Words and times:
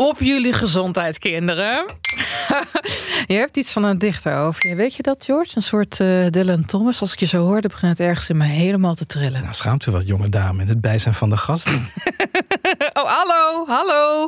Op 0.00 0.20
jullie 0.20 0.52
gezondheid, 0.52 1.18
kinderen. 1.18 1.84
je 3.26 3.34
hebt 3.34 3.56
iets 3.56 3.72
van 3.72 3.84
een 3.84 3.98
dichter 3.98 4.36
over 4.36 4.68
je. 4.68 4.74
Weet 4.74 4.94
je 4.94 5.02
dat, 5.02 5.24
George? 5.24 5.50
Een 5.54 5.62
soort 5.62 5.98
uh, 5.98 6.26
Dylan 6.30 6.64
Thomas. 6.64 7.00
Als 7.00 7.12
ik 7.12 7.18
je 7.18 7.26
zo 7.26 7.44
hoor, 7.44 7.60
dan 7.60 7.70
begint 7.70 7.98
het 7.98 8.06
ergens 8.06 8.28
in 8.28 8.36
me 8.36 8.44
helemaal 8.44 8.94
te 8.94 9.06
trillen. 9.06 9.42
Nou, 9.42 9.54
schaamt 9.54 9.86
u 9.86 9.92
wat, 9.92 10.06
jonge 10.06 10.28
dame, 10.28 10.62
in 10.62 10.68
het 10.68 10.80
bijzijn 10.80 11.14
van 11.14 11.30
de 11.30 11.36
gasten. 11.36 11.72
oh, 13.00 13.04
hallo, 13.04 13.66
hallo. 13.66 14.26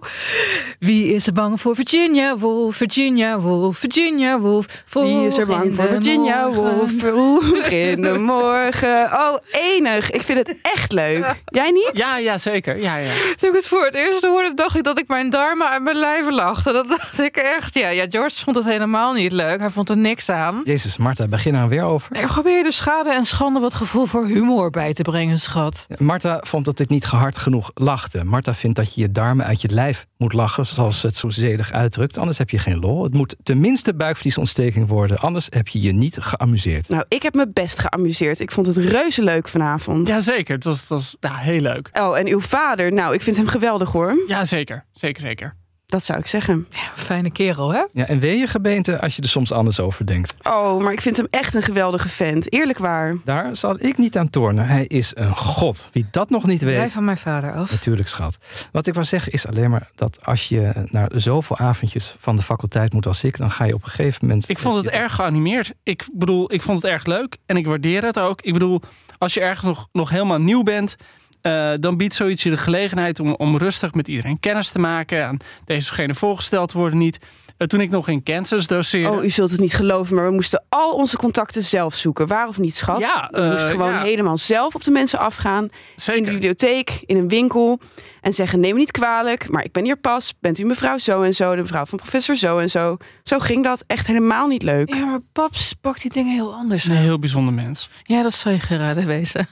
Wie 0.78 1.14
is 1.14 1.26
er 1.26 1.32
bang 1.32 1.60
voor 1.60 1.74
Virginia 1.74 2.36
Woolf? 2.36 2.76
Virginia 2.76 3.38
Woolf, 3.38 3.78
Virginia 3.78 4.38
Woolf. 4.38 4.66
Wie 4.92 5.26
is 5.26 5.38
er 5.38 5.46
bang 5.46 5.74
voor 5.74 5.88
Virginia 5.88 6.50
Woolf? 6.50 6.90
Vroeg 6.98 7.56
in 7.56 8.02
de 8.02 8.18
morgen. 8.18 9.04
Oh, 9.12 9.36
enig. 9.50 10.10
Ik 10.10 10.22
vind 10.22 10.38
het 10.38 10.56
echt 10.62 10.92
leuk. 10.92 11.34
Jij 11.44 11.70
niet? 11.70 11.90
Ja, 11.92 12.18
ja, 12.18 12.38
zeker. 12.38 12.80
Ja, 12.80 12.96
ja. 12.96 13.12
Toen 13.36 13.48
ik 13.48 13.54
het 13.54 13.66
voor 13.66 13.84
het 13.84 13.94
eerst 13.94 14.24
hoorde, 14.24 14.54
dacht 14.54 14.76
ik 14.76 14.84
dat 14.84 14.98
ik 14.98 15.08
mijn 15.08 15.30
darmen 15.60 15.74
uit 15.74 15.82
mijn 15.82 15.96
lijf 15.96 16.30
lachte. 16.30 16.72
Dat 16.72 16.88
dacht 16.88 17.20
ik 17.20 17.36
echt. 17.36 17.74
Ja, 17.74 17.88
ja, 17.88 18.06
George 18.08 18.42
vond 18.42 18.56
het 18.56 18.64
helemaal 18.64 19.12
niet 19.12 19.32
leuk. 19.32 19.60
Hij 19.60 19.70
vond 19.70 19.88
er 19.88 19.96
niks 19.96 20.28
aan. 20.28 20.60
Jezus, 20.64 20.96
Marta, 20.96 21.28
begin 21.28 21.54
er 21.54 21.68
weer 21.68 21.82
over. 21.82 22.12
Nee, 22.12 22.26
probeer 22.26 22.62
de 22.62 22.72
schade 22.72 23.12
en 23.12 23.24
schande 23.24 23.60
wat 23.60 23.74
gevoel 23.74 24.06
voor 24.06 24.26
humor 24.26 24.70
bij 24.70 24.92
te 24.92 25.02
brengen, 25.02 25.38
schat. 25.38 25.86
Marta 25.98 26.38
vond 26.42 26.64
dat 26.64 26.78
ik 26.78 26.88
niet 26.88 27.06
gehard 27.06 27.38
genoeg 27.38 27.70
lachte. 27.74 28.24
Marta 28.24 28.54
vindt 28.54 28.76
dat 28.76 28.94
je 28.94 29.00
je 29.00 29.10
darmen 29.10 29.46
uit 29.46 29.62
je 29.62 29.68
lijf 29.68 30.06
moet 30.16 30.32
lachen, 30.32 30.66
zoals 30.66 31.02
het 31.02 31.16
zo 31.16 31.28
zedig 31.28 31.72
uitdrukt. 31.72 32.18
Anders 32.18 32.38
heb 32.38 32.50
je 32.50 32.58
geen 32.58 32.78
lol. 32.78 33.02
Het 33.02 33.12
moet 33.12 33.36
tenminste 33.42 33.94
buikvliesontsteking 33.94 34.88
worden. 34.88 35.18
Anders 35.18 35.46
heb 35.50 35.68
je 35.68 35.80
je 35.80 35.92
niet 35.92 36.16
geamuseerd. 36.20 36.88
Nou, 36.88 37.04
ik 37.08 37.22
heb 37.22 37.34
me 37.34 37.48
best 37.52 37.78
geamuseerd. 37.78 38.40
Ik 38.40 38.50
vond 38.50 38.66
het 38.66 38.76
reuze 38.76 39.24
leuk 39.24 39.48
vanavond. 39.48 40.08
Jazeker, 40.08 40.54
het 40.54 40.64
was, 40.64 40.80
het 40.80 40.88
was 40.88 41.16
ja, 41.20 41.34
heel 41.36 41.60
leuk. 41.60 41.90
Oh, 41.92 42.18
en 42.18 42.26
uw 42.28 42.40
vader, 42.40 42.92
nou, 42.92 43.14
ik 43.14 43.22
vind 43.22 43.36
hem 43.36 43.46
geweldig 43.46 43.92
hoor. 43.92 44.24
Ja, 44.26 44.44
zeker. 44.44 44.84
Zeker, 44.92 45.22
zeker. 45.22 45.49
Dat 45.90 46.04
zou 46.04 46.18
ik 46.18 46.26
zeggen. 46.26 46.66
Ja, 46.70 46.78
fijne 46.94 47.30
kerel, 47.30 47.72
hè? 47.72 47.84
Ja, 47.92 48.06
en 48.06 48.18
weet 48.18 48.38
je 48.38 48.46
gebeente 48.46 49.00
als 49.00 49.16
je 49.16 49.22
er 49.22 49.28
soms 49.28 49.52
anders 49.52 49.80
over 49.80 50.06
denkt. 50.06 50.34
Oh, 50.42 50.82
maar 50.82 50.92
ik 50.92 51.00
vind 51.00 51.16
hem 51.16 51.26
echt 51.30 51.54
een 51.54 51.62
geweldige 51.62 52.08
vent. 52.08 52.52
Eerlijk 52.52 52.78
waar. 52.78 53.16
Daar 53.24 53.56
zal 53.56 53.76
ik 53.78 53.98
niet 53.98 54.16
aan 54.16 54.30
tornen. 54.30 54.66
Hij 54.66 54.84
is 54.84 55.12
een 55.14 55.36
god. 55.36 55.88
Wie 55.92 56.06
dat 56.10 56.30
nog 56.30 56.46
niet 56.46 56.62
weet. 56.62 56.74
Blijf 56.74 56.92
van 56.92 57.04
mijn 57.04 57.18
vader 57.18 57.52
af. 57.52 57.70
Natuurlijk, 57.70 58.08
schat. 58.08 58.38
Wat 58.72 58.86
ik 58.86 58.94
wil 58.94 59.04
zeggen 59.04 59.32
is 59.32 59.46
alleen 59.46 59.70
maar 59.70 59.90
dat 59.94 60.24
als 60.24 60.48
je 60.48 60.72
naar 60.84 61.10
zoveel 61.14 61.56
avondjes 61.58 62.16
van 62.18 62.36
de 62.36 62.42
faculteit 62.42 62.92
moet 62.92 63.06
als 63.06 63.24
ik, 63.24 63.36
dan 63.36 63.50
ga 63.50 63.64
je 63.64 63.74
op 63.74 63.82
een 63.82 63.90
gegeven 63.90 64.26
moment. 64.26 64.48
Ik 64.48 64.58
vond 64.58 64.76
het 64.76 64.88
erg 64.88 65.14
geanimeerd. 65.14 65.72
Ik 65.82 66.08
bedoel, 66.12 66.52
ik 66.52 66.62
vond 66.62 66.82
het 66.82 66.92
erg 66.92 67.06
leuk 67.06 67.36
en 67.46 67.56
ik 67.56 67.66
waardeer 67.66 68.02
het 68.02 68.18
ook. 68.18 68.40
Ik 68.40 68.52
bedoel, 68.52 68.80
als 69.18 69.34
je 69.34 69.40
ergens 69.40 69.66
nog, 69.66 69.88
nog 69.92 70.10
helemaal 70.10 70.38
nieuw 70.38 70.62
bent, 70.62 70.96
uh, 71.42 71.72
dan 71.80 71.96
biedt 71.96 72.14
zoiets 72.14 72.42
je 72.42 72.50
de 72.50 72.56
gelegenheid 72.56 73.20
om, 73.20 73.34
om 73.34 73.56
rustig 73.56 73.94
met 73.94 74.08
iedereen 74.08 74.40
kennis 74.40 74.70
te 74.70 74.78
maken. 74.78 75.22
En 75.22 75.38
dezegene 75.64 76.14
voorgesteld 76.14 76.72
worden 76.72 76.98
niet. 76.98 77.18
Uh, 77.58 77.66
toen 77.66 77.80
ik 77.80 77.90
nog 77.90 78.08
in 78.08 78.22
Kansas 78.22 78.66
doseerde. 78.66 79.16
Oh, 79.16 79.24
u 79.24 79.30
zult 79.30 79.50
het 79.50 79.60
niet 79.60 79.74
geloven, 79.74 80.14
maar 80.14 80.26
we 80.26 80.34
moesten 80.34 80.64
al 80.68 80.92
onze 80.92 81.16
contacten 81.16 81.62
zelf 81.62 81.94
zoeken. 81.94 82.26
Waar 82.26 82.48
of 82.48 82.58
niet, 82.58 82.76
schat? 82.76 83.00
Ja, 83.00 83.28
we 83.30 83.42
moesten 83.42 83.66
uh, 83.66 83.70
gewoon 83.70 83.92
ja. 83.92 84.02
helemaal 84.02 84.38
zelf 84.38 84.74
op 84.74 84.84
de 84.84 84.90
mensen 84.90 85.18
afgaan. 85.18 85.68
Zeker. 85.96 86.20
In 86.20 86.26
de 86.26 86.30
bibliotheek, 86.30 87.02
in 87.06 87.16
een 87.16 87.28
winkel. 87.28 87.80
En 88.20 88.32
zeggen, 88.32 88.60
neem 88.60 88.72
me 88.72 88.78
niet 88.78 88.90
kwalijk, 88.90 89.48
maar 89.48 89.64
ik 89.64 89.72
ben 89.72 89.84
hier 89.84 89.96
pas. 89.96 90.34
Bent 90.40 90.58
u 90.58 90.64
mevrouw 90.64 90.98
zo 90.98 91.22
en 91.22 91.34
zo, 91.34 91.54
de 91.54 91.62
mevrouw 91.62 91.84
van 91.84 91.98
professor 91.98 92.36
zo 92.36 92.58
en 92.58 92.70
zo. 92.70 92.96
Zo 93.22 93.38
ging 93.38 93.64
dat. 93.64 93.84
Echt 93.86 94.06
helemaal 94.06 94.46
niet 94.46 94.62
leuk. 94.62 94.94
Ja, 94.94 95.04
maar 95.04 95.20
paps 95.32 95.72
pakt 95.72 96.02
die 96.02 96.12
dingen 96.12 96.34
heel 96.34 96.54
anders. 96.54 96.84
Een 96.84 96.96
heel 96.96 97.18
bijzonder 97.18 97.54
mens. 97.54 97.88
Ja, 98.02 98.22
dat 98.22 98.34
zou 98.34 98.54
je 98.54 98.60
geraden 98.60 99.06
wezen. 99.06 99.48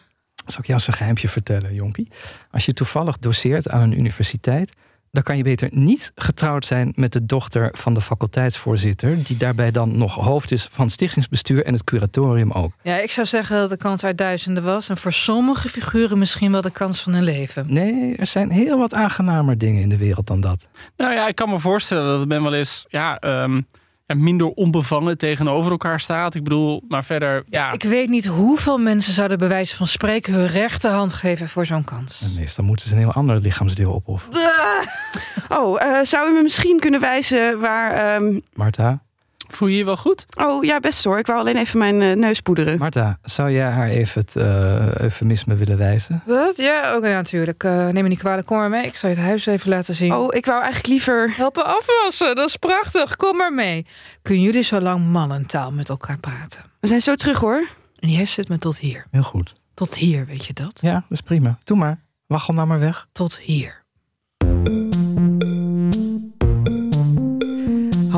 Zal 0.50 0.60
ik 0.60 0.66
jou 0.66 0.78
eens 0.78 0.86
een 0.86 0.94
geheimje 0.94 1.28
vertellen, 1.28 1.74
Jonkie? 1.74 2.08
Als 2.50 2.66
je 2.66 2.72
toevallig 2.72 3.18
doseert 3.18 3.68
aan 3.68 3.80
een 3.80 3.98
universiteit, 3.98 4.76
dan 5.10 5.22
kan 5.22 5.36
je 5.36 5.42
beter 5.42 5.68
niet 5.72 6.12
getrouwd 6.14 6.66
zijn 6.66 6.92
met 6.96 7.12
de 7.12 7.26
dochter 7.26 7.68
van 7.72 7.94
de 7.94 8.00
faculteitsvoorzitter, 8.00 9.24
die 9.24 9.36
daarbij 9.36 9.70
dan 9.70 9.98
nog 9.98 10.14
hoofd 10.14 10.52
is 10.52 10.68
van 10.70 10.84
het 10.84 10.94
stichtingsbestuur 10.94 11.64
en 11.64 11.72
het 11.72 11.84
curatorium 11.84 12.50
ook. 12.50 12.72
Ja, 12.82 12.98
ik 12.98 13.10
zou 13.10 13.26
zeggen 13.26 13.56
dat 13.56 13.68
de 13.68 13.76
kans 13.76 14.04
uit 14.04 14.18
duizenden 14.18 14.62
was 14.62 14.88
en 14.88 14.96
voor 14.96 15.12
sommige 15.12 15.68
figuren 15.68 16.18
misschien 16.18 16.52
wel 16.52 16.62
de 16.62 16.70
kans 16.70 17.02
van 17.02 17.12
hun 17.12 17.22
leven. 17.24 17.66
Nee, 17.68 18.16
er 18.16 18.26
zijn 18.26 18.50
heel 18.50 18.78
wat 18.78 18.94
aangenamer 18.94 19.58
dingen 19.58 19.82
in 19.82 19.88
de 19.88 19.96
wereld 19.96 20.26
dan 20.26 20.40
dat. 20.40 20.68
Nou 20.96 21.12
ja, 21.14 21.28
ik 21.28 21.34
kan 21.34 21.48
me 21.48 21.58
voorstellen 21.58 22.10
dat 22.10 22.18
het 22.18 22.28
ben 22.28 22.42
wel 22.42 22.54
eens 22.54 22.86
ja, 22.88 23.22
um, 23.42 23.66
minder 24.16 24.46
onbevangen 24.46 25.18
tegenover 25.18 25.70
elkaar 25.70 26.00
staat. 26.00 26.34
Ik 26.34 26.42
bedoel, 26.42 26.82
maar 26.88 27.04
verder, 27.04 27.44
ja. 27.48 27.72
Ik 27.72 27.82
weet 27.82 28.08
niet 28.08 28.26
hoeveel 28.26 28.78
mensen 28.78 29.12
zouden 29.12 29.38
bij 29.38 29.48
wijze 29.48 29.76
van 29.76 29.86
spreken 29.86 30.32
hun 30.32 30.46
rechterhand 30.46 31.12
geven 31.12 31.48
voor 31.48 31.66
zo'n 31.66 31.84
kans. 31.84 32.22
En 32.22 32.34
meestal 32.34 32.64
moeten 32.64 32.88
ze 32.88 32.92
een 32.94 33.00
heel 33.00 33.12
ander 33.12 33.38
lichaamsdeel 33.38 33.94
opofferen. 33.94 34.40
Oh, 35.48 35.80
uh, 35.82 35.98
zou 36.02 36.30
u 36.30 36.32
me 36.32 36.42
misschien 36.42 36.80
kunnen 36.80 37.00
wijzen 37.00 37.60
waar... 37.60 38.16
Um... 38.22 38.42
Marta? 38.52 39.02
Voel 39.48 39.68
je 39.68 39.76
je 39.76 39.84
wel 39.84 39.96
goed? 39.96 40.26
Oh 40.40 40.64
ja, 40.64 40.80
best 40.80 41.04
hoor. 41.04 41.18
Ik 41.18 41.26
wou 41.26 41.38
alleen 41.38 41.56
even 41.56 41.78
mijn 41.78 42.00
uh, 42.00 42.14
neus 42.14 42.40
poederen. 42.40 42.78
Marta, 42.78 43.18
zou 43.22 43.50
jij 43.50 43.70
haar 43.70 43.88
even 43.88 44.20
het 44.20 44.36
uh, 44.36 44.94
eufemisme 44.94 45.54
willen 45.54 45.76
wijzen? 45.78 46.22
Wat? 46.26 46.56
Ja, 46.56 46.92
ook 46.92 47.04
ja, 47.04 47.10
natuurlijk. 47.10 47.64
Uh, 47.64 47.88
neem 47.88 48.02
me 48.02 48.08
niet 48.08 48.18
kwalijk, 48.18 48.46
kom 48.46 48.56
maar 48.56 48.68
mee. 48.68 48.86
Ik 48.86 48.96
zal 48.96 49.10
je 49.10 49.16
het 49.16 49.24
huis 49.24 49.46
even 49.46 49.70
laten 49.70 49.94
zien. 49.94 50.14
Oh, 50.14 50.34
ik 50.34 50.46
wou 50.46 50.58
eigenlijk 50.58 50.86
liever... 50.86 51.32
Helpen 51.36 51.64
afwassen, 51.66 52.36
dat 52.36 52.48
is 52.48 52.56
prachtig. 52.56 53.16
Kom 53.16 53.36
maar 53.36 53.52
mee. 53.52 53.86
Kunnen 54.22 54.44
jullie 54.44 54.62
zo 54.62 54.80
lang 54.80 55.06
mannentaal 55.06 55.72
met 55.72 55.88
elkaar 55.88 56.18
praten? 56.18 56.62
We 56.80 56.86
zijn 56.86 57.00
zo 57.00 57.14
terug 57.14 57.38
hoor. 57.38 57.68
En 57.98 58.08
jij 58.08 58.24
zit 58.24 58.48
me 58.48 58.58
tot 58.58 58.78
hier. 58.78 59.06
Heel 59.10 59.22
goed. 59.22 59.54
Tot 59.74 59.94
hier, 59.96 60.26
weet 60.26 60.44
je 60.44 60.52
dat? 60.52 60.78
Ja, 60.80 60.92
dat 60.92 61.02
is 61.08 61.20
prima. 61.20 61.58
Doe 61.64 61.76
maar. 61.76 62.00
Waggel 62.26 62.54
nou 62.54 62.66
maar 62.66 62.80
weg. 62.80 63.06
Tot 63.12 63.38
hier. 63.38 63.86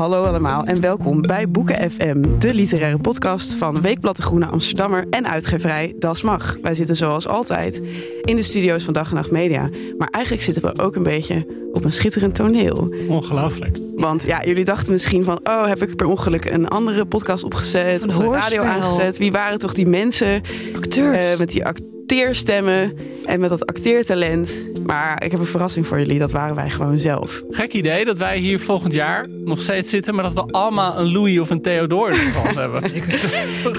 Hallo 0.01 0.23
allemaal 0.23 0.63
en 0.63 0.81
welkom 0.81 1.21
bij 1.21 1.49
Boeken 1.49 1.91
FM, 1.91 2.39
de 2.39 2.53
literaire 2.53 2.97
podcast 2.97 3.53
van 3.53 3.81
Weekblad 3.81 4.15
de 4.15 4.21
Groene 4.21 4.45
Amsterdammer 4.45 5.05
en 5.09 5.27
uitgeverij 5.27 5.95
Das 5.99 6.21
Mag. 6.21 6.57
Wij 6.61 6.75
zitten 6.75 6.95
zoals 6.95 7.27
altijd 7.27 7.81
in 8.21 8.35
de 8.35 8.43
studio's 8.43 8.83
van 8.83 8.93
Dag 8.93 9.09
en 9.09 9.15
Nacht 9.15 9.31
Media, 9.31 9.69
maar 9.97 10.07
eigenlijk 10.07 10.43
zitten 10.43 10.63
we 10.63 10.83
ook 10.83 10.95
een 10.95 11.03
beetje 11.03 11.45
op 11.73 11.83
een 11.83 11.91
schitterend 11.93 12.35
toneel. 12.35 12.93
Ongelooflijk. 13.09 13.77
Want 13.95 14.23
ja, 14.23 14.43
jullie 14.45 14.65
dachten 14.65 14.91
misschien 14.91 15.23
van, 15.23 15.39
oh, 15.43 15.67
heb 15.67 15.81
ik 15.81 15.95
per 15.95 16.07
ongeluk 16.07 16.45
een 16.45 16.67
andere 16.67 17.05
podcast 17.05 17.43
opgezet 17.43 18.03
Een 18.03 18.09
of 18.09 18.17
een 18.17 18.31
radio 18.31 18.63
aangezet? 18.63 19.17
Wie 19.17 19.31
waren 19.31 19.59
toch 19.59 19.73
die 19.73 19.87
mensen 19.87 20.41
Acteurs. 20.75 21.31
uh, 21.33 21.37
met 21.37 21.49
die 21.49 21.65
acteurs? 21.65 21.90
Acteerstemmen 22.11 22.97
en 23.25 23.39
met 23.39 23.49
dat 23.49 23.65
acteertalent. 23.65 24.51
Maar 24.85 25.23
ik 25.23 25.31
heb 25.31 25.39
een 25.39 25.45
verrassing 25.45 25.87
voor 25.87 25.99
jullie, 25.99 26.19
dat 26.19 26.31
waren 26.31 26.55
wij 26.55 26.69
gewoon 26.69 26.97
zelf. 26.97 27.41
Gek 27.49 27.73
idee 27.73 28.05
dat 28.05 28.17
wij 28.17 28.37
hier 28.37 28.59
volgend 28.59 28.93
jaar 28.93 29.27
nog 29.29 29.61
steeds 29.61 29.89
zitten, 29.89 30.15
maar 30.15 30.23
dat 30.23 30.33
we 30.33 30.41
allemaal 30.51 30.97
een 30.99 31.11
Louis 31.11 31.39
of 31.39 31.49
een 31.49 31.61
Theodore 31.61 32.15
in 32.15 32.25
de 32.25 32.31
hand 32.31 32.55
hebben. 32.55 32.83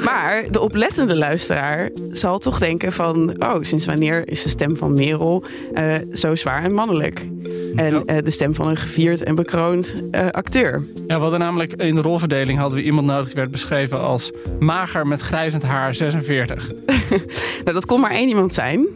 Maar 0.04 0.44
de 0.50 0.60
oplettende 0.60 1.16
luisteraar 1.16 1.90
zal 2.12 2.38
toch 2.38 2.58
denken 2.58 2.92
van... 2.92 3.34
oh, 3.42 3.56
sinds 3.60 3.86
wanneer 3.86 4.28
is 4.28 4.42
de 4.42 4.48
stem 4.48 4.76
van 4.76 4.92
Merel 4.92 5.44
eh, 5.74 5.94
zo 6.12 6.34
zwaar 6.34 6.64
en 6.64 6.72
mannelijk? 6.74 7.20
En 7.76 7.94
Ja. 7.94 8.02
eh, 8.06 8.24
de 8.24 8.30
stem 8.30 8.54
van 8.54 8.68
een 8.68 8.76
gevierd 8.76 9.22
en 9.22 9.34
bekroond 9.34 9.94
eh, 10.10 10.26
acteur. 10.26 10.86
Ja, 11.06 11.16
we 11.16 11.22
hadden 11.22 11.40
namelijk 11.40 11.72
in 11.72 11.94
de 11.94 12.00
rolverdeling 12.00 12.58
hadden 12.58 12.78
we 12.78 12.84
iemand 12.84 13.06
nodig 13.06 13.26
die 13.26 13.34
werd 13.34 13.50
beschreven 13.50 14.00
als 14.00 14.30
mager 14.58 15.06
met 15.06 15.20
grijzend 15.20 15.62
haar 15.62 15.94
46. 15.94 16.70
Nou, 17.64 17.74
dat 17.74 17.86
kon 17.86 18.00
maar 18.00 18.10
één 18.10 18.21
iemand 18.28 18.54
zijn. 18.54 18.86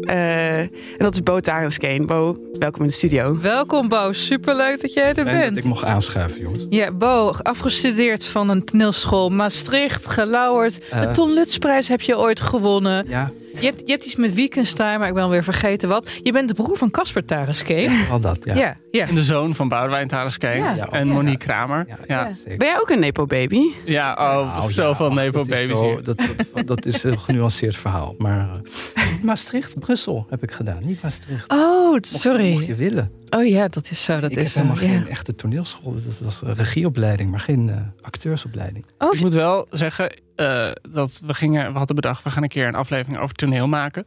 Eh, 0.00 0.58
en 0.58 0.70
dat 0.98 1.14
is 1.14 1.22
Bo 1.22 1.40
Tarenskeen. 1.40 2.06
Bo, 2.06 2.36
welkom 2.58 2.80
in 2.80 2.86
de 2.86 2.92
studio. 2.92 3.38
Welkom 3.40 3.88
Bo, 3.88 4.12
superleuk 4.12 4.80
dat 4.80 4.92
jij 4.92 5.08
er 5.08 5.14
Fijn 5.14 5.26
bent. 5.26 5.48
dat 5.54 5.56
ik 5.56 5.64
mocht 5.64 5.84
aanschuiven, 5.84 6.40
jongens. 6.40 6.66
Ja, 6.70 6.92
Bo, 6.92 7.32
afgestudeerd 7.42 8.24
van 8.24 8.48
een 8.48 8.64
toneelschool 8.64 9.30
Maastricht, 9.30 10.06
gelauwerd. 10.06 10.78
Eh. 10.90 11.00
de 11.00 11.10
Ton 11.10 11.32
Lutzprijs 11.32 11.88
heb 11.88 12.00
je 12.00 12.18
ooit 12.18 12.40
gewonnen. 12.40 13.04
Ja, 13.08 13.30
Je 13.58 13.66
hebt, 13.66 13.80
je 13.80 13.90
hebt 13.92 14.04
iets 14.04 14.16
met 14.16 14.34
Wittgenstein, 14.34 14.98
maar 14.98 15.08
ik 15.08 15.14
ben 15.14 15.22
alweer 15.22 15.44
vergeten 15.44 15.88
wat. 15.88 16.10
Je 16.22 16.32
bent 16.32 16.48
de 16.48 16.54
broer 16.54 16.76
van 16.76 16.90
Casper 16.90 17.24
Tarenskeen. 17.24 17.90
al 18.10 18.20
dat. 18.20 18.38
Ja, 18.44 18.54
Ja, 18.54 18.76
ja. 18.90 19.08
En 19.08 19.14
de 19.14 19.24
zoon 19.24 19.54
van 19.54 19.68
Boudewijn 19.68 20.08
Tareskeen 20.08 20.56
Ja. 20.62 20.88
En 20.90 21.06
ja. 21.06 21.12
Monique 21.12 21.38
Kramer. 21.46 21.84
Ja, 21.88 21.98
Ja, 22.06 22.26
ja, 22.26 22.32
zeker. 22.32 22.56
Ben 22.58 22.66
jij 22.68 22.80
ook 22.80 22.90
een 22.90 22.98
Nepo-baby? 23.00 23.60
ja 23.84 24.12
oh, 24.12 24.56
Nou, 24.56 24.72
zoveel 24.72 25.08
ja, 25.08 25.14
Nepo 25.14 25.38
dat 25.38 25.48
is 25.48 25.54
baby's 25.66 25.78
zo- 25.78 25.84
hier. 25.94 26.02
Dat, 26.02 26.22
dat, 26.54 26.66
dat 26.66 26.86
is 26.86 27.02
een 27.04 27.18
genuanceerd 27.18 27.76
verhaal. 27.76 28.14
Maar 28.18 28.50
eh, 28.94 29.10
niet 29.10 29.22
Maastricht, 29.30 29.78
Brussel 29.78 30.26
heb 30.30 30.42
ik 30.42 30.50
gedaan. 30.50 30.78
Niet 30.84 31.02
Maastricht. 31.02 31.52
Oh, 31.52 31.98
sorry. 32.00 32.52
Mocht 32.52 32.66
je 32.66 32.74
willen. 32.74 33.10
Oh 33.30 33.46
ja, 33.46 33.68
dat 33.68 33.90
is 33.90 34.02
zo. 34.02 34.20
Dat 34.20 34.30
ik 34.30 34.36
is 34.36 34.42
heb 34.42 34.52
zo. 34.52 34.58
helemaal 34.72 34.92
ja. 34.94 34.98
geen 35.00 35.08
echte 35.10 35.34
toneelschool. 35.34 35.92
Dat 35.92 36.18
was 36.24 36.40
een 36.42 36.54
regieopleiding, 36.54 37.30
maar 37.30 37.40
geen 37.40 37.68
eh, 37.70 37.76
acteursopleiding. 38.00 38.84
Oh, 38.98 39.14
Ik 39.14 39.20
moet 39.20 39.32
wel 39.34 39.66
zeggen 39.70 40.12
eh, 40.40 40.70
dat 40.90 41.20
we 41.26 41.34
gingen, 41.34 41.72
we 41.72 41.78
hadden 41.78 41.96
bedacht, 41.96 42.22
we 42.22 42.30
gaan 42.30 42.42
een 42.42 42.48
keer 42.48 42.66
een 42.66 42.74
aflevering 42.74 43.22
over 43.22 43.34
toneel 43.34 43.68
maken. 43.68 44.06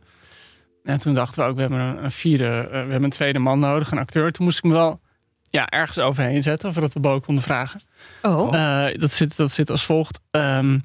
En 0.84 1.00
toen 1.00 1.14
dachten 1.14 1.44
we 1.44 1.50
ook, 1.50 1.56
we 1.56 1.62
hebben 1.62 1.80
een, 1.80 2.04
een 2.04 2.12
vierde, 2.12 2.46
eh, 2.46 2.70
we 2.70 2.78
hebben 2.78 3.04
een 3.04 3.10
tweede 3.10 3.40
man 3.40 3.60
nodig, 3.60 3.92
een 3.92 3.98
acteur. 3.98 4.32
Toen 4.32 4.46
moest 4.46 4.58
ik 4.58 4.64
me 4.64 4.72
wel 4.72 5.00
ja, 5.50 5.70
ergens 5.70 6.00
overheen 6.00 6.44
zetten, 6.44 6.74
voordat 6.74 6.94
we 6.94 7.00
Bo 7.00 7.20
konden 7.20 7.44
vragen. 7.44 7.82
oh. 8.22 8.56
Eh, 8.56 9.00
dat, 9.00 9.12
zit, 9.12 9.38
dat 9.38 9.52
zit 9.52 9.70
als 9.70 9.86
volgt. 9.86 10.20
Ehm, 10.32 10.80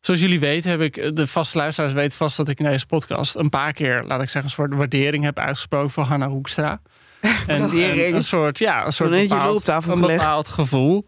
zoals 0.00 0.20
jullie 0.20 0.40
weten, 0.40 0.70
heb 0.70 0.80
ik 0.80 1.16
de 1.16 1.26
vaste 1.26 1.58
luisteraars 1.58 1.92
weten 1.92 2.16
vast 2.16 2.36
dat 2.36 2.48
ik 2.48 2.58
in 2.58 2.64
deze 2.64 2.86
podcast 2.86 3.36
een 3.36 3.48
paar 3.48 3.72
keer, 3.72 4.04
laat 4.06 4.22
ik 4.22 4.28
zeggen, 4.28 4.44
een 4.44 4.50
soort 4.50 4.74
waardering 4.74 5.24
heb 5.24 5.38
uitgesproken 5.38 5.90
voor 5.90 6.04
Hanna 6.04 6.28
Hoekstra. 6.28 6.80
En, 7.46 7.70
en 7.70 8.14
een 8.14 8.24
soort, 8.24 8.58
ja, 8.58 8.86
een 8.86 8.92
soort 8.92 9.10
bepaald, 9.10 9.68
een 9.68 10.00
bepaald 10.00 10.48
gevoel. 10.48 11.04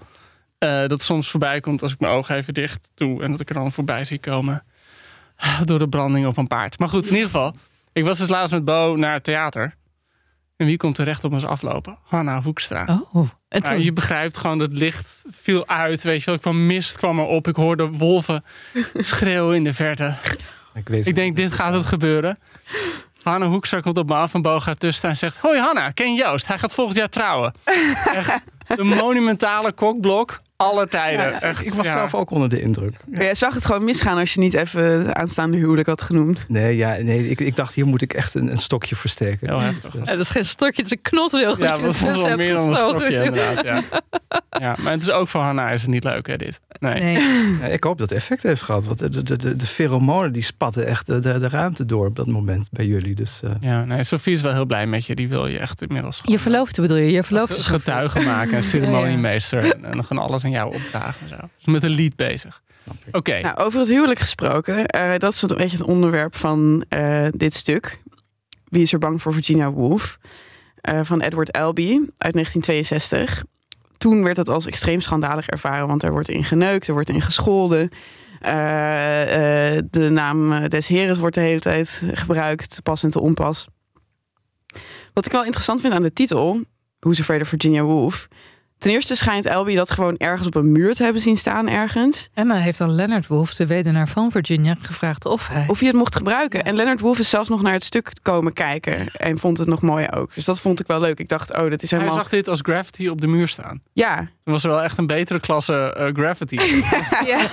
Eh, 0.62 0.87
dat 0.88 1.03
soms 1.03 1.31
voorbij 1.31 1.61
komt 1.61 1.82
als 1.82 1.93
ik 1.93 2.00
mijn 2.00 2.12
ogen 2.12 2.37
even 2.37 2.55
dicht 2.55 2.91
doe 2.94 3.23
en 3.23 3.31
dat 3.31 3.41
ik 3.41 3.49
er 3.49 3.55
dan 3.55 3.73
voorbij 3.73 4.05
zie 4.05 4.19
komen 4.19 4.64
door 5.64 5.79
de 5.79 5.88
branding 5.88 6.26
op 6.26 6.37
een 6.37 6.47
paard. 6.47 6.79
Maar 6.79 6.88
goed, 6.88 7.06
in 7.06 7.11
ieder 7.12 7.25
geval, 7.31 7.55
ik 7.93 8.05
was 8.05 8.19
dus 8.19 8.29
laatst 8.29 8.53
met 8.53 8.64
Bo 8.64 8.97
naar 8.97 9.12
het 9.12 9.25
theater. 9.25 9.75
En 10.56 10.67
wie 10.67 10.76
komt 10.76 10.99
er 10.99 11.05
recht 11.05 11.25
op 11.25 11.32
ons 11.32 11.44
aflopen? 11.44 11.99
Hanna 12.05 12.43
Hoekstra. 12.43 13.03
oh. 13.12 13.29
En 13.49 13.61
Nou, 13.61 13.75
toen? 13.75 13.85
je 13.85 13.93
begrijpt 13.93 14.37
gewoon, 14.37 14.59
dat 14.59 14.73
licht 14.73 15.25
viel 15.31 15.69
uit. 15.69 16.03
Weet 16.03 16.19
je 16.19 16.25
wel, 16.26 16.35
ik 16.35 16.41
kwam 16.41 16.67
mist 16.67 16.97
kwam 16.97 17.19
erop. 17.19 17.49
Ik 17.49 17.56
hoorde 17.56 17.87
wolven 17.91 18.44
schreeuwen 18.94 19.56
in 19.56 19.64
de 19.64 19.73
verte. 19.73 20.14
Ik, 20.75 20.88
weet 20.88 21.06
Ik 21.06 21.14
denk, 21.14 21.37
dit 21.37 21.53
gaat 21.53 21.73
het 21.75 21.87
gebeuren. 21.87 22.38
Hanna 23.23 23.47
Hoekstra 23.47 23.81
komt 23.81 23.99
op 23.99 24.09
me 24.09 24.14
af 24.14 24.35
en 24.35 24.43
Bo 24.43 24.61
gaat 24.61 24.81
tussen 24.81 25.09
en 25.09 25.17
zegt... 25.17 25.38
Hoi 25.38 25.61
Hanna, 25.61 25.91
ken 25.91 26.14
je 26.14 26.23
Joost? 26.23 26.47
Hij 26.47 26.59
gaat 26.59 26.75
volgend 26.75 26.97
jaar 26.99 27.09
trouwen. 27.09 27.53
Echt 28.14 28.44
de 28.67 28.85
monumentale 28.85 29.73
kokblok 29.73 30.41
aller 30.62 30.88
tijden. 30.88 31.41
Echt, 31.41 31.67
ik 31.67 31.75
was 31.75 31.87
ja. 31.87 31.93
zelf 31.93 32.14
ook 32.14 32.31
onder 32.31 32.49
de 32.49 32.61
indruk. 32.61 32.94
Maar 33.06 33.23
Jij 33.23 33.35
zag 33.35 33.55
het 33.55 33.64
gewoon 33.67 33.85
misgaan 33.85 34.19
als 34.19 34.35
je 34.35 34.41
niet 34.41 34.55
even 34.55 34.82
het 35.06 35.12
aanstaande 35.14 35.56
huwelijk 35.56 35.88
had 35.88 36.03
genoemd. 36.03 36.44
Nee, 36.49 36.76
ja, 36.76 36.97
nee 37.00 37.29
ik, 37.31 37.41
ik 37.41 37.56
dacht, 37.56 37.75
hier 37.75 37.87
moet 37.87 38.03
ik 38.03 38.12
echt 38.14 38.35
een, 38.35 38.50
een 38.50 38.59
stokje 38.59 38.97
voor 38.97 39.11
steken. 39.11 39.56
Ja, 39.56 39.73
dat 40.05 40.19
is 40.20 40.29
geen 40.29 40.47
stokje, 40.47 40.82
het 40.82 40.91
is 40.93 40.97
een 40.97 41.03
knotwiel. 41.03 41.49
Ja, 41.50 41.56
dat 41.56 41.79
je 41.79 41.85
ertussen 41.87 42.29
wel 42.29 42.37
meer 42.37 42.55
dan 42.55 42.67
een 42.67 42.73
gestoken. 42.75 43.00
stokje 43.00 43.25
inderdaad. 43.25 43.64
Ja. 43.64 43.82
ja, 44.61 44.76
maar 44.82 44.93
het 44.93 45.03
is 45.03 45.11
ook 45.11 45.29
voor 45.29 45.41
Hanna 45.41 45.70
is 45.70 45.82
het 45.82 45.91
niet 45.91 46.05
leuk 46.05 46.26
hè, 46.26 46.37
dit. 46.37 46.61
Nee. 46.81 47.03
Nee. 47.03 47.19
Ja, 47.61 47.67
ik 47.67 47.85
hoop 47.85 47.99
dat 47.99 48.09
het 48.11 48.19
effect 48.19 48.43
heeft 48.43 48.62
gehad. 48.62 48.85
Want 48.87 48.99
de, 48.99 49.23
de, 49.23 49.37
de, 49.37 49.56
de 49.56 49.67
pheromonen 49.67 50.32
die 50.32 50.43
spatten 50.43 50.87
echt 50.87 51.06
de, 51.06 51.19
de, 51.19 51.38
de 51.38 51.49
ruimte 51.49 51.85
door 51.87 52.06
op 52.06 52.17
dat 52.17 52.26
moment 52.26 52.69
bij 52.70 52.87
jullie. 52.87 53.14
Dus 53.14 53.41
eh, 53.44 53.50
Ja, 53.61 53.85
nee, 53.85 54.05
Sophie 54.05 54.32
is 54.35 54.41
wel 54.41 54.53
heel 54.53 54.64
blij 54.67 54.87
met 54.87 55.06
je. 55.06 55.14
Die 55.14 55.29
wil 55.29 55.47
je 55.47 55.59
echt 55.59 55.82
inmiddels 55.82 56.17
gewoon, 56.20 56.32
Je 56.37 56.41
verloofde 56.43 56.82
bedoel 56.82 56.97
je? 56.97 57.11
Je 57.12 57.23
verloofde 57.23 57.53
Ge- 57.55 57.59
is 57.61 57.67
getuige 57.67 58.20
maken 58.20 58.53
en 58.56 58.62
ceremoniemeester. 58.62 59.59
En, 59.64 59.85
en 59.85 59.93
dan 59.93 60.05
gaan 60.05 60.19
alles 60.19 60.44
aan 60.44 60.50
jou 60.52 60.75
opdragen 60.75 61.20
en 61.22 61.28
zo. 61.28 61.37
Dus 61.56 61.66
met 61.66 61.82
een 61.82 61.90
lied 61.90 62.16
bezig. 62.16 62.62
Oké. 63.12 63.40
Nou, 63.40 63.56
over 63.56 63.81
het 63.81 63.88
huwelijk 63.88 64.19
gesproken. 64.20 64.87
eh, 64.87 65.19
dat 65.19 65.32
is 65.32 65.43
een 65.43 65.56
beetje 65.56 65.76
het 65.76 65.87
onderwerp 65.87 66.37
van 66.37 66.84
eh, 66.88 67.26
dit 67.31 67.54
stuk. 67.54 68.02
Wie 68.64 68.82
is 68.82 68.93
er 68.93 68.99
bang 68.99 69.22
voor 69.22 69.32
Virginia 69.32 69.70
Woolf? 69.70 70.19
eh, 70.82 71.00
van 71.02 71.20
Edward 71.20 71.52
Albee 71.52 71.94
uit 72.16 72.32
1962. 72.32 73.44
Toen 73.99 74.22
werd 74.22 74.37
het 74.37 74.49
als 74.49 74.66
extreem 74.66 75.00
schandalig 75.00 75.46
ervaren, 75.46 75.87
want 75.87 76.02
er 76.02 76.10
wordt 76.10 76.28
in 76.28 76.44
geneukt, 76.44 76.87
er 76.87 76.93
wordt 76.93 77.08
in 77.08 77.20
gescholden. 77.20 77.90
Eh, 78.40 79.76
eh, 79.76 79.82
de 79.90 80.08
naam 80.10 80.69
des 80.69 80.88
Heres 80.88 81.19
wordt 81.19 81.34
de 81.34 81.40
hele 81.40 81.60
tijd 81.60 82.02
gebruikt, 82.12 82.81
pas 82.82 83.02
en 83.02 83.10
te 83.10 83.20
onpas. 83.20 83.66
Wat 85.12 85.26
ik 85.26 85.32
wel 85.32 85.44
interessant 85.44 85.81
vind 85.81 85.93
aan 85.93 86.02
de 86.02 86.12
titel, 86.12 86.60
Who's 86.99 87.20
Afraid 87.20 87.40
of 87.43 87.49
Virginia 87.49 87.82
Woolf... 87.82 88.28
Ten 88.82 88.90
eerste 88.90 89.14
schijnt 89.14 89.46
Albee 89.49 89.76
dat 89.76 89.90
gewoon 89.90 90.17
ergens 90.17 90.46
op 90.46 90.55
een 90.55 90.73
muur 90.73 90.94
te 90.94 91.02
hebben 91.02 91.23
zien 91.23 91.37
staan 91.37 91.69
ergens. 91.69 92.29
En 92.34 92.49
dan 92.49 92.56
heeft 92.56 92.79
dan 92.79 92.94
Leonard 92.94 93.26
Wolf, 93.26 93.55
de 93.55 93.67
weduwnaar 93.67 94.08
van 94.08 94.31
Virginia, 94.31 94.75
gevraagd 94.81 95.25
of 95.25 95.46
hij... 95.49 95.64
Of 95.69 95.79
hij 95.79 95.88
het 95.88 95.96
mocht 95.96 96.17
gebruiken. 96.17 96.62
En 96.64 96.75
Leonard 96.75 97.00
Wolf 97.00 97.19
is 97.19 97.29
zelfs 97.29 97.49
nog 97.49 97.62
naar 97.62 97.73
het 97.73 97.84
stuk 97.84 98.11
komen 98.23 98.52
kijken. 98.52 99.08
En 99.12 99.38
vond 99.38 99.58
het 99.58 99.69
nog 99.69 99.82
mooi 99.82 100.06
ook. 100.14 100.34
Dus 100.34 100.44
dat 100.44 100.61
vond 100.61 100.81
ik 100.81 100.87
wel 100.87 101.00
leuk. 101.00 101.19
Ik 101.19 101.29
dacht, 101.29 101.55
oh, 101.56 101.70
dat 101.70 101.82
is 101.82 101.90
Hij 101.90 101.99
helemaal... 101.99 102.20
zag 102.20 102.31
dit 102.31 102.49
als 102.49 102.61
graffiti 102.62 103.08
op 103.08 103.20
de 103.20 103.26
muur 103.26 103.49
staan. 103.49 103.82
Ja, 103.93 104.17
Toen 104.17 104.52
was 104.52 104.64
er 104.64 104.70
wel 104.70 104.82
echt 104.82 104.99
een 104.99 105.06
betere 105.06 105.40
klasse 105.40 105.94
eh, 105.94 106.06
graffiti. 106.14 106.56
Ja. 107.26 107.49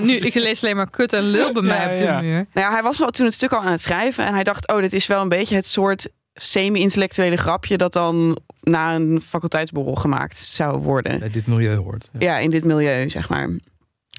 nu, 0.00 0.16
ik 0.16 0.34
lees 0.34 0.62
alleen 0.62 0.76
maar 0.76 0.90
kut 0.90 1.12
en 1.12 1.22
lul 1.22 1.52
bij 1.52 1.62
mij 1.62 1.76
Ja, 1.86 1.92
op 1.92 1.98
de 1.98 2.04
ja. 2.04 2.20
muur. 2.20 2.46
nou 2.52 2.66
ja, 2.66 2.72
hij 2.72 2.82
was 2.82 2.98
wel 2.98 3.10
toen 3.10 3.26
het 3.26 3.34
stuk 3.34 3.52
al 3.52 3.60
aan 3.60 3.70
het 3.72 3.82
schrijven. 3.82 4.26
En 4.26 4.34
hij 4.34 4.44
dacht, 4.44 4.68
oh, 4.72 4.80
dit 4.80 4.92
is 4.92 5.06
wel 5.06 5.22
een 5.22 5.28
beetje 5.28 5.54
het 5.54 5.66
soort 5.66 6.08
semi-intellectuele 6.34 7.36
grapje... 7.36 7.76
dat 7.76 7.92
dan 7.92 8.38
na 8.62 8.94
een 8.94 9.22
faculteitsborrel 9.26 9.94
gemaakt 9.94 10.38
zou 10.38 10.78
worden. 10.78 11.18
bij 11.18 11.30
dit 11.30 11.46
milieu 11.46 11.76
hoort. 11.76 12.08
Ja. 12.12 12.18
Ja, 12.20 12.38
in 12.38 12.50
dit 12.50 12.64
milieu, 12.64 13.08
zeg 13.10 13.28
maar. 13.28 13.48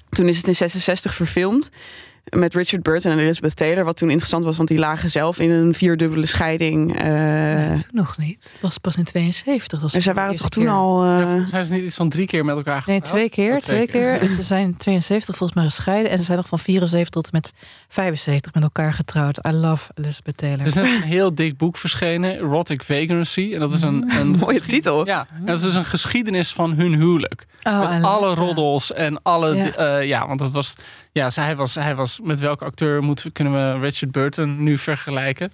Toen 0.08 0.28
is 0.28 0.36
het 0.36 0.48
in 0.48 0.54
66 0.56 1.14
verfilmd. 1.14 1.68
Met 2.36 2.54
Richard 2.54 2.82
Burton 2.82 3.12
en 3.12 3.18
Elizabeth 3.18 3.56
Taylor. 3.56 3.84
Wat 3.84 3.96
toen 3.96 4.08
interessant 4.08 4.44
was, 4.44 4.56
want 4.56 4.68
die 4.68 4.78
lagen 4.78 5.10
zelf 5.10 5.38
in 5.38 5.50
een 5.50 5.74
vierdubbele 5.74 6.26
scheiding. 6.26 6.96
eh, 6.98 7.04
Nee, 7.12 7.68
toen 7.68 7.84
nog 7.92 8.18
niet. 8.18 8.48
Het 8.52 8.60
was 8.60 8.78
pas 8.78 8.96
in 8.96 9.04
72. 9.04 9.80
Dat 9.80 9.94
en 9.94 10.02
zij 10.02 10.14
waren 10.14 10.34
toch 10.34 10.48
toen 10.48 10.62
keer. 10.64 10.72
al... 10.72 11.02
eh, 11.04 11.08
Ja, 11.08 11.24
mij 11.26 11.42
is 11.44 11.50
het 11.52 11.70
niet 11.70 11.82
iets 11.82 11.96
van 11.96 12.08
drie 12.08 12.26
keer 12.26 12.44
met 12.44 12.56
elkaar 12.56 12.82
Nee, 12.86 12.96
getrouwd? 13.00 13.04
twee 13.18 13.28
keer. 13.28 13.52
Oh, 13.54 13.58
twee 13.60 13.86
keer. 13.86 14.20
En 14.20 14.34
ze 14.34 14.42
zijn 14.42 14.64
in 14.66 14.76
72 14.76 15.36
volgens 15.36 15.58
mij 15.58 15.68
gescheiden. 15.68 16.10
En 16.10 16.18
ze 16.18 16.24
zijn 16.24 16.36
nog 16.36 16.48
van 16.48 16.58
74 16.58 17.10
tot 17.22 17.24
en 17.24 17.30
met 17.32 17.52
75 17.88 18.54
met 18.54 18.62
elkaar 18.62 18.92
getrouwd. 18.92 19.46
I 19.46 19.50
love 19.50 19.90
Elizabeth 19.94 20.36
Taylor. 20.36 20.60
Er 20.60 20.66
is 20.66 20.74
net 20.74 20.84
een 20.84 21.02
heel 21.02 21.34
dik 21.34 21.56
boek 21.56 21.76
verschenen, 21.76 22.36
Erotic 22.36 22.82
Vagrancy. 22.82 23.50
En 23.54 23.60
dat 23.60 23.72
is 23.72 23.82
een, 23.82 24.10
een 24.18 24.36
Mooie 24.40 24.60
titel. 24.60 25.06
Ja, 25.06 25.26
en 25.38 25.46
dat 25.46 25.56
is 25.56 25.62
dus 25.62 25.74
een 25.74 25.84
geschiedenis 25.84 26.52
van 26.52 26.72
hun 26.72 26.94
huwelijk. 26.94 27.46
Oh, 27.62 27.90
met 27.90 28.02
alle 28.02 28.34
roddels 28.34 28.92
en 28.92 29.22
alle... 29.22 29.54
Ja. 29.54 29.72
Ja, 29.76 29.96
ja 29.98 30.26
want 30.26 30.38
dat 30.38 30.52
was... 30.52 30.74
Ja, 31.12 31.30
zij 31.30 31.56
was, 31.56 31.74
hij 31.74 31.94
was... 31.94 32.20
Met 32.22 32.40
welke 32.40 32.64
acteur 32.64 33.02
moeten, 33.02 33.32
kunnen 33.32 33.52
we 33.52 33.80
Richard 33.80 34.12
Burton 34.12 34.62
nu 34.62 34.78
vergelijken? 34.78 35.50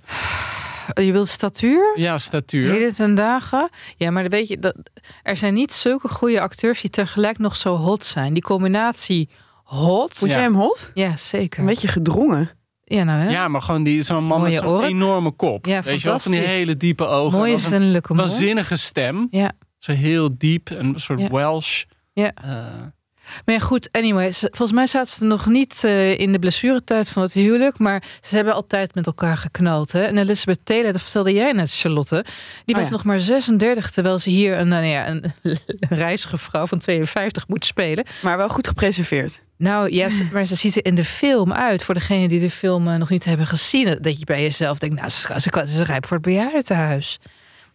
Je 0.94 1.12
wilt 1.12 1.28
statuur? 1.28 1.92
Ja, 1.94 2.18
statuur. 2.18 2.70
Heden 2.70 2.94
ten 2.94 3.14
dagen. 3.14 3.70
Ja, 3.96 4.10
maar 4.10 4.28
weet 4.28 4.48
je, 4.48 4.58
dat, 4.58 4.74
er 5.22 5.36
zijn 5.36 5.54
niet 5.54 5.72
zulke 5.72 6.08
goede 6.08 6.40
acteurs 6.40 6.80
die 6.80 6.90
tegelijk 6.90 7.38
nog 7.38 7.56
zo 7.56 7.76
hot 7.76 8.04
zijn. 8.04 8.32
Die 8.32 8.42
combinatie 8.42 9.28
hot. 9.76 10.16
Vond 10.16 10.30
Ja. 10.30 10.36
jij 10.36 10.46
hem 10.46 10.54
hot? 10.54 10.90
Ja, 10.94 11.16
zeker. 11.16 11.60
Een 11.60 11.66
beetje 11.66 11.88
gedrongen. 11.88 12.50
Ja, 12.84 13.04
nou 13.04 13.20
hè. 13.20 13.30
Ja, 13.30 13.48
maar 13.48 13.62
gewoon 13.62 13.82
die, 13.82 14.02
zo'n 14.02 14.24
man 14.24 14.40
Mooie 14.40 14.52
met 14.52 14.60
zo'n 14.62 14.82
enorme 14.84 15.30
kop. 15.30 15.66
Ja, 15.66 15.82
Weet 15.82 16.00
je 16.00 16.08
wel, 16.08 16.18
van 16.18 16.32
die 16.32 16.40
hele 16.40 16.76
diepe 16.76 17.04
ogen. 17.06 17.38
Mooie 17.38 17.58
zinnelijke 17.58 18.14
mond. 18.14 18.28
waanzinnige 18.28 18.76
stem. 18.76 19.26
Ja. 19.30 19.52
Zo 19.78 19.92
heel 19.92 20.28
diep 20.38 20.70
en 20.70 20.86
een 20.86 21.00
soort 21.00 21.20
Ja. 21.20 21.28
Welsh. 21.28 21.82
Ja. 22.12 22.32
Eh, 22.34 22.56
Maar 23.44 23.54
ja, 23.54 23.60
goed, 23.60 23.88
anyway. 23.92 24.32
Volgens 24.32 24.72
mij 24.72 24.86
zaten 24.86 25.12
ze 25.12 25.24
nog 25.24 25.46
niet 25.46 25.84
eh, 25.84 26.18
in 26.18 26.32
de 26.32 26.38
blessuretijd 26.38 27.08
van 27.08 27.22
het 27.22 27.32
huwelijk. 27.32 27.78
Maar 27.78 28.02
ze 28.20 28.34
hebben 28.34 28.54
altijd 28.54 28.94
met 28.94 29.06
elkaar 29.06 29.36
geknald. 29.36 29.92
Hè? 29.92 30.02
En 30.02 30.18
Elizabeth 30.18 30.60
Taylor, 30.64 30.92
dat 30.92 31.02
vertelde 31.02 31.32
jij 31.32 31.52
net, 31.52 31.72
Charlotte. 31.74 32.24
Die 32.64 32.74
Oh 32.74 32.80
was 32.80 32.90
ja. 32.90 32.96
nog 32.96 33.04
maar 33.04 33.20
36, 33.20 33.90
terwijl 33.90 34.18
ze 34.18 34.30
hier 34.30 34.58
een, 34.58 34.68
nou 34.68 34.84
ja, 34.84 35.08
een 35.08 35.24
reizige 35.88 36.38
vrouw 36.38 36.66
van 36.66 36.78
52 36.78 37.48
moet 37.48 37.64
spelen. 37.64 38.04
Maar 38.22 38.36
wel 38.36 38.48
goed 38.48 38.66
gepreserveerd. 38.66 39.42
Nou 39.56 39.92
ja, 39.94 40.10
ze- 40.10 40.26
maar 40.32 40.44
ze 40.44 40.56
ziet 40.56 40.76
er 40.76 40.84
in 40.84 40.94
de 40.94 41.04
film 41.04 41.52
uit. 41.52 41.82
Voor 41.84 41.94
degenen 41.94 42.28
die 42.28 42.40
de 42.40 42.50
film 42.50 42.88
eh, 42.88 42.96
nog 42.96 43.08
niet 43.10 43.24
hebben 43.24 43.46
gezien. 43.46 43.98
Dat 44.00 44.18
je 44.18 44.24
bij 44.24 44.42
jezelf 44.42 44.78
denkt, 44.78 44.96
nou, 44.96 45.08
ze, 45.08 45.40
ze, 45.40 45.64
ze 45.66 45.84
rijp 45.84 46.06
voor 46.06 46.16
het 46.16 46.26
bejaardentehuis. 46.26 47.18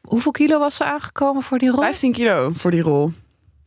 Hoeveel 0.02 0.32
kilo 0.32 0.60
was 0.60 0.76
ze 0.76 0.84
aangekomen 0.84 1.44
voor 1.44 1.58
die 1.58 1.70
rol? 1.70 1.82
15 1.82 2.12
kilo 2.12 2.52
voor 2.56 2.72
die 2.72 2.82
rol. 2.82 3.12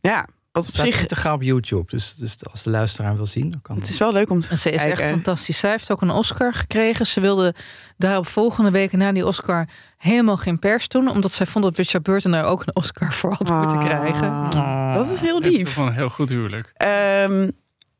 Ja, 0.01 0.27
wat 0.51 0.67
op 0.67 0.75
zich... 0.75 1.05
te 1.05 1.15
gaan 1.15 1.33
op 1.33 1.41
YouTube. 1.41 1.83
Dus, 1.87 2.15
dus 2.15 2.37
als 2.51 2.63
de 2.63 2.69
luisteraar 2.69 3.15
wil 3.15 3.25
zien, 3.25 3.49
dan 3.51 3.61
kan 3.61 3.75
Het 3.75 3.89
is 3.89 3.97
wel 3.97 4.13
leuk 4.13 4.29
om 4.29 4.39
te 4.39 4.49
En 4.49 4.57
ze 4.57 4.69
is 4.71 4.75
echt 4.83 4.85
kijken. 4.85 5.09
fantastisch. 5.09 5.59
Zij 5.59 5.69
heeft 5.71 5.91
ook 5.91 6.01
een 6.01 6.09
Oscar 6.09 6.53
gekregen. 6.53 7.07
Ze 7.07 7.19
wilde 7.19 7.55
daarop 7.97 8.27
volgende 8.27 8.71
week 8.71 8.91
na 8.91 9.11
die 9.11 9.25
Oscar 9.25 9.67
helemaal 9.97 10.37
geen 10.37 10.59
pers 10.59 10.87
doen. 10.87 11.07
Omdat 11.09 11.31
zij 11.31 11.45
vond 11.45 11.63
dat 11.65 11.77
Richard 11.77 12.03
Burton 12.03 12.33
er 12.33 12.43
ook 12.43 12.61
een 12.61 12.75
Oscar 12.75 13.13
voor 13.13 13.29
had 13.33 13.49
moeten 13.49 13.77
Ah, 13.77 13.85
krijgen. 13.85 14.49
Dat 14.93 15.09
is 15.11 15.21
heel 15.21 15.39
lief. 15.39 15.77
een 15.77 15.93
heel 15.93 16.09
goed 16.09 16.29
huwelijk. 16.29 16.71
Ehm, 16.73 17.49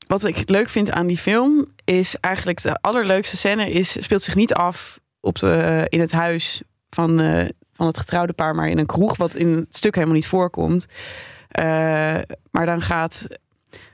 wat 0.08 0.24
ik 0.24 0.50
leuk 0.50 0.70
vind 0.70 0.91
aan 0.91 1.08
die 1.08 1.17
film 1.17 1.65
is 1.84 2.15
eigenlijk 2.15 2.62
de 2.62 2.75
allerleukste 2.81 3.38
scène 3.38 3.72
is, 3.72 4.03
speelt 4.03 4.22
zich 4.22 4.36
niet 4.36 4.53
af 4.53 5.00
op 5.20 5.39
de, 5.39 5.51
eh, 5.53 5.84
in 5.88 6.00
het 6.00 6.12
huis 6.12 6.62
van, 6.89 7.20
eh, 7.20 7.50
van 7.74 7.88
het 7.88 7.98
getrouwde 7.98 8.34
paar, 8.34 8.55
maar 8.55 8.67
in 8.70 8.77
een 8.77 8.86
kroeg, 8.86 9.17
wat 9.17 9.36
in 9.36 9.48
het 9.55 9.75
stuk 9.75 9.93
helemaal 9.96 10.15
niet 10.15 10.27
voorkomt. 10.27 10.86
Eh, 11.51 11.65
maar 12.51 12.65
dan 12.65 12.81
gaat 12.81 13.27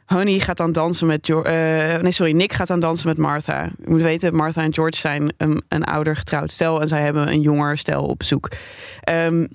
Honey 0.05 0.39
gaat 0.39 0.57
dan 0.57 0.71
dansen 0.71 1.07
met 1.07 1.25
George. 1.25 1.99
nee, 2.01 2.11
sorry, 2.11 2.31
Nick 2.31 2.53
gaat 2.53 2.67
dan 2.67 2.79
dansen 2.79 3.07
met 3.07 3.17
Martha. 3.17 3.63
Je 3.63 3.89
moet 3.89 4.01
weten, 4.01 4.35
Martha 4.35 4.63
en 4.63 4.73
George 4.73 4.97
zijn 4.97 5.33
een, 5.37 5.63
een 5.67 5.83
ouder 5.83 6.15
getrouwd 6.15 6.51
stel 6.51 6.81
en 6.81 6.87
zij 6.87 7.01
hebben 7.01 7.27
een 7.27 7.41
jonger 7.41 7.77
stel 7.77 8.03
op 8.03 8.17
bezoek. 8.17 8.49
Ehm, 9.01 9.45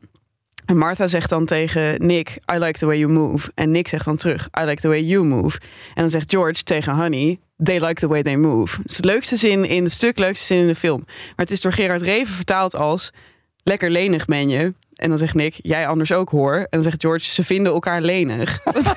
en 0.67 0.79
Martha 0.79 1.07
zegt 1.07 1.31
dan 1.31 1.47
tegen 1.47 2.07
Nick, 2.07 2.39
I 2.55 2.59
like 2.59 2.79
the 2.79 2.87
way 2.87 2.99
you 2.99 3.13
move. 3.13 3.51
En 3.55 3.71
Nick 3.71 3.89
zegt 3.89 4.05
dan 4.05 4.17
terug, 4.17 4.49
I 4.61 4.65
like 4.65 4.81
the 4.81 4.89
way 4.89 5.03
you 5.03 5.25
move. 5.25 5.59
En 5.95 6.03
dan 6.03 6.11
zegt 6.11 6.31
George 6.31 6.63
tegen 6.63 6.95
Honey, 6.95 7.39
they 7.63 7.81
like 7.81 8.01
the 8.01 8.09
way 8.09 8.23
they 8.23 8.37
move. 8.37 8.77
Het 8.83 8.91
is 8.91 8.97
de 8.97 9.09
leukste 9.09 9.37
zin 9.37 9.65
in 9.65 9.85
het 9.85 9.93
stuk, 9.93 10.19
leukste 10.19 10.47
zin 10.47 10.59
in 10.59 10.67
de 10.67 10.75
film. 10.75 11.03
Maar 11.07 11.33
het 11.37 11.51
is 11.51 11.61
door 11.61 11.73
Gerard 11.73 12.03
Reven 12.03 12.35
vertaald 12.35 12.75
als, 12.75 13.13
lekker 13.63 13.91
lenig 13.91 14.25
ben 14.25 14.49
je. 14.49 14.73
En 15.03 15.09
dan 15.09 15.19
zegt 15.19 15.35
Nick, 15.35 15.59
jij 15.63 15.87
anders 15.87 16.13
ook 16.13 16.31
hoor. 16.31 16.55
En 16.55 16.67
dan 16.71 16.83
zegt 16.83 17.01
George, 17.01 17.25
ze 17.25 17.45
vinden 17.45 17.73
elkaar 17.73 18.03
lenig. 18.03 18.59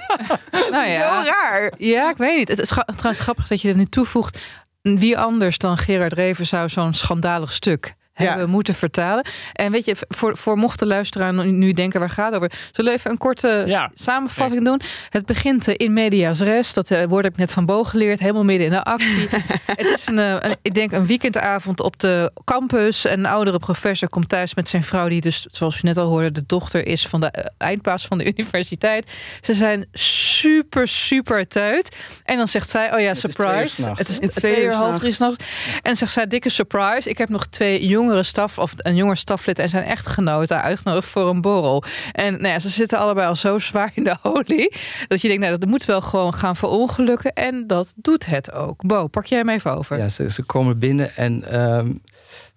Nou 0.72 0.88
ja. 0.88 1.24
Zo 1.24 1.30
raar. 1.30 1.74
Ja, 1.78 2.10
ik 2.10 2.18
weet 2.18 2.38
niet. 2.38 2.48
Het 2.48 2.60
is 2.60 2.68
trouwens 2.68 3.20
grappig 3.20 3.48
dat 3.48 3.62
je 3.62 3.70
er 3.70 3.78
nu 3.78 3.86
toevoegt. 3.86 4.40
Wie 4.82 5.18
anders 5.18 5.58
dan 5.58 5.78
Gerard 5.78 6.14
Reven 6.14 6.48
zou 6.48 6.70
zo'n 6.70 6.94
schandalig 6.94 7.52
stuk. 7.52 7.96
Hebben 8.24 8.50
moeten 8.50 8.74
vertalen. 8.74 9.26
En 9.54 9.72
weet 9.72 9.86
je, 9.86 9.96
voor, 10.10 10.38
voor 10.38 10.58
mocht 10.58 10.80
de 10.80 10.86
luisteraar 10.86 11.34
nu- 11.34 11.74
denken 11.74 12.00
waar 12.00 12.10
gaat 12.10 12.34
het 12.34 12.36
over, 12.36 12.52
zullen 12.72 12.92
we 12.92 12.98
even 12.98 13.12
een 13.12 13.18
korte 13.18 13.90
samenvatting 13.94 14.66
doen. 14.66 14.82
Het 15.10 15.26
begint 15.26 15.68
eh, 15.68 15.74
in 15.78 15.94
medias 15.94 16.40
res. 16.40 16.74
Dat 16.74 16.92
eh, 16.92 17.04
woord 17.04 17.24
heb 17.24 17.34
ik 17.34 17.40
net 17.40 17.52
van 17.52 17.66
Bo 17.66 17.84
geleerd. 17.84 18.20
Helemaal 18.20 18.44
midden 18.44 18.66
in 18.66 18.74
de 18.74 18.84
actie. 18.84 19.28
het 19.76 19.86
is 19.86 20.08
een, 20.08 20.20
eh, 20.20 20.36
een, 20.40 20.56
ik 20.62 20.74
denk 20.74 20.92
een 20.92 21.06
weekendavond 21.06 21.80
op 21.80 22.00
de 22.00 22.32
campus. 22.46 23.10
Een 23.10 23.26
oudere 23.26 23.60
professor 23.60 24.10
komt 24.10 24.30
thuis 24.30 24.54
met 24.54 24.70
zijn 24.70 24.84
vrouw, 24.84 25.08
die 25.08 25.22
dus, 25.22 25.48
zoals 25.52 25.76
je 25.76 25.88
net 25.88 25.98
al 25.98 26.08
hoorde, 26.08 26.32
de 26.32 26.44
dochter 26.46 26.88
is 26.88 27.08
van 27.08 27.22
de 27.22 27.52
eindbaas 27.58 28.06
van 28.06 28.18
de 28.18 28.26
universiteit. 28.34 29.12
Ze 29.42 29.54
zijn 29.54 29.88
super, 29.94 30.88
super 30.88 31.48
teut. 31.48 31.96
En 32.24 32.38
dan 32.38 32.48
zegt 32.48 32.70
zij, 32.70 32.94
oh 32.94 33.00
ja, 33.00 33.14
surprise. 33.14 33.90
Het 33.90 34.10
is 34.10 34.16
hè? 34.16 34.22
Het 34.22 34.24
is 34.24 34.34
twee, 34.34 34.64
uur, 34.64 34.74
half 34.74 35.00
drie 35.00 35.14
s'nachts. 35.14 35.46
En 35.82 35.96
zegt 35.96 36.12
zij, 36.12 36.28
dikke 36.28 36.50
surprise. 36.50 37.10
Ik 37.10 37.18
heb 37.18 37.30
nog 37.30 37.46
twee 37.48 37.80
jongere 38.06 38.24
staf, 38.24 38.60
of 38.60 38.74
een 38.78 38.96
jonger 38.96 39.18
staflid 39.18 39.60
en 39.60 39.70
zijn 39.70 39.84
echtgenoten 39.84 40.62
uitgenodigd 40.62 41.08
voor 41.08 41.30
een 41.30 41.42
borrel. 41.42 41.84
En 42.12 42.34
nou 42.34 42.48
ja, 42.48 42.60
ze 42.60 42.70
zitten 42.70 43.00
allebei 43.00 43.28
al 43.28 43.36
zo 43.36 43.60
zwaar 43.70 43.92
in 43.94 44.04
de 44.04 44.16
olie. 44.24 44.76
Dat 45.08 45.22
je 45.22 45.28
denkt, 45.28 45.44
nou, 45.44 45.58
dat 45.58 45.70
moet 45.70 45.86
wel 45.86 46.02
gewoon 46.02 46.34
gaan 46.34 46.56
verongelukken. 46.56 47.34
En 47.34 47.68
dat 47.68 47.94
doet 47.96 48.26
het 48.26 48.52
ook. 48.52 48.84
Bo, 48.84 49.08
pak 49.08 49.26
jij 49.26 49.38
hem 49.38 49.50
even 49.50 49.78
over. 49.78 49.98
Ja, 49.98 50.10
ze, 50.10 50.30
ze 50.30 50.44
komen 50.44 50.80
binnen 50.80 51.16
en 51.16 51.52
ehm, 51.52 51.92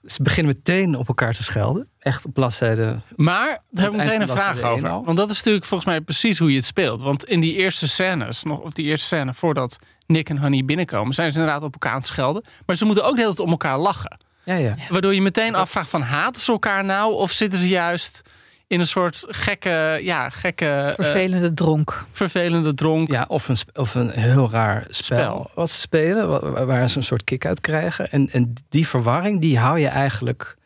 ze 0.05 0.23
beginnen 0.23 0.55
meteen 0.57 0.95
op 0.95 1.09
elkaar 1.09 1.35
te 1.35 1.43
schelden. 1.43 1.89
Echt 1.99 2.27
op 2.27 2.35
bladzijde. 2.35 3.01
Maar 3.17 3.63
daar 3.71 3.85
heb 3.85 3.93
ik 3.93 3.99
eind 3.99 4.11
meteen 4.11 4.21
een 4.21 4.29
vraag 4.29 4.63
over. 4.63 4.89
al. 4.89 5.05
Want 5.05 5.17
dat 5.17 5.29
is 5.29 5.37
natuurlijk 5.37 5.65
volgens 5.65 5.91
mij 5.91 6.01
precies 6.01 6.39
hoe 6.39 6.51
je 6.51 6.57
het 6.57 6.65
speelt. 6.65 7.03
Want 7.03 7.25
in 7.25 7.41
die 7.41 7.55
eerste 7.55 7.89
scènes, 7.89 8.43
nog 8.43 8.59
op 8.59 8.75
die 8.75 8.85
eerste 8.85 9.07
scène 9.07 9.35
voordat 9.35 9.79
Nick 10.07 10.29
en 10.29 10.39
Honey 10.39 10.65
binnenkomen, 10.65 11.15
zijn 11.15 11.33
ze 11.33 11.39
inderdaad 11.39 11.63
op 11.63 11.73
elkaar 11.73 11.93
aan 11.93 11.99
het 11.99 12.07
schelden. 12.07 12.45
Maar 12.67 12.77
ze 12.77 12.85
moeten 12.85 13.05
ook 13.05 13.15
de 13.15 13.21
hele 13.21 13.35
tijd 13.35 13.47
om 13.47 13.51
elkaar 13.51 13.79
lachen. 13.79 14.19
Ja, 14.49 14.55
ja. 14.55 14.75
Waardoor 14.89 15.15
je 15.15 15.23
meteen 15.23 15.55
afvraagt 15.55 15.91
van 15.91 16.03
haten 16.03 16.41
ze 16.41 16.53
elkaar 16.53 16.85
nou? 16.85 17.15
Of 17.15 17.31
zitten 17.31 17.59
ze 17.59 17.69
juist 17.69 18.23
in 18.67 18.81
een 18.81 18.87
soort 18.87 19.25
gekke, 19.29 19.99
ja, 20.03 20.31
gekke 20.31 20.67
eh, 20.67 20.95
Vervelende 20.95 21.55
dronk. 21.55 22.05
vervelende 22.11 22.75
dronk? 22.75 23.11
Ja, 23.13 23.25
of 23.29 23.49
een, 23.49 23.57
of 23.75 23.95
een 23.95 24.11
heel 24.11 24.51
raar 24.51 24.85
spel, 24.89 25.19
Spel. 25.19 25.51
wat 25.55 25.71
ze 25.71 25.81
spelen, 25.81 26.29
wa- 26.29 26.51
wa- 26.51 26.65
waar 26.65 26.91
ze 26.91 26.97
een 26.97 27.03
soort 27.03 27.25
kick 27.25 27.47
uit 27.47 27.61
krijgen. 27.61 28.11
En, 28.11 28.31
en 28.31 28.53
die 28.69 28.89
verwarring, 28.89 29.41
die 29.41 29.59
hou 29.59 29.79
je 29.79 29.89
eigenlijk 29.89 30.57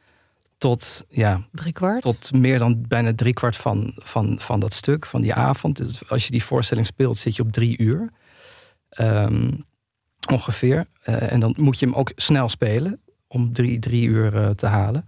tot, 0.59 1.05
ja, 1.09 1.41
Drie 1.53 1.73
kwart. 1.73 2.03
tot 2.03 2.33
meer 2.33 2.59
dan 2.59 2.85
bijna 2.89 3.13
driekwart 3.15 3.57
van, 3.57 3.93
van, 3.99 4.37
van 4.41 4.61
dat 4.61 4.75
stuk, 4.75 5.07
van 5.07 5.21
die 5.21 5.35
avond. 5.35 5.77
Dus 5.77 6.09
als 6.09 6.25
je 6.25 6.31
die 6.31 6.45
voorstelling 6.45 6.87
speelt, 6.87 7.17
zit 7.17 7.37
je 7.37 7.43
op 7.43 7.53
drie 7.53 7.79
uur. 7.79 8.11
Ehm, 8.89 9.51
ongeveer. 10.31 10.85
Eh, 11.03 11.33
en 11.33 11.41
dan 11.41 11.55
moet 11.59 11.79
je 11.79 11.87
hem 11.87 11.95
ook 11.95 12.13
snel 12.17 12.49
spelen 12.49 13.01
om 13.33 13.53
drie, 13.53 13.79
drie 13.79 14.07
uur 14.09 14.37
eh, 14.37 14.51
te 14.51 14.67
halen. 14.67 15.05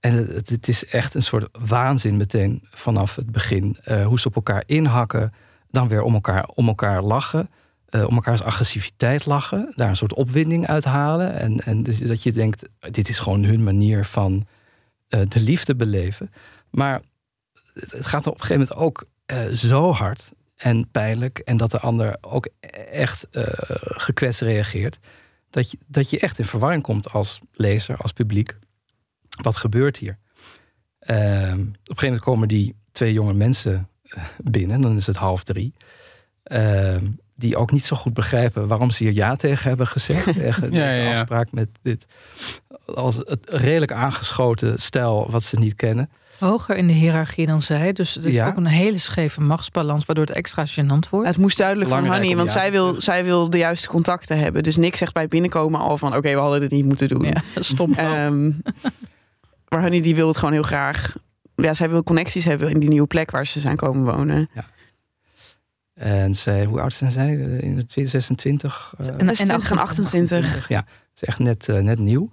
En 0.00 0.14
het, 0.14 0.48
het- 0.48 0.68
is 0.68 0.86
echt 0.86 1.14
een 1.14 1.22
soort 1.22 1.58
waanzin 1.68 2.16
meteen 2.16 2.62
vanaf 2.70 3.16
het 3.16 3.32
begin. 3.32 3.76
Eh, 3.84 4.06
hoe 4.06 4.20
ze 4.20 4.26
op 4.28 4.34
elkaar 4.34 4.62
inhakken, 4.66 5.32
dan 5.70 5.88
weer 5.88 6.02
om 6.02 6.14
elkaar, 6.14 6.46
om 6.54 6.68
elkaar 6.68 7.02
lachen. 7.02 7.50
eh, 7.88 8.06
om 8.06 8.14
elkaars 8.14 8.42
agressiviteit 8.42 9.26
lachen. 9.26 9.72
Daar 9.76 9.88
een 9.88 9.96
soort 9.96 10.14
opwinding 10.14 10.66
uit 10.66 10.84
halen. 10.84 11.32
En, 11.38 11.60
en 11.64 11.82
dus 11.82 11.98
dat 11.98 12.22
je 12.22 12.32
denkt, 12.32 12.68
dit 12.90 13.08
is 13.08 13.18
gewoon 13.18 13.44
hun 13.44 13.62
manier 13.64 14.04
van 14.04 14.46
de 15.08 15.40
liefde 15.40 15.76
beleven. 15.76 16.30
Maar 16.70 17.00
het 17.74 18.06
gaat 18.06 18.26
op 18.26 18.34
een 18.34 18.40
gegeven 18.40 18.66
moment 18.68 18.76
ook 18.76 19.04
zo 19.56 19.92
hard 19.92 20.32
en 20.56 20.88
pijnlijk. 20.90 21.38
En 21.38 21.56
dat 21.56 21.70
de 21.70 21.78
ander 21.80 22.16
ook 22.20 22.48
echt 22.92 23.28
eh 23.30 23.42
gekwetst 23.80 24.40
reageert. 24.40 24.98
Dat 25.52 25.70
je, 25.70 25.78
dat 25.86 26.10
je 26.10 26.18
echt 26.18 26.38
in 26.38 26.44
verwarring 26.44 26.82
komt 26.82 27.12
als 27.12 27.40
lezer, 27.52 27.96
als 27.96 28.12
publiek. 28.12 28.56
Wat 29.42 29.56
gebeurt 29.56 29.96
hier? 29.96 30.18
Ehm, 30.98 31.18
op 31.18 31.18
een 31.18 31.74
gegeven 31.84 32.04
moment 32.04 32.20
komen 32.20 32.48
die 32.48 32.74
twee 32.92 33.12
jonge 33.12 33.34
mensen 33.34 33.88
eh, 34.02 34.24
binnen. 34.38 34.80
Dan 34.80 34.96
is 34.96 35.06
het 35.06 35.16
half 35.16 35.44
drie. 35.44 35.74
Ehm, 36.42 37.06
die 37.34 37.56
ook 37.56 37.70
niet 37.70 37.84
zo 37.84 37.96
goed 37.96 38.14
begrijpen 38.14 38.68
waarom 38.68 38.90
ze 38.90 39.04
hier 39.04 39.12
ja 39.12 39.36
tegen 39.36 39.68
hebben 39.68 39.86
gezegd. 39.86 40.24
Deze 40.34 40.68
ja, 40.70 40.92
ja. 40.92 41.10
afspraak 41.10 41.52
met 41.52 41.68
dit 41.82 42.06
als 42.86 43.16
het 43.16 43.46
redelijk 43.48 43.92
aangeschoten 43.92 44.78
stijl 44.80 45.30
wat 45.30 45.44
ze 45.44 45.58
niet 45.58 45.74
kennen. 45.74 46.10
Hoger 46.42 46.76
in 46.76 46.86
de 46.86 46.92
hiërarchie 46.92 47.46
dan 47.46 47.62
zij. 47.62 47.92
Dus 47.92 48.14
het 48.14 48.24
is 48.24 48.32
Ja. 48.34 48.46
ook 48.46 48.56
een 48.56 48.66
hele 48.66 48.98
scheve 48.98 49.40
machtsbalans, 49.40 50.04
waardoor 50.04 50.24
het 50.26 50.34
extra 50.34 50.66
gênant 50.66 51.08
wordt. 51.10 51.28
Het 51.28 51.36
moest 51.36 51.58
duidelijk 51.58 51.90
van 51.90 51.98
Belangrijk 52.02 52.24
Honey, 52.30 52.40
om 52.40 52.46
want 52.46 52.56
ja 52.56 52.62
zij 52.62 52.72
wil, 52.72 53.00
zij 53.00 53.24
wil 53.24 53.50
de 53.50 53.58
juiste 53.58 53.88
contacten 53.88 54.38
hebben. 54.38 54.62
Dus 54.62 54.76
Nick 54.76 54.96
zegt 54.96 55.12
bij 55.12 55.22
het 55.22 55.30
binnenkomen 55.30 55.80
al 55.80 55.98
van... 55.98 56.16
oké, 56.16 56.34
we 56.34 56.40
hadden 56.40 56.60
dit 56.60 56.70
niet 56.70 56.84
moeten 56.84 57.08
doen. 57.08 57.24
Ja, 57.24 57.42
stom. 57.60 57.92
Ehm, 57.94 58.46
maar 59.68 59.80
Honey 59.82 60.00
die 60.00 60.14
wil 60.14 60.28
het 60.28 60.36
gewoon 60.36 60.52
heel 60.54 60.62
graag... 60.62 61.16
Ja, 61.56 61.74
zij 61.74 61.90
wil 61.90 62.02
connecties 62.02 62.44
hebben 62.44 62.70
in 62.70 62.80
die 62.80 62.88
nieuwe 62.88 63.06
plek 63.06 63.30
waar 63.30 63.46
ze 63.46 63.60
zijn 63.60 63.76
komen 63.76 64.14
wonen. 64.16 64.48
En 65.94 66.34
zij, 66.34 66.64
hoe 66.64 66.80
oud 66.80 66.92
zijn 66.94 67.10
zij? 67.10 67.28
Eh, 67.40 67.60
In 67.62 67.76
de 67.76 68.06
26? 68.08 68.94
eh, 68.98 69.06
En- 69.06 69.18
en 69.18 69.24
26 69.26 69.70
en 69.70 69.78
28. 69.78 70.68
Ja, 70.68 70.84
is 71.14 71.24
echt 71.24 71.38
net, 71.38 71.68
eh, 71.68 71.78
net 71.78 71.98
nieuw. 71.98 72.30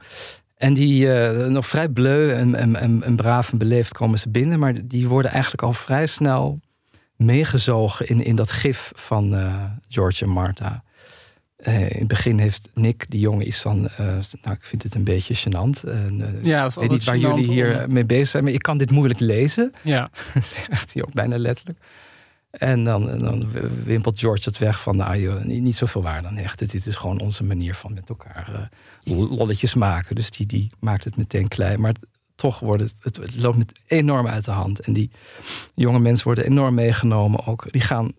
En 0.60 0.74
die 0.74 1.14
eh, 1.14 1.48
nog 1.48 1.68
vrij 1.68 1.90
bleu 1.90 2.32
en, 2.32 2.56
en, 2.56 2.76
en, 2.76 3.04
en 3.04 3.16
braaf 3.16 3.52
en 3.52 3.58
beleefd 3.58 3.94
komen 3.94 4.20
ze 4.20 4.30
binnen. 4.30 4.60
Maar 4.60 4.88
die 4.88 5.08
worden 5.08 5.32
eigenlijk 5.32 5.64
al 5.64 5.74
vrij 5.74 6.06
snel 6.06 6.60
meegezogen 7.16 8.08
in, 8.08 8.24
in 8.24 8.36
dat 8.36 8.52
gif 8.52 8.92
van 8.96 9.36
eh, 9.36 9.64
George 9.88 10.24
en 10.24 10.30
Martha. 10.30 10.84
Eh, 11.56 11.82
in 11.82 11.98
het 12.00 12.08
begin 12.08 12.40
heeft 12.40 12.70
Nick, 12.74 13.06
die 13.10 13.20
jongen, 13.20 13.48
iets 13.48 13.62
van... 13.62 13.90
nou, 14.42 14.56
ik 14.56 14.64
vind 14.64 14.84
het 14.84 14.96
een 14.96 15.04
beetje 15.04 15.36
gênant. 15.36 15.90
Ja, 16.42 16.66
ik 16.66 16.74
weet 16.74 16.90
niet 16.90 17.04
waar 17.04 17.18
jullie 17.18 17.52
hier 17.52 17.86
mee 17.88 18.06
bezig 18.06 18.28
zijn, 18.28 18.44
maar 18.44 18.54
ik 18.54 18.62
kan 18.62 18.78
dit 18.78 18.92
moeilijk 18.92 19.20
lezen. 19.20 19.74
Ja, 19.82 20.10
zegt 20.70 20.94
hij 20.94 21.04
ook 21.04 21.14
bijna 21.14 21.38
letterlijk. 21.38 21.80
En 22.52 22.84
dan, 22.84 23.18
dan 23.18 23.52
wimpelt 23.84 24.20
George 24.20 24.44
het 24.44 24.58
weg 24.58 24.82
van, 24.82 24.98
nou 24.98 25.18
joh, 25.18 25.42
niet, 25.42 25.62
niet 25.62 25.76
zoveel 25.76 26.02
waar 26.02 26.22
dan 26.22 26.38
echt. 26.38 26.60
Dit 26.60 26.86
is 26.86 26.96
gewoon 26.96 27.20
onze 27.20 27.44
manier 27.44 27.76
van 27.76 27.94
met 27.94 28.10
elkaar 28.10 28.70
eh, 29.04 29.18
lolletjes 29.30 29.74
maken. 29.74 30.16
Dus 30.16 30.32
die, 30.32 30.46
die 30.46 30.72
maakt 30.80 31.04
het 31.04 31.18
meteen 31.18 31.48
klein. 31.48 31.82
Maar 31.82 31.94
toch 32.36 32.60
wordt 32.60 32.82
het, 32.82 32.94
het, 33.00 33.16
het 33.16 33.36
loopt 33.38 33.58
met 33.58 33.80
enorm 33.88 34.28
uit 34.28 34.46
de 34.46 34.52
hand. 34.52 34.80
En 34.80 34.94
die 34.94 35.12
jonge 35.76 36.00
mensen 36.00 36.26
worden 36.26 36.46
enorm 36.46 36.74
meegenomen 36.74 37.46
ook. 37.46 37.72
Die 37.72 37.82
gaan 37.82 38.12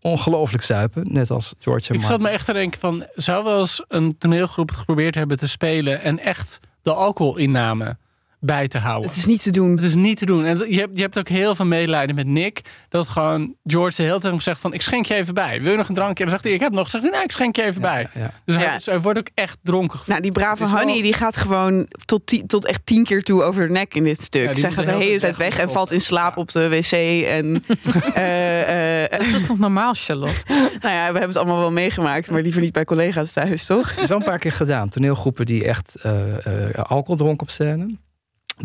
ongelooflijk 0.00 0.62
zuipen. 0.62 1.12
Net 1.12 1.30
als 1.30 1.54
George 1.58 1.88
en 1.88 1.94
Ik 1.94 2.02
zat 2.02 2.20
me 2.20 2.28
echt 2.28 2.44
te 2.44 2.52
denken 2.52 2.80
van, 2.80 3.06
zou 3.14 3.44
wel 3.44 3.60
eens 3.60 3.84
een 3.88 4.18
toneelgroep 4.18 4.68
het 4.68 4.78
geprobeerd 4.78 5.14
hebben 5.14 5.38
te 5.38 5.48
spelen 5.48 6.02
en 6.02 6.18
echt 6.18 6.60
de 6.82 6.92
alcoholinname 6.92 7.96
bij 8.40 8.68
te 8.68 8.78
houden? 8.78 9.08
Het 9.08 9.18
is 9.18 9.26
niet 9.26 9.42
te 9.42 9.50
doen. 9.50 9.70
Het 9.76 9.84
is 9.84 9.94
niet 9.94 10.18
te 10.18 10.26
doen. 10.26 10.44
En 10.44 10.58
je 10.72 10.78
hebt, 10.78 10.96
je 10.96 11.02
hebt 11.02 11.18
ook 11.18 11.28
heel 11.28 11.54
veel 11.54 11.64
medelijden 11.64 12.14
met 12.16 12.26
Nick. 12.26 12.60
Dat 12.88 13.08
gewoon 13.08 13.54
George 13.64 13.96
de 13.96 14.02
hele 14.02 14.18
tijd 14.20 14.32
hem 14.32 14.40
zegt 14.40 14.60
van... 14.60 14.72
ik 14.72 14.82
schenk 14.82 15.06
je 15.06 15.14
even 15.14 15.34
bij. 15.34 15.60
Wil 15.62 15.70
je 15.70 15.76
nog 15.76 15.88
een 15.88 15.94
drankje? 15.94 16.24
En 16.24 16.30
dan 16.30 16.40
zegt 16.40 16.44
hij, 16.44 16.52
ik 16.52 16.60
heb 16.60 16.72
nog. 16.72 16.90
Zegt 16.90 17.04
hij, 17.04 17.12
nee, 17.12 17.22
ik 17.22 17.30
schenk 17.32 17.56
je 17.56 17.62
even 17.64 17.80
bij. 17.80 18.08
Ja. 18.14 18.30
Dus 18.44 18.54
hij, 18.54 18.64
Ja. 18.64 18.74
dus 18.74 18.86
hij 18.86 19.00
wordt 19.00 19.18
ook 19.18 19.28
echt 19.34 19.58
dronken. 19.62 20.00
Nou, 20.06 20.20
die 20.20 20.32
brave 20.32 20.64
wel- 20.64 20.76
Honey 20.78 21.02
die 21.02 21.12
gaat 21.12 21.36
gewoon 21.36 21.86
tot, 22.04 22.26
ti- 22.26 22.46
tot 22.46 22.64
echt 22.66 22.80
tien 22.84 23.04
keer 23.04 23.22
toe 23.22 23.42
over 23.42 23.66
de 23.66 23.72
nek 23.72 23.94
in 23.94 24.04
dit 24.04 24.20
stuk. 24.22 24.52
Ja, 24.52 24.58
Zij 24.58 24.70
gaat 24.70 24.84
de 24.84 24.90
de 24.90 24.96
hele 24.96 25.04
hele 25.04 25.20
tijd 25.20 25.36
weg 25.36 25.58
en 25.58 25.70
valt 25.70 25.92
in 25.92 26.00
slaap 26.00 26.36
op 26.36 26.52
de 26.52 26.68
wc. 26.68 26.92
En, 27.26 27.64
eh, 28.14 29.04
eh, 29.04 29.10
Dat 29.10 29.40
is 29.40 29.46
toch 29.46 29.58
normaal, 29.58 29.94
Charlotte? 29.94 30.40
nou 30.80 30.94
ja, 30.94 30.98
we 30.98 31.18
hebben 31.18 31.22
het 31.28 31.36
allemaal 31.36 31.58
wel 31.58 31.72
meegemaakt, 31.72 32.30
maar 32.30 32.42
liever 32.42 32.60
niet 32.60 32.72
bij 32.72 32.84
collega's 32.84 33.32
thuis, 33.32 33.66
toch? 33.66 33.90
Het 33.94 33.98
is 34.02 34.06
wel 34.08 34.18
een 34.18 34.24
paar 34.24 34.38
keer 34.38 34.52
gedaan. 34.52 34.88
Toneelgroepen 34.88 35.46
die 35.46 35.64
echt 35.64 35.94
eh, 36.02 36.46
eh, 36.68 36.74
alcohol 36.74 37.16
dronken 37.16 37.40
op 37.42 37.50
scène. 37.50 37.96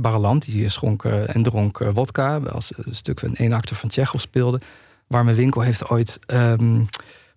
Barreland, 0.01 0.45
die 0.45 0.69
schonk 0.69 1.03
eh, 1.03 1.35
en 1.35 1.43
dronk 1.43 1.79
eh, 1.79 1.89
wodka. 1.93 2.37
Als 2.37 2.73
een 2.77 2.95
stuk 2.95 3.19
van 3.19 3.35
één 3.35 3.53
acte 3.53 3.75
van 3.75 3.89
Tsjechov 3.89 4.21
speelde. 4.21 4.61
Warme 5.07 5.33
Winkel 5.33 5.61
heeft 5.61 5.89
ooit 5.89 6.19
ehm, 6.25 6.81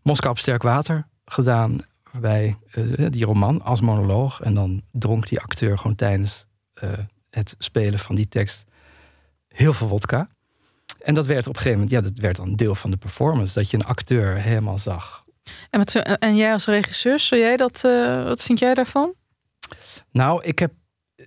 Moskou 0.03 0.33
op 0.33 0.39
sterk 0.39 0.63
water 0.63 1.07
gedaan. 1.25 1.81
Waarbij 2.13 2.57
eh, 2.71 3.07
die 3.11 3.25
roman 3.25 3.63
als 3.63 3.81
monoloog. 3.81 4.41
En 4.41 4.55
dan 4.55 4.83
dronk 4.93 5.29
die 5.29 5.41
acteur 5.41 5.79
gewoon 5.79 5.97
tijdens 5.97 6.45
het 7.31 7.55
spelen 7.59 7.99
van 7.99 8.15
die 8.15 8.29
tekst 8.29 8.65
heel 9.49 9.73
veel 9.73 9.89
wodka. 9.89 10.29
En 11.03 11.15
dat 11.15 11.27
werd 11.27 11.47
op 11.47 11.55
een 11.55 11.63
gegeven 11.63 11.83
moment, 11.83 11.95
ja, 11.95 12.11
dat 12.11 12.19
werd 12.19 12.37
dan 12.37 12.55
deel 12.55 12.75
van 12.75 12.91
de 12.91 12.97
performance. 12.97 13.55
Dat 13.55 13.71
je 13.71 13.77
een 13.77 13.85
acteur 13.85 14.37
helemaal 14.37 14.79
zag 14.79 15.25
En, 15.71 15.79
wat, 15.79 15.95
en 16.19 16.37
jij 16.37 16.53
als 16.53 16.67
regisseur, 16.67 17.19
zou 17.19 17.41
jij 17.41 17.57
dat, 17.57 17.81
wat 18.25 18.43
vind 18.43 18.59
jij 18.59 18.75
daarvan? 18.75 19.15
Nou, 20.11 20.45
ik 20.45 20.59
heb 20.59 20.73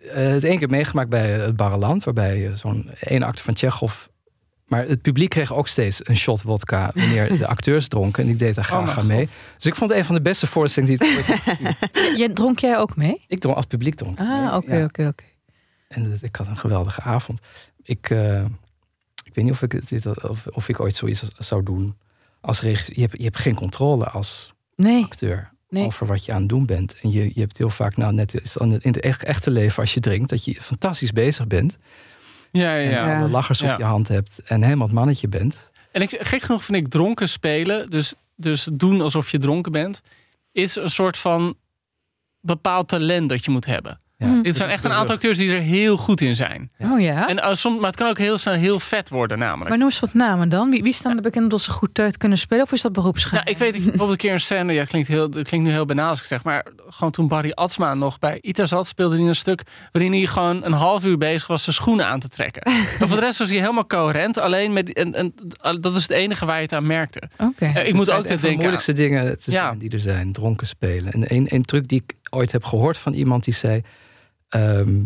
het 0.08 0.44
één 0.44 0.58
keer 0.58 0.70
meegemaakt 0.70 1.10
bij 1.10 1.30
het 1.30 1.56
Barreland, 1.56 2.04
waarbij 2.04 2.48
eh, 2.48 2.54
zo'n 2.54 2.90
één 3.00 3.24
acte 3.24 3.44
van 3.44 3.54
Tsjechov. 3.54 4.06
Maar 4.66 4.88
het 4.88 5.02
publiek 5.02 5.30
kreeg 5.30 5.54
ook 5.54 5.68
steeds 5.68 6.00
een 6.04 6.18
shot 6.18 6.42
wodka 6.42 6.92
wanneer 6.94 7.38
de 7.38 7.48
acteurs 7.56 7.88
dronken. 7.88 8.24
En 8.24 8.30
ik 8.30 8.40
deed 8.40 8.56
daar 8.56 8.64
Oh 8.64 8.72
graag 8.72 8.98
aan 8.98 9.08
mee. 9.08 9.26
God. 9.26 9.36
Dus 9.56 9.66
ik 9.66 9.76
vond 9.76 9.90
het 9.90 10.00
een 10.00 10.06
van 10.06 10.16
de 10.16 10.22
beste 10.22 10.48
voorstellingen 10.48 10.98
die 10.98 11.08
ik 11.08 11.16
ooit 11.18 11.26
heb 11.26 11.38
gezien. 11.38 12.18
Jij, 12.18 12.30
dronk 12.30 12.60
jij 12.60 12.78
ook 12.78 12.96
mee? 12.96 13.22
Ik 13.28 13.40
dronk 13.40 13.56
als 13.56 13.66
publiek 13.66 13.96
dronk. 13.96 14.20
Ah, 14.20 14.56
oké, 14.56 14.84
oké, 14.84 15.08
oké. 15.08 15.24
En 15.88 16.18
ik 16.22 16.36
had 16.36 16.48
een 16.48 16.58
geweldige 16.58 17.02
avond. 17.02 17.40
Ik, 17.84 18.10
eh, 18.10 18.44
ik 19.24 19.36
weet 19.36 19.46
niet 19.46 19.54
of 19.54 19.62
ik, 19.62 19.90
dit, 19.90 20.24
of, 20.30 20.48
of 20.48 20.70
ik 20.70 20.80
ooit 20.80 20.96
zoiets 20.96 21.24
zou 21.38 21.64
doen 21.64 21.98
als 22.42 22.62
regisseur. 22.62 22.96
Je 22.96 23.02
hebt, 23.02 23.18
je 23.18 23.24
hebt 23.24 23.38
geen 23.38 23.56
controle 23.56 24.06
als 24.06 24.54
Nee, 24.76 25.04
acteur 25.04 25.52
Nee. 25.70 25.86
over 25.86 26.06
wat 26.08 26.26
je 26.26 26.34
aan 26.34 26.40
het 26.40 26.50
doen 26.50 26.66
bent. 26.66 26.96
En 27.02 27.12
je, 27.12 27.32
je 27.34 27.40
hebt 27.40 27.58
heel 27.58 27.70
vaak, 27.70 27.98
nou 27.98 28.14
net 28.14 28.34
in 28.60 28.80
het 28.82 29.00
echt, 29.00 29.24
echte 29.24 29.52
leven 29.52 29.82
als 29.82 29.94
je 29.94 30.00
drinkt, 30.00 30.30
dat 30.30 30.46
je 30.46 30.62
fantastisch 30.62 31.12
bezig 31.12 31.48
bent. 31.48 31.78
Ja, 32.52 32.76
ja, 32.76 32.84
En 32.84 32.90
ja. 32.90 33.20
alle 33.20 33.30
lachers 33.30 33.60
Ja. 33.60 33.74
op 33.74 33.80
je 33.80 33.86
hand 33.86 34.08
hebt 34.08 34.42
en 34.44 34.64
helemaal 34.64 34.86
het 34.88 34.96
mannetje 34.96 35.28
bent. 35.28 35.72
En 35.92 36.02
ik, 36.02 36.18
gek 36.20 36.42
genoeg 36.42 36.66
vind 36.66 36.78
ik 36.78 36.88
dronken 36.88 37.30
spelen, 37.30 37.90
dus, 37.90 38.14
dus 38.36 38.70
doen 38.74 39.02
alsof 39.02 39.30
je 39.32 39.38
dronken 39.38 39.72
bent, 39.72 40.02
is 40.52 40.76
een 40.76 40.90
soort 40.90 41.18
van 41.18 41.56
bepaald 42.42 42.88
talent 42.88 43.30
dat 43.30 43.46
je 43.46 43.52
moet 43.52 43.66
hebben. 43.66 44.00
Ja. 44.20 44.28
Hm. 44.28 44.42
Dit 44.42 44.58
zijn 44.58 44.70
echt 44.70 44.84
een 44.84 44.92
aantal 44.92 45.16
acteurs 45.16 45.38
die 45.38 45.52
er 45.54 45.62
heel 45.62 45.98
goed 45.98 46.22
in 46.22 46.36
zijn. 46.36 46.72
oh 46.80 47.00
ja. 47.02 47.28
En, 47.28 47.38
uh, 47.38 47.54
soms, 47.54 47.80
maar 47.80 47.90
het 47.90 48.00
kan 48.00 48.10
ook 48.10 48.18
heel 48.18 48.38
snel 48.38 48.54
heel 48.54 48.80
vet 48.80 49.10
worden 49.10 49.40
namelijk. 49.40 49.70
maar 49.70 49.78
noem 49.78 49.88
eens 49.88 50.00
wat 50.00 50.14
namen 50.14 50.50
dan. 50.50 50.70
Wie, 50.70 50.84
wie 50.84 50.94
staan 50.94 51.16
er 51.16 51.22
bekend 51.22 51.50
dat 51.52 51.62
ze 51.62 51.72
goed 51.72 52.00
uit 52.00 52.18
kunnen 52.18 52.38
spelen? 52.38 52.64
Of 52.64 52.72
is 52.72 52.82
dat 52.82 52.94
beroepsgeheim? 52.94 53.44
Nou, 53.46 53.56
ik 53.56 53.62
weet 53.62 53.76
ik, 53.76 53.82
bijvoorbeeld 53.82 54.12
een 54.12 54.18
keer 54.18 54.34
een 54.34 54.40
scène, 54.40 54.74
ja, 54.74 54.80
het 54.80 54.90
klinkt, 54.90 55.08
heel, 55.08 55.22
het 55.24 55.48
klinkt 55.48 55.68
nu 55.68 55.72
heel 55.72 55.86
banaal 55.86 56.10
als 56.10 56.20
ik 56.20 56.26
zeg, 56.26 56.44
maar 56.44 56.66
gewoon 56.90 57.12
toen 57.12 57.28
Barry 57.28 57.52
Atsma 57.52 57.94
nog 57.94 58.20
bij 58.20 58.38
Ita 58.42 58.66
zat, 58.66 58.88
speelde 58.88 59.16
hij 59.18 59.26
een 59.26 59.36
stuk 59.36 59.64
waarin 59.92 60.12
hij 60.12 60.26
gewoon 60.26 60.64
een 60.66 60.72
half 60.74 61.06
uur 61.06 61.18
bezig 61.18 61.48
was 61.48 61.64
zijn 61.64 61.76
schoenen 61.76 62.06
aan 62.06 62.20
te 62.20 62.30
trekken. 62.30 62.62
en 63.00 63.08
voor 63.08 63.18
de 63.20 63.20
rest 63.26 63.40
was 63.40 63.50
hij 63.50 63.60
helemaal 63.60 63.88
coherent, 63.88 64.38
alleen 64.38 64.74
met, 64.74 64.94
en, 64.94 65.14
en, 65.14 65.34
dat 65.82 65.96
is 65.96 66.02
het 66.02 66.12
enige 66.12 66.46
waar 66.46 66.56
je 66.56 66.62
het 66.62 66.74
aan 66.74 66.88
merkte. 66.88 67.22
Oké. 67.38 67.66
Eh, 67.66 67.88
ik 67.88 67.94
moet 67.94 68.12
ook 68.12 68.22
te 68.22 68.28
de 68.28 68.30
denken 68.30 68.50
aan- 68.50 68.56
moeilijkste 68.56 68.94
dingen 68.94 69.40
te 69.40 69.52
Ja. 69.52 69.66
zijn 69.68 69.78
die 69.78 69.90
er 69.90 70.00
zijn. 70.00 70.32
Dronken 70.32 70.68
spelen. 70.68 71.14
En 71.14 71.34
een, 71.36 71.46
een 71.50 71.62
truc 71.64 71.88
die 71.88 72.04
ik 72.08 72.16
ooit 72.30 72.52
heb 72.52 72.64
gehoord 72.64 72.98
van 72.98 73.14
iemand 73.14 73.44
die 73.44 73.54
zei... 73.54 73.82
ehm, 74.50 75.04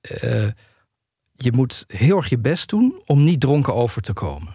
eh, 0.00 0.46
je 1.32 1.52
moet 1.52 1.84
heel 1.86 2.16
erg 2.16 2.28
je 2.28 2.38
best 2.38 2.68
doen 2.68 3.02
om 3.06 3.24
niet 3.24 3.40
dronken 3.40 3.74
over 3.74 4.02
te 4.02 4.12
komen. 4.12 4.54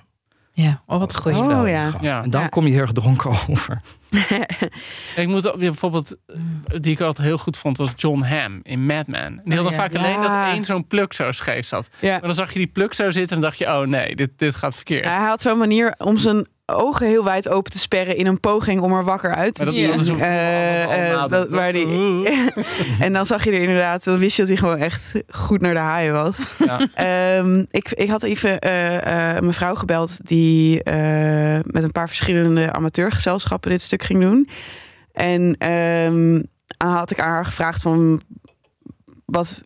Ja, 0.54 0.82
oh, 0.86 1.00
wat 1.00 1.16
goed. 1.16 1.38
Oh, 1.42 1.68
ja. 1.68 2.22
En 2.24 2.30
dan 2.30 2.42
Ja. 2.42 2.48
kom 2.48 2.66
je 2.66 2.72
heel 2.72 2.82
erg 2.82 2.92
dronken 2.92 3.30
over. 3.50 3.82
Ik 5.16 5.28
moet 5.28 5.52
ook, 5.52 5.60
bijvoorbeeld, 5.60 6.16
eh, 6.28 6.36
die 6.80 6.92
ik 6.92 7.02
altijd 7.02 7.28
heel 7.28 7.38
goed 7.38 7.58
vond, 7.58 7.78
was 7.78 7.90
John 7.96 8.22
Hamm 8.22 8.60
in 8.64 8.86
Mad 8.86 9.08
Men. 9.08 9.42
Die 9.44 9.56
had 9.56 9.66
Oh, 9.66 9.72
ja. 9.72 9.78
vaak 9.78 9.96
alleen 9.96 10.22
dat 10.22 10.54
één 10.54 10.66
zo'n 10.66 10.88
pluk 10.88 11.14
zo 11.14 11.32
scheef 11.32 11.68
zat. 11.68 11.90
Ja. 12.00 12.12
Maar 12.12 12.22
dan 12.22 12.34
zag 12.36 12.52
je 12.54 12.60
die 12.60 12.68
pluk 12.68 12.94
zo 12.94 13.12
zitten 13.12 13.36
en 13.36 13.42
dacht 13.42 13.58
je, 13.58 13.66
oh 13.66 13.82
nee, 13.82 14.16
dit, 14.16 14.30
dit 14.38 14.56
gaat 14.56 14.76
verkeerd. 14.76 15.06
Hij 15.06 15.14
had 15.28 15.42
zo'n 15.42 15.58
manier 15.58 15.94
om 15.98 16.18
zijn 16.18 16.48
ogen 16.66 17.08
heel 17.08 17.24
wijd 17.24 17.50
open 17.50 17.72
te 17.72 17.80
sperren 17.80 18.18
in 18.18 18.26
een 18.28 18.40
poging 18.40 18.82
om 18.82 18.94
er 18.94 19.04
wakker 19.04 19.36
uit 19.36 19.56
te 19.56 19.72
zien. 19.72 19.98
dat- 21.30 21.50
waar 21.50 21.74
die, 21.74 21.86
en 23.00 23.14
dan 23.14 23.26
zag 23.26 23.44
je 23.44 23.52
er 23.52 23.62
inderdaad, 23.62 24.04
dan 24.04 24.18
wist 24.18 24.36
je 24.36 24.42
dat 24.42 24.52
hij 24.52 24.58
gewoon 24.60 24.78
echt 24.78 25.12
goed 25.30 25.62
naar 25.62 25.74
de 25.74 25.80
haaien 25.80 26.14
was. 26.14 26.38
Ja. 26.66 26.88
Ehm, 26.94 27.64
ik, 27.72 27.92
ik 27.92 28.10
had 28.10 28.24
even 28.24 28.60
eh, 28.60 28.72
mijn 29.40 29.54
vrouw 29.54 29.76
gebeld 29.76 30.28
die 30.28 30.76
met 31.64 31.84
een 31.84 31.92
paar 31.92 32.08
verschillende 32.08 32.72
amateurgezelschappen 32.72 33.70
dit 33.70 33.82
stuk 33.82 34.01
ging 34.04 34.22
doen. 34.22 34.50
En 35.12 35.56
ehm, 35.58 36.42
dan 36.78 36.90
had 36.90 37.12
ik 37.12 37.18
haar 37.18 37.46
gevraagd 37.46 37.82
van 37.82 38.22
wat 39.26 39.62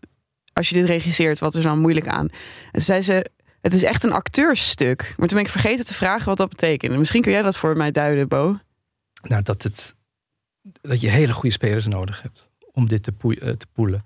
als 0.54 0.70
je 0.70 0.76
dit 0.76 0.86
regisseert, 0.86 1.40
wat 1.40 1.54
is 1.56 1.60
er 1.60 1.66
nou 1.66 1.80
moeilijk 1.80 2.08
aan? 2.08 2.30
En 2.72 2.82
zei 2.82 3.02
ze, 3.02 3.32
het 3.62 3.74
is 3.74 3.84
echt 3.84 4.04
een 4.04 4.12
acteursstuk. 4.12 5.02
Maar 5.18 5.28
toen 5.28 5.38
ben 5.38 5.46
ik 5.46 5.52
vergeten 5.52 5.86
te 5.86 5.94
vragen 5.94 6.26
wat 6.26 6.38
dat 6.38 6.50
betekent. 6.50 6.98
Misschien 6.98 7.22
kun 7.22 7.32
jij 7.32 7.42
dat 7.42 7.58
voor 7.58 7.78
mij 7.78 7.92
duiden, 7.92 8.28
Bo. 8.28 8.58
Nou, 9.22 9.42
dat, 9.42 9.64
het, 9.64 9.96
dat 10.82 11.02
je 11.02 11.10
hele 11.10 11.34
goede 11.34 11.52
spelers 11.52 11.88
nodig 11.88 12.22
hebt 12.22 12.50
om 12.72 12.88
dit 12.88 13.04
te, 13.04 13.14
eh, 13.40 13.54
poelen. 13.74 14.06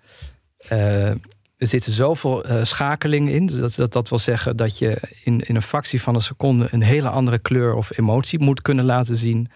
Eh, 0.57 1.09
er 1.57 1.67
zitten 1.67 1.91
zoveel 1.91 2.45
eh, 2.45 2.63
schakelingen 2.63 3.33
in. 3.33 3.45
Dat, 3.45 3.75
dat, 3.75 3.93
dat 3.93 4.09
wil 4.09 4.19
zeggen 4.19 4.57
dat 4.57 4.77
je 4.77 4.97
in, 5.23 5.41
in 5.41 5.55
een 5.55 5.61
fractie 5.61 6.01
van 6.01 6.15
een 6.15 6.21
seconde 6.21 6.67
een 6.71 6.81
hele 6.81 7.09
andere 7.09 7.39
kleur 7.39 7.73
of 7.73 7.97
emotie 7.97 8.39
moet 8.39 8.61
kunnen 8.61 8.85
laten 8.85 9.17
zien. 9.17 9.49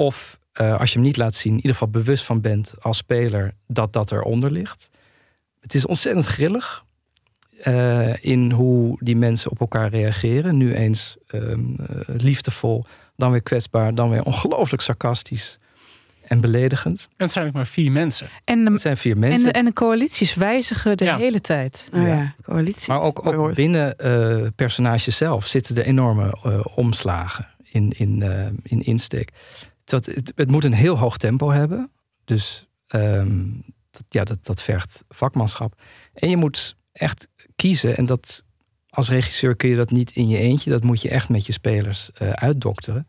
Of 0.00 0.38
eh, 0.52 0.78
als 0.80 0.88
je 0.92 0.94
hem 0.98 1.06
niet 1.06 1.16
laat 1.16 1.34
zien, 1.34 1.50
in 1.52 1.56
ieder 1.56 1.72
geval 1.72 1.88
bewust 1.88 2.24
van 2.24 2.40
bent 2.40 2.74
als 2.80 2.96
speler 2.96 3.54
dat 3.66 3.92
dat 3.92 4.12
eronder 4.12 4.50
ligt. 4.50 4.90
Het 5.60 5.74
is 5.74 5.86
ontzettend 5.86 6.26
grillig 6.26 6.84
eh, 7.62 8.24
in 8.24 8.50
hoe 8.50 8.96
die 9.00 9.16
mensen 9.16 9.50
op 9.50 9.60
elkaar 9.60 9.88
reageren. 9.90 10.56
Nu 10.56 10.74
eens 10.74 11.16
ehm, 11.26 11.74
eh, 11.74 11.96
liefdevol, 12.06 12.84
dan 13.16 13.30
weer 13.30 13.42
kwetsbaar, 13.42 13.94
dan 13.94 14.10
weer 14.10 14.22
ongelooflijk 14.22 14.82
sarcastisch 14.82 15.58
en 16.22 16.40
beledigend. 16.40 17.08
En 17.16 17.24
het 17.24 17.32
zijn 17.32 17.46
ook 17.46 17.52
maar 17.52 17.66
vier 17.66 17.92
mensen. 17.92 18.26
En, 18.44 18.64
de, 18.64 18.70
Het 18.70 18.80
zijn 18.80 18.96
vier 18.96 19.12
en, 19.12 19.18
mensen. 19.18 19.52
de, 19.52 19.58
en 19.58 19.64
de 19.64 19.72
coalities 19.72 20.34
wijzigen 20.34 20.96
de 20.96 21.04
Ja. 21.04 21.16
hele 21.16 21.40
tijd. 21.40 21.88
Oh 21.94 22.00
ja, 22.00 22.06
Ja. 22.06 22.34
coalitie. 22.42 22.92
Maar 22.92 23.00
ook, 23.00 23.54
binnen 23.54 23.98
eh 23.98 24.46
personages 24.56 25.16
zelf 25.16 25.46
zitten 25.46 25.76
er 25.76 25.84
enorme 25.84 26.34
omslagen 26.74 27.48
in, 27.72 27.92
in, 27.96 28.22
eh, 28.22 28.46
in 28.62 28.80
insteek. 28.80 29.30
Dat, 29.90 30.06
het, 30.06 30.32
het 30.34 30.50
moet 30.50 30.64
een 30.64 30.72
heel 30.72 30.98
hoog 30.98 31.16
tempo 31.16 31.50
hebben. 31.50 31.90
Dus 32.24 32.68
ehm, 32.86 33.44
dat, 33.90 34.04
ja, 34.08 34.24
dat, 34.24 34.38
dat 34.46 34.62
vergt 34.62 35.04
vakmanschap. 35.08 35.80
En 36.12 36.30
je 36.30 36.36
moet 36.36 36.76
echt 36.92 37.28
kiezen. 37.56 37.96
En 37.96 38.06
dat, 38.06 38.42
als 38.88 39.08
regisseur 39.08 39.56
kun 39.56 39.68
je 39.68 39.76
dat 39.76 39.90
niet 39.90 40.10
in 40.10 40.28
je 40.28 40.38
eentje. 40.38 40.70
Dat 40.70 40.84
moet 40.84 41.02
je 41.02 41.08
echt 41.08 41.28
met 41.28 41.46
je 41.46 41.52
spelers 41.52 42.10
eh, 42.12 42.30
uitdokteren. 42.30 43.08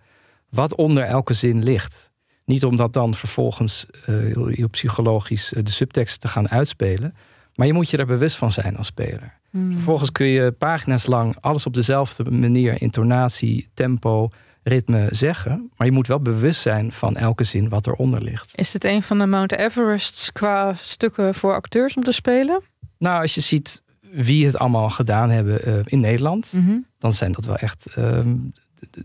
Wat 0.49 0.75
onder 0.75 1.03
elke 1.03 1.33
zin 1.33 1.63
ligt. 1.63 2.11
Niet 2.45 2.65
om 2.65 2.75
dat 2.75 2.93
dan 2.93 3.15
vervolgens 3.15 3.85
eh, 4.05 4.15
heel, 4.15 4.69
psychologisch 4.69 5.53
eh, 5.53 5.63
de 5.63 5.71
subtekst 5.71 6.21
te 6.21 6.27
gaan 6.27 6.49
uitspelen. 6.49 7.15
Maar 7.55 7.67
je 7.67 7.73
moet 7.73 7.89
je 7.89 7.97
er 7.97 8.05
bewust 8.05 8.37
van 8.37 8.51
zijn 8.51 8.77
als 8.77 8.87
speler. 8.87 9.39
Hmm. 9.49 9.71
Vervolgens 9.71 10.11
kun 10.11 10.25
je 10.25 10.51
pagina's 10.51 11.05
lang 11.05 11.37
alles 11.39 11.65
op 11.65 11.73
dezelfde 11.73 12.31
manier, 12.31 12.81
intonatie, 12.81 13.69
tempo, 13.73 14.29
ritme 14.63 15.07
zeggen. 15.11 15.71
Maar 15.77 15.87
je 15.87 15.93
moet 15.93 16.07
wel 16.07 16.19
bewust 16.19 16.61
zijn 16.61 16.91
van 16.91 17.15
elke 17.15 17.43
zin 17.43 17.69
wat 17.69 17.87
eronder 17.87 18.21
ligt. 18.21 18.57
Is 18.57 18.71
dit 18.71 18.83
een 18.83 19.03
van 19.03 19.17
de 19.17 19.25
Mount 19.25 19.51
Everests 19.57 20.31
qua 20.31 20.73
stukken 20.75 21.33
voor 21.35 21.53
acteurs 21.53 21.95
om 21.95 22.03
te 22.03 22.11
spelen? 22.11 22.61
Nou, 22.97 23.21
als 23.21 23.35
je 23.35 23.41
ziet 23.41 23.81
wie 24.11 24.45
het 24.45 24.57
allemaal 24.57 24.89
gedaan 24.89 25.29
hebben 25.29 25.63
eh, 25.63 25.79
in 25.85 25.99
Nederland, 25.99 26.53
Mhm. 26.53 26.77
dan 26.99 27.11
zijn 27.11 27.31
dat 27.31 27.45
wel 27.45 27.55
echt. 27.55 27.85
ehm, 27.95 28.35
d- 28.89 28.97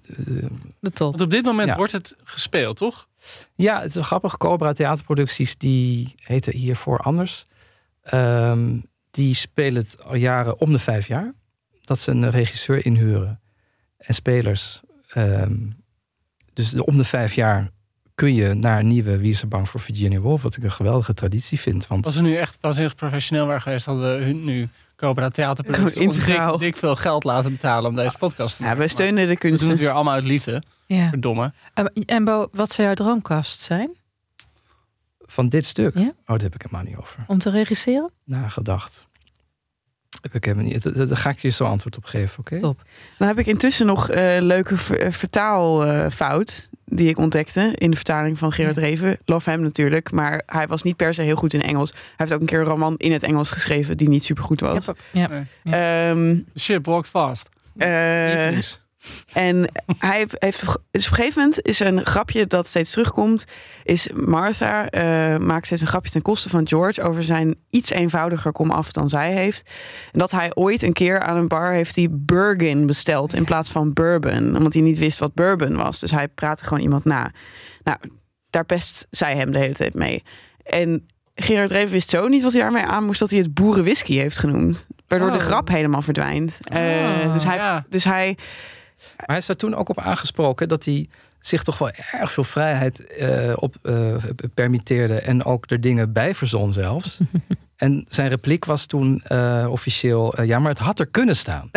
De 0.81 0.91
top. 0.91 1.11
Want 1.11 1.21
op 1.21 1.31
dit 1.31 1.45
moment 1.45 1.69
Ja. 1.69 1.77
wordt 1.77 1.93
het 1.93 2.17
gespeeld, 2.25 2.77
toch? 2.77 3.09
ja, 3.55 3.79
het 3.81 3.89
is 3.89 3.95
wel 3.95 4.03
grappig. 4.03 4.37
Cobra 4.37 4.73
theaterproducties, 4.73 5.57
die 5.57 6.15
heten 6.17 6.53
hiervoor 6.57 6.99
anders. 6.99 7.47
Ehm, 8.03 8.79
die 9.11 9.35
spelen 9.35 9.83
het 9.83 10.05
al 10.05 10.15
jaren 10.15 10.61
om 10.61 10.73
de 10.73 10.79
vijf 10.79 11.07
jaar. 11.07 11.33
Dat 11.85 11.99
ze 11.99 12.11
een 12.11 12.31
regisseur 12.31 12.85
inhuren 12.87 13.41
en 13.99 14.15
spelers. 14.15 14.81
Ehm, 15.17 15.57
Dus 16.53 16.75
om 16.75 16.97
de 16.97 17.05
vijf 17.05 17.35
jaar 17.35 17.71
kun 18.15 18.35
je 18.35 18.55
naar 18.55 18.79
een 18.79 18.89
nieuwe 18.89 19.19
Wie 19.19 19.31
is 19.31 19.43
er 19.43 19.49
bang 19.49 19.69
voor 19.69 19.81
Virginia 19.81 20.19
Woolf. 20.21 20.43
Wat 20.43 20.57
ik 20.57 20.63
een 20.63 20.71
geweldige 20.73 21.15
traditie 21.15 21.61
vind. 21.61 21.87
Want 21.87 22.07
Als 22.07 22.15
we 22.17 22.23
nu 22.23 22.37
echt 22.37 22.59
waanzinnig 22.61 22.95
professioneel 22.95 23.47
waren 23.47 23.63
geweest, 23.63 23.87
hadden 23.87 24.19
we 24.19 24.25
hun 24.25 24.45
nu 24.45 24.69
Cobra 24.97 25.29
Theaterproductie 25.29 26.01
integraal. 26.03 26.59
dik 26.59 26.77
veel 26.77 26.97
geld 26.97 27.25
laten 27.25 27.51
betalen 27.53 27.91
om 27.91 27.97
deze 27.97 28.19
podcast 28.19 28.51
te 28.57 28.63
Ja, 28.63 28.65
maken. 28.65 28.79
wij 28.79 28.89
steunen 28.89 29.27
de 29.29 29.37
Maar 29.43 29.51
We 29.53 29.59
doen 29.59 29.69
het 29.69 29.79
weer 29.79 29.91
allemaal 29.91 30.15
uit 30.15 30.25
liefde. 30.25 30.63
Ja. 30.87 31.09
Verdomme. 31.09 31.53
En- 31.75 31.93
En 32.07 32.25
Bo, 32.25 32.49
wat 32.53 32.73
zou 32.73 32.87
jouw 32.87 32.97
droomkast 32.97 33.59
zijn 33.61 33.91
van 35.27 35.49
dit 35.49 35.67
stuk, 35.67 35.95
Ja? 35.99 36.01
oh, 36.03 36.13
daar 36.27 36.39
heb 36.41 36.55
ik 36.55 36.63
helemaal 36.63 36.85
niet 36.87 36.97
over 36.97 37.25
om 37.27 37.39
te 37.39 37.51
regisseren? 37.51 38.11
nagedacht. 38.25 39.07
Heb 40.33 40.35
ik 40.35 40.45
helemaal 40.45 40.73
niet. 40.73 41.09
Daar 41.09 41.17
ga 41.17 41.31
ik 41.31 41.39
je 41.39 41.49
zo 41.49 41.65
antwoord 41.65 41.97
op 41.97 42.05
geven, 42.05 42.39
oké? 42.39 42.59
Top. 42.59 42.83
Dan 43.19 43.29
heb 43.29 43.39
ik 43.39 43.47
intussen 43.47 43.87
nog 43.87 44.09
een 44.11 44.43
leuke 44.43 44.77
ver- 44.77 45.01
eh, 45.01 45.13
vertaalfout 45.13 46.69
die 46.85 47.09
ik 47.09 47.19
ontdekte 47.19 47.73
in 47.75 47.91
de 47.91 47.97
vertaling 47.97 48.39
van 48.39 48.53
Gerard 48.53 48.77
Reven. 48.77 49.19
Love 49.25 49.51
hem 49.51 49.61
natuurlijk, 49.61 50.13
maar 50.13 50.43
hij 50.47 50.67
was 50.67 50.83
niet 50.83 50.97
per 50.97 51.15
se 51.15 51.23
heel 51.23 51.37
goed 51.37 51.55
in 51.55 51.63
Engels. 51.63 51.91
Hij 51.91 52.01
heeft 52.17 52.33
ook 52.33 52.41
een 52.41 52.47
keer 52.47 52.59
een 52.59 52.65
roman 52.65 52.95
in 52.97 53.13
het 53.13 53.23
Engels 53.23 53.51
geschreven 53.51 53.97
die 53.97 54.09
niet 54.09 54.25
super 54.25 54.45
goed 54.45 54.61
was. 54.61 54.73
Ja. 55.13 55.29
Ehm, 56.11 56.37
ship 56.59 56.85
walked 56.87 57.11
fast. 57.11 57.49
eh, 57.77 58.47
En 59.33 59.71
hij 59.99 60.27
heeft, 60.39 60.61
dus 60.61 60.75
op 60.75 60.85
een 60.91 61.01
gegeven 61.03 61.41
moment 61.43 61.63
is 61.63 61.81
er 61.81 61.87
een 61.87 62.05
grapje 62.07 62.47
dat 62.47 62.67
steeds 62.67 62.91
terugkomt. 62.91 63.45
Is 63.85 64.09
Martha 64.15 64.89
eh, 64.89 65.37
maakt 65.39 65.67
steeds 65.67 65.81
een 65.81 65.87
grapje 65.87 66.11
ten 66.11 66.23
koste 66.23 66.49
van 66.49 66.69
George 66.69 67.03
over 67.03 67.23
zijn 67.23 67.57
iets 67.71 67.91
eenvoudiger 67.91 68.53
komaf 68.53 68.93
dan 68.93 69.09
zij 69.09 69.33
heeft. 69.33 69.71
En 70.13 70.19
dat 70.19 70.31
hij 70.31 70.55
ooit 70.55 70.83
een 70.83 70.93
keer 70.93 71.21
aan 71.21 71.37
een 71.37 71.49
bar 71.49 71.73
heeft 71.73 71.95
die 71.95 72.09
Burgin 72.11 72.87
besteld 72.87 73.35
in 73.35 73.45
plaats 73.45 73.71
van 73.71 73.93
bourbon, 73.93 74.57
omdat 74.57 74.73
hij 74.73 74.83
niet 74.83 74.99
wist 74.99 75.19
wat 75.19 75.35
bourbon 75.35 75.77
was. 75.77 76.01
Dus 76.01 76.11
hij 76.11 76.29
praatte 76.29 76.65
gewoon 76.65 76.83
iemand 76.83 77.05
na. 77.05 77.31
Nou, 77.85 77.99
daar 78.51 78.65
pest 78.65 79.07
zij 79.11 79.37
hem 79.37 79.51
de 79.53 79.59
hele 79.59 79.75
tijd 79.75 79.95
mee. 79.95 80.23
En 80.63 81.07
Gerard 81.35 81.71
Reven 81.71 81.93
wist 81.93 82.11
zo 82.11 82.29
niet 82.29 82.43
wat 82.43 82.53
hij 82.53 82.61
daarmee 82.61 82.83
aan 82.83 83.05
moest 83.05 83.21
dat 83.21 83.31
hij 83.31 83.39
het 83.39 83.55
boerenwhisky 83.55 84.15
heeft 84.17 84.39
genoemd. 84.39 84.87
Waardoor 85.09 85.31
de 85.31 85.37
Oh. 85.37 85.43
grap 85.43 85.69
helemaal 85.69 86.03
verdwijnt. 86.03 86.59
Eh, 86.63 86.81
Oh, 86.81 87.33
dus, 87.33 87.45
hij, 87.45 87.57
ja. 87.57 87.85
dus 87.89 88.05
hij 88.05 88.37
Maar 89.17 89.27
hij 89.27 89.37
is 89.37 89.47
daar 89.47 89.57
toen 89.57 89.75
ook 89.75 89.89
op 89.89 90.01
aangesproken 90.01 90.69
dat 90.69 90.85
hij 90.85 91.09
zich 91.41 91.63
toch 91.63 91.79
wel 91.79 91.91
erg 92.13 92.33
veel 92.33 92.45
vrijheid 92.45 93.07
eh, 93.07 93.53
op 93.55 93.77
eh, 93.83 94.15
permitteerde 94.55 95.21
en 95.21 95.45
ook 95.45 95.71
er 95.71 95.81
dingen 95.81 96.13
bij 96.13 96.35
verzon 96.35 96.73
zelfs. 96.73 97.19
en 97.77 98.05
zijn 98.09 98.29
repliek 98.29 98.65
was 98.65 98.87
toen 98.87 99.23
eh, 99.25 99.67
officieel, 99.71 100.43
ja, 100.43 100.59
maar 100.59 100.71
het 100.71 100.79
had 100.79 100.99
er 101.01 101.07
kunnen 101.07 101.37
staan. 101.37 101.71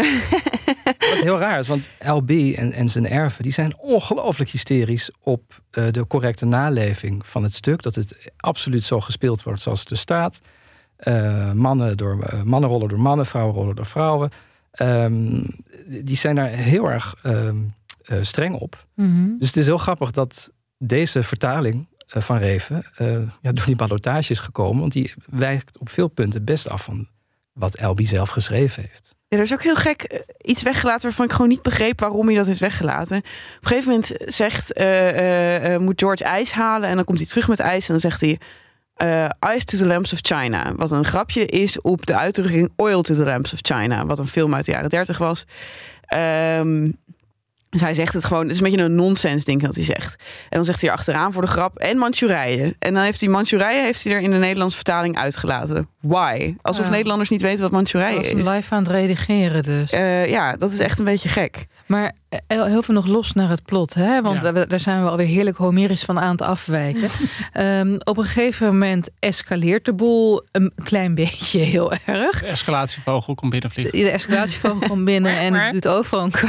Wat 1.09 1.19
heel 1.21 1.39
raar 1.39 1.59
is, 1.59 1.67
want 1.67 1.89
LB 1.99 2.29
en, 2.29 2.71
en 2.71 2.89
zijn 2.89 3.07
erven 3.09 3.43
die 3.43 3.51
zijn 3.51 3.77
ongelooflijk 3.77 4.49
hysterisch 4.49 5.11
op 5.23 5.61
de 5.69 6.05
correcte 6.07 6.45
naleving 6.45 7.27
van 7.27 7.43
het 7.43 7.53
stuk. 7.53 7.81
Dat 7.81 7.95
het 7.95 8.31
absoluut 8.37 8.83
zo 8.83 8.99
gespeeld 8.99 9.43
wordt 9.43 9.61
zoals 9.61 9.79
het 9.79 9.89
er 9.89 9.97
staat. 9.97 10.39
Mannen, 11.53 11.97
door, 11.97 12.21
eh, 12.21 12.41
mannen 12.41 12.69
rollen 12.69 12.89
door 12.89 12.99
mannen, 12.99 13.25
vrouwen 13.25 13.55
rollen 13.55 13.75
door 13.75 13.85
vrouwen. 13.85 14.29
Ehm, 14.71 15.43
die 15.89 16.17
zijn 16.17 16.35
daar 16.35 16.47
heel 16.47 16.89
erg 16.89 17.15
ehm, 17.23 17.57
eh, 18.03 18.17
streng 18.21 18.55
op. 18.55 18.85
Mhm. 18.93 19.37
Dus 19.37 19.47
het 19.47 19.57
is 19.57 19.65
heel 19.65 19.77
grappig 19.77 20.11
dat 20.11 20.51
deze 20.77 21.23
vertaling 21.23 21.87
eh, 22.07 22.21
van 22.21 22.37
Reven 22.37 22.83
eh, 22.95 23.11
ja, 23.41 23.51
door 23.51 23.65
die 23.65 23.75
ballotage 23.75 24.31
is 24.31 24.39
gekomen. 24.39 24.79
Want 24.79 24.93
die 24.93 25.13
wijkt 25.29 25.77
op 25.77 25.89
veel 25.89 26.07
punten 26.07 26.43
best 26.43 26.69
af 26.69 26.83
van 26.83 27.07
wat 27.53 27.75
Elby 27.75 28.05
zelf 28.05 28.29
geschreven 28.29 28.83
heeft. 28.83 29.15
Ja, 29.27 29.37
er 29.37 29.43
is 29.43 29.53
ook 29.53 29.63
heel 29.63 29.75
gek 29.75 30.23
iets 30.41 30.61
weggelaten 30.61 31.01
waarvan 31.01 31.25
ik 31.25 31.31
gewoon 31.31 31.47
niet 31.47 31.61
begreep 31.61 31.99
waarom 31.99 32.27
hij 32.27 32.35
dat 32.35 32.45
heeft 32.45 32.59
weggelaten. 32.59 33.17
Op 33.17 33.23
een 33.61 33.67
gegeven 33.67 33.89
moment 33.89 34.13
zegt, 34.25 34.67
moet 35.79 35.99
George 35.99 36.23
ijs 36.23 36.51
halen 36.51 36.89
en 36.89 36.95
dan 36.95 37.05
komt 37.05 37.17
hij 37.17 37.27
terug 37.27 37.47
met 37.47 37.59
ijs 37.59 37.81
en 37.81 37.91
dan 37.91 37.99
zegt 37.99 38.21
hij 38.21 38.39
eh, 38.99 39.25
ice 39.55 39.65
to 39.65 39.77
the 39.77 39.85
lamps 39.87 40.13
of 40.13 40.19
China. 40.21 40.73
Wat 40.75 40.91
een 40.91 41.05
grapje 41.05 41.45
is 41.45 41.81
op 41.81 42.05
de 42.05 42.15
uitdrukking 42.15 42.69
oil 42.75 43.01
to 43.01 43.13
the 43.13 43.23
lamps 43.23 43.53
of 43.53 43.59
China. 43.61 44.05
Wat 44.05 44.19
een 44.19 44.27
film 44.27 44.55
uit 44.55 44.65
de 44.65 44.71
jaren 44.71 44.89
30 44.89 45.17
was. 45.17 45.45
Ehm, 46.05 46.91
dus 47.69 47.81
hij 47.81 47.93
zegt 47.93 48.13
het 48.13 48.25
gewoon, 48.25 48.41
het 48.41 48.51
is 48.51 48.57
een 48.57 48.63
beetje 48.63 48.81
een 48.81 48.95
nonsens 48.95 49.45
ding 49.45 49.61
dat 49.61 49.75
hij 49.75 49.83
zegt. 49.83 50.15
En 50.49 50.55
dan 50.57 50.65
zegt 50.65 50.81
hij 50.81 50.89
er 50.89 50.95
achteraan 50.95 51.33
voor 51.33 51.41
de 51.41 51.47
grap 51.47 51.77
en 51.77 51.97
Manchurije. 51.97 52.75
En 52.79 52.93
dan 52.93 53.03
heeft 53.03 53.19
hij 53.21 53.29
Manchurije 53.29 53.81
heeft 53.81 54.03
hij 54.03 54.13
er 54.13 54.19
in 54.21 54.31
de 54.31 54.37
Nederlandse 54.37 54.75
vertaling 54.75 55.17
uitgelaten. 55.17 55.87
Why? 56.01 56.55
Alsof 56.61 56.85
Ja. 56.85 56.91
Nederlanders 56.91 57.29
niet 57.29 57.41
weten 57.41 57.61
wat 57.61 57.71
Manchurije 57.71 58.19
is. 58.19 58.29
is 58.29 58.47
live 58.47 58.73
aan 58.75 58.83
het 58.83 58.91
redigeren 58.91 59.63
dus. 59.63 59.91
Eh, 59.91 60.29
ja, 60.29 60.55
dat 60.55 60.71
is 60.71 60.79
echt 60.79 60.99
een 60.99 61.05
beetje 61.05 61.29
gek. 61.29 61.65
Maar 61.89 62.11
eh, 62.29 62.63
heel 62.63 62.81
veel 62.83 62.93
nog 62.93 63.05
los 63.05 63.33
naar 63.33 63.49
het 63.49 63.63
plot, 63.65 63.93
hè? 63.93 64.21
want 64.21 64.41
Ja. 64.41 64.51
daar 64.65 64.79
zijn 64.79 65.03
we 65.03 65.09
alweer 65.09 65.27
heerlijk 65.27 65.57
homerisch 65.57 66.03
van 66.03 66.19
aan 66.19 66.31
het 66.31 66.41
afwijken. 66.41 67.09
Ehm, 67.53 67.97
op 68.03 68.17
een 68.17 68.23
gegeven 68.23 68.67
moment 68.67 69.09
escaleert 69.19 69.85
de 69.85 69.93
boel 69.93 70.41
een 70.51 70.73
klein 70.83 71.15
beetje 71.15 71.59
heel 71.59 71.93
erg. 72.05 72.39
De 72.39 72.45
escalatievogel 72.45 73.35
komt 73.35 73.51
binnenvliegen. 73.51 73.99
De 73.99 74.09
escalatievogel 74.09 74.87
komt 74.87 75.05
binnen 75.05 75.37
en 75.37 75.53
het 75.53 75.71
doet 75.71 75.87
overal 75.87 76.23
een 76.23 76.31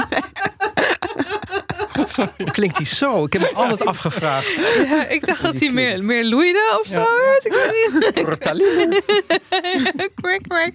klinkt 2.52 2.76
hij 2.76 2.86
zo? 2.86 3.24
Ik 3.24 3.32
heb 3.32 3.42
me 3.42 3.52
altijd 3.54 3.84
afgevraagd. 3.84 4.54
Ja, 4.88 5.06
ik 5.06 5.26
dacht 5.26 5.42
dat 5.42 5.58
hij 5.60 5.70
meer, 5.70 6.04
meer 6.04 6.24
loeide 6.24 6.78
of 6.80 6.86
zo. 6.86 6.96
werd. 6.96 7.44
Ik 7.44 7.52
weet 7.52 8.88
niet. 8.88 10.10
Kwak. 10.48 10.70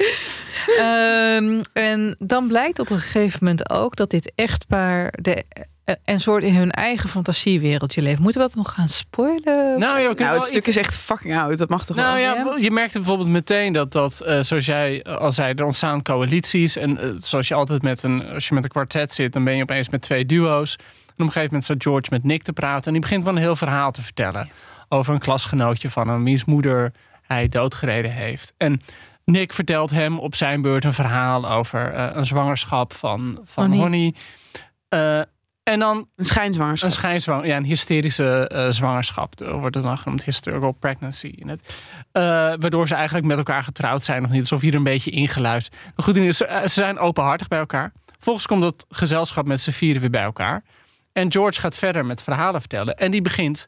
Ehm, 0.78 1.62
en 1.74 2.16
dan 2.20 2.48
blijkt 2.48 2.80
op 2.80 2.90
een 2.90 3.00
gegeven 3.00 3.40
moment 3.42 3.70
ook 3.70 3.96
dat 3.96 4.10
dit 4.10 4.32
echtpaar 4.36 5.14
de, 5.22 5.44
eh, 5.84 5.96
een 6.06 6.20
soort 6.20 6.44
in 6.44 6.56
hun 6.56 6.72
eigen 6.72 7.10
fantasiewereldje 7.10 8.02
leeft. 8.02 8.20
Moeten 8.20 8.42
we 8.42 8.48
dat 8.48 8.56
nog 8.58 8.74
gaan 8.74 8.90
spoilen? 8.90 9.80
Nou, 9.80 10.00
ja, 10.00 10.04
Nou, 10.06 10.16
wel 10.16 10.34
het 10.34 10.44
stuk 10.44 10.58
iets- 10.68 10.68
is 10.68 10.84
echt 10.84 10.96
fucking 10.96 11.38
oud. 11.38 11.58
Dat 11.58 11.70
mag 11.70 11.86
toch 11.86 11.96
Nou 11.96 12.22
wel? 12.22 12.46
ja, 12.56 12.56
je 12.64 12.72
merkte 12.72 12.98
bijvoorbeeld 12.98 13.30
meteen 13.30 13.74
dat, 13.74 13.92
dat 13.92 14.20
eh, 14.22 14.40
zoals 14.42 14.66
jij 14.66 15.04
al 15.04 15.32
zei, 15.32 15.54
er 15.54 15.66
ontstaan 15.66 16.02
coalities. 16.02 16.76
En 16.78 16.98
eh, 16.98 17.10
zoals 17.22 17.48
je 17.48 17.54
altijd 17.54 17.82
met 17.82 18.04
een, 18.04 18.26
als 18.30 18.48
je 18.48 18.54
met 18.54 18.64
een 18.64 18.70
kwartet 18.70 19.14
zit, 19.14 19.34
dan 19.34 19.44
ben 19.44 19.56
je 19.56 19.62
opeens 19.62 19.90
met 19.90 20.02
twee 20.02 20.26
duo's. 20.26 20.76
Op 21.16 21.22
een 21.22 21.26
gegeven 21.26 21.46
moment 21.46 21.64
staat 21.64 21.84
George 21.84 22.08
met 22.10 22.24
Nick 22.24 22.44
te 22.44 22.54
praten. 22.54 22.86
En 22.86 22.92
die 22.92 23.02
begint 23.02 23.24
wel 23.24 23.36
een 23.36 23.42
heel 23.42 23.56
verhaal 23.56 23.92
te 23.92 24.02
vertellen. 24.02 24.50
Over 24.90 25.14
een 25.14 25.20
klasgenootje 25.20 25.90
van 25.90 26.08
hem, 26.08 26.24
wiens 26.24 26.46
moeder 26.46 26.94
hij 27.22 27.48
doodgereden 27.48 28.12
heeft. 28.12 28.54
En 28.58 28.82
Nick 29.24 29.54
vertelt 29.54 29.92
hem 29.92 30.20
op 30.20 30.36
zijn 30.36 30.62
beurt 30.62 30.84
een 30.84 30.94
verhaal 30.94 31.50
over 31.50 31.94
eh, 31.94 32.10
een 32.14 32.26
zwangerschap 32.26 32.94
van, 32.94 33.40
van 33.44 33.64
Honey. 33.64 33.80
Honey. 33.80 34.14
Eh, 34.90 35.22
en 35.64 35.80
dan 35.80 36.08
Een 36.16 36.26
schijnzwangerschap. 36.26 37.42
een 37.42 37.48
ja, 37.48 37.58
een 37.58 37.64
hysterische 37.64 38.48
eh, 38.48 38.70
zwangerschap 38.70 39.42
eh, 39.42 39.60
wordt 39.60 39.76
het 39.76 39.84
dan 39.84 39.98
genoemd, 39.98 40.24
hysterical 40.24 40.72
pregnancy. 40.72 41.28
In 41.28 41.48
het, 41.48 41.76
waardoor 42.62 42.88
ze 42.88 42.96
eigenlijk 42.96 43.26
met 43.26 43.38
elkaar 43.38 43.64
getrouwd 43.64 44.04
zijn 44.04 44.22
nog 44.22 44.32
niet, 44.32 44.40
alsof 44.40 44.62
hier 44.62 44.76
een 44.76 44.84
beetje 44.84 45.12
ingeluisterd. 45.12 45.76
Maar 45.96 46.06
goed, 46.06 46.16
ze, 46.16 46.62
ze 46.62 46.70
zijn 46.70 47.00
openhartig 47.00 47.48
bij 47.48 47.60
elkaar. 47.60 47.92
Volgens 48.20 48.46
komt 48.46 48.62
dat 48.62 48.86
gezelschap 48.90 49.46
met 49.46 49.62
z'n 49.62 49.72
vieren 49.72 50.02
weer 50.02 50.10
bij 50.10 50.24
elkaar. 50.24 50.64
En 51.16 51.32
George 51.32 51.60
gaat 51.60 51.76
verder 51.76 52.06
met 52.06 52.24
verhalen 52.24 52.60
vertellen. 52.60 52.96
En 52.96 53.12
die 53.12 53.22
begint 53.22 53.68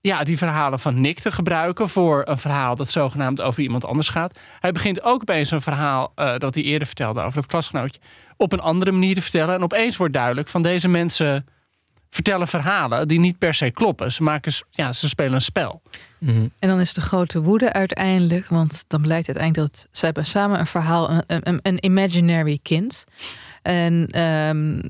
ja, 0.00 0.24
die 0.24 0.38
verhalen 0.38 0.78
van 0.78 1.00
Nick 1.00 1.18
te 1.18 1.30
gebruiken 1.30 1.88
voor 1.88 2.22
een 2.26 2.38
verhaal 2.38 2.76
dat 2.76 2.90
zogenaamd 2.90 3.40
over 3.40 3.62
iemand 3.62 3.84
anders 3.84 4.08
gaat. 4.08 4.38
Hij 4.60 4.72
begint 4.72 5.02
ook 5.02 5.20
opeens 5.20 5.50
een 5.50 5.60
verhaal 5.60 6.12
eh, 6.14 6.36
dat 6.38 6.54
hij 6.54 6.64
eerder 6.64 6.86
vertelde 6.86 7.20
over 7.20 7.34
dat 7.34 7.46
klasgenootje 7.46 8.00
op 8.36 8.52
een 8.52 8.60
andere 8.60 8.92
manier 8.92 9.14
te 9.14 9.22
vertellen. 9.22 9.54
En 9.54 9.62
opeens 9.62 9.96
wordt 9.96 10.12
duidelijk 10.12 10.48
van 10.48 10.62
deze 10.62 10.88
mensen 10.88 11.46
vertellen 12.10 12.48
verhalen 12.48 13.08
die 13.08 13.20
niet 13.20 13.38
per 13.38 13.54
se 13.54 13.70
kloppen. 13.70 14.12
Ze, 14.12 14.22
maken, 14.22 14.52
ja, 14.70 14.92
ze 14.92 15.08
spelen 15.08 15.34
een 15.34 15.40
spel. 15.40 15.82
Mhm. 16.18 16.48
En 16.58 16.68
dan 16.68 16.80
is 16.80 16.94
de 16.94 17.00
grote 17.00 17.42
woede 17.42 17.72
uiteindelijk, 17.72 18.48
want 18.48 18.84
dan 18.86 19.00
blijkt 19.00 19.26
uiteindelijk 19.26 19.72
dat 19.72 19.86
zij 19.90 20.08
hebben 20.08 20.26
samen 20.26 20.58
een 20.58 20.66
verhaal, 20.66 21.10
een, 21.10 21.22
een, 21.26 21.58
een 21.62 21.84
imaginary 21.84 22.58
kind. 22.62 23.04
En 23.62 24.06
ehm, 24.10 24.80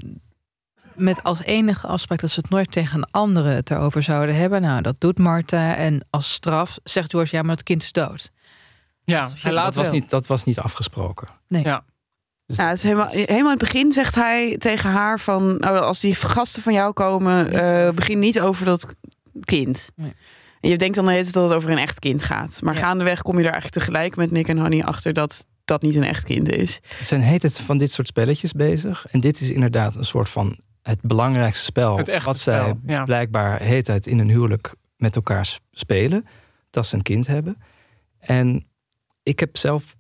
met 0.97 1.23
als 1.23 1.43
enige 1.43 1.87
afspraak 1.87 2.21
dat 2.21 2.31
ze 2.31 2.41
het 2.41 2.51
nooit 2.51 2.71
tegen 2.73 2.99
een 2.99 3.09
andere 3.11 3.49
het 3.49 3.71
erover 3.71 4.03
zouden 4.03 4.35
hebben. 4.35 4.61
Nou, 4.63 4.83
dat 4.83 5.01
doet 5.01 5.19
Martha. 5.19 5.75
En 5.75 6.07
als 6.11 6.33
straf 6.33 6.79
zegt 6.85 7.11
George, 7.11 7.37
ja, 7.37 7.43
maar 7.43 7.55
het 7.55 7.63
kind 7.63 7.83
is 7.83 7.93
dood. 7.93 8.31
Ja, 9.05 9.31
Dat 9.43 9.75
was, 9.75 9.91
niet, 9.91 10.11
dat 10.11 10.27
was 10.27 10.45
niet 10.45 10.59
afgesproken. 10.59 11.29
Ja. 11.49 11.85
Dus 12.47 12.57
Ja, 12.57 12.69
het 12.69 12.77
is 12.77 12.83
helemaal, 12.83 13.09
helemaal 13.09 13.39
in 13.39 13.47
het 13.47 13.59
begin 13.59 13.93
zegt 13.93 14.15
hij 14.15 14.57
tegen 14.59 14.91
haar 14.91 15.21
van... 15.21 15.57
Nou, 15.57 15.79
als 15.79 16.01
die 16.01 16.15
gasten 16.15 16.63
van 16.63 16.73
jou 16.73 16.93
komen, 16.93 17.53
eh, 17.53 17.91
begin 17.95 18.19
niet 18.19 18.41
over 18.41 18.65
dat 18.65 18.87
kind. 19.45 19.89
Nee. 19.95 20.13
En 20.61 20.71
je 20.71 20.79
denkt 20.79 20.95
dan 20.95 21.05
de 21.05 21.11
hele 21.11 21.23
tijd 21.23 21.35
dat 21.35 21.45
het 21.45 21.53
over 21.59 21.71
een 21.71 21.79
echt 21.79 21.99
kind 21.99 22.23
gaat. 22.23 22.63
Maar 22.63 22.75
Ja. 22.75 22.81
gaandeweg 22.81 23.23
kom 23.23 23.39
je 23.39 23.45
er 23.45 23.53
eigenlijk 23.53 23.75
tegelijk 23.85 24.17
met 24.17 24.31
Nick 24.31 24.49
en 24.49 24.59
Honey 24.59 24.85
achter... 24.85 25.13
dat 25.13 25.47
dat 25.65 25.83
niet 25.83 25.97
een 25.97 26.05
echt 26.05 26.25
kind 26.25 26.49
is. 26.49 26.81
Er 26.99 27.05
zijn 27.05 27.21
heet 27.21 27.43
het 27.43 27.61
van 27.61 27.79
dit 27.79 27.93
soort 27.93 28.07
spelletjes 28.07 28.53
bezig. 28.53 29.07
En 29.07 29.21
dit 29.21 29.41
is 29.41 29.51
inderdaad 29.51 29.97
een 29.97 30.05
soort 30.05 30.29
van 30.29 30.59
het 30.87 31.01
belangrijkste 31.01 31.65
spel. 31.65 31.97
Het 31.97 32.09
echte 32.09 32.25
wat 32.27 32.39
zij 32.39 32.61
spel, 32.61 32.79
ja. 32.87 33.05
blijkbaar 33.05 33.61
heet 33.61 33.87
het 33.87 34.07
in 34.07 34.19
een 34.19 34.29
huwelijk 34.29 34.75
met 34.97 35.17
elkaar 35.17 35.59
spelen. 35.71 36.27
Dat 36.71 36.87
ze 36.87 36.95
een 36.95 37.03
kind 37.03 37.27
hebben. 37.27 37.59
En 38.19 38.67
ik 39.23 39.41
heb 39.41 39.57
zelf 39.57 39.97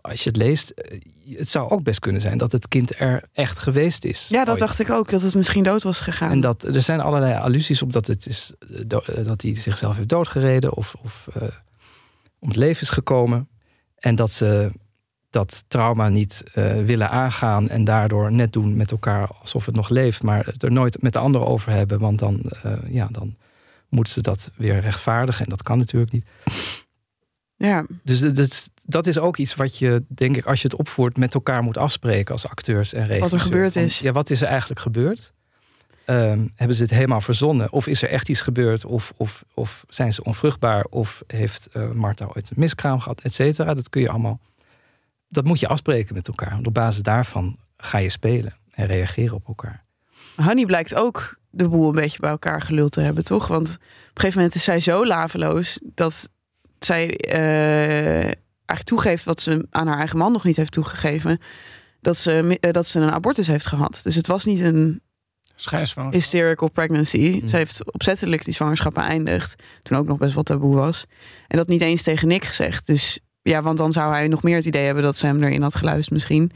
als 0.00 0.22
je 0.22 0.28
het 0.28 0.38
leest, 0.38 0.70
eh, 0.70 1.00
het 1.36 1.50
zou 1.50 1.70
ook 1.70 1.82
best 1.82 1.98
kunnen 1.98 2.20
zijn 2.20 2.38
dat 2.38 2.52
het 2.52 2.68
kind 2.68 3.00
er 3.00 3.24
echt 3.32 3.58
geweest 3.58 4.04
is. 4.04 4.26
Ja, 4.28 4.38
dat 4.38 4.48
ooit. 4.48 4.58
dacht 4.58 4.80
ik 4.80 4.90
ook, 4.90 5.10
dat 5.10 5.22
het 5.22 5.34
misschien 5.34 5.62
dood 5.62 5.82
was 5.82 6.00
gegaan. 6.00 6.30
En 6.30 6.40
dat, 6.40 6.62
er 6.62 6.82
zijn 6.82 7.00
allerlei 7.00 7.34
allusies 7.34 7.82
op 7.82 7.92
dat, 7.92 8.06
het 8.06 8.26
is, 8.26 8.52
eh, 8.58 8.80
eh, 8.80 9.26
dat 9.26 9.42
hij 9.42 9.54
zichzelf 9.54 9.96
heeft 9.96 10.08
doodgereden 10.08 10.76
of, 10.76 10.94
of 11.02 11.28
eh, 11.34 11.42
om 12.38 12.48
het 12.48 12.56
leven 12.56 12.82
is 12.82 12.90
gekomen. 12.90 13.48
En 13.96 14.14
dat 14.14 14.32
ze 14.32 14.72
dat 15.30 15.64
trauma 15.68 16.08
niet 16.08 16.42
eh, 16.54 16.82
willen 16.82 17.10
aangaan 17.10 17.68
en 17.68 17.84
daardoor 17.84 18.32
net 18.32 18.52
doen 18.52 18.76
met 18.76 18.90
elkaar 18.90 19.28
alsof 19.40 19.66
het 19.66 19.74
nog 19.74 19.88
leeft, 19.88 20.22
maar 20.22 20.44
het 20.46 20.62
er 20.62 20.72
nooit 20.72 21.02
met 21.02 21.12
de 21.12 21.18
anderen 21.18 21.46
over 21.46 21.72
hebben, 21.72 21.98
want 21.98 22.18
dan, 22.18 22.42
eh, 22.62 22.72
ja, 22.88 23.08
dan 23.10 23.36
moeten 23.88 24.12
ze 24.12 24.20
dat 24.20 24.50
weer 24.56 24.80
rechtvaardigen 24.80 25.44
en 25.44 25.50
dat 25.50 25.62
kan 25.62 25.78
natuurlijk 25.78 26.12
niet. 26.12 26.26
ja. 27.56 27.84
Dus 28.02 28.20
dat 28.20 28.38
is, 28.38 28.68
dat 28.84 29.06
is 29.06 29.18
ook 29.18 29.36
iets 29.36 29.54
wat 29.54 29.78
je, 29.78 30.04
denk 30.08 30.36
ik, 30.36 30.46
als 30.46 30.62
je 30.62 30.68
het 30.68 30.78
opvoert, 30.78 31.16
met 31.16 31.34
elkaar 31.34 31.62
moet 31.62 31.78
afspreken 31.78 32.32
als 32.32 32.48
acteurs 32.48 32.92
en 32.92 33.06
regisseurs. 33.06 33.42
gebeurd 33.42 33.72
Van, 33.72 33.82
is. 33.82 33.98
Ja, 33.98 34.12
wat 34.12 34.30
is 34.30 34.42
er 34.42 34.48
eigenlijk 34.48 34.80
gebeurd? 34.80 35.32
Ehm, 36.04 36.46
hebben 36.54 36.76
ze 36.76 36.82
het 36.82 36.92
helemaal 36.92 37.20
verzonnen? 37.20 37.72
Of 37.72 37.86
is 37.86 38.02
er 38.02 38.08
echt 38.08 38.28
iets 38.28 38.40
gebeurd? 38.40 38.84
Of, 38.84 39.12
of, 39.16 39.44
of 39.54 39.84
zijn 39.88 40.12
ze 40.12 40.24
onvruchtbaar? 40.24 40.84
Of 40.84 41.22
heeft 41.26 41.68
eh 41.72 41.90
Marta 41.90 42.24
ooit 42.24 42.50
een 42.50 42.56
miskraam 42.56 43.00
gehad? 43.00 43.20
Et 43.20 43.34
cetera. 43.34 43.74
Dat 43.74 43.88
kun 43.88 44.00
je 44.00 44.08
allemaal. 44.08 44.40
Dat 45.30 45.44
moet 45.44 45.60
je 45.60 45.68
afspreken 45.68 46.14
met 46.14 46.28
elkaar. 46.28 46.50
Want 46.50 46.66
Op 46.66 46.74
basis 46.74 47.02
daarvan 47.02 47.56
ga 47.76 47.98
je 47.98 48.08
spelen 48.08 48.56
en 48.70 48.86
reageren 48.86 49.34
op 49.34 49.48
elkaar. 49.48 49.84
Honey 50.36 50.64
blijkt 50.64 50.94
ook 50.94 51.38
de 51.50 51.68
boel 51.68 51.88
een 51.88 51.94
beetje 51.94 52.20
bij 52.20 52.30
elkaar 52.30 52.62
geluld 52.62 52.92
te 52.92 53.00
hebben, 53.00 53.24
toch? 53.24 53.46
Want 53.46 53.68
op 53.68 53.76
een 53.76 54.10
gegeven 54.14 54.38
moment 54.38 54.54
is 54.54 54.64
zij 54.64 54.80
zo 54.80 55.06
laveloos 55.06 55.80
dat 55.94 56.30
zij 56.78 57.16
eh, 57.16 58.24
eigenlijk 58.24 58.82
toegeeft 58.84 59.24
wat 59.24 59.40
ze 59.40 59.66
aan 59.70 59.86
haar 59.86 59.98
eigen 59.98 60.18
man 60.18 60.32
nog 60.32 60.44
niet 60.44 60.56
heeft 60.56 60.72
toegegeven. 60.72 61.40
Dat 62.00 62.16
ze, 62.16 62.58
eh, 62.60 62.72
dat 62.72 62.86
ze 62.86 63.00
een 63.00 63.10
abortus 63.10 63.46
heeft 63.46 63.66
gehad. 63.66 64.00
Dus 64.02 64.14
het 64.14 64.26
was 64.26 64.44
niet 64.44 64.60
een 64.60 65.00
hysterical 66.10 66.70
pregnancy. 66.70 67.38
Hmm. 67.38 67.48
Ze 67.48 67.56
heeft 67.56 67.92
opzettelijk 67.92 68.44
die 68.44 68.54
zwangerschap 68.54 68.94
beëindigd. 68.94 69.62
Toen 69.82 69.98
ook 69.98 70.06
nog 70.06 70.18
best 70.18 70.34
wel 70.34 70.42
taboe 70.42 70.74
was. 70.74 71.04
En 71.46 71.56
dat 71.56 71.68
niet 71.68 71.80
eens 71.80 72.02
tegen 72.02 72.28
Nick 72.28 72.44
gezegd. 72.44 72.86
Dus 72.86 73.20
ja, 73.42 73.62
want 73.62 73.78
dan 73.78 73.92
zou 73.92 74.12
hij 74.12 74.28
nog 74.28 74.42
meer 74.42 74.56
het 74.56 74.64
idee 74.64 74.84
hebben 74.84 75.02
dat 75.02 75.16
ze 75.16 75.26
hem 75.26 75.42
erin 75.42 75.62
had 75.62 75.74
geluisterd 75.74 76.10
misschien. 76.10 76.50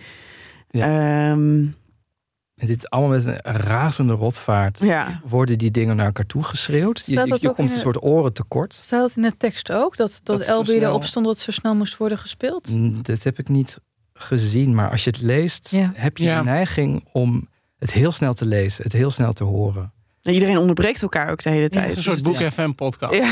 Ehm, 0.70 1.64
En 2.54 2.66
dit 2.66 2.90
allemaal 2.90 3.10
met 3.16 3.26
een 3.26 3.40
razende 3.56 4.12
rotvaart. 4.12 4.78
ja. 4.78 5.20
Worden 5.24 5.58
die 5.58 5.70
dingen 5.70 5.96
naar 5.96 6.06
elkaar 6.06 6.26
toe 6.26 6.42
geschreeuwd? 6.42 7.02
Je, 7.06 7.36
je, 7.40 7.50
komt 7.52 7.72
een 7.72 7.78
soort 7.80 8.02
oren 8.02 8.32
tekort. 8.32 8.78
Staat 8.82 9.00
dat 9.00 9.16
in 9.16 9.22
de 9.22 9.36
tekst 9.36 9.72
ook? 9.72 9.96
Dat, 9.96 10.20
dat, 10.22 10.46
Dat 10.46 10.58
LB 10.58 10.64
snel- 10.66 10.80
erop 10.80 11.04
stond 11.04 11.26
dat 11.26 11.34
het 11.34 11.44
zo 11.44 11.50
snel 11.50 11.74
moest 11.74 11.96
worden 11.96 12.18
gespeeld? 12.18 12.70
Dat 13.04 13.22
heb 13.22 13.38
ik 13.38 13.48
niet 13.48 13.78
gezien. 14.14 14.74
Maar 14.74 14.90
als 14.90 15.04
je 15.04 15.10
het 15.10 15.20
leest, 15.20 15.70
Ja. 15.70 15.92
heb 15.94 16.16
je 16.18 16.24
Ja. 16.24 16.38
de 16.38 16.44
neiging 16.44 17.08
om 17.12 17.48
het 17.78 17.92
heel 17.92 18.12
snel 18.12 18.34
te 18.34 18.46
lezen, 18.46 18.84
het 18.84 18.92
heel 18.92 19.10
snel 19.10 19.32
te 19.32 19.44
horen. 19.44 19.92
En 20.22 20.32
iedereen 20.32 20.58
onderbreekt 20.58 21.02
elkaar 21.02 21.30
ook 21.30 21.42
de 21.42 21.50
hele 21.50 21.62
Ja, 21.62 21.68
tijd. 21.68 21.88
Het 21.88 21.96
is 21.96 21.96
een 21.96 22.02
soort 22.02 22.24
Dus 22.24 22.32
Boek 22.38 22.44
het 22.44 22.54
FM 22.54 22.70
podcast. 22.70 23.22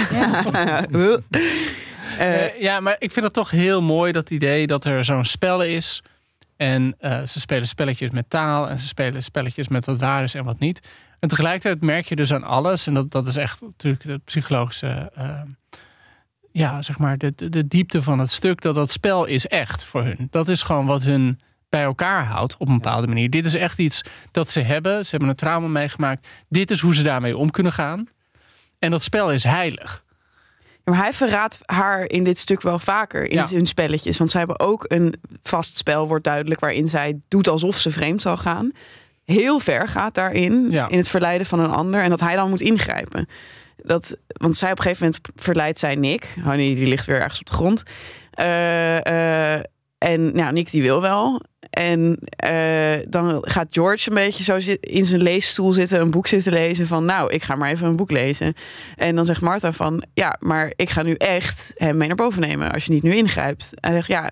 Ja. 2.18 2.18
Eh, 2.18 2.44
Eh, 2.44 2.61
ja, 2.61 2.81
maar 2.81 2.96
ik 2.98 3.12
vind 3.12 3.25
het 3.25 3.35
toch 3.35 3.51
heel 3.51 3.83
mooi 3.83 4.12
dat 4.12 4.31
idee 4.31 4.66
dat 4.66 4.85
er 4.85 5.05
zo'n 5.05 5.25
spel 5.25 5.62
is. 5.62 6.03
En 6.57 6.94
eh, 6.98 7.22
ze 7.22 7.40
spelen 7.40 7.68
spelletjes 7.68 8.11
met 8.11 8.31
taal 8.31 8.68
en 8.68 8.79
ze 8.79 8.87
spelen 8.87 9.22
spelletjes 9.22 9.68
met 9.68 9.85
wat 9.85 10.01
waar 10.01 10.22
is 10.22 10.35
en 10.35 10.44
wat 10.44 10.59
niet. 10.59 10.88
En 11.20 11.29
tegelijkertijd 11.29 11.81
merk 11.81 12.09
je 12.09 12.16
dus 12.16 12.33
aan 12.33 12.44
alles, 12.44 12.87
en 12.87 12.94
dat, 12.94 13.11
dat 13.11 13.27
is 13.27 13.37
echt 13.37 13.61
natuurlijk 13.61 14.03
de 14.03 14.20
psychologische, 14.25 15.12
ja, 16.53 16.83
zeg 16.83 16.98
maar, 16.98 17.18
de, 17.18 17.48
de 17.51 17.68
diepte 17.68 18.03
van 18.03 18.18
het 18.18 18.31
stuk, 18.31 18.61
dat 18.61 18.75
dat 18.75 18.92
spel 18.92 19.25
is 19.25 19.46
echt 19.46 19.85
voor 19.85 20.05
hun. 20.05 20.27
Dat 20.31 20.48
is 20.48 20.62
gewoon 20.62 20.87
wat 20.87 21.03
hun 21.03 21.40
bij 21.68 21.83
elkaar 21.83 22.25
houdt 22.25 22.57
op 22.57 22.68
een 22.68 22.75
bepaalde 22.75 23.07
manier. 23.07 23.31
Dit 23.31 23.44
is 23.44 23.55
echt 23.55 23.79
iets 23.79 24.03
dat 24.31 24.51
ze 24.51 24.61
hebben. 24.61 25.05
Ze 25.05 25.11
hebben 25.11 25.29
een 25.29 25.35
trauma 25.35 25.66
meegemaakt. 25.66 26.29
Dit 26.48 26.70
is 26.70 26.81
hoe 26.81 26.94
ze 26.94 27.03
daarmee 27.03 27.37
om 27.37 27.51
kunnen 27.51 27.72
gaan. 27.72 28.09
En 28.79 28.90
dat 28.90 29.03
spel 29.03 29.33
is 29.33 29.44
heilig. 29.44 30.05
Maar 30.85 30.97
hij 30.97 31.12
verraadt 31.12 31.59
haar 31.66 32.09
in 32.11 32.25
dit 32.25 32.38
stuk 32.38 32.61
wel 32.62 32.79
vaker 32.79 33.23
in 33.31 33.37
Ja. 33.37 33.49
hun 33.49 33.66
spelletjes. 33.66 34.18
Want 34.18 34.31
zij 34.31 34.40
hebben 34.40 34.61
ook 34.61 34.85
een 34.88 35.14
vast 35.42 35.79
spel, 35.79 36.09
wordt 36.09 36.25
duidelijk, 36.25 36.61
waarin 36.61 36.88
zij 36.88 37.21
doet 37.29 37.49
alsof 37.49 37.77
ze 37.77 37.90
vreemd 37.90 38.23
zal 38.23 38.37
gaan. 38.37 38.71
Heel 39.25 39.59
ver 39.59 39.88
gaat 39.88 40.14
daarin, 40.14 40.71
Ja. 40.71 40.88
in 40.88 40.99
het 40.99 41.09
verleiden 41.09 41.47
van 41.47 41.61
een 41.61 41.71
ander. 41.71 42.03
En 42.03 42.11
dat 42.11 42.21
hij 42.21 42.35
dan 42.37 42.51
moet 42.51 42.61
ingrijpen. 42.61 43.29
Dat, 43.77 44.16
want 44.27 44.57
zij 44.57 44.71
op 44.71 44.77
een 44.79 44.83
gegeven 44.83 45.05
moment 45.07 45.29
verleidt 45.37 45.79
zij 45.79 45.95
Nick. 45.95 46.35
Honey, 46.42 46.75
die 46.75 46.87
ligt 46.87 47.07
weer 47.07 47.21
ergens 47.21 47.40
op 47.40 47.47
de 47.47 47.53
grond. 47.53 47.83
Eh, 48.31 49.57
en 50.02 50.32
ja, 50.34 50.50
Nick 50.50 50.70
die 50.70 50.82
wil 50.82 51.00
wel. 51.00 51.40
En 51.70 52.18
eh, 52.36 53.06
dan 53.08 53.38
gaat 53.40 53.66
George 53.70 54.08
een 54.08 54.14
beetje 54.14 54.44
zo 54.44 54.74
in 54.80 55.04
zijn 55.04 55.22
leesstoel 55.22 55.72
zitten, 55.72 56.00
een 56.00 56.10
boek 56.10 56.26
zitten 56.26 56.52
lezen. 56.52 56.86
Van 56.86 57.04
nou, 57.04 57.32
ik 57.32 57.42
ga 57.42 57.54
maar 57.54 57.70
even 57.70 57.86
een 57.86 57.96
boek 57.96 58.10
lezen. 58.10 58.54
En 58.96 59.16
dan 59.16 59.24
zegt 59.24 59.40
Martha 59.40 59.72
van 59.72 60.04
ja, 60.14 60.36
maar 60.38 60.72
ik 60.76 60.90
ga 60.90 61.02
nu 61.02 61.14
echt 61.14 61.72
hem 61.76 61.96
mee 61.96 62.06
naar 62.06 62.16
boven 62.16 62.40
nemen 62.40 62.72
als 62.72 62.84
je 62.84 62.92
niet 62.92 63.02
nu 63.02 63.14
ingrijpt. 63.14 63.70
Hij 63.74 63.92
zegt 63.92 64.06
ja, 64.06 64.30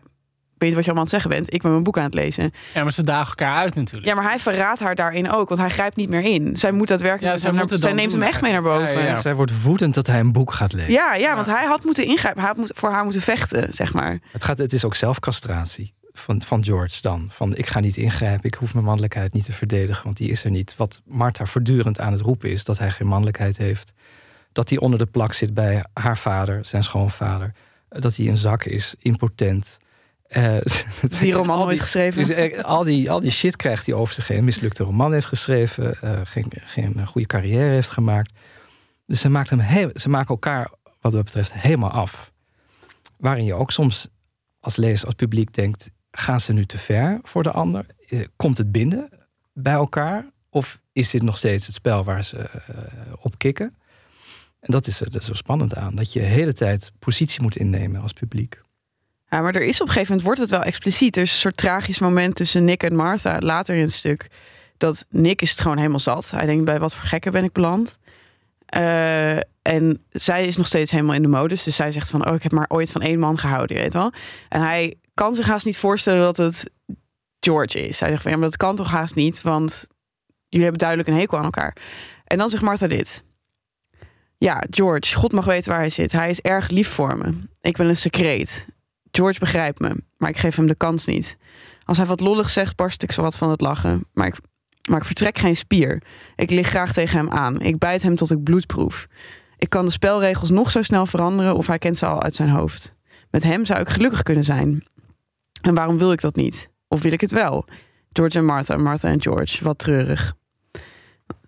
weet 0.60 0.74
wat 0.74 0.84
je 0.84 0.90
allemaal 0.90 0.94
aan 0.94 1.00
het 1.00 1.22
zeggen 1.22 1.30
bent? 1.30 1.54
Ik 1.54 1.62
ben 1.62 1.70
mijn 1.70 1.82
boek 1.82 1.98
aan 1.98 2.04
het 2.04 2.14
lezen. 2.14 2.52
Ja, 2.74 2.82
maar 2.82 2.92
ze 2.92 3.02
dagen 3.02 3.28
elkaar 3.28 3.56
uit 3.56 3.74
natuurlijk. 3.74 4.06
Ja, 4.08 4.14
maar 4.14 4.24
hij 4.24 4.38
verraadt 4.38 4.80
haar 4.80 4.94
daarin 4.94 5.30
ook, 5.30 5.48
want 5.48 5.60
hij 5.60 5.70
grijpt 5.70 5.96
niet 5.96 6.08
meer 6.08 6.22
in. 6.22 6.56
Zij 6.56 6.72
moet 6.72 6.88
daadwerkelijk, 6.88 7.34
Ja, 7.34 7.40
zij 7.40 7.60
het 7.60 7.80
zij 7.80 7.92
neemt 7.92 8.10
doen 8.10 8.20
hem 8.20 8.28
echt 8.28 8.40
mee 8.40 8.52
naar 8.52 8.62
boven. 8.62 8.78
eigenlijk. 8.78 9.08
Ja, 9.08 9.14
ja. 9.14 9.20
Zij 9.20 9.34
wordt 9.34 9.62
woedend 9.62 9.94
dat 9.94 10.06
hij 10.06 10.20
een 10.20 10.32
boek 10.32 10.52
gaat 10.52 10.72
lezen. 10.72 10.92
Ja, 10.92 11.14
ja, 11.14 11.34
want 11.34 11.46
hij 11.46 11.64
had 11.66 11.84
moeten 11.84 12.04
ingrijpen. 12.06 12.40
Hij 12.40 12.48
had 12.48 12.58
moet, 12.58 12.72
voor 12.74 12.90
haar 12.90 13.02
moeten 13.04 13.22
vechten, 13.22 13.74
zeg 13.74 13.92
maar. 13.92 14.18
Het, 14.32 14.44
gaat, 14.44 14.58
het 14.58 14.72
is 14.72 14.84
ook 14.84 14.94
zelfcastratie 14.94 15.92
van, 16.12 16.42
van 16.42 16.64
George 16.64 16.98
dan. 17.02 17.26
Van 17.30 17.56
ik 17.56 17.66
ga 17.66 17.80
niet 17.80 17.96
ingrijpen, 17.96 18.44
ik 18.44 18.54
hoef 18.54 18.72
mijn 18.72 18.84
mannelijkheid 18.84 19.32
niet 19.32 19.44
te 19.44 19.52
verdedigen, 19.52 20.04
want 20.04 20.16
die 20.16 20.30
is 20.30 20.44
er 20.44 20.50
niet. 20.50 20.74
Wat 20.76 21.00
Martha 21.04 21.46
voortdurend 21.46 22.00
aan 22.00 22.12
het 22.12 22.20
roepen 22.20 22.50
is 22.50 22.64
dat 22.64 22.78
hij 22.78 22.90
geen 22.90 23.06
mannelijkheid 23.06 23.56
heeft. 23.56 23.92
Dat 24.52 24.68
hij 24.68 24.78
onder 24.78 24.98
de 24.98 25.06
plak 25.06 25.32
zit 25.32 25.54
bij 25.54 25.84
haar 25.92 26.18
vader, 26.18 26.64
zijn 26.64 26.82
schoonvader. 26.82 27.52
Dat 27.88 28.16
hij 28.16 28.26
een 28.26 28.36
zak 28.36 28.64
is, 28.64 28.94
impotent. 28.98 29.78
Eh, 30.30 30.56
Die 31.20 31.32
roman 31.32 31.58
nooit 31.58 31.70
die- 31.70 31.80
geschreven. 31.80 32.26
Dus 32.26 32.36
eh, 32.36 32.64
al, 32.64 32.84
die, 32.84 33.10
al 33.10 33.20
die 33.20 33.30
shit 33.30 33.56
krijgt 33.56 33.86
hij 33.86 33.94
over 33.94 34.14
zich 34.14 34.28
heen. 34.28 34.38
Een 34.38 34.44
mislukte 34.44 34.84
roman 34.84 35.12
heeft 35.12 35.26
geschreven. 35.26 36.00
eh, 36.00 36.20
geen, 36.24 36.46
geen 36.56 37.06
goede 37.06 37.26
carrière 37.26 37.70
heeft 37.70 37.90
gemaakt. 37.90 38.32
Dus 39.06 39.20
ze, 39.20 39.28
maakt 39.28 39.50
hem 39.50 39.58
heel, 39.58 39.90
ze 39.94 40.08
maken 40.08 40.28
elkaar, 40.28 40.70
wat 41.00 41.12
dat 41.12 41.24
betreft, 41.24 41.52
helemaal 41.52 41.90
af. 41.90 42.32
Waarin 43.16 43.44
je 43.44 43.54
ook 43.54 43.70
soms 43.70 44.08
als 44.60 44.76
lezer, 44.76 45.06
als 45.06 45.14
publiek 45.14 45.54
denkt... 45.54 45.90
gaan 46.10 46.40
ze 46.40 46.52
nu 46.52 46.66
te 46.66 46.78
ver 46.78 47.18
voor 47.22 47.42
de 47.42 47.50
ander? 47.50 47.86
Komt 48.36 48.58
het 48.58 48.72
binnen 48.72 49.08
bij 49.52 49.72
elkaar? 49.72 50.24
Of 50.50 50.80
is 50.92 51.10
dit 51.10 51.22
nog 51.22 51.36
steeds 51.36 51.66
het 51.66 51.74
spel 51.74 52.04
waar 52.04 52.24
ze 52.24 52.50
op 53.20 53.38
kikken? 53.38 53.74
En 54.60 54.72
dat 54.72 54.86
is 54.86 55.00
er 55.00 55.22
zo 55.22 55.32
spannend 55.34 55.74
aan. 55.74 55.94
Dat 55.94 56.12
je 56.12 56.20
de 56.20 56.26
hele 56.26 56.52
tijd 56.52 56.92
positie 56.98 57.42
moet 57.42 57.56
innemen 57.56 58.00
als 58.02 58.12
publiek. 58.12 58.60
Ja, 59.30 59.40
maar 59.40 59.54
er 59.54 59.62
is 59.62 59.80
op 59.80 59.86
een 59.86 59.92
gegeven 59.92 60.16
moment 60.16 60.22
wordt 60.22 60.40
het 60.40 60.50
wel 60.50 60.62
expliciet. 60.62 61.16
Er 61.16 61.22
is 61.22 61.32
een 61.32 61.38
soort 61.38 61.56
tragisch 61.56 61.98
moment 61.98 62.34
tussen 62.34 62.64
Nick 62.64 62.82
en 62.82 62.96
Martha 62.96 63.38
later 63.38 63.74
in 63.74 63.80
het 63.80 63.92
stuk. 63.92 64.28
Dat 64.76 65.06
Nick 65.08 65.42
is 65.42 65.50
het 65.50 65.60
gewoon 65.60 65.76
helemaal 65.76 65.98
zat. 65.98 66.30
Hij 66.30 66.46
denkt 66.46 66.64
bij 66.64 66.78
wat 66.78 66.94
voor 66.94 67.08
gekken 67.08 67.32
ben 67.32 67.44
ik 67.44 67.52
beland. 67.52 67.98
Eh, 68.66 69.36
en 69.62 70.04
zij 70.10 70.46
is 70.46 70.56
nog 70.56 70.66
steeds 70.66 70.90
helemaal 70.90 71.14
in 71.14 71.22
de 71.22 71.28
modus. 71.28 71.62
Dus 71.62 71.76
zij 71.76 71.92
zegt 71.92 72.10
van, 72.10 72.28
oh, 72.28 72.34
ik 72.34 72.42
heb 72.42 72.52
maar 72.52 72.68
ooit 72.68 72.92
van 72.92 73.00
één 73.00 73.18
man 73.18 73.38
gehouden, 73.38 73.76
je 73.76 73.82
weet 73.82 73.92
wel. 73.92 74.12
En 74.48 74.60
hij 74.60 74.94
kan 75.14 75.34
zich 75.34 75.46
haast 75.46 75.66
niet 75.66 75.78
voorstellen 75.78 76.20
dat 76.20 76.36
het 76.36 76.70
George 77.40 77.86
is. 77.86 78.00
Hij 78.00 78.08
zegt 78.08 78.22
van, 78.22 78.30
ja, 78.30 78.36
maar 78.36 78.46
dat 78.48 78.56
kan 78.56 78.76
toch 78.76 78.90
haast 78.90 79.14
niet, 79.14 79.42
want 79.42 79.86
jullie 80.48 80.66
hebben 80.66 80.78
duidelijk 80.78 81.08
een 81.08 81.18
hekel 81.18 81.38
aan 81.38 81.44
elkaar. 81.44 81.76
En 82.24 82.38
dan 82.38 82.48
zegt 82.48 82.62
Martha 82.62 82.86
dit. 82.86 83.22
Ja, 84.38 84.64
George, 84.70 85.16
God 85.16 85.32
mag 85.32 85.44
weten 85.44 85.70
waar 85.70 85.80
hij 85.80 85.88
zit. 85.88 86.12
Hij 86.12 86.30
is 86.30 86.40
erg 86.40 86.68
lief 86.68 86.88
voor 86.88 87.18
me. 87.18 87.32
Ik 87.60 87.76
ben 87.76 87.88
een 87.88 87.96
secreet. 87.96 88.66
George 89.10 89.38
begrijpt 89.38 89.80
me, 89.80 89.96
maar 90.16 90.30
ik 90.30 90.38
geef 90.38 90.56
hem 90.56 90.66
de 90.66 90.74
kans 90.74 91.06
niet. 91.06 91.36
Als 91.84 91.96
hij 91.96 92.06
wat 92.06 92.20
lollig 92.20 92.50
zegt, 92.50 92.76
barst 92.76 93.02
ik 93.02 93.12
zo 93.12 93.22
wat 93.22 93.38
van 93.38 93.50
het 93.50 93.60
lachen. 93.60 94.04
Maar 94.12 94.26
ik, 94.26 94.36
maar 94.88 94.98
ik 94.98 95.04
vertrek 95.04 95.38
geen 95.38 95.56
spier. 95.56 96.02
Ik 96.36 96.50
lig 96.50 96.68
graag 96.68 96.92
tegen 96.92 97.18
hem 97.18 97.30
aan. 97.30 97.60
Ik 97.60 97.78
bijt 97.78 98.02
hem 98.02 98.16
tot 98.16 98.30
ik 98.30 98.42
bloed 98.42 98.66
proef. 98.66 99.06
Ik 99.58 99.68
kan 99.68 99.84
de 99.84 99.92
spelregels 99.92 100.50
nog 100.50 100.70
zo 100.70 100.82
snel 100.82 101.06
veranderen 101.06 101.56
of 101.56 101.66
hij 101.66 101.78
kent 101.78 101.98
ze 101.98 102.06
al 102.06 102.22
uit 102.22 102.34
zijn 102.34 102.48
hoofd. 102.48 102.94
Met 103.30 103.42
hem 103.42 103.64
zou 103.64 103.80
ik 103.80 103.88
gelukkig 103.88 104.22
kunnen 104.22 104.44
zijn. 104.44 104.84
En 105.60 105.74
waarom 105.74 105.98
wil 105.98 106.12
ik 106.12 106.20
dat 106.20 106.36
niet? 106.36 106.70
Of 106.88 107.02
wil 107.02 107.12
ik 107.12 107.20
het 107.20 107.30
wel? 107.30 107.64
George 108.12 108.38
en 108.38 108.44
Martha, 108.44 108.76
Martha 108.76 109.08
en 109.08 109.22
George. 109.22 109.64
Wat 109.64 109.78
treurig. 109.78 110.32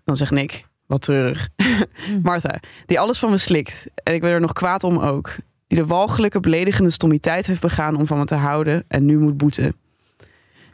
Dan 0.03 0.17
zegt 0.17 0.31
Nick, 0.31 0.67
wat 0.85 1.01
treurig. 1.01 1.49
Martha, 2.23 2.59
die 2.85 2.99
alles 2.99 3.19
van 3.19 3.29
me 3.29 3.37
slikt. 3.37 3.85
En 4.03 4.13
ik 4.13 4.21
ben 4.21 4.31
er 4.31 4.41
nog 4.41 4.53
kwaad 4.53 4.83
om 4.83 4.97
ook. 4.97 5.35
Die 5.67 5.77
de 5.77 5.85
walgelijke, 5.85 6.39
beledigende 6.39 6.89
stommiteit 6.89 7.45
heeft 7.47 7.61
begaan 7.61 7.95
om 7.95 8.07
van 8.07 8.17
me 8.17 8.25
te 8.25 8.35
houden 8.35 8.83
en 8.87 9.05
nu 9.05 9.17
moet 9.19 9.37
boeten. 9.37 9.75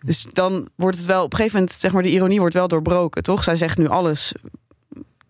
Dus 0.02 0.25
dan 0.34 0.69
wordt 0.75 0.97
het 0.97 1.06
wel, 1.06 1.23
op 1.23 1.32
een 1.32 1.38
gegeven 1.38 1.60
moment, 1.60 1.78
zeg 1.80 1.91
maar, 1.91 2.04
de 2.04 2.12
ironie 2.12 2.39
wordt 2.39 2.54
wel 2.54 2.67
doorbroken, 2.67 3.23
toch? 3.23 3.43
Zij 3.43 3.56
zegt 3.56 3.78
nu 3.78 3.88
alles. 3.88 4.34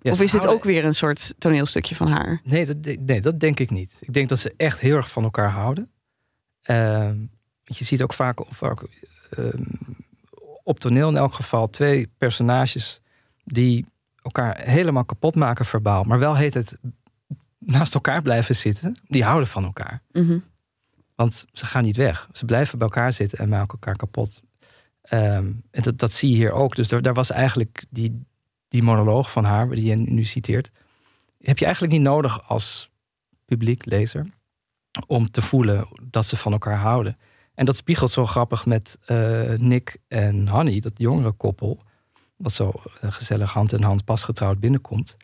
Ja, 0.01 0.11
of 0.11 0.21
is 0.21 0.31
dit 0.31 0.41
houden- 0.41 0.51
ook 0.51 0.63
weer 0.63 0.85
een 0.85 0.95
soort 0.95 1.33
toneelstukje 1.37 1.95
van 1.95 2.07
haar? 2.07 2.41
Nee 2.43 2.65
dat, 2.65 2.97
nee, 2.99 3.21
dat 3.21 3.39
denk 3.39 3.59
ik 3.59 3.69
niet. 3.69 3.97
Ik 3.99 4.13
denk 4.13 4.29
dat 4.29 4.39
ze 4.39 4.53
echt 4.57 4.79
heel 4.79 4.95
erg 4.95 5.11
van 5.11 5.23
elkaar 5.23 5.49
houden. 5.49 5.89
Ehm, 6.61 7.17
je 7.63 7.83
ziet 7.85 8.03
ook 8.03 8.13
vaak, 8.13 8.39
vaak 8.49 8.81
ehm, 9.29 9.63
op 10.63 10.79
toneel 10.79 11.09
in 11.09 11.17
elk 11.17 11.33
geval 11.33 11.69
twee 11.69 12.09
personages 12.17 13.01
die 13.43 13.85
elkaar 14.21 14.57
helemaal 14.61 15.05
kapot 15.05 15.35
maken 15.35 15.65
verbaal, 15.65 16.03
maar 16.03 16.19
wel 16.19 16.35
heet 16.35 16.53
het 16.53 16.77
naast 17.59 17.93
elkaar 17.93 18.21
blijven 18.21 18.55
zitten. 18.55 18.95
Die 19.07 19.23
houden 19.23 19.47
van 19.47 19.63
elkaar. 19.63 20.01
Mhm. 20.11 20.37
Want 21.15 21.45
ze 21.53 21.65
gaan 21.65 21.83
niet 21.83 21.97
weg. 21.97 22.29
Ze 22.31 22.45
blijven 22.45 22.77
bij 22.77 22.87
elkaar 22.87 23.13
zitten 23.13 23.37
en 23.37 23.49
maken 23.49 23.71
elkaar 23.71 23.95
kapot. 23.95 24.41
Ehm, 25.01 25.51
en 25.71 25.81
dat, 25.81 25.99
dat 25.99 26.13
zie 26.13 26.29
je 26.29 26.35
hier 26.35 26.51
ook. 26.51 26.75
Dus 26.75 26.89
daar, 26.89 27.01
daar 27.01 27.13
was 27.13 27.31
eigenlijk 27.31 27.85
die, 27.89 28.25
die 28.67 28.83
monoloog 28.83 29.31
van 29.31 29.43
haar, 29.43 29.69
die 29.69 29.85
je 29.85 29.95
nu 29.95 30.23
citeert. 30.23 30.71
Heb 31.41 31.57
je 31.57 31.65
eigenlijk 31.65 31.93
niet 31.93 32.03
nodig 32.03 32.49
als 32.49 32.89
publiek, 33.45 33.85
lezer, 33.85 34.27
om 35.07 35.31
te 35.31 35.41
voelen 35.41 35.87
dat 36.03 36.25
ze 36.25 36.37
van 36.37 36.51
elkaar 36.51 36.77
houden. 36.77 37.17
En 37.53 37.65
dat 37.65 37.75
spiegelt 37.75 38.11
zo 38.11 38.25
grappig 38.25 38.65
met 38.65 38.97
eh, 39.05 39.53
Nick 39.57 39.97
en 40.07 40.47
Honey, 40.47 40.79
dat 40.79 40.93
jongere 40.95 41.31
koppel. 41.31 41.79
Wat 42.35 42.53
zo 42.53 42.71
eh, 43.01 43.11
gezellig 43.11 43.53
hand 43.53 43.73
in 43.73 43.83
hand 43.83 44.05
pas 44.05 44.23
getrouwd 44.23 44.59
binnenkomt. 44.59 45.17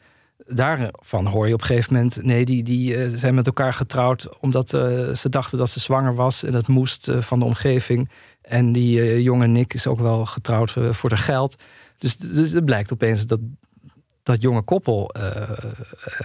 Daarvan 0.47 1.25
hoor 1.25 1.47
je 1.47 1.53
op 1.53 1.61
een 1.61 1.65
gegeven 1.65 1.93
moment... 1.93 2.23
nee, 2.23 2.45
die, 2.45 2.63
die 2.63 2.95
eh, 2.95 3.11
zijn 3.15 3.35
met 3.35 3.47
elkaar 3.47 3.73
getrouwd... 3.73 4.39
omdat 4.39 4.73
eh, 4.73 5.13
ze 5.13 5.29
dachten 5.29 5.57
dat 5.57 5.69
ze 5.69 5.79
zwanger 5.79 6.15
was... 6.15 6.43
en 6.43 6.51
dat 6.51 6.67
moest 6.67 7.07
eh, 7.07 7.21
van 7.21 7.39
de 7.39 7.45
omgeving. 7.45 8.09
En 8.41 8.71
die 8.71 9.21
jonge 9.21 9.47
Nick 9.47 9.73
is 9.73 9.87
ook 9.87 9.99
wel 9.99 10.25
getrouwd 10.25 10.71
voor 10.71 11.09
de 11.09 11.17
geld. 11.17 11.55
Dus, 11.97 12.17
dus 12.17 12.51
het 12.51 12.65
blijkt 12.65 12.93
opeens 12.93 13.25
dat 13.25 13.39
dat 14.23 14.41
jonge 14.41 14.61
koppel... 14.61 15.11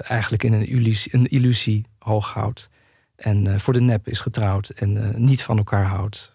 eigenlijk 0.03 0.43
in 0.43 0.53
een 0.53 0.67
illusie, 0.67 1.15
een 1.15 1.27
illusie 1.27 1.87
hoog 1.99 2.33
houdt. 2.33 2.69
En 3.17 3.61
voor 3.61 3.73
de 3.73 3.81
nep 3.81 4.09
is 4.09 4.21
getrouwd 4.21 4.69
en 4.69 5.15
niet 5.17 5.43
van 5.43 5.57
elkaar 5.57 5.85
houdt. 5.85 6.35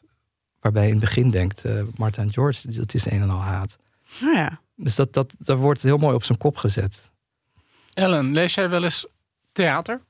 Waarbij 0.60 0.86
in 0.86 0.92
het 0.92 1.00
begin 1.00 1.30
denkt... 1.30 1.64
Martha 1.96 2.22
en 2.22 2.34
George, 2.34 2.72
dat 2.72 2.94
is 2.94 3.06
een 3.06 3.22
en 3.22 3.30
al 3.30 3.42
haat. 3.42 3.78
Nou 4.22 4.36
ja. 4.36 4.58
Dus 4.76 4.96
dat, 4.96 5.14
dat, 5.14 5.34
dat 5.38 5.58
wordt 5.58 5.82
heel 5.82 5.98
mooi 5.98 6.16
op 6.16 6.24
zijn 6.24 6.38
kop 6.38 6.58
gezet. 6.58 7.12
Ellen, 7.96 8.34
lees 8.34 8.54
jij 8.54 8.70
wel 8.70 8.84
eens 8.84 9.06
theater? 9.52 10.02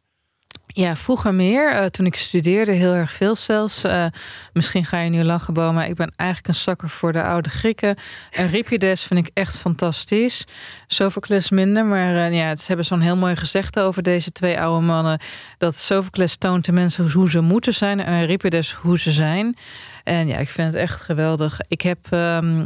Ja, 0.67 0.95
vroeger 0.95 1.33
meer. 1.33 1.71
Eh, 1.71 1.85
toen 1.85 2.05
ik 2.05 2.15
studeerde, 2.15 2.71
heel 2.71 2.93
erg 2.93 3.11
veel 3.11 3.35
zelfs. 3.35 3.83
Eh, 3.83 4.05
misschien 4.53 4.85
ga 4.85 4.99
je 4.99 5.09
nu 5.09 5.23
lachen, 5.23 5.53
Bo, 5.53 5.71
maar 5.71 5.87
ik 5.87 5.95
ben 5.95 6.13
eigenlijk 6.15 6.49
een 6.49 6.61
zakker 6.61 6.89
voor 6.89 7.11
de 7.11 7.23
oude 7.23 7.49
Grieken. 7.49 7.95
En 8.31 8.45
Euripides 8.45 9.03
vind 9.03 9.27
ik 9.27 9.31
echt 9.33 9.57
fantastisch. 9.57 10.45
Sophocles 10.87 11.49
minder, 11.49 11.85
maar 11.85 12.15
eh, 12.15 12.33
ja, 12.33 12.55
ze 12.55 12.63
hebben 12.67 12.85
zo'n 12.85 12.99
heel 12.99 13.17
mooi 13.17 13.35
gezegde 13.35 13.81
over 13.81 14.03
deze 14.03 14.31
twee 14.31 14.59
oude 14.59 14.85
mannen. 14.85 15.19
Dat 15.57 15.75
Sophocles 15.75 16.37
toont 16.37 16.65
de 16.65 16.71
mensen 16.71 17.11
hoe 17.11 17.29
ze 17.29 17.41
moeten 17.41 17.73
zijn 17.73 17.99
en 17.99 18.19
Euripides 18.19 18.73
hoe 18.73 18.99
ze 18.99 19.11
zijn. 19.11 19.57
En 20.03 20.27
ja, 20.27 20.37
ik 20.37 20.49
vind 20.49 20.73
het 20.73 20.81
echt 20.81 21.01
geweldig. 21.01 21.59
Ik 21.67 21.81
heb... 21.81 21.97
ehm, 22.09 22.65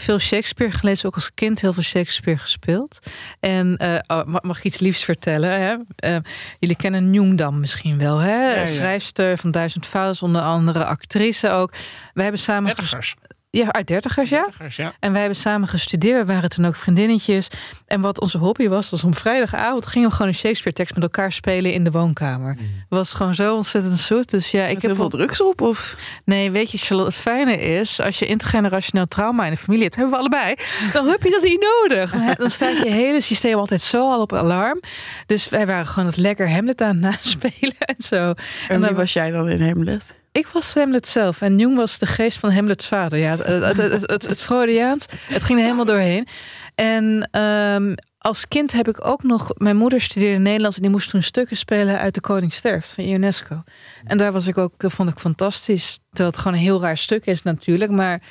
veel 0.00 0.18
Shakespeare 0.18 0.72
gelezen, 0.72 1.06
ook 1.06 1.14
als 1.14 1.34
kind 1.34 1.60
heel 1.60 1.72
veel 1.72 1.82
Shakespeare 1.82 2.38
gespeeld. 2.38 2.98
En 3.40 3.76
eh, 3.76 3.98
oh, 4.06 4.40
mag, 4.42 4.58
ik 4.58 4.64
iets 4.64 4.78
liefs 4.78 5.04
vertellen? 5.04 5.50
Hè? 5.60 5.76
Eh, 5.96 6.16
jullie 6.58 6.76
kennen 6.76 7.10
Njungdam 7.10 7.60
misschien 7.60 7.98
wel, 7.98 8.18
hè? 8.18 8.60
ja. 8.60 8.66
Schrijfster 8.66 9.38
van 9.38 9.50
Duizend 9.50 9.86
Vrouwen, 9.86 10.16
onder 10.20 10.42
andere 10.42 10.84
actrice 10.84 11.50
ook. 11.50 11.72
We 12.14 12.22
hebben 12.22 12.40
samen... 12.40 12.74
Dertigers. 12.74 13.14
Ja, 13.50 13.72
uit 13.72 13.86
dertigers, 13.86 14.30
ja. 14.30 14.42
Dertigers, 14.42 14.76
ja. 14.76 14.92
En 15.00 15.10
wij 15.10 15.20
hebben 15.20 15.38
samen 15.38 15.68
gestudeerd. 15.68 16.26
We 16.26 16.32
waren 16.32 16.50
toen 16.50 16.64
ook 16.64 16.76
vriendinnetjes. 16.76 17.48
En 17.86 18.00
wat 18.00 18.20
onze 18.20 18.38
hobby 18.38 18.68
was, 18.68 18.90
was 18.90 19.04
om 19.04 19.14
vrijdagavond 19.14 19.86
gingen 19.86 20.08
we 20.08 20.14
gewoon 20.14 20.28
een 20.28 20.38
Shakespeare-tekst 20.38 20.94
met 20.94 21.02
elkaar 21.02 21.32
spelen 21.32 21.72
in 21.72 21.84
de 21.84 21.90
woonkamer. 21.90 22.56
was 22.88 23.12
gewoon 23.12 23.34
zo 23.34 23.54
ontzettend 23.54 23.98
zoet. 23.98 24.30
Dus 24.30 24.50
ja, 24.50 24.64
ik 24.64 24.76
Ik 24.76 24.82
heb 24.82 24.90
heb 24.90 25.00
veel 25.00 25.08
drugs 25.08 25.42
op 25.42 25.60
of 25.60 25.96
Nee, 26.24 26.50
weet 26.50 26.70
je, 26.70 26.78
Charlotte, 26.78 27.10
het 27.10 27.20
fijne 27.20 27.56
is, 27.60 28.00
als 28.00 28.18
je 28.18 28.26
intergenerationeel 28.26 29.08
trauma 29.08 29.44
in 29.44 29.52
de 29.52 29.58
familie 29.58 29.84
hebt, 29.84 29.96
hebben 29.96 30.14
we 30.14 30.20
allebei, 30.20 30.54
dan 30.92 31.06
heb 31.06 31.22
je 31.22 31.30
dat 31.30 31.42
niet 31.42 31.66
nodig. 31.88 32.10
Dan, 32.10 32.34
dan 32.38 32.50
staat 32.50 32.78
je 32.78 32.90
hele 32.90 33.20
systeem 33.20 33.54
altijd 33.54 33.80
zo 33.80 34.12
al 34.12 34.20
op 34.20 34.32
alarm. 34.32 34.80
Dus 35.26 35.48
wij 35.48 35.66
waren 35.66 35.86
gewoon 35.86 36.08
het 36.08 36.16
lekker 36.16 36.50
Hamlet 36.50 36.80
aan 36.80 36.88
het 36.88 37.00
naspelen 37.00 37.78
en 37.78 37.96
zo. 37.98 38.34
en 38.68 38.80
dan 38.80 38.80
wie 38.80 38.96
was 38.96 39.12
jij 39.12 39.30
dan 39.30 39.48
in 39.48 39.62
Hamlet? 39.62 40.17
Ik 40.38 40.46
was 40.46 40.74
Hamlet 40.74 41.06
zelf 41.06 41.40
en 41.40 41.58
Jung 41.58 41.76
was 41.76 41.98
de 41.98 42.06
geest 42.06 42.38
van 42.38 42.52
Hamlets 42.52 42.86
vader. 42.86 43.18
Ja, 43.18 43.36
het, 43.36 43.76
het, 43.76 44.10
het, 44.10 44.28
het, 44.28 44.42
Freudiaans, 44.42 45.06
het 45.28 45.42
ging 45.42 45.58
er 45.58 45.64
helemaal 45.64 45.84
doorheen. 45.84 46.26
En 46.74 47.28
ehm, 47.30 47.94
als 48.18 48.48
kind 48.48 48.72
heb 48.72 48.88
ik 48.88 49.06
ook 49.06 49.22
nog... 49.22 49.50
Mijn 49.54 49.76
moeder 49.76 50.00
studeerde 50.00 50.38
Nederlands 50.38 50.76
en 50.76 50.82
die 50.82 50.90
moest 50.90 51.10
toen 51.10 51.22
stukken 51.22 51.56
spelen 51.56 51.98
uit 51.98 52.14
De 52.14 52.20
Koning 52.20 52.52
Sterft 52.52 52.88
van 52.88 53.04
UNESCO. 53.04 53.62
En 54.04 54.18
daar 54.18 54.32
was 54.32 54.46
ik 54.46 54.58
ook, 54.58 54.72
dat 54.76 54.92
vond 54.92 55.10
ik 55.10 55.18
fantastisch. 55.18 55.98
Terwijl 56.08 56.30
het 56.30 56.38
gewoon 56.38 56.56
een 56.56 56.64
heel 56.64 56.80
raar 56.80 56.98
stuk 56.98 57.26
is 57.26 57.42
natuurlijk. 57.42 57.90
Maar 57.90 58.22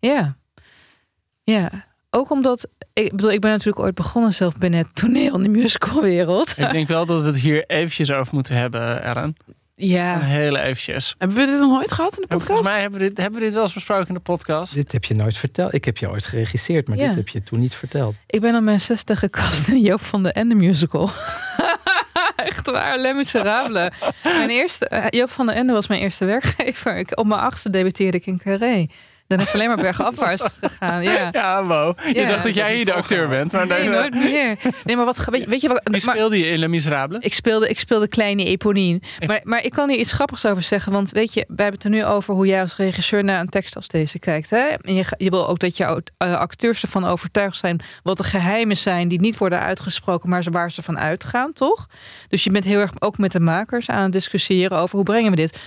ja, 0.00 0.36
ja. 1.44 1.70
Ook 2.10 2.30
omdat, 2.30 2.68
ik 2.92 3.10
bedoel, 3.10 3.32
ik 3.32 3.40
ben 3.40 3.50
natuurlijk 3.50 3.84
ooit 3.84 3.94
begonnen 3.94 4.32
zelf 4.32 4.56
binnen 4.56 4.80
het 4.80 4.94
toneel 4.94 5.34
en 5.34 5.42
de 5.42 5.48
musicalwereld. 5.48 6.58
Ik 6.58 6.72
denk 6.72 6.88
wel 6.88 7.06
dat 7.06 7.20
we 7.20 7.26
het 7.26 7.38
hier 7.38 7.64
eventjes 7.66 8.10
over 8.10 8.34
moeten 8.34 8.56
hebben, 8.56 9.02
Ellen. 9.02 9.36
Ja, 9.74 10.18
Heel 10.20 10.56
eventjes. 10.56 11.14
Hebben 11.18 11.36
we 11.36 11.46
dit 11.46 11.58
nog 11.58 11.70
nooit 11.70 11.92
gehad 11.92 12.14
in 12.14 12.20
de 12.20 12.26
podcast? 12.26 12.46
Volgens 12.46 12.68
mij 12.68 12.80
hebben 12.80 13.00
we, 13.00 13.08
dit, 13.08 13.16
hebben 13.16 13.38
we 13.38 13.44
dit 13.44 13.54
wel 13.54 13.62
eens 13.62 13.72
besproken 13.72 14.08
in 14.08 14.14
de 14.14 14.20
podcast. 14.20 14.74
Dit 14.74 14.92
heb 14.92 15.04
je 15.04 15.14
nooit 15.14 15.36
verteld. 15.36 15.74
Ik 15.74 15.84
heb 15.84 15.98
je 15.98 16.10
ooit 16.10 16.24
geregisseerd, 16.24 16.88
maar 16.88 16.96
Ja. 16.98 17.06
dit 17.06 17.14
heb 17.14 17.28
je 17.28 17.42
toen 17.42 17.60
niet 17.60 17.74
verteld. 17.74 18.14
Ik 18.26 18.40
ben 18.40 18.54
op 18.56 18.62
mijn 18.62 18.80
60 18.80 19.18
gekast 19.18 19.68
in 19.68 19.80
Joop 19.80 20.00
van 20.02 20.22
de 20.22 20.32
Ende 20.32 20.54
musical. 20.54 21.10
Echt 22.36 22.70
waar, 22.70 22.98
Les 22.98 23.14
Miserables. 23.14 23.88
Mijn 24.22 24.50
eerste, 24.50 24.88
eh, 24.88 25.04
Joop 25.08 25.30
van 25.30 25.46
de 25.46 25.52
Ende 25.52 25.72
was 25.72 25.86
mijn 25.86 26.00
eerste 26.00 26.24
werkgever. 26.24 26.96
Ik, 26.96 27.18
op 27.18 27.26
mijn 27.26 27.40
achtste 27.40 27.70
debuteerde 27.70 28.16
ik 28.16 28.26
in 28.26 28.38
Carré. 28.38 28.86
Dan 29.32 29.40
is 29.40 29.46
het 29.52 29.54
alleen 29.54 29.68
maar 29.68 29.82
bergafwaarts 29.84 30.48
gegaan. 30.60 31.02
Ja. 31.02 31.28
Ja, 31.42 31.60
Mo. 31.60 31.94
Je 32.06 32.14
Ja, 32.14 32.28
dacht 32.28 32.44
dat 32.44 32.54
jij 32.54 32.74
hier 32.74 32.84
de 32.84 32.92
acteur 32.92 33.28
bent. 33.28 33.52
Maar 33.52 33.66
Nee, 33.66 33.88
nooit 33.88 34.14
meer. 34.14 34.56
Nee, 34.84 34.96
maar 34.96 35.04
wat, 35.04 35.24
weet, 35.24 35.40
je- 35.40 35.48
weet 35.48 35.60
je 35.60 35.68
wat? 35.68 35.80
Wie 35.84 36.00
speelde 36.00 36.38
je 36.38 36.46
in 36.46 36.58
Les 36.58 36.68
Miserables? 36.68 37.18
ik 37.24 37.34
speelde, 37.34 37.68
ik 37.68 37.78
speelde 37.78 38.08
kleine 38.08 38.44
Eponine. 38.44 39.00
Maar, 39.26 39.40
maar 39.44 39.64
ik 39.64 39.70
kan 39.70 39.88
hier 39.88 39.98
iets 39.98 40.12
grappigs 40.12 40.46
over 40.46 40.62
zeggen. 40.62 40.92
Want 40.92 41.10
weet 41.10 41.34
je, 41.34 41.44
wij 41.48 41.64
hebben 41.64 41.74
het 41.74 41.84
er 41.84 41.90
nu 41.90 42.04
over 42.04 42.34
hoe 42.34 42.46
jij 42.46 42.60
als 42.60 42.76
regisseur 42.76 43.24
naar 43.24 43.40
een 43.40 43.48
tekst 43.48 43.76
als 43.76 43.88
deze 43.88 44.18
kijkt. 44.18 44.50
Hè? 44.50 44.58
En 44.58 44.94
je, 44.94 45.04
je 45.16 45.30
wil 45.30 45.48
ook 45.48 45.58
dat 45.58 45.76
jouw 45.76 46.00
eh, 46.16 46.34
acteurs 46.36 46.82
ervan 46.82 47.04
overtuigd 47.04 47.56
zijn 47.56 47.80
wat 48.02 48.16
de 48.16 48.24
geheimen 48.24 48.76
zijn 48.76 49.08
die 49.08 49.20
niet 49.20 49.38
worden 49.38 49.60
uitgesproken, 49.60 50.28
maar 50.28 50.44
waar 50.50 50.70
ze 50.72 50.82
van 50.82 50.98
uitgaan, 50.98 51.52
toch? 51.52 51.86
Dus 52.28 52.44
je 52.44 52.50
bent 52.50 52.64
heel 52.64 52.80
erg 52.80 52.90
ook 52.98 53.18
met 53.18 53.32
de 53.32 53.40
makers 53.40 53.88
aan 53.90 54.02
het 54.02 54.12
discussiëren 54.12 54.78
over 54.78 54.94
hoe 54.96 55.04
brengen 55.04 55.30
we 55.30 55.36
dit. 55.36 55.58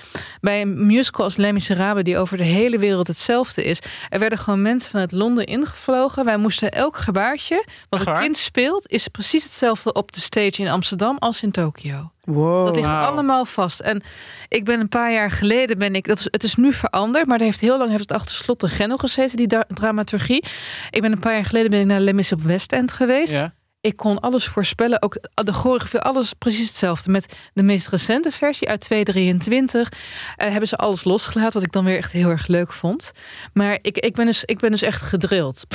Bij 0.42 0.62
een 0.62 0.86
musical 0.86 1.26
als 1.26 1.36
Les 1.36 1.52
Miserables, 1.52 2.04
die 2.04 2.18
over 2.18 2.38
de 2.38 2.44
hele 2.44 2.78
wereld 2.80 3.08
hetzelfde 3.08 3.55
is. 3.64 3.80
Er 4.10 4.20
werden 4.20 4.38
gewoon 4.38 4.62
mensen 4.62 4.92
vanuit 4.92 5.12
Londen 5.12 5.46
ingevlogen. 5.46 6.26
Wij 6.26 6.38
moesten 6.38 6.72
elk 6.72 6.98
gebaartje 6.98 7.66
wat 7.90 8.08
een 8.08 8.20
kind 8.20 8.38
speelt, 8.38 8.90
is 8.90 9.08
precies 9.08 9.44
hetzelfde 9.44 9.94
op 9.94 10.12
de 10.12 10.20
stage 10.20 10.62
in 10.62 10.68
Amsterdam 10.68 11.18
als 11.20 11.44
in 11.44 11.52
Tokio. 11.52 12.12
Wow. 12.24 12.66
Dat 12.66 12.76
ligt 12.76 12.88
allemaal 12.88 13.46
vast. 13.46 13.80
En 13.80 14.04
ik 14.48 14.66
ben 14.66 14.80
een 14.80 14.90
paar 14.90 15.12
jaar 15.12 15.32
geleden 15.32 15.78
ben 15.78 15.96
ik. 15.96 16.08
Dat 16.08 16.20
is, 16.20 16.28
het 16.32 16.44
is 16.44 16.56
nu 16.56 16.74
veranderd, 16.74 17.26
maar 17.26 17.38
het 17.38 17.46
heeft 17.46 17.60
heel 17.60 17.78
lang 17.78 17.90
heeft 17.90 18.10
het 18.10 18.12
achter 18.12 18.36
slot 18.36 18.64
en 18.64 18.70
grendel 18.70 18.98
gezeten, 18.98 19.38
die 19.38 19.48
da- 19.48 19.66
dramaturgie. 19.68 20.44
Ik 20.90 21.02
ben 21.02 21.12
een 21.12 21.20
paar 21.20 21.34
jaar 21.34 21.46
geleden 21.46 21.70
ben 21.70 21.80
ik 21.80 21.86
naar 21.86 22.00
Les 22.00 22.14
Mis 22.14 22.32
op 22.32 22.42
West 22.42 22.72
End 22.72 22.92
geweest. 22.92 23.34
Ja. 23.34 23.54
Ik 23.86 23.98
kon 23.98 24.20
alles 24.20 24.48
voorspellen. 24.48 25.02
Ook 25.02 25.18
de 25.34 25.54
choreografie, 25.54 26.00
alles 26.00 26.34
precies 26.34 26.68
hetzelfde. 26.68 27.12
Met 27.12 27.38
de 27.54 27.64
meest 27.64 27.88
recente 27.88 28.32
versie 28.32 28.70
uit 28.70 28.82
2023 28.82 29.90
eh, 30.36 30.50
hebben 30.50 30.68
ze 30.68 30.76
alles 30.76 31.04
losgelaten, 31.04 31.54
wat 31.54 31.64
ik 31.64 31.72
dan 31.72 31.86
weer 31.86 31.98
echt 31.98 32.12
heel 32.12 32.30
erg 32.30 32.48
leuk 32.48 32.74
vond. 32.74 33.12
Maar 33.54 33.80
ik, 33.82 33.98
ik, 33.98 34.16
ben, 34.16 34.26
dus, 34.26 34.46
ik 34.46 34.60
ben 34.60 34.72
dus 34.72 34.82
echt 34.82 35.02
gedrild. 35.02 35.66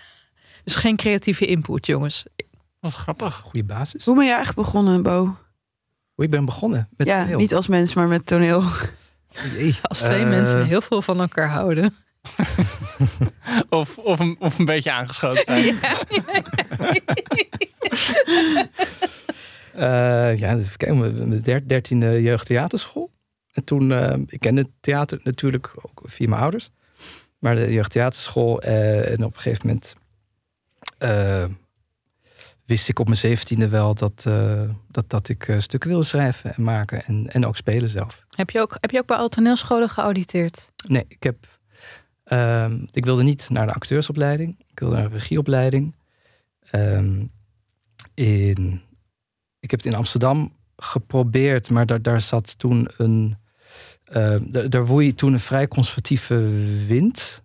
dus 0.64 0.74
geen 0.74 0.96
creatieve 0.96 1.46
input, 1.46 1.86
jongens. 1.86 2.24
Wat 2.80 2.92
grappig. 2.92 3.34
Goede 3.34 3.64
basis. 3.64 4.04
Hoe 4.04 4.14
ben 4.14 4.24
je 4.24 4.32
eigenlijk 4.32 4.66
begonnen, 4.66 5.02
Bo? 5.02 5.36
Hoe 6.14 6.24
ik 6.24 6.30
ben 6.30 6.44
begonnen 6.44 6.88
met 6.96 7.06
ja, 7.06 7.22
toneel. 7.22 7.38
niet 7.38 7.54
als 7.54 7.66
mens, 7.68 7.94
maar 7.94 8.08
met 8.08 8.26
toneel. 8.26 8.62
Jee. 9.56 9.78
Als 9.82 9.98
twee 9.98 10.22
Eh, 10.22 10.28
mensen 10.28 10.66
heel 10.66 10.80
veel 10.80 11.02
van 11.02 11.20
elkaar 11.20 11.48
houden. 11.48 11.96
Of, 13.68 13.98
of, 13.98 14.18
een, 14.20 14.36
of 14.38 14.58
een 14.58 14.64
beetje 14.64 14.92
aangeschoten 14.92 15.42
zijn. 15.46 15.78
Eh, 19.74 20.36
ja, 20.38 20.56
even 20.56 20.76
kijken. 20.76 20.98
Mijn 20.98 21.42
der- 21.42 21.68
dertiende 21.68 22.22
jeugdtheaterschool. 22.22 23.10
En 23.52 23.64
toen, 23.64 23.92
eh, 23.92 24.18
ik 24.26 24.40
kende 24.40 24.66
theater 24.80 25.20
natuurlijk 25.22 25.72
ook 25.76 26.02
via 26.04 26.28
mijn 26.28 26.40
ouders. 26.42 26.70
Maar 27.38 27.54
de 27.54 27.72
jeugdtheaterschool. 27.72 28.60
eh, 28.62 29.10
en 29.10 29.24
op 29.24 29.34
een 29.36 29.40
gegeven 29.40 29.66
moment 29.66 29.94
eh, 30.98 31.44
wist 32.66 32.88
ik 32.88 32.98
op 32.98 33.06
mijn 33.06 33.18
zeventiende 33.18 33.68
wel 33.68 33.94
dat, 33.94 34.24
eh, 34.26 34.62
dat, 34.88 35.10
dat 35.10 35.28
ik 35.28 35.48
eh, 35.48 35.58
stukken 35.58 35.90
wilde 35.90 36.04
schrijven 36.04 36.54
en 36.54 36.62
maken. 36.62 37.04
En, 37.04 37.26
en 37.32 37.46
ook 37.46 37.56
spelen 37.56 37.88
zelf. 37.88 38.24
Heb 38.30 38.50
je 38.50 38.60
ook, 38.60 38.76
heb 38.80 38.90
je 38.90 38.98
ook 38.98 39.06
bij 39.06 39.16
alle 39.16 39.28
toneelscholen 39.28 39.88
geauditeerd? 39.88 40.68
Nee, 40.86 41.04
ik 41.08 41.22
heb. 41.22 41.36
Ehm, 42.30 42.84
ik 42.90 43.04
wilde 43.04 43.22
niet 43.22 43.50
naar 43.50 43.66
de 43.66 43.72
acteursopleiding. 43.72 44.64
Ik 44.68 44.78
wilde 44.78 44.96
naar 44.96 45.08
de 45.08 45.14
regieopleiding. 45.16 45.94
Ehm, 46.70 47.24
in, 48.14 48.82
ik 49.60 49.70
heb 49.70 49.80
het 49.82 49.92
in 49.92 49.98
Amsterdam 49.98 50.52
geprobeerd, 50.76 51.70
maar 51.70 51.86
daar, 51.86 52.02
daar 52.02 52.20
zat 52.20 52.58
toen 52.58 52.88
een 52.96 53.36
eh, 54.04 54.34
d- 54.34 54.70
daar 54.72 54.86
woei 54.86 55.14
toen 55.14 55.32
een 55.32 55.40
vrij 55.40 55.68
conservatieve 55.68 56.34
wind. 56.86 57.42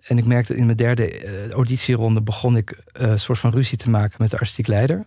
En 0.00 0.18
ik 0.18 0.24
merkte 0.24 0.56
in 0.56 0.64
mijn 0.64 0.76
derde 0.76 1.10
eh, 1.10 1.50
auditieronde 1.50 2.22
begon 2.22 2.56
ik 2.56 2.70
eh, 2.70 3.08
een 3.10 3.18
soort 3.18 3.38
van 3.38 3.50
ruzie 3.50 3.78
te 3.78 3.90
maken 3.90 4.16
met 4.18 4.30
de 4.30 4.36
artistiek 4.38 4.66
leider. 4.66 5.06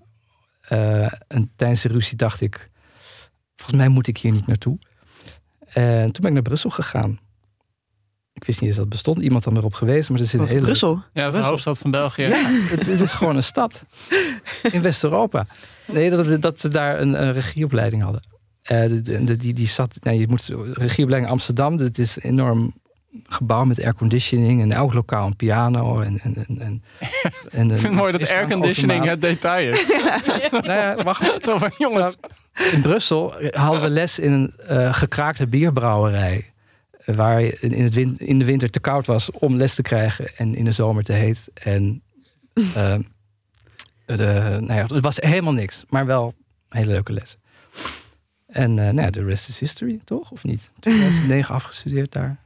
Eh, 0.61 1.13
en 1.27 1.51
tijdens 1.55 1.81
de 1.81 1.87
ruzie 1.89 2.17
dacht 2.17 2.41
ik, 2.41 2.69
volgens 3.55 3.77
mij 3.77 3.87
moet 3.87 4.07
ik 4.07 4.17
hier 4.17 4.31
niet 4.31 4.47
naartoe. 4.47 4.79
En 5.67 6.03
toen 6.11 6.21
ben 6.21 6.27
ik 6.27 6.33
naar 6.33 6.41
Brussel 6.41 6.69
gegaan. 6.69 7.19
Ik 8.37 8.43
wist 8.45 8.59
niet 8.59 8.67
eens 8.69 8.75
dat 8.77 8.85
het 8.85 8.93
bestond. 8.93 9.17
Iemand 9.21 9.43
had 9.45 9.53
me 9.53 9.59
erop 9.59 9.73
gewezen, 9.73 10.11
maar 10.13 10.21
er 10.21 10.27
zit 10.27 10.41
hele... 10.49 10.61
Brussel? 10.61 11.03
Ja, 11.13 11.23
dat 11.23 11.33
is 11.35 11.41
de 11.41 11.45
hoofdstad 11.47 11.77
van 11.77 11.91
België. 11.91 12.21
Ja, 12.21 12.37
het, 12.45 12.85
het 12.85 13.01
is 13.01 13.11
gewoon 13.13 13.35
een 13.35 13.43
stad. 13.43 13.85
In 14.71 14.81
West-Europa. 14.81 15.45
Nee, 15.85 16.09
dat, 16.09 16.41
dat 16.41 16.59
ze 16.59 16.69
daar 16.69 17.01
een, 17.01 17.21
een 17.23 17.33
regieopleiding 17.33 18.03
hadden. 18.03 18.21
Eh, 18.61 18.87
de- 18.87 19.01
de- 19.01 19.23
de- 19.23 19.35
die, 19.35 19.53
die 19.53 19.67
zat, 19.67 19.97
nou, 20.01 20.17
je 20.19 20.27
moet 20.27 20.53
regieopleiding 20.73 21.31
Amsterdam. 21.33 21.77
Dat 21.77 21.97
is 21.97 22.15
een 22.15 22.21
enorm 22.21 22.73
gebouw 23.27 23.63
met 23.63 23.83
airconditioning. 23.83 24.61
En 24.61 24.71
elk 24.71 24.93
lokaal 24.93 25.25
een 25.25 25.35
piano. 25.35 25.99
En, 25.99 26.19
en, 26.23 26.35
en, 26.35 26.59
en, 26.59 26.83
en 27.51 27.65
Ik 27.71 27.77
vind 27.77 27.81
het 27.81 27.91
mooi 27.91 28.11
dat 28.17 28.29
airconditioning 28.31 29.05
het 29.05 29.21
detail 29.21 29.69
is. 29.73 29.85
Nou 30.51 30.65
ja, 30.71 31.03
wacht. 31.03 31.37
Zo 31.45 31.57
van, 31.57 31.71
jongens, 31.77 32.15
In 32.71 32.81
Brussel 32.81 33.33
hadden 33.51 33.81
we 33.81 33.89
les 33.89 34.19
in 34.19 34.31
een 34.31 34.53
eh, 34.57 34.93
gekraakte 34.93 35.47
bierbrouwerij. 35.47 36.51
Eh, 37.07 37.15
Waar 37.15 37.41
je 37.41 37.57
in, 37.59 37.83
het 37.83 37.93
win- 37.93 38.17
in 38.17 38.39
de 38.39 38.45
winter 38.45 38.69
te 38.69 38.79
koud 38.79 39.05
was 39.05 39.31
om 39.31 39.55
les 39.55 39.75
te 39.75 39.81
krijgen. 39.81 40.35
En 40.37 40.55
in 40.55 40.65
de 40.65 40.71
zomer 40.71 41.03
te 41.03 41.13
heet. 41.13 41.49
En 41.53 42.01
eh, 42.53 42.95
de, 44.05 44.57
nou 44.61 44.73
ja, 44.73 44.85
het 44.85 45.01
was 45.03 45.17
helemaal 45.17 45.53
niks. 45.53 45.83
Maar 45.89 46.05
wel 46.05 46.33
een 46.69 46.77
hele 46.77 46.91
leuke 46.91 47.13
les. 47.13 47.37
En 48.47 48.69
eh 48.79 48.85
nou 48.85 49.01
ja, 49.01 49.09
de 49.09 49.23
rest 49.23 49.49
is 49.49 49.59
history, 49.59 49.99
toch? 50.03 50.31
Of 50.31 50.43
niet? 50.43 50.69
2009 50.79 51.55
afgestudeerd 51.59 52.11
daar. 52.13 52.37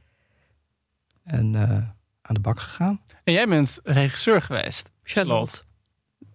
En 1.24 1.54
eh, 1.54 1.70
aan 2.22 2.34
de 2.34 2.40
bak 2.40 2.60
gegaan. 2.60 3.00
en 3.24 3.32
jij 3.32 3.48
bent 3.48 3.80
regisseur 3.84 4.42
geweest. 4.42 4.90
Charlotte. 5.02 5.62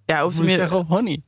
Ja, 0.06 0.20
je 0.20 0.26
midden. 0.28 0.50
zeggen, 0.52 0.86
honey. 0.86 1.22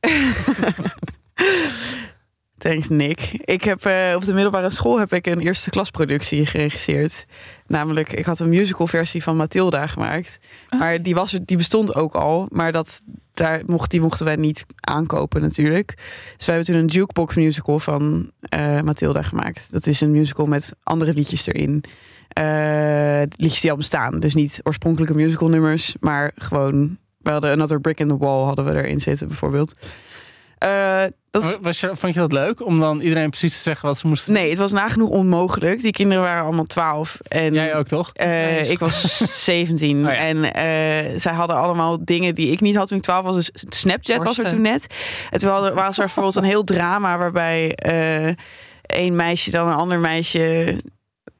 Thanks, 2.60 2.88
Nick. 2.88 3.30
Ik 3.44 3.64
heb 3.64 3.84
eh, 3.84 4.12
op 4.16 4.24
de 4.24 4.32
middelbare 4.32 4.70
school 4.70 4.98
heb 4.98 5.12
ik 5.12 5.26
een 5.26 5.40
eerste 5.40 5.70
klasproductie 5.70 6.46
geregisseerd. 6.46 7.24
Namelijk, 7.66 8.12
ik 8.12 8.24
had 8.24 8.40
een 8.40 8.48
musical 8.48 8.86
versie 8.86 9.22
van 9.22 9.36
Mathilda 9.36 9.86
gemaakt. 9.86 10.38
Maar 10.78 11.02
die, 11.02 11.14
was, 11.14 11.38
die 11.44 11.56
bestond 11.56 11.94
ook 11.94 12.14
al. 12.14 12.46
Maar 12.50 12.72
dat, 12.72 13.00
daar 13.34 13.62
mocht, 13.66 13.90
die 13.90 14.00
mochten 14.00 14.24
wij 14.24 14.36
niet 14.36 14.64
aankopen 14.80 15.40
natuurlijk. 15.40 15.94
Dus 16.36 16.46
wij 16.46 16.54
hebben 16.54 16.74
toen 16.74 16.82
een 16.82 16.88
jukebox 16.88 17.34
musical 17.34 17.78
van 17.78 18.30
eh 18.40 18.80
Mathilda 18.80 19.22
gemaakt. 19.22 19.68
Dat 19.70 19.86
is 19.86 20.00
een 20.00 20.10
musical 20.10 20.46
met 20.46 20.76
andere 20.82 21.14
liedjes 21.14 21.46
erin. 21.46 21.84
Eh, 22.28 23.22
liedjes 23.36 23.60
die 23.60 23.70
al 23.70 23.76
bestaan. 23.76 24.20
Dus 24.20 24.34
niet 24.34 24.60
oorspronkelijke 24.62 25.14
musical 25.14 25.48
nummers. 25.48 25.94
Maar 26.00 26.30
gewoon, 26.34 26.98
we 27.18 27.30
hadden 27.30 27.52
Another 27.52 27.80
Brick 27.80 28.00
in 28.00 28.08
the 28.08 28.16
Wall 28.16 28.44
hadden 28.44 28.64
we 28.64 28.82
erin 28.82 29.00
zitten 29.00 29.28
bijvoorbeeld. 29.28 29.74
Dat 31.30 31.42
is 31.42 31.56
Was 31.60 31.80
je, 31.80 31.90
vond 31.96 32.14
je 32.14 32.20
dat 32.20 32.32
leuk 32.32 32.64
om 32.66 32.80
dan 32.80 33.00
iedereen 33.00 33.30
precies 33.30 33.56
te 33.56 33.62
zeggen 33.62 33.88
wat 33.88 33.98
ze 33.98 34.06
moesten 34.06 34.32
Nee, 34.32 34.48
het 34.48 34.58
was 34.58 34.72
nagenoeg 34.72 35.08
onmogelijk. 35.08 35.80
Die 35.82 35.92
kinderen 35.92 36.22
waren 36.22 36.42
allemaal 36.44 36.64
12. 36.64 37.18
En 37.28 37.52
Jij 37.54 37.74
ook 37.74 37.86
toch? 37.86 38.10
eh, 38.14 38.70
ik 38.70 38.78
was 38.78 39.16
17. 39.44 39.96
Oh 40.06 40.12
ja. 40.12 40.18
En 40.18 40.52
eh, 40.52 41.18
zij 41.18 41.32
hadden 41.32 41.56
allemaal 41.56 42.04
dingen 42.04 42.34
die 42.34 42.50
ik 42.50 42.60
niet 42.60 42.76
had 42.76 42.88
toen 42.88 42.96
ik 42.98 43.02
12 43.02 43.24
was. 43.24 43.34
Dus 43.34 43.50
Snapchat 43.68 44.22
was 44.22 44.38
er 44.38 44.48
toen 44.48 44.60
net. 44.62 44.86
En 45.30 45.38
toen 45.38 45.50
hadden, 45.50 45.74
was 45.74 45.98
er 45.98 46.04
bijvoorbeeld 46.04 46.36
een 46.36 46.44
heel 46.44 46.64
drama 46.64 47.18
waarbij 47.18 47.74
eh 47.74 48.34
een 48.82 49.16
meisje 49.16 49.50
dan 49.50 49.68
een 49.68 49.74
ander 49.74 49.98
meisje 49.98 50.76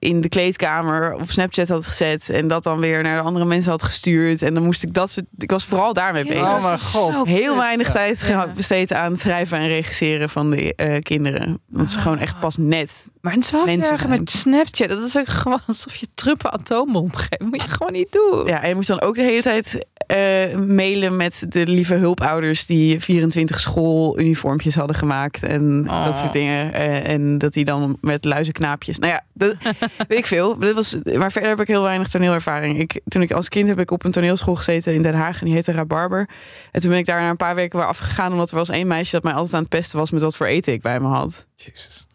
in 0.00 0.20
de 0.20 0.28
kleedkamer 0.28 1.12
op 1.14 1.30
Snapchat 1.30 1.68
had 1.68 1.86
gezet. 1.86 2.28
En 2.30 2.48
dat 2.48 2.62
dan 2.62 2.78
weer 2.80 3.02
naar 3.02 3.16
de 3.16 3.22
andere 3.28 3.44
mensen 3.44 3.70
had 3.70 3.82
gestuurd. 3.82 4.42
En 4.42 4.54
dan 4.54 4.62
moest 4.64 4.82
ik 4.82 4.94
dat 4.94 5.10
soort. 5.10 5.26
Ik 5.38 5.50
was 5.50 5.64
vooral 5.64 5.92
daarmee 5.92 6.24
bezig. 6.24 6.52
Oh 6.52 6.62
mijn 6.64 6.80
god. 6.80 7.26
Heel 7.26 7.56
weinig 7.56 7.86
Ja. 7.86 7.92
tijd 7.92 8.20
Ja. 8.28 8.46
besteed 8.56 8.92
aan 8.92 9.10
het 9.10 9.20
schrijven 9.20 9.58
en 9.58 9.66
regisseren 9.68 10.28
van 10.28 10.50
de 10.50 10.74
eh, 10.74 10.98
kinderen. 11.00 11.60
Want 11.68 11.90
ze 11.90 11.98
gewoon 11.98 12.18
echt 12.18 12.40
pas 12.40 12.56
net 12.56 13.06
Maar 13.20 13.32
een 13.32 13.40
12 13.40 13.66
Mensen 13.66 13.88
jaar 13.88 13.98
zijn. 13.98 14.10
met 14.10 14.30
Snapchat, 14.30 14.88
dat 14.88 15.02
is 15.04 15.16
ook 15.18 15.28
gewoon 15.28 15.60
alsof 15.66 15.96
je 15.96 16.06
truppen 16.14 16.52
atoombom 16.52 17.14
geeft. 17.14 17.40
Moet 17.50 17.62
je 17.62 17.68
gewoon 17.68 17.92
niet 17.92 18.12
doen. 18.12 18.46
Ja, 18.46 18.62
en 18.62 18.68
je 18.68 18.74
moest 18.74 18.88
dan 18.88 19.00
ook 19.00 19.14
de 19.14 19.22
hele 19.22 19.42
tijd 19.42 19.86
eh, 20.10 20.56
mailen 20.58 21.16
met 21.16 21.46
de 21.48 21.66
lieve 21.66 21.94
hulpouders 21.94 22.66
die 22.66 23.00
24 23.00 23.60
schooluniformpjes 23.60 24.74
hadden 24.74 24.96
gemaakt 24.96 25.42
en 25.42 25.84
Oh. 25.90 26.04
dat 26.04 26.16
soort 26.16 26.32
dingen. 26.32 26.72
Eh, 26.72 27.08
en 27.08 27.38
dat 27.38 27.52
die 27.52 27.64
dan 27.64 27.98
met 28.00 28.24
luizenknaapjes. 28.24 28.98
Nou 28.98 29.12
ja, 29.12 29.24
dat, 29.32 29.54
weet 30.08 30.18
ik 30.18 30.26
veel. 30.26 30.58
Dat 30.58 30.74
was, 30.74 30.96
maar 31.16 31.32
verder 31.32 31.50
heb 31.50 31.60
ik 31.60 31.66
heel 31.66 31.82
weinig 31.82 32.08
toneelervaring. 32.08 32.78
Ik, 32.78 33.00
toen 33.08 33.22
ik 33.22 33.32
als 33.32 33.48
kind 33.48 33.68
heb 33.68 33.78
ik 33.78 33.90
op 33.90 34.04
een 34.04 34.10
toneelschool 34.10 34.54
gezeten 34.54 34.94
in 34.94 35.02
Den 35.02 35.14
Haag 35.14 35.38
en 35.40 35.44
die 35.44 35.54
heette 35.54 35.72
Rabarber. 35.72 36.28
En 36.70 36.80
toen 36.80 36.90
ben 36.90 36.98
ik 36.98 37.06
daar 37.06 37.20
na 37.20 37.30
een 37.30 37.36
paar 37.36 37.54
weken 37.54 37.78
weer 37.78 37.88
afgegaan 37.88 38.32
omdat 38.32 38.50
er 38.50 38.56
was 38.56 38.68
één 38.68 38.86
meisje 38.86 39.10
dat 39.12 39.22
mij 39.22 39.32
altijd 39.32 39.54
aan 39.54 39.60
het 39.60 39.68
pesten 39.68 39.98
was 39.98 40.10
met 40.10 40.22
wat 40.22 40.36
voor 40.36 40.46
eten 40.46 40.72
ik 40.72 40.82
bij 40.82 41.00
me 41.00 41.06
had. 41.06 41.46
Jezus. 41.56 42.06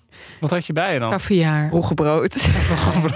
Wat 0.46 0.54
had 0.54 0.66
je 0.66 0.74
bij 0.74 0.94
je 0.94 1.00
dan? 1.00 1.10
Caviar. 1.10 1.70
Roggebrood. 1.70 2.36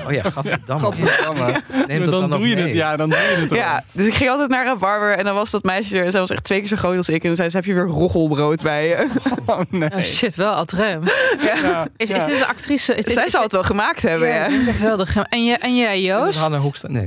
Oh 0.08 0.12
ja, 0.12 0.24
gadverdamme. 0.24 0.92
Neem 1.88 2.04
dat 2.04 2.12
dan 2.12 2.30
dan, 2.30 2.40
doe 2.40 2.50
je 2.50 2.56
het. 2.56 2.74
Ja, 2.74 2.98
dan 2.98 3.10
doe 3.10 3.20
je 3.20 3.38
het. 3.42 3.50
Ja, 3.50 3.84
dus 3.92 4.08
ik 4.08 4.14
ging 4.14 4.30
altijd 4.30 4.50
naar 4.50 4.66
Rabarber 4.66 5.12
en 5.12 5.24
dan 5.24 5.36
was 5.36 5.52
dat 5.52 5.64
meisje 5.64 5.98
er. 5.98 6.12
Zij 6.12 6.20
was 6.20 6.30
echt 6.30 6.44
twee 6.44 6.60
keer 6.60 6.68
zo 6.68 6.76
groot 6.76 6.98
als 6.98 7.10
ik. 7.10 7.22
En 7.22 7.28
dan 7.28 7.36
zei 7.36 7.50
ze, 7.50 7.56
heb 7.56 7.66
je 7.66 7.74
weer 7.74 7.86
roggelbrood 7.86 8.62
bij 8.62 8.88
je? 8.88 9.08
Oh 9.46 9.60
nee. 9.70 9.90
Oh 9.92 10.02
shit, 10.02 10.36
wel 10.36 10.52
Adrem. 10.52 11.04
Ja, 11.42 11.88
Is, 11.98 12.10
ja. 12.10 12.16
is 12.16 12.26
dit 12.26 12.36
een 12.36 12.48
actrice? 12.48 12.96
Is 12.96 13.06
dit, 13.06 13.14
Zij 13.14 13.26
is 13.26 13.32
zou 13.32 13.44
het 13.44 13.52
wel 13.52 13.64
gemaakt 13.64 14.02
hebben, 14.02 14.28
ja, 14.28 14.34
ja. 14.34 14.46
ik 14.46 14.50
denk 14.50 14.66
het 14.68 14.80
wel. 14.80 14.98
de 14.98 15.26
En, 15.30 15.46
jij, 15.46 15.58
en 15.58 15.78
jij, 15.78 16.02
Joost? 16.02 16.40
Hanne 16.40 16.58
Hoekstra. 16.58 16.90
Nee. 16.90 17.06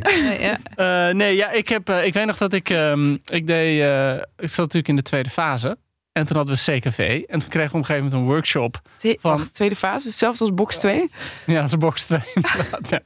Eh, 0.74 1.08
nee, 1.08 1.36
ja, 1.36 1.50
ik, 1.50 1.68
heb, 1.68 1.88
eh, 1.88 2.04
ik 2.04 2.14
weet 2.14 2.26
nog 2.26 2.36
dat 2.36 2.52
ik, 2.52 2.70
ehm, 2.70 3.12
ik 3.12 3.46
deed, 3.46 3.80
eh, 3.80 4.12
ik 4.12 4.48
zat 4.50 4.56
natuurlijk 4.56 4.88
in 4.88 4.96
de 4.96 5.02
tweede 5.02 5.30
fase. 5.30 5.76
En 6.12 6.26
toen 6.26 6.36
hadden 6.36 6.54
we 6.56 6.78
CKV. 6.78 7.22
En 7.28 7.38
toen 7.38 7.48
kregen 7.48 7.70
we 7.70 7.76
op 7.76 7.80
een 7.80 7.84
gegeven 7.84 8.04
moment 8.04 8.12
een 8.12 8.24
workshop. 8.34 8.80
Van- 9.20 9.36
Wacht, 9.36 9.54
tweede 9.54 9.76
fase, 9.76 10.06
hetzelfde 10.08 10.44
als 10.44 10.54
box 10.54 10.78
2. 10.78 11.10
Ja, 11.46 11.60
dat 11.60 11.64
is 11.64 11.76
box 11.78 12.04
2 12.04 12.20
inderdaad. 12.34 12.88
Ja. 12.90 13.00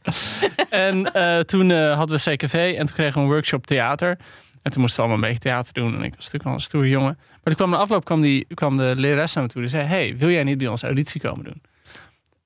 En 0.70 1.12
eh, 1.12 1.40
toen 1.40 1.70
eh, 1.70 1.96
hadden 1.96 2.18
we 2.24 2.34
CKV 2.36 2.74
en 2.78 2.86
toen 2.86 2.94
kregen 2.94 3.14
we 3.14 3.20
een 3.20 3.26
workshop 3.26 3.66
theater. 3.66 4.18
En 4.62 4.72
toen 4.72 4.80
moesten 4.80 5.02
we 5.02 5.08
allemaal 5.08 5.24
een 5.28 5.32
beetje 5.34 5.48
theater 5.50 5.72
doen. 5.72 5.94
En 5.94 6.02
ik 6.02 6.14
was 6.14 6.16
natuurlijk 6.24 6.44
wel 6.44 6.52
een 6.52 6.60
stoere 6.60 6.88
jongen. 6.88 7.16
Maar 7.18 7.40
toen 7.42 7.54
kwam 7.54 7.70
de 7.70 7.76
afloop 7.76 8.04
kwam, 8.04 8.20
die, 8.20 8.46
kwam 8.54 8.76
de 8.76 8.92
lerares 8.96 9.32
naar 9.32 9.44
me 9.44 9.50
toe. 9.50 9.60
Die 9.60 9.70
zei, 9.70 9.84
hey, 9.84 10.16
wil 10.16 10.30
jij 10.30 10.44
niet 10.44 10.58
bij 10.58 10.66
ons 10.68 10.82
auditie 10.82 11.20
komen 11.20 11.44
doen? 11.44 11.62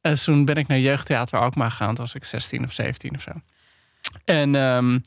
En 0.01 0.15
toen 0.15 0.45
ben 0.45 0.57
ik 0.57 0.67
naar 0.67 0.79
jeugdtheater 0.79 1.39
Alkmaar 1.39 1.71
gegaan. 1.71 1.95
Toen 1.95 2.05
was 2.05 2.15
ik 2.15 2.25
16 2.25 2.65
of 2.65 2.73
17 2.73 3.15
of 3.15 3.21
zo. 3.23 3.31
En 4.25 4.55
ehm, 4.55 4.99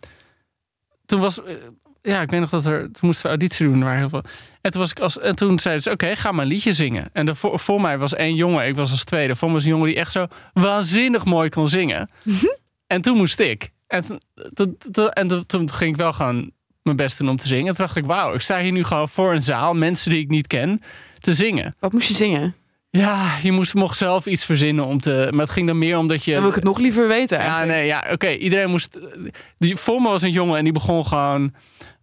toen 1.05 1.19
was... 1.19 1.39
ja, 2.03 2.21
ik 2.21 2.29
weet 2.29 2.39
nog 2.39 2.49
dat 2.49 2.65
er... 2.65 2.81
Toen 2.81 3.01
moesten 3.01 3.23
we 3.23 3.29
auditie 3.29 3.65
doen. 3.65 3.83
Waren 3.83 3.97
heel 3.97 4.09
veel... 4.09 4.23
En 4.61 4.71
toen, 4.71 4.81
was 4.81 4.91
ik 4.91 4.99
als, 4.99 5.19
en 5.19 5.35
toen 5.35 5.59
zeiden 5.59 5.83
ze, 5.83 5.91
oké, 5.91 6.15
ga 6.15 6.31
maar 6.31 6.41
een 6.41 6.51
liedje 6.51 6.73
zingen. 6.73 7.09
En 7.13 7.25
de, 7.25 7.35
voor, 7.35 7.59
voor 7.59 7.81
mij 7.81 7.97
was 7.97 8.13
één 8.13 8.35
jongen, 8.35 8.67
ik 8.67 8.75
was 8.75 8.91
als 8.91 9.03
tweede. 9.03 9.35
Voor 9.35 9.47
me 9.47 9.53
was 9.53 9.63
een 9.63 9.69
jongen 9.69 9.87
die 9.87 9.95
echt 9.95 10.11
zo 10.11 10.27
waanzinnig 10.53 11.25
mooi 11.25 11.49
kon 11.49 11.67
zingen. 11.67 12.09
en 12.87 13.01
toen 13.01 13.17
moest 13.17 13.39
ik. 13.39 13.71
En, 13.87 14.19
toen, 14.53 14.77
en 15.09 15.47
toen, 15.47 15.71
ging 15.71 15.91
ik 15.91 15.97
wel 15.97 16.13
gewoon 16.13 16.51
mijn 16.81 16.95
best 16.95 17.17
doen 17.17 17.29
om 17.29 17.37
te 17.37 17.47
zingen. 17.47 17.67
En 17.67 17.75
toen 17.75 17.85
dacht 17.85 17.97
ik, 17.97 18.05
wauw, 18.05 18.33
ik 18.33 18.41
sta 18.41 18.59
hier 18.59 18.71
nu 18.71 18.83
gewoon 18.83 19.09
voor 19.09 19.33
een 19.33 19.41
zaal, 19.41 19.73
mensen 19.73 20.11
die 20.11 20.19
ik 20.19 20.29
niet 20.29 20.47
ken, 20.47 20.81
te 21.19 21.33
zingen. 21.33 21.75
Wat 21.79 21.91
moest 21.91 22.07
je 22.07 22.13
zingen? 22.13 22.55
Ja, 22.89 23.37
je 23.41 23.51
moest, 23.51 23.73
mocht 23.73 23.97
zelf 23.97 24.25
iets 24.25 24.45
verzinnen 24.45 24.85
om 24.85 24.99
te... 25.01 25.27
Maar 25.31 25.41
het 25.41 25.49
ging 25.49 25.67
dan 25.67 25.77
meer 25.77 25.97
omdat 25.97 26.23
je... 26.23 26.31
Dan 26.31 26.39
wil 26.39 26.49
ik 26.49 26.55
het 26.55 26.63
nog 26.63 26.77
liever 26.77 27.07
weten 27.07 27.39
Ja, 27.39 27.63
nee, 27.63 27.85
ja, 27.85 28.07
oké. 28.11 28.29
Iedereen 28.29 28.69
moest. 28.69 28.99
Die, 29.57 29.75
voor 29.75 30.01
me 30.01 30.09
was 30.09 30.21
een 30.21 30.31
jongen 30.31 30.57
en 30.57 30.63
die 30.63 30.73
begon 30.73 31.05
gewoon. 31.05 31.53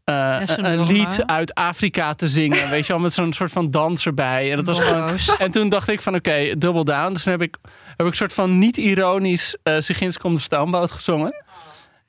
Eh, 0.05 0.41
een 0.57 0.87
lied 0.87 1.23
uit 1.27 1.55
Afrika 1.55 2.15
te 2.15 2.27
zingen. 2.29 2.71
Weet 2.71 2.87
je 2.87 2.93
wel, 2.93 3.03
met 3.03 3.13
zo'n 3.13 3.33
soort 3.33 3.53
van 3.53 3.71
dans 3.71 4.07
erbij. 4.07 4.51
En 4.51 4.57
dat 4.57 4.67
was 4.67 4.79
gewoon. 4.81 5.17
En 5.39 5.51
toen 5.51 5.69
dacht 5.69 5.89
ik 5.89 6.01
van 6.01 6.15
oké, 6.15 6.55
double 6.59 6.85
down. 6.85 7.13
Dus 7.13 7.23
toen 7.23 7.33
heb 7.33 7.43
ik, 7.43 7.57
heb 7.87 8.01
ik 8.01 8.07
een 8.07 8.15
soort 8.15 8.33
van 8.33 8.59
niet 8.59 8.77
ironisch 8.77 9.57
uh, 9.65 9.75
Sigins 9.79 10.19
komt 10.19 10.37
de 10.37 10.43
stoomboot 10.43 10.91
gezongen. 10.91 11.35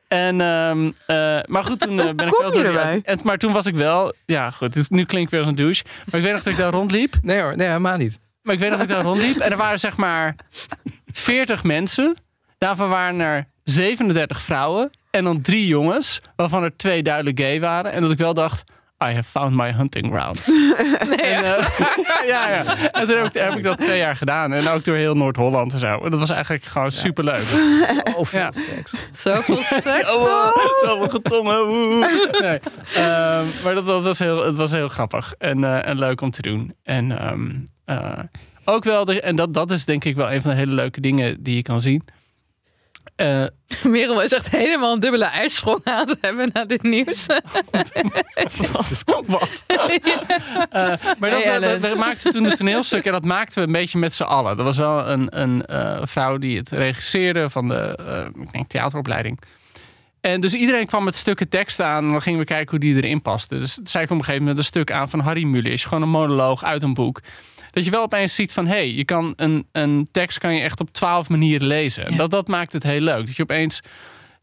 En, 0.08 0.42
ehm, 0.42 0.92
eh, 1.06 1.40
maar 1.46 1.64
goed, 1.64 1.80
toen 1.80 2.00
eh, 2.00 2.06
ben 2.16 2.28
ik 2.28 2.34
Kom 2.34 2.52
wel 2.52 2.64
erbij? 2.64 3.02
En, 3.04 3.20
maar 3.24 3.38
toen 3.38 3.54
was 3.54 3.66
ik 3.66 3.76
wel, 3.76 4.14
ja 4.26 4.52
goed, 4.52 4.74
dit- 4.74 4.90
nu 4.90 5.06
klinkt 5.06 5.26
ik 5.26 5.30
weer 5.30 5.40
als 5.40 5.50
een 5.50 5.56
douche. 5.66 5.84
Maar 6.06 6.20
ik 6.20 6.26
weet 6.26 6.34
nog 6.34 6.44
dat 6.44 6.54
ik 6.54 6.60
daar 6.60 6.72
rondliep. 6.72 7.16
Nee 7.22 7.42
hoor, 7.42 7.56
nee, 7.58 7.68
helemaal 7.68 7.98
niet. 7.98 8.20
Maar 8.42 8.54
ik 8.54 8.60
weet 8.60 8.70
nog 8.70 8.80
dat 8.80 8.90
ik 8.90 8.96
daar 8.96 9.04
rondliep. 9.04 9.38
En 9.38 9.52
er 9.52 9.58
waren 9.58 9.80
zeg 9.80 9.98
maar 9.98 10.36
40 11.12 11.64
mensen. 11.64 12.18
Daarvan 12.58 12.90
waren 12.90 13.20
er 13.20 13.48
37 13.64 14.42
vrouwen. 14.42 14.92
En 15.12 15.24
dan 15.24 15.42
drie 15.42 15.68
jongens. 15.68 16.22
Waarvan 16.36 16.64
er 16.64 16.76
twee 16.78 17.04
duidelijk 17.04 17.40
gay 17.40 17.60
waren. 17.60 17.92
En 17.92 18.02
dat 18.02 18.12
ik 18.12 18.18
wel 18.18 18.34
dacht... 18.34 18.64
I 19.04 19.14
have 19.14 19.24
found 19.30 19.56
my 19.56 19.72
hunting 19.72 20.12
grounds. 20.16 20.48
en, 21.00 21.20
eh, 21.20 21.68
ja, 22.28 22.50
ja. 22.50 22.64
En 22.92 23.08
toen 23.08 23.18
heb 23.18 23.26
ik, 23.26 23.34
heb 23.42 23.56
ik 23.56 23.64
dat 23.64 23.80
twee 23.80 23.98
jaar 23.98 24.16
gedaan. 24.16 24.54
En 24.54 24.68
ook 24.68 24.84
door 24.84 24.96
heel 24.96 25.16
Noord-Holland 25.16 25.74
en 25.74 25.80
zo. 25.80 25.98
En 26.04 26.10
dat 26.10 26.20
was 26.20 26.30
eigenlijk 26.30 26.64
gewoon 26.64 26.92
superleuk. 26.92 27.44
Oh, 28.16 28.26
veel 28.26 28.40
Ja. 28.40 28.52
seks. 28.52 28.94
Zoveel 29.12 29.62
seks. 29.64 30.16
Oh, 30.16 30.58
zoveel 30.84 31.10
getongen. 31.10 32.00
Nee. 32.42 32.60
Ehm, 32.96 33.46
maar 33.64 33.74
dat, 33.76 33.86
dat 33.86 34.04
was 34.04 34.20
heel, 34.20 34.46
het 34.46 34.56
was 34.56 34.72
heel 34.72 34.88
grappig. 34.88 35.34
En, 35.38 35.64
eh, 35.64 35.88
en 35.88 36.00
leuk 36.00 36.22
om 36.22 36.32
te 36.32 36.42
doen. 36.42 36.76
En, 36.84 37.20
ehm, 37.20 37.50
eh, 37.86 38.20
ook 38.66 38.84
wel, 38.84 39.06
de, 39.06 39.22
en 39.22 39.36
dat, 39.36 39.54
dat 39.54 39.72
is 39.72 39.86
denk 39.86 40.04
ik 40.04 40.16
wel 40.16 40.32
een 40.32 40.42
van 40.42 40.52
de 40.52 40.58
hele 40.58 40.74
leuke 40.74 41.02
dingen 41.02 41.44
die 41.44 41.56
je 41.56 41.62
kan 41.62 41.82
zien. 41.82 42.04
Eh, 43.22 43.46
Merel 43.92 44.22
is 44.22 44.32
echt 44.32 44.50
helemaal 44.50 44.94
een 44.94 45.00
dubbele 45.00 45.26
ijssprong 45.26 45.80
aan 45.84 46.08
het 46.08 46.18
hebben 46.22 46.50
na 46.54 46.66
dit 46.66 46.84
nieuws. 46.84 47.26
Wat? 49.26 49.64
Eh, 50.72 50.94
maar 51.20 51.30
dat, 51.30 51.44
Hey, 51.44 51.60
we, 51.60 51.66
Ellen. 51.66 51.82
we 51.82 51.96
maakten 51.96 52.32
toen 52.32 52.44
een 52.44 52.56
toneelstuk 52.56 53.06
en 53.06 53.12
dat 53.12 53.24
maakten 53.24 53.60
we 53.62 53.68
een 53.68 53.74
beetje 53.74 53.98
met 53.98 54.14
z'n 54.14 54.24
allen. 54.24 54.58
Er 54.58 54.64
was 54.64 54.78
wel 54.78 55.08
een, 55.08 55.40
een 55.42 55.66
eh, 55.66 56.00
vrouw 56.02 56.38
die 56.38 56.58
het 56.58 56.70
regisseerde 56.70 57.50
van 57.50 57.68
de 57.68 57.98
ik 58.42 58.52
denk, 58.52 58.68
theateropleiding. 58.68 59.40
En 60.22 60.42
dus 60.42 60.54
iedereen 60.54 60.86
kwam 60.86 61.04
met 61.04 61.16
stukken 61.16 61.50
tekst 61.50 61.82
aan 61.82 62.06
en 62.06 62.12
dan 62.12 62.22
gingen 62.22 62.40
we 62.40 62.46
kijken 62.46 62.70
hoe 62.70 62.80
die 62.80 62.96
erin 62.96 63.22
paste. 63.22 63.60
Dus 63.60 63.80
zei 63.84 64.04
ik 64.04 64.10
op 64.10 64.18
een 64.18 64.24
gegeven 64.24 64.44
moment 64.46 64.58
een 64.58 64.66
stuk 64.66 64.92
aan 64.92 65.10
van 65.10 65.20
Harry 65.20 65.44
Mulisch. 65.44 65.86
Gewoon 65.86 66.04
een 66.04 66.10
monoloog 66.10 66.64
uit 66.64 66.84
een 66.84 66.94
boek. 66.94 67.22
Dat 67.72 67.86
je 67.86 67.92
wel 67.92 68.02
opeens 68.02 68.36
ziet 68.36 68.54
van, 68.54 68.66
hé, 68.68 68.74
hey, 68.74 68.92
je 68.92 69.06
kan 69.06 69.34
een, 69.36 69.68
een 69.72 70.08
tekst 70.12 70.38
kan 70.38 70.56
je 70.56 70.62
echt 70.62 70.80
op 70.80 70.92
twaalf 70.92 71.30
manieren 71.30 71.68
lezen. 71.68 72.06
En 72.06 72.12
Ja. 72.12 72.18
dat, 72.18 72.32
dat 72.32 72.48
maakt 72.48 72.74
het 72.74 72.84
heel 72.84 73.02
leuk. 73.02 73.26
Dat 73.26 73.36
je 73.36 73.44
opeens 73.44 73.82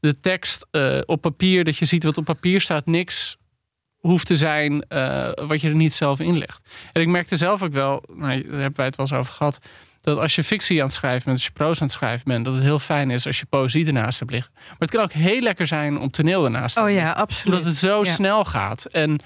de 0.01 0.20
tekst 0.20 0.66
eh, 0.70 0.99
op 1.07 1.20
papier, 1.20 1.64
dat 1.64 1.76
je 1.76 1.85
ziet 1.85 2.05
wat 2.05 2.18
op 2.18 2.24
papier 2.24 2.61
staat, 2.61 2.87
niks 2.87 3.37
hoeft 3.99 4.26
te 4.26 4.37
zijn 4.37 4.83
eh, 4.83 5.31
wat 5.35 5.61
je 5.61 5.68
er 5.68 5.74
niet 5.74 5.93
zelf 5.93 6.20
inlegt. 6.20 6.68
En 6.93 7.03
ik 7.03 7.09
merkte 7.09 7.37
zelf 7.37 7.62
ook 7.62 7.72
wel, 7.72 8.03
nou, 8.12 8.43
daar 8.43 8.61
hebben 8.61 8.76
wij 8.76 8.87
het 8.87 8.97
wel 8.97 9.07
eens 9.07 9.12
over 9.18 9.33
gehad, 9.33 9.59
dat 10.01 10.18
als 10.18 10.35
je 10.35 10.45
fictie 10.45 10.79
aan 10.81 10.87
het 10.87 10.95
schrijven 10.95 11.24
bent, 11.24 11.37
als 11.37 11.45
je 11.47 11.51
proza 11.53 11.81
aan 11.81 11.87
het 11.87 11.97
schrijven 11.97 12.24
bent, 12.24 12.45
dat 12.45 12.55
het 12.55 12.62
heel 12.62 12.79
fijn 12.79 13.11
is 13.11 13.26
als 13.26 13.39
je 13.39 13.47
poëzie 13.47 13.87
ernaast 13.87 14.18
hebt 14.18 14.31
liggen. 14.31 14.53
Maar 14.55 14.76
het 14.79 14.91
kan 14.91 15.03
ook 15.03 15.12
heel 15.12 15.41
lekker 15.41 15.66
zijn 15.66 15.99
om 15.99 16.11
toneel 16.11 16.45
ernaast 16.45 16.76
te 16.76 16.83
Oh 16.83 16.91
ja, 16.91 17.12
absoluut. 17.12 17.55
Omdat 17.59 17.70
het 17.72 17.81
zo 17.81 18.05
Ja. 18.05 18.11
snel 18.12 18.45
gaat 18.45 18.85
en 18.85 19.18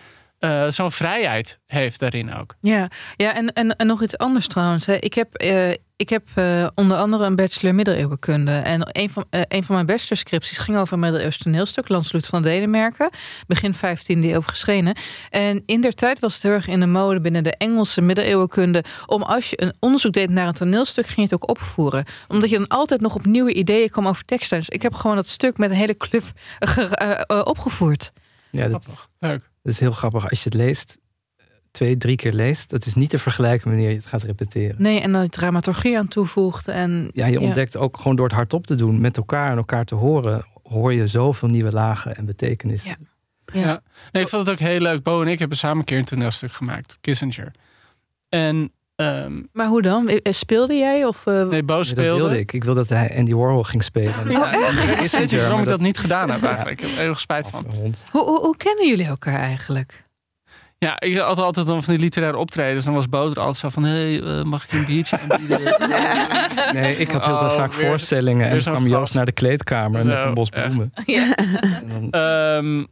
eh, 0.43 0.67
zo'n 0.71 0.93
vrijheid 0.93 1.59
heeft 1.67 1.99
daarin 2.01 2.35
ook. 2.35 2.55
Ja, 2.61 2.91
ja 3.17 3.35
en, 3.35 3.53
en, 3.53 3.77
en 3.77 3.87
nog 3.87 4.03
iets 4.03 4.19
anders 4.19 4.47
trouwens. 4.47 4.87
Hè. 4.87 4.95
Ik 4.95 5.15
heb, 5.15 5.35
eh, 5.35 5.71
ik 5.97 6.09
heb 6.09 6.23
eh, 6.35 6.67
onder 6.75 6.97
andere 6.97 7.25
een 7.25 7.37
bachelor 7.37 7.75
middeleeuwenkunde. 7.75 8.51
En 8.53 8.89
een 8.93 9.11
van, 9.11 9.25
een 9.31 9.65
van 9.65 9.75
mijn 9.75 9.87
bachelorscripties 9.87 10.59
ging 10.59 10.77
over 10.79 10.93
een 10.95 10.99
middeleeuws 11.01 11.37
toneelstuk. 11.39 11.89
Landsloot 11.89 12.27
van 12.27 12.43
Denemarken. 12.43 13.11
Begin 13.47 13.75
15e 13.75 13.79
eeuw 14.07 14.43
verschenen. 14.43 14.97
En 15.31 15.63
in 15.67 15.81
der 15.81 15.95
tijd 15.95 16.19
was 16.19 16.35
het 16.35 16.43
heel 16.43 16.53
erg 16.53 16.67
in 16.69 16.81
de 16.81 16.87
mode 16.87 17.21
binnen 17.21 17.43
de 17.43 17.57
Engelse 17.57 18.01
middeleeuwenkunde. 18.01 18.85
Om 19.07 19.23
als 19.23 19.51
je 19.51 19.63
een 19.63 19.75
onderzoek 19.81 20.13
deed 20.13 20.31
naar 20.31 20.47
een 20.47 20.55
toneelstuk, 20.55 21.05
ging 21.07 21.17
je 21.17 21.23
het 21.23 21.35
ook 21.35 21.49
opvoeren. 21.51 22.05
Omdat 22.29 22.51
je 22.51 22.57
dan 22.59 22.69
altijd 22.69 23.01
nog 23.01 23.15
op 23.15 23.25
nieuwe 23.25 23.53
ideeën 23.55 23.91
kwam 23.91 24.09
over 24.09 24.25
teksten. 24.25 24.59
Dus 24.59 24.69
ik 24.69 24.83
heb 24.83 24.95
gewoon 24.95 25.17
dat 25.17 25.27
stuk 25.27 25.59
met 25.59 25.71
een 25.71 25.77
hele 25.77 25.97
club 25.97 26.23
ge- 26.59 26.97
eh, 26.97 27.21
eh, 27.39 27.41
opgevoerd. 27.45 28.13
Ja, 28.51 28.69
dat, 28.69 28.71
Grappig. 28.85 29.09
Leuk. 29.19 29.51
Dat 29.63 29.73
is 29.73 29.81
heel 29.81 29.93
grappig. 29.93 30.31
Als 30.31 30.43
je 30.43 30.49
het 30.49 30.59
leest, 30.59 30.99
twee, 31.71 31.97
drie 31.97 32.17
keer 32.17 32.33
leest, 32.33 32.71
dat 32.71 32.87
is 32.87 32.95
niet 32.95 33.11
te 33.11 33.19
vergelijken 33.19 33.69
wanneer 33.69 33.89
je 33.89 33.97
het 33.97 34.07
gaat 34.07 34.23
repeteren. 34.23 34.75
Nee, 34.79 35.01
en 35.01 35.13
dan 35.13 35.29
dramaturgie 35.29 35.99
aan 35.99 36.09
toevoegt. 36.09 36.69
En, 36.69 37.11
Ja, 37.15 37.27
je 37.27 37.41
ontdekt 37.41 37.77
ook 37.77 37.97
gewoon 37.97 38.17
door 38.17 38.27
het 38.27 38.35
hardop 38.35 38.67
te 38.67 38.75
doen, 38.75 39.01
met 39.01 39.17
elkaar 39.17 39.51
en 39.51 39.57
elkaar 39.57 39.85
te 39.85 39.95
horen, 39.95 40.47
hoor 40.63 40.93
je 40.93 41.07
zoveel 41.07 41.49
nieuwe 41.49 41.73
lagen 41.73 42.17
en 42.17 42.27
betekenissen. 42.27 42.91
Ja. 42.91 42.97
Ja. 43.61 43.67
Ja. 43.67 43.83
Nee, 44.13 44.23
ik 44.23 44.29
vond 44.29 44.47
het 44.47 44.55
ook 44.55 44.61
heel 44.69 44.81
leuk. 44.81 45.03
Bo 45.03 45.23
en 45.23 45.29
ik 45.29 45.39
hebben 45.39 45.57
samen 45.59 45.79
een 45.79 45.85
keer 45.85 45.99
een 45.99 46.05
toneelstuk 46.05 46.53
gemaakt, 46.53 46.99
Kissinger. 47.01 47.53
En 48.29 48.73
ehm, 48.97 49.33
Maar 49.53 49.67
hoe 49.67 49.83
dan? 49.83 50.09
Eh, 50.09 50.33
Speelde 50.33 50.75
jij? 50.75 51.05
Of, 51.05 51.27
eh, 51.27 51.43
nee, 51.49 51.63
Bo 51.63 51.75
Nee, 51.75 51.85
speelde. 51.85 52.09
dat 52.11 52.19
wilde 52.19 52.39
ik. 52.39 52.53
Ik 52.53 52.65
wilde 52.65 52.81
dat 52.81 52.89
hij 52.89 53.17
Andy 53.19 53.33
Warhol 53.35 53.63
ging 53.63 53.83
spelen. 53.85 54.15
En- 54.25 54.31
Ja, 54.31 54.53
en 54.53 54.77
en 54.89 54.97
Kissinger, 54.97 55.41
waarom 55.41 55.61
ik 55.61 55.67
dat 55.69 55.81
niet 55.81 55.99
gedaan 55.99 56.31
heb 56.31 56.43
eigenlijk. 56.45 56.81
Ik 56.81 56.87
heb 56.89 56.97
er 56.97 57.03
heel 57.03 57.15
spijt 57.15 57.49
van. 57.49 57.67
Hoe, 58.11 58.23
hoe, 58.25 58.41
hoe 58.41 58.57
kennen 58.57 58.89
jullie 58.89 59.07
elkaar 59.07 59.39
eigenlijk? 59.41 60.05
Ja, 60.79 61.01
ik 61.01 61.17
had 61.17 61.39
altijd 61.39 61.67
dan 61.67 61.83
van 61.83 61.95
die 61.95 62.03
literaire 62.03 62.39
optredens. 62.39 62.85
Dan 62.85 62.95
was 62.95 63.09
Bo 63.09 63.31
er 63.31 63.37
altijd 63.39 63.57
zo 63.57 63.69
van, 63.69 63.83
hé, 63.83 63.91
hey, 64.17 64.39
eh, 64.39 64.45
mag 64.45 64.65
ik 64.65 64.71
je 64.71 64.77
een 64.79 64.87
biertje? 64.87 65.19
Nee, 66.73 66.97
ik 66.97 67.11
had 67.11 67.25
heel 67.25 67.35
Oh, 67.35 67.51
vaak 67.57 67.73
weer- 67.73 67.87
voorstellingen 67.89 68.47
en 68.47 68.53
weer 68.53 68.63
zo'n 68.63 68.73
kwam 68.75 68.87
Joost 68.87 69.15
naar 69.15 69.25
de 69.25 69.33
kleedkamer 69.33 70.07
met 70.07 70.25
een 70.25 70.35
bos 70.35 70.49
bloemen. 70.49 70.93
Ja. 71.07 71.35
En 71.37 71.89
dan- 71.89 72.11
Ehm, 72.11 72.85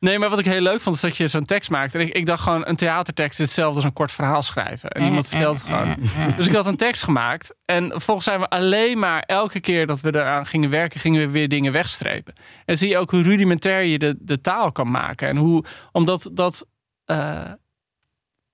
nee, 0.00 0.18
maar 0.18 0.30
wat 0.30 0.38
ik 0.38 0.44
heel 0.44 0.60
leuk 0.60 0.80
vond, 0.80 0.96
is 0.96 1.02
dat 1.02 1.16
je 1.16 1.28
zo'n 1.28 1.44
tekst 1.44 1.70
maakt. 1.70 1.94
En 1.94 2.00
ik, 2.00 2.14
ik 2.14 2.26
dacht 2.26 2.42
gewoon, 2.42 2.66
een 2.66 2.76
theatertekst 2.76 3.40
is 3.40 3.46
hetzelfde 3.46 3.74
als 3.74 3.84
een 3.84 3.92
kort 3.92 4.12
verhaal 4.12 4.42
schrijven. 4.42 4.90
En 4.90 5.04
iemand 5.04 5.28
vertelt 5.28 5.58
het 5.58 5.66
gewoon. 5.66 5.96
Dus 6.36 6.46
ik 6.46 6.54
had 6.54 6.66
een 6.66 6.76
tekst 6.76 7.02
gemaakt. 7.02 7.54
En 7.64 7.90
vervolgens 7.90 8.26
zijn 8.26 8.40
we 8.40 8.48
alleen 8.48 8.98
maar 8.98 9.22
elke 9.22 9.60
keer 9.60 9.86
dat 9.86 10.00
we 10.00 10.14
eraan 10.14 10.46
gingen 10.46 10.70
werken, 10.70 11.00
gingen 11.00 11.20
we 11.20 11.30
weer 11.30 11.48
dingen 11.48 11.72
wegstrepen. 11.72 12.34
En 12.64 12.78
zie 12.78 12.88
je 12.88 12.98
ook 12.98 13.10
hoe 13.10 13.22
rudimentair 13.22 13.82
je 13.82 13.98
de, 13.98 14.16
de 14.18 14.40
taal 14.40 14.72
kan 14.72 14.90
maken. 14.90 15.28
En 15.28 15.36
hoe, 15.36 15.64
omdat 15.92 16.30
dat, 16.32 16.66
eh, 17.04 17.52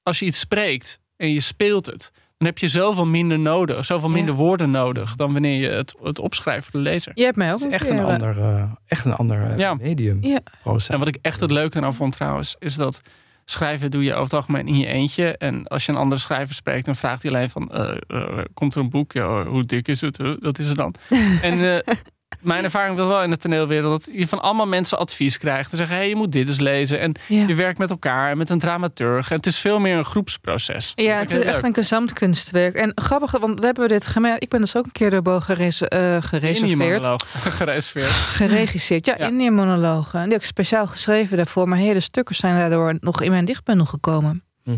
als 0.03 0.19
je 0.19 0.25
iets 0.25 0.39
spreekt 0.39 1.01
en 1.17 1.33
je 1.33 1.41
speelt 1.41 1.87
het, 1.87 2.13
dan 2.39 2.49
heb 2.49 2.59
je 2.59 2.68
zoveel 2.68 3.07
minder 3.07 3.39
nodig, 3.39 3.84
zoveel 3.84 4.09
minder 4.09 4.34
woorden 4.34 4.70
nodig 4.70 5.16
dan 5.16 5.32
wanneer 5.32 5.61
je 5.61 5.68
het, 5.68 5.95
het 6.03 6.18
opschrijft 6.18 6.68
voor 6.70 6.80
de 6.80 6.89
lezer. 6.91 7.12
Je 7.14 7.24
hebt 7.24 7.37
mij 7.37 7.53
ook 7.53 7.59
Het 7.59 7.66
is 7.68 7.72
echt 7.74 7.91
een 7.91 7.99
eh, 7.99 8.05
ander, 8.05 8.39
eh, 8.39 8.62
echt 8.87 9.05
een 9.05 9.14
ander 9.14 9.51
eh, 9.51 9.57
Ja. 9.59 9.74
medium. 9.74 10.18
Ja. 10.22 10.41
En 10.89 10.99
wat 10.99 11.09
ik 11.09 11.18
echt 11.22 11.41
het 11.41 11.51
leuke 11.51 11.78
eraan 11.78 11.95
vond 11.95 12.12
trouwens, 12.12 12.57
is 12.59 12.74
dat 12.74 13.03
schrijven 13.45 13.91
doe 13.91 14.03
je 14.05 14.11
over 14.12 14.24
het 14.24 14.32
algemeen 14.32 14.66
in 14.66 14.78
je 14.78 14.87
eentje. 14.87 15.37
En 15.37 15.66
als 15.66 15.87
je 15.87 15.93
een 15.93 15.99
andere 15.99 16.20
schrijver 16.20 16.55
spreekt, 16.55 16.87
dan 16.87 16.97
vraagt 16.97 17.22
hij 17.22 17.32
alleen 17.32 17.51
van, 17.51 17.72
eh, 17.72 17.97
eh, 18.07 18.39
komt 18.55 18.74
er 18.74 18.80
een 18.80 18.91
boek? 18.91 19.12
Ja, 19.12 19.45
hoe 19.45 19.64
dik 19.64 19.89
is 19.89 20.01
het? 20.01 20.16
Dat 20.41 20.59
is 20.59 20.68
het 20.68 20.76
dan. 20.76 20.95
en 21.43 21.74
eh, 21.74 21.95
mijn 22.41 22.64
ervaring 22.64 22.97
was 22.97 23.07
wel 23.09 23.22
in 23.22 23.31
de 23.31 23.37
toneelwereld 23.37 24.05
dat 24.05 24.14
je 24.14 24.29
van 24.29 24.41
allemaal 24.43 24.66
mensen 24.66 24.99
advies 24.99 25.39
krijgt. 25.39 25.70
Te 25.70 25.77
zeggen, 25.77 25.95
hé, 25.95 26.01
hey, 26.03 26.11
je 26.11 26.16
moet 26.16 26.33
dit 26.33 26.47
eens 26.49 26.59
lezen. 26.61 27.01
En 27.01 27.14
Ja. 27.29 27.47
je 27.47 27.55
werkt 27.55 27.79
met 27.79 27.91
elkaar 27.91 28.31
en 28.31 28.39
met 28.39 28.51
een 28.51 28.59
dramaturg. 28.59 29.31
En 29.31 29.37
het 29.37 29.47
is 29.47 29.59
veel 29.59 29.79
meer 29.79 29.97
een 29.97 30.05
groepsproces. 30.05 30.93
Ja, 30.95 31.18
het 31.18 31.31
is 31.33 31.41
echt 31.41 31.55
leuk. 31.55 31.62
een 31.64 31.74
gezamtkunstwerk. 31.74 32.74
En 32.74 32.93
grappig, 32.95 33.31
want 33.31 33.59
we 33.61 33.66
hebben 33.66 33.89
dit 33.89 34.07
gemerkt. 34.07 34.43
Ik 34.43 34.49
ben 34.49 34.61
dus 34.61 34.77
ook 34.77 34.85
een 34.85 34.93
keer 34.93 35.11
door 35.11 35.22
Bo 35.22 35.41
gerese- 35.41 35.89
eh, 35.89 36.14
je 36.14 36.22
gereserveerd. 36.22 36.79
monoloog 37.01 37.22
gereserveerd. 37.59 38.11
Geregisseerd, 38.11 39.07
ja, 39.07 39.14
Ja. 39.18 39.27
in 39.27 39.39
die 39.39 39.51
monologen. 39.51 40.18
En 40.18 40.24
die 40.24 40.33
heb 40.33 40.43
ik 40.43 40.49
speciaal 40.49 40.87
geschreven 40.87 41.37
daarvoor. 41.37 41.68
Maar 41.68 41.79
hele 41.79 42.01
stukken 42.01 42.35
zijn 42.35 42.59
daardoor 42.59 42.97
nog 43.01 43.22
in 43.22 43.31
mijn 43.31 43.45
dichtbundel 43.45 43.87
gekomen. 43.87 44.43
Hm. 44.64 44.77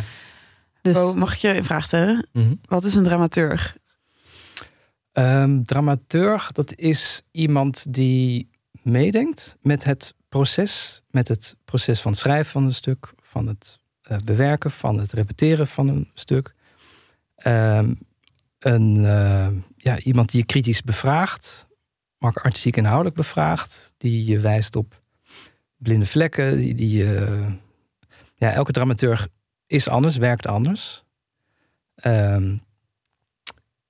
Dus, 0.82 0.94
Bo, 0.94 1.14
mag 1.14 1.32
ik 1.34 1.38
je 1.38 1.56
een 1.56 1.64
vraag 1.64 1.84
stellen? 1.84 2.26
Mhm. 2.32 2.52
Wat 2.68 2.84
is 2.84 2.94
een 2.94 3.02
dramaturg? 3.04 3.74
Ehm, 5.18 5.62
dramaturg, 5.62 6.52
dat 6.52 6.74
is 6.74 7.22
iemand 7.30 7.92
die 7.92 8.50
meedenkt 8.82 9.56
met 9.60 9.84
het 9.84 10.14
proces. 10.28 11.02
Met 11.10 11.28
het 11.28 11.56
proces 11.64 12.00
van 12.00 12.10
het 12.10 12.20
schrijven 12.20 12.52
van 12.52 12.64
een 12.64 12.74
stuk, 12.74 13.12
van 13.22 13.46
het 13.46 13.78
eh, 14.02 14.16
bewerken, 14.24 14.70
van 14.70 14.98
het 14.98 15.12
repeteren 15.12 15.66
van 15.66 15.88
een 15.88 16.10
stuk. 16.14 16.54
Ehm, 17.34 17.94
een, 18.58 19.04
eh, 19.04 19.48
ja, 19.76 19.98
iemand 19.98 20.30
die 20.30 20.40
je 20.40 20.46
kritisch 20.46 20.82
bevraagt, 20.82 21.66
maar 22.18 22.30
ook 22.30 22.44
artistiek 22.44 22.76
inhoudelijk 22.76 23.16
bevraagt. 23.16 23.94
Die 23.96 24.24
je 24.24 24.40
wijst 24.40 24.76
op 24.76 25.02
blinde 25.76 26.06
vlekken. 26.06 26.58
Die, 26.58 26.74
die, 26.74 27.14
eh, 27.14 27.52
ja, 28.34 28.52
elke 28.52 28.72
dramaturg 28.72 29.28
is 29.66 29.88
anders, 29.88 30.16
werkt 30.16 30.46
anders. 30.46 31.04
Ehm, 31.94 32.56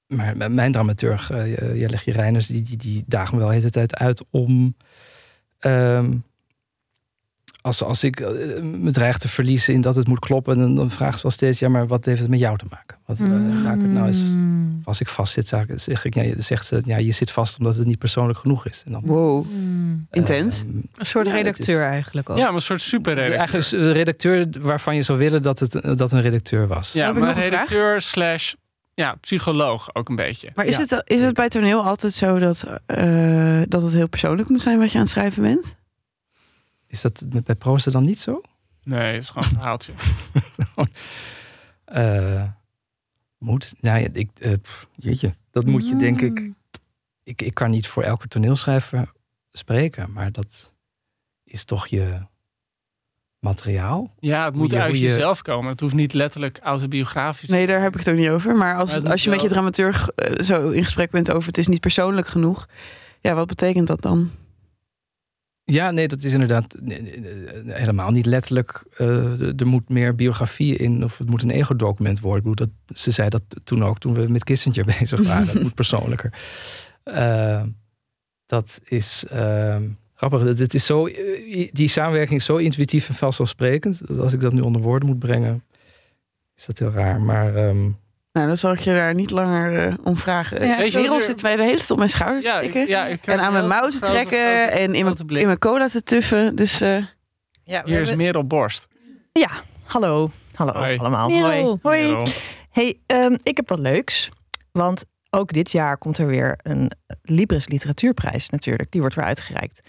maar 0.08 0.50
mijn 0.50 0.72
dramaturg, 0.72 1.30
uh, 1.32 1.56
Jelle 1.80 1.98
Reiners, 2.04 2.46
die, 2.46 2.62
die, 2.62 2.76
die 2.76 3.04
dagen 3.06 3.34
me 3.34 3.40
wel 3.40 3.48
de 3.48 3.54
hele 3.54 3.70
tijd 3.70 3.96
uit 3.96 4.24
om. 4.30 4.76
ehm, 5.58 6.12
als, 7.60 7.82
als 7.82 8.04
ik 8.04 8.20
eh, 8.20 8.62
me 8.62 8.90
dreig 8.90 9.18
te 9.18 9.28
verliezen 9.28 9.74
in 9.74 9.80
dat 9.80 9.94
het 9.94 10.06
moet 10.08 10.18
kloppen, 10.18 10.58
dan, 10.58 10.74
dan 10.74 10.90
vraagt 10.90 11.16
ze 11.16 11.22
wel 11.22 11.30
steeds: 11.30 11.58
ja, 11.58 11.68
maar 11.68 11.86
wat 11.86 12.04
heeft 12.04 12.20
het 12.20 12.30
met 12.30 12.38
jou 12.38 12.58
te 12.58 12.64
maken? 12.70 12.96
Wat, 13.06 13.20
eh, 13.20 13.28
maak 13.62 13.74
ik 13.76 13.82
het 13.82 13.90
nou 13.90 14.06
eens. 14.06 14.30
Mm. 14.30 14.80
Als 14.84 15.00
ik 15.00 15.08
vast 15.08 15.32
zit, 15.32 15.48
zeg 15.48 15.68
ik- 15.68 15.78
zeg 15.78 16.04
ik, 16.04 16.14
ja, 16.14 16.22
je- 16.22 16.34
zegt 16.42 16.66
ze, 16.66 16.82
ja, 16.84 16.96
je 16.96 17.12
zit 17.12 17.30
vast 17.30 17.58
omdat 17.58 17.76
het 17.76 17.86
niet 17.86 17.98
persoonlijk 17.98 18.38
genoeg 18.38 18.66
is. 18.66 18.82
En 18.86 18.92
dan, 18.92 19.02
Wow, 19.04 19.46
Mm. 19.50 20.06
intens. 20.10 20.58
ehm, 20.58 20.68
Een 20.96 21.06
soort 21.06 21.26
Ja, 21.26 21.32
redacteur 21.32 21.80
is- 21.84 21.90
eigenlijk 21.90 22.30
ook. 22.30 22.36
Ja, 22.38 22.44
maar 22.44 22.54
een 22.54 22.60
soort 22.62 22.80
superredacteur. 22.82 23.38
eigenlijk 23.38 23.66
is 23.66 23.72
een 23.72 23.92
redacteur 23.92 24.46
waarvan 24.60 24.94
je 24.96 25.02
zou 25.02 25.18
willen 25.18 25.42
dat 25.42 25.58
het 25.58 25.72
dat 25.98 26.12
een 26.12 26.20
redacteur 26.20 26.66
was. 26.66 26.92
Ja, 26.92 27.12
maar 27.12 27.34
redacteur 27.38 28.00
slash 28.02 28.52
ja, 28.98 29.14
psycholoog 29.14 29.94
ook 29.94 30.08
een 30.08 30.16
beetje. 30.16 30.50
Maar 30.54 30.64
is, 30.64 30.76
Ja. 30.76 30.80
het, 30.96 31.02
is 31.10 31.20
het 31.20 31.34
bij 31.34 31.48
toneel 31.48 31.82
altijd 31.84 32.12
zo 32.12 32.38
dat, 32.38 32.80
eh, 32.86 33.62
dat 33.68 33.82
het 33.82 33.92
heel 33.92 34.08
persoonlijk 34.08 34.48
moet 34.48 34.60
zijn 34.60 34.78
wat 34.78 34.88
je 34.90 34.94
aan 34.94 35.02
het 35.02 35.10
schrijven 35.12 35.42
bent? 35.42 35.76
Is 36.86 37.00
dat 37.00 37.24
met- 37.32 37.44
bij 37.44 37.54
proza 37.54 37.90
dan 37.90 38.04
niet 38.04 38.18
zo? 38.18 38.40
Nee, 38.82 39.12
het 39.12 39.22
is 39.22 39.28
gewoon 39.28 39.48
een 39.48 39.54
verhaaltje. 39.54 39.92
Eh, 41.84 42.44
moet? 43.38 43.74
Nou 43.80 43.98
ja, 44.00 44.08
ik, 44.12 44.30
eh, 44.38 44.52
pff, 44.62 44.86
jeetje, 44.96 45.34
dat 45.50 45.66
moet 45.66 45.88
je 45.88 45.96
denk 45.96 46.20
ik, 46.20 46.52
ik. 47.22 47.42
Ik 47.42 47.54
kan 47.54 47.70
niet 47.70 47.86
voor 47.86 48.02
elke 48.02 48.28
toneelschrijver 48.28 49.12
spreken, 49.50 50.12
maar 50.12 50.32
dat 50.32 50.72
is 51.44 51.64
toch 51.64 51.86
je 51.86 52.20
materiaal. 53.40 54.14
Ja, 54.18 54.44
het 54.44 54.54
moet 54.54 54.70
je- 54.70 54.80
uit 54.80 54.92
je- 54.94 54.98
jezelf 55.00 55.42
komen. 55.42 55.70
Het 55.70 55.80
hoeft 55.80 55.94
niet 55.94 56.12
letterlijk 56.12 56.58
autobiografisch. 56.62 57.48
Nee, 57.48 57.66
daar 57.66 57.80
heb 57.82 57.92
ik 57.92 57.98
het 57.98 58.08
ook 58.10 58.16
niet 58.16 58.28
over. 58.28 58.56
Maar 58.56 58.76
als, 58.76 58.90
Maar 58.90 58.98
het 59.00 59.10
als 59.10 59.24
je 59.24 59.30
met 59.30 59.42
je 59.42 59.48
dramaturg 59.48 60.08
eh, 60.10 60.42
zo 60.44 60.68
in 60.70 60.84
gesprek 60.84 61.10
bent 61.10 61.30
over 61.32 61.46
het 61.46 61.58
is 61.58 61.66
niet 61.66 61.80
persoonlijk 61.80 62.26
genoeg. 62.26 62.66
Ja, 63.20 63.34
wat 63.34 63.46
betekent 63.46 63.86
dat 63.86 64.02
dan? 64.02 64.30
Ja, 65.64 65.90
nee, 65.90 66.08
dat 66.08 66.22
is 66.22 66.32
inderdaad 66.32 66.74
helemaal 67.66 68.10
niet 68.10 68.26
letterlijk. 68.26 68.82
eh, 68.96 69.60
er 69.60 69.66
moet 69.66 69.88
meer 69.88 70.14
biografie 70.14 70.76
in, 70.76 71.04
of 71.04 71.18
het 71.18 71.30
moet 71.30 71.42
een 71.42 71.50
ego-document 71.50 72.20
worden. 72.20 72.44
Ik 72.44 72.50
bedoel, 72.50 72.68
dat, 72.86 72.98
ze 72.98 73.10
zei 73.10 73.28
dat 73.28 73.42
toen 73.64 73.84
ook, 73.84 73.98
toen 73.98 74.14
we 74.14 74.28
met 74.28 74.44
Kissinger 74.44 74.84
bezig 74.98 75.20
waren. 75.20 75.46
Dat 75.46 75.62
moet 75.62 75.74
persoonlijker. 75.74 76.32
Eh, 77.02 77.62
dat 78.46 78.80
is 78.84 79.24
ehm, 79.30 79.88
grappig. 80.18 80.42
Het- 80.58 80.74
is 80.74 80.86
zo, 80.86 81.06
eh, 81.06 81.68
die 81.72 81.88
samenwerking 81.88 82.38
is 82.40 82.44
zo 82.46 82.56
intuïtief 82.56 83.08
en 83.08 83.14
vanzelfsprekend. 83.14 84.06
Dat 84.08 84.18
als 84.18 84.32
ik 84.32 84.40
dat 84.40 84.52
nu 84.52 84.60
onder 84.60 84.80
woorden 84.82 85.08
moet 85.08 85.18
brengen, 85.18 85.64
is 86.56 86.66
dat 86.66 86.78
heel 86.78 86.90
raar. 86.90 87.20
Maar 87.20 87.56
ehm, 87.56 87.90
Nou, 88.32 88.46
dan 88.46 88.56
zal 88.56 88.72
ik 88.72 88.78
je 88.78 88.92
daar 88.92 89.14
niet 89.14 89.30
langer 89.30 89.86
eh, 89.88 89.94
om 90.04 90.16
vragen. 90.16 90.66
Ja, 90.66 90.76
Weet 90.78 90.92
je, 90.92 90.98
Merel 90.98 91.20
zit 91.20 91.42
mij 91.42 91.56
de 91.56 91.62
hele 91.62 91.76
tijd 91.76 91.90
op 91.90 91.96
mijn 91.98 92.10
schouders 92.10 92.44
te 92.44 92.50
Ja, 92.50 92.56
ik, 92.60 92.62
tikken. 92.72 92.88
ja, 92.88 93.06
ik 93.06 93.26
en 93.26 93.40
aan 93.40 93.52
mijn 93.52 93.68
mouw 93.68 93.88
te 93.88 93.98
trekken 94.00 94.70
en 94.72 94.94
in 94.94 95.04
mijn, 95.04 95.16
in 95.28 95.46
mijn 95.46 95.58
cola 95.58 95.88
te 95.88 96.02
tuffen. 96.02 96.56
Dus 96.56 96.80
eh, 96.80 97.04
Ja, 97.64 97.82
Hier 97.84 98.00
is 98.00 98.14
Merel 98.14 98.46
Borst. 98.46 98.86
Ja, 99.32 99.48
hallo. 99.84 100.28
Hallo 100.54 100.72
Hoi. 100.72 100.98
allemaal. 100.98 101.28
Merel. 101.28 101.78
Hoi. 101.82 102.02
Merel. 102.06 102.26
Hey, 102.70 102.98
ehm, 103.06 103.36
ik 103.42 103.56
heb 103.56 103.68
wat 103.68 103.78
leuks. 103.78 104.28
Want 104.72 105.04
ook 105.30 105.52
dit 105.52 105.72
jaar 105.72 105.98
komt 105.98 106.18
er 106.18 106.26
weer 106.26 106.58
een 106.62 106.90
Libris 107.22 107.68
Literatuurprijs 107.68 108.50
natuurlijk. 108.50 108.90
Die 108.90 109.00
wordt 109.00 109.16
weer 109.16 109.24
uitgereikt. 109.24 109.88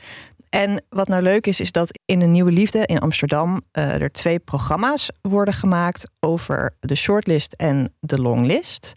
En 0.50 0.84
wat 0.90 1.08
nou 1.08 1.22
leuk 1.22 1.48
is, 1.48 1.60
is 1.60 1.72
dat 1.72 2.00
in 2.06 2.20
de 2.20 2.26
Nieuwe 2.26 2.52
Liefde 2.52 2.86
in 2.86 3.00
Amsterdam 3.00 3.62
eh, 3.72 4.02
er 4.02 4.12
twee 4.12 4.40
programma's 4.40 5.10
worden 5.22 5.54
gemaakt 5.54 6.10
over 6.20 6.76
de 6.80 6.96
shortlist 6.96 7.54
en 7.54 7.94
de 8.00 8.22
longlist. 8.22 8.96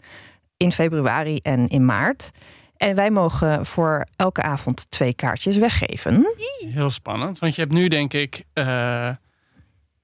In 0.57 0.71
februari 0.71 1.37
en 1.37 1.67
in 1.67 1.85
maart. 1.85 2.31
En 2.77 2.95
wij 2.95 3.11
mogen 3.11 3.65
voor 3.65 4.07
elke 4.15 4.41
avond 4.41 4.91
twee 4.91 5.13
kaartjes 5.13 5.57
weggeven. 5.57 6.25
Heel 6.57 6.89
spannend. 6.89 7.39
Want 7.39 7.55
je 7.55 7.61
hebt 7.61 7.73
nu 7.73 7.87
denk 7.87 8.13
ik... 8.13 8.43
eh 8.53 9.09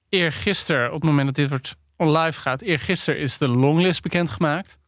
eergisteren, 0.10 0.88
op 0.88 1.02
het 1.02 1.10
moment 1.10 1.26
dat 1.26 1.36
dit 1.36 1.50
wordt 1.50 1.76
live 1.98 2.40
gaat... 2.40 2.62
eergisteren 2.62 3.20
is 3.20 3.38
de 3.38 3.48
longlist 3.48 4.02
bekendgemaakt. 4.02 4.79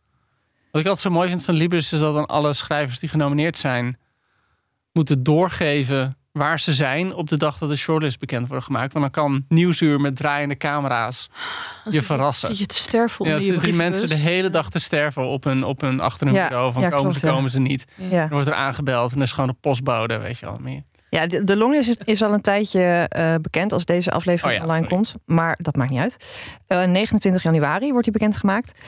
Wat 0.72 0.82
ik 0.82 0.88
altijd 0.88 1.00
zo 1.00 1.10
mooi 1.10 1.30
vind 1.30 1.46
van 1.46 1.54
Libris... 1.54 1.94
is 1.94 2.00
dat 2.00 2.14
dan 2.14 2.26
alle 2.26 2.54
schrijvers 2.54 3.00
die 3.00 3.10
genomineerd 3.10 3.60
zijn... 3.60 3.98
moeten 4.92 5.24
doorgeven 5.24 6.16
waar 6.32 6.60
ze 6.60 6.74
zijn... 6.74 7.14
op 7.14 7.30
de 7.30 7.38
dag 7.38 7.58
dat 7.58 7.70
de 7.70 7.76
shortlist 7.76 8.20
bekend 8.20 8.48
wordt 8.48 8.66
gemaakt. 8.66 8.94
Want 8.94 9.14
dan 9.14 9.24
kan 9.24 9.46
Nieuwsuur 9.48 10.02
met 10.02 10.16
draaiende 10.16 10.58
camera's 10.58 11.30
je 11.90 12.02
verrassen. 12.02 12.48
Zit 12.48 12.58
je 12.58 12.66
te 12.66 12.76
sterven 12.76 13.26
Ja, 13.26 13.60
die 13.60 13.74
mensen 13.74 14.10
de 14.10 14.16
hele 14.16 14.50
dag 14.50 14.70
te 14.70 14.80
sterven 14.80 15.26
op 15.26 15.44
hun, 15.44 15.64
op 15.64 15.82
hun, 15.82 16.00
achter 16.00 16.28
hun 16.28 16.36
Ja, 16.36 16.48
bureau. 16.48 16.72
Van 16.72 16.82
ja, 16.82 16.90
komen 16.90 17.04
klopt, 17.04 17.20
ze, 17.20 17.28
komen 17.28 17.52
ze 17.52 17.60
niet. 17.60 17.86
Dan 18.10 18.30
wordt 18.30 18.48
er 18.48 18.54
aangebeld 18.54 19.10
en 19.10 19.14
dan 19.16 19.24
is 19.26 19.32
gewoon 19.32 19.50
de 19.50 19.56
postbode, 19.62 20.18
weet 20.18 20.38
je 20.40 20.46
wel 20.46 20.58
meer. 20.62 20.84
Ja, 21.10 21.28
de, 21.28 21.44
de 21.44 21.58
longlist 21.58 21.90
is, 21.90 21.98
is 21.98 22.24
al 22.24 22.34
een 22.34 22.42
tijdje 22.42 23.06
eh, 23.10 23.34
bekend 23.42 23.74
als 23.74 23.86
deze 23.86 24.12
aflevering 24.12 24.58
Oh 24.58 24.64
online 24.68 24.88
sorry. 24.88 24.96
komt. 24.96 25.16
Maar 25.26 25.58
dat 25.62 25.76
maakt 25.76 25.92
niet 25.92 26.00
uit. 26.00 26.18
Eh, 26.68 26.84
29 26.84 27.44
januari 27.44 27.90
wordt 27.90 28.04
die 28.04 28.14
bekendgemaakt. 28.14 28.80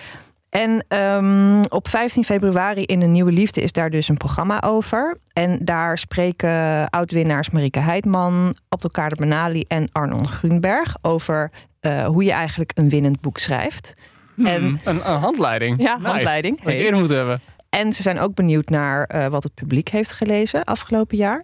En 0.53 0.85
ehm, 0.87 1.61
op 1.69 1.87
15 1.87 2.23
februari 2.23 2.83
in 2.83 2.99
de 2.99 3.05
Nieuwe 3.05 3.31
Liefde 3.31 3.61
is 3.61 3.71
daar 3.71 3.89
dus 3.89 4.07
een 4.07 4.17
programma 4.17 4.61
over. 4.61 5.17
En 5.33 5.59
daar 5.61 5.97
spreken 5.97 6.89
oud-winnaars 6.89 7.49
Marike 7.49 7.79
Heidman, 7.79 8.55
Abdelkader 8.69 9.17
Benali 9.17 9.63
en 9.67 9.89
Arnon 9.91 10.27
Grunberg 10.27 10.95
over 11.01 11.51
eh, 11.79 12.05
hoe 12.05 12.23
je 12.23 12.31
eigenlijk 12.31 12.71
een 12.75 12.89
winnend 12.89 13.21
boek 13.21 13.37
schrijft. 13.37 13.93
Hmm, 14.35 14.45
En- 14.45 14.63
een, 14.83 14.95
een 14.95 15.19
handleiding. 15.19 15.81
Ja, 15.81 15.95
Nice. 15.97 16.07
handleiding. 16.09 16.63
Hey. 16.63 16.77
eerder 16.77 16.99
moeten 16.99 17.17
hebben. 17.17 17.41
En 17.69 17.93
ze 17.93 18.01
zijn 18.01 18.19
ook 18.19 18.33
benieuwd 18.35 18.69
naar 18.69 19.03
eh, 19.05 19.27
wat 19.27 19.43
het 19.43 19.53
publiek 19.53 19.89
heeft 19.89 20.11
gelezen 20.11 20.63
afgelopen 20.63 21.17
jaar. 21.17 21.43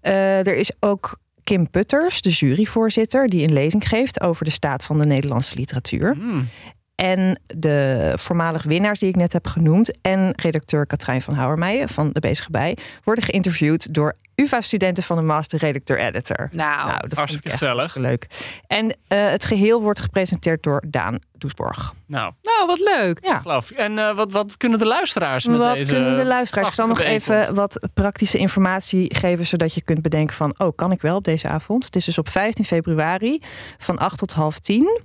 Eh, 0.00 0.38
er 0.46 0.56
is 0.56 0.72
ook 0.80 1.18
Kim 1.44 1.70
Putters, 1.70 2.22
de 2.22 2.30
juryvoorzitter, 2.30 3.28
die 3.28 3.44
een 3.46 3.52
lezing 3.52 3.88
geeft 3.88 4.20
over 4.20 4.44
de 4.44 4.50
staat 4.50 4.84
van 4.84 4.98
de 4.98 5.06
Nederlandse 5.06 5.56
literatuur. 5.56 6.14
Hmm. 6.14 6.48
En 7.00 7.40
de 7.46 8.12
voormalig 8.16 8.62
winnaars 8.62 8.98
die 8.98 9.08
ik 9.08 9.16
net 9.16 9.32
heb 9.32 9.46
genoemd 9.46 10.00
en 10.00 10.32
redacteur 10.36 10.86
Katrijn 10.86 11.22
van 11.22 11.34
Houwermeijen 11.34 11.88
van 11.88 12.10
De 12.12 12.20
Bezige 12.20 12.50
Bij 12.50 12.76
worden 13.04 13.24
geïnterviewd 13.24 13.94
door 13.94 14.16
UvA-studenten 14.34 15.02
van 15.02 15.16
de 15.16 15.22
Master 15.22 15.58
Redacteur-Editor. 15.58 16.48
Nou, 16.52 16.86
Nou, 16.88 17.08
dat 17.08 17.18
echt 17.18 17.48
gezellig. 17.48 17.96
leuk. 17.96 18.26
En 18.66 18.96
eh, 19.06 19.28
het 19.30 19.44
geheel 19.44 19.82
wordt 19.82 20.00
gepresenteerd 20.00 20.62
door 20.62 20.82
Daan 20.86 21.18
Doesborg. 21.40 21.94
Nou, 22.06 22.32
nou, 22.42 22.66
wat 22.66 22.78
leuk. 22.80 23.18
Ja. 23.22 23.38
geloof. 23.38 23.70
En 23.70 23.98
eh, 23.98 24.14
wat, 24.14 24.32
wat 24.32 24.56
kunnen 24.56 24.78
de 24.78 24.86
luisteraars 24.86 25.46
met 25.46 25.58
Wat 25.58 25.78
deze... 25.78 25.92
kunnen 25.92 26.16
de 26.16 26.24
luisteraars? 26.24 26.68
Ik 26.68 26.74
zal 26.74 26.86
nog 26.86 27.00
even 27.00 27.54
wat 27.54 27.88
praktische 27.94 28.38
informatie 28.38 29.14
geven, 29.16 29.46
zodat 29.46 29.74
je 29.74 29.82
kunt 29.82 30.02
bedenken 30.02 30.36
van, 30.36 30.54
oh, 30.58 30.76
kan 30.76 30.92
ik 30.92 31.00
wel 31.00 31.16
op 31.16 31.24
deze 31.24 31.48
avond? 31.48 31.84
Het 31.84 31.96
is 31.96 32.04
dus 32.04 32.18
op 32.18 32.28
15 32.28 32.64
februari 32.64 33.40
van 33.78 33.98
8 33.98 34.18
tot 34.18 34.32
half 34.32 34.58
10. 34.58 35.00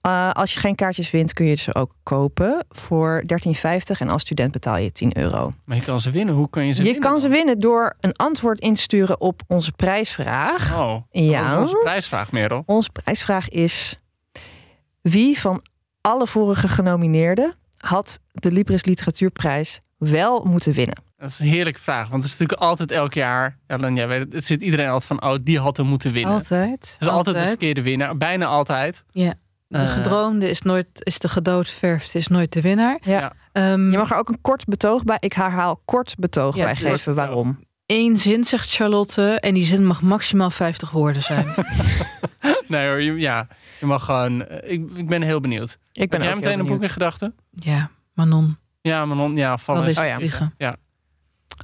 Eh, 0.00 0.30
als 0.30 0.54
je 0.54 0.60
geen 0.60 0.74
kaartjes 0.74 1.10
wint, 1.10 1.32
kun 1.32 1.46
je 1.46 1.54
ze 1.54 1.74
ook 1.74 1.92
kopen 2.02 2.64
voor 2.68 3.22
13,50 3.26 3.98
en 3.98 4.08
als 4.08 4.22
student 4.22 4.52
betaal 4.52 4.78
je 4.78 4.92
10 4.92 5.18
euro. 5.18 5.52
Maar 5.64 5.76
je 5.76 5.82
kan 5.82 6.00
ze 6.00 6.10
winnen. 6.10 6.34
Hoe 6.34 6.50
kun 6.50 6.66
je 6.66 6.72
ze 6.72 6.78
je 6.82 6.84
winnen? 6.92 7.10
kan 7.10 7.20
ze 7.20 7.28
winnen 7.28 7.58
door 7.60 7.96
een 8.00 8.12
antwoord 8.16 8.60
in 8.60 8.74
te 8.74 8.80
sturen 8.80 9.20
op 9.20 9.42
onze 9.48 9.72
prijsvraag. 9.72 10.78
Oh, 10.80 10.96
Ja. 11.10 11.50
is 11.50 11.56
onze 11.56 11.76
prijsvraag, 11.82 12.32
Merel. 12.32 12.62
Onze 12.66 12.90
prijsvraag 12.90 13.48
is: 13.48 13.96
wie 15.00 15.40
van 15.40 15.62
alle 16.02 16.26
vorige 16.26 16.68
genomineerden 16.68 17.54
had 17.76 18.20
de 18.32 18.52
Libris 18.52 18.84
Literatuurprijs 18.84 19.80
wel 19.98 20.44
moeten 20.44 20.72
winnen? 20.72 21.02
Dat 21.16 21.30
is 21.30 21.38
een 21.38 21.46
heerlijke 21.46 21.80
vraag. 21.80 22.08
Want 22.08 22.22
het 22.22 22.32
is 22.32 22.38
natuurlijk 22.38 22.68
altijd 22.68 22.90
elk 22.90 23.14
jaar... 23.14 23.58
Ellen, 23.66 23.96
jij 23.96 24.08
weet 24.08 24.18
het, 24.20 24.32
het 24.32 24.46
zit 24.46 24.62
iedereen 24.62 24.86
altijd 24.88 25.04
van... 25.20 25.30
Oh, 25.30 25.38
die 25.42 25.58
had 25.58 25.76
hem 25.76 25.86
moeten 25.86 26.12
winnen. 26.12 26.32
Altijd. 26.32 26.70
Het 26.92 26.96
is 27.00 27.06
altijd 27.08 27.36
de 27.36 27.42
verkeerde 27.46 27.82
winnaar. 27.82 28.16
Bijna 28.16 28.46
altijd. 28.46 29.04
Ja. 29.10 29.34
De 29.68 29.78
Eh, 29.78 29.92
gedroomde 29.92 30.50
is 30.50 30.62
nooit, 30.62 30.86
is 30.92 31.18
de 31.18 31.28
gedoodverfde 31.28 32.18
is 32.18 32.26
nooit 32.28 32.52
de 32.52 32.60
winnaar. 32.60 32.98
Ja. 33.02 33.32
Ehm, 33.52 33.90
Je 33.90 33.98
mag 33.98 34.10
er 34.10 34.16
ook 34.16 34.28
een 34.28 34.40
kort 34.40 34.64
betoog 34.64 35.04
bij. 35.04 35.16
Ik 35.20 35.32
herhaal 35.32 35.82
kort 35.84 36.14
betoog 36.18 36.56
Ja, 36.56 36.64
bij 36.64 36.76
geven 36.76 37.14
waarom. 37.14 37.58
Eén 37.86 38.16
zin 38.16 38.44
zegt 38.44 38.70
Charlotte 38.70 39.40
en 39.40 39.54
die 39.54 39.64
zin 39.64 39.86
mag 39.86 40.02
maximaal 40.02 40.50
50 40.50 40.90
woorden 40.90 41.22
zijn. 41.22 41.46
Nee 42.68 42.86
hoor, 42.86 43.00
je, 43.02 43.12
ja. 43.12 43.46
Je 43.82 43.88
mag 43.88 44.04
gewoon... 44.04 44.46
eh, 44.46 44.72
Ik, 44.72 44.90
ik 44.96 45.08
ben 45.08 45.22
heel 45.22 45.40
benieuwd. 45.40 45.78
Ik 45.92 46.10
ben 46.10 46.20
Heb 46.20 46.28
jij 46.28 46.34
meteen 46.38 46.50
heel 46.52 46.60
een 46.60 46.66
boek 46.66 46.82
in 46.82 46.88
gedachten? 46.88 47.34
ja, 47.50 47.90
Manon. 48.14 48.56
Ja, 48.80 49.04
Manon. 49.04 49.36
Ja, 49.36 49.58
vallen. 49.58 49.86
eens 49.86 49.98
Oh 49.98 50.06
ja. 50.06 50.16
vliegen. 50.16 50.54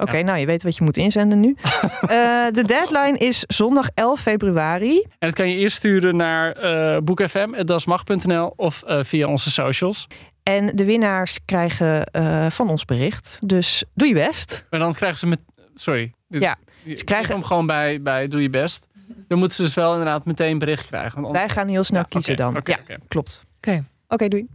Oké, 0.00 0.22
nou 0.22 0.38
je 0.38 0.46
weet 0.46 0.62
wat 0.62 0.76
je 0.76 0.84
moet 0.84 0.96
inzenden 0.96 1.40
nu. 1.40 1.56
Eh, 2.00 2.08
de 2.52 2.62
deadline 2.66 3.18
is 3.18 3.44
zondag 3.46 3.88
11 3.94 4.20
februari. 4.20 5.00
En 5.02 5.08
dat 5.28 5.32
kan 5.34 5.48
je 5.50 5.56
eerst 5.56 5.76
sturen 5.76 6.16
naar 6.16 6.52
eh 6.52 7.00
boekfm.dasmag.nl 7.02 8.52
of 8.56 8.82
eh, 8.82 9.04
via 9.04 9.26
onze 9.28 9.50
socials. 9.50 10.06
En 10.42 10.76
de 10.76 10.84
winnaars 10.84 11.38
krijgen 11.44 12.04
eh, 12.06 12.46
van 12.50 12.68
ons 12.68 12.84
bericht. 12.84 13.38
Dus 13.44 13.84
doe 13.94 14.08
je 14.08 14.14
best. 14.14 14.66
Maar 14.70 14.80
dan 14.80 14.94
krijgen 14.94 15.18
ze 15.18 15.26
met... 15.26 15.40
Sorry. 15.74 16.12
Ja, 16.28 16.56
ze 16.96 17.04
krijgen- 17.04 17.32
kom 17.34 17.44
gewoon 17.44 17.66
bij, 17.66 18.02
bij 18.02 18.28
Doe 18.28 18.42
Je 18.42 18.50
Best. 18.50 18.87
Dan 19.28 19.38
moeten 19.38 19.56
ze 19.56 19.62
dus 19.62 19.74
wel 19.74 19.90
inderdaad 19.92 20.24
meteen 20.24 20.58
bericht 20.58 20.86
krijgen. 20.86 21.14
Want 21.14 21.26
anders- 21.26 21.44
Wij 21.46 21.54
gaan 21.54 21.68
heel 21.68 21.84
snel 21.84 22.00
Ja, 22.00 22.06
kiezen 22.08 22.36
dan. 22.36 22.56
oké, 22.56 22.70
ja, 22.86 22.96
klopt. 23.08 23.44
Oké. 23.56 23.84
Oké, 24.08 24.28
doei. 24.28 24.48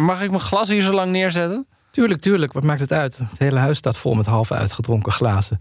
Mag 0.00 0.22
ik 0.22 0.28
mijn 0.30 0.42
glas 0.42 0.68
hier 0.68 0.82
zo 0.82 0.92
lang 0.92 1.12
neerzetten? 1.12 1.66
Tuurlijk, 1.90 2.20
tuurlijk. 2.20 2.52
Wat 2.52 2.62
maakt 2.62 2.80
het 2.80 2.92
uit? 2.92 3.18
Het 3.18 3.38
hele 3.38 3.58
huis 3.58 3.78
staat 3.78 3.96
vol 3.96 4.14
met 4.14 4.26
half 4.26 4.52
uitgedronken 4.52 5.12
glazen. 5.12 5.58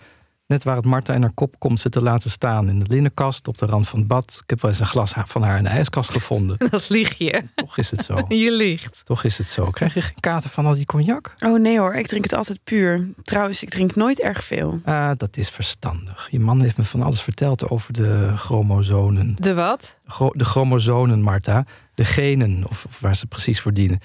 Net 0.47 0.63
waar 0.63 0.75
het 0.75 0.85
Marta 0.85 1.13
in 1.13 1.21
haar 1.21 1.31
kop 1.33 1.55
komt 1.59 1.79
zitten 1.79 2.03
laten 2.03 2.31
staan. 2.31 2.69
In 2.69 2.79
de 2.79 2.85
linnenkast, 2.87 3.47
op 3.47 3.57
de 3.57 3.65
rand 3.65 3.87
van 3.87 3.99
het 3.99 4.07
bad. 4.07 4.39
Ik 4.43 4.49
heb 4.49 4.61
wel 4.61 4.71
eens 4.71 4.79
een 4.79 4.85
glas 4.85 5.13
van 5.25 5.43
haar 5.43 5.57
in 5.57 5.63
de 5.63 5.69
ijskast 5.69 6.11
gevonden. 6.11 6.57
Dat 6.69 6.89
lieg 6.89 7.17
je. 7.17 7.43
Toch 7.55 7.77
is 7.77 7.91
het 7.91 8.03
zo. 8.03 8.15
Je 8.27 8.51
liegt. 8.51 9.01
Toch 9.05 9.23
is 9.23 9.37
het 9.37 9.49
zo. 9.49 9.69
Krijg 9.69 9.93
je 9.93 10.01
geen 10.01 10.19
kater 10.19 10.49
van 10.49 10.65
al 10.65 10.73
die 10.73 10.85
cognac? 10.85 11.33
Oh 11.45 11.59
nee 11.59 11.79
hoor, 11.79 11.93
ik 11.93 12.07
drink 12.07 12.23
het 12.23 12.33
altijd 12.33 12.59
puur. 12.63 13.07
Trouwens, 13.23 13.63
ik 13.63 13.69
drink 13.69 13.95
nooit 13.95 14.21
erg 14.21 14.43
veel. 14.43 14.79
Ah, 14.83 15.11
dat 15.17 15.37
is 15.37 15.49
verstandig. 15.49 16.27
Je 16.31 16.39
man 16.39 16.61
heeft 16.61 16.77
me 16.77 16.83
van 16.83 17.01
alles 17.01 17.21
verteld 17.21 17.69
over 17.69 17.93
de 17.93 18.31
chromosomen. 18.35 19.35
De 19.39 19.53
wat? 19.53 19.97
Gro- 20.05 20.33
de 20.33 20.45
chromosomen, 20.45 21.21
Marta. 21.21 21.65
De 21.95 22.05
genen, 22.05 22.63
of, 22.69 22.85
of 22.85 22.99
waar 22.99 23.15
ze 23.15 23.25
precies 23.27 23.61
voor 23.61 23.73
dienen. 23.73 23.99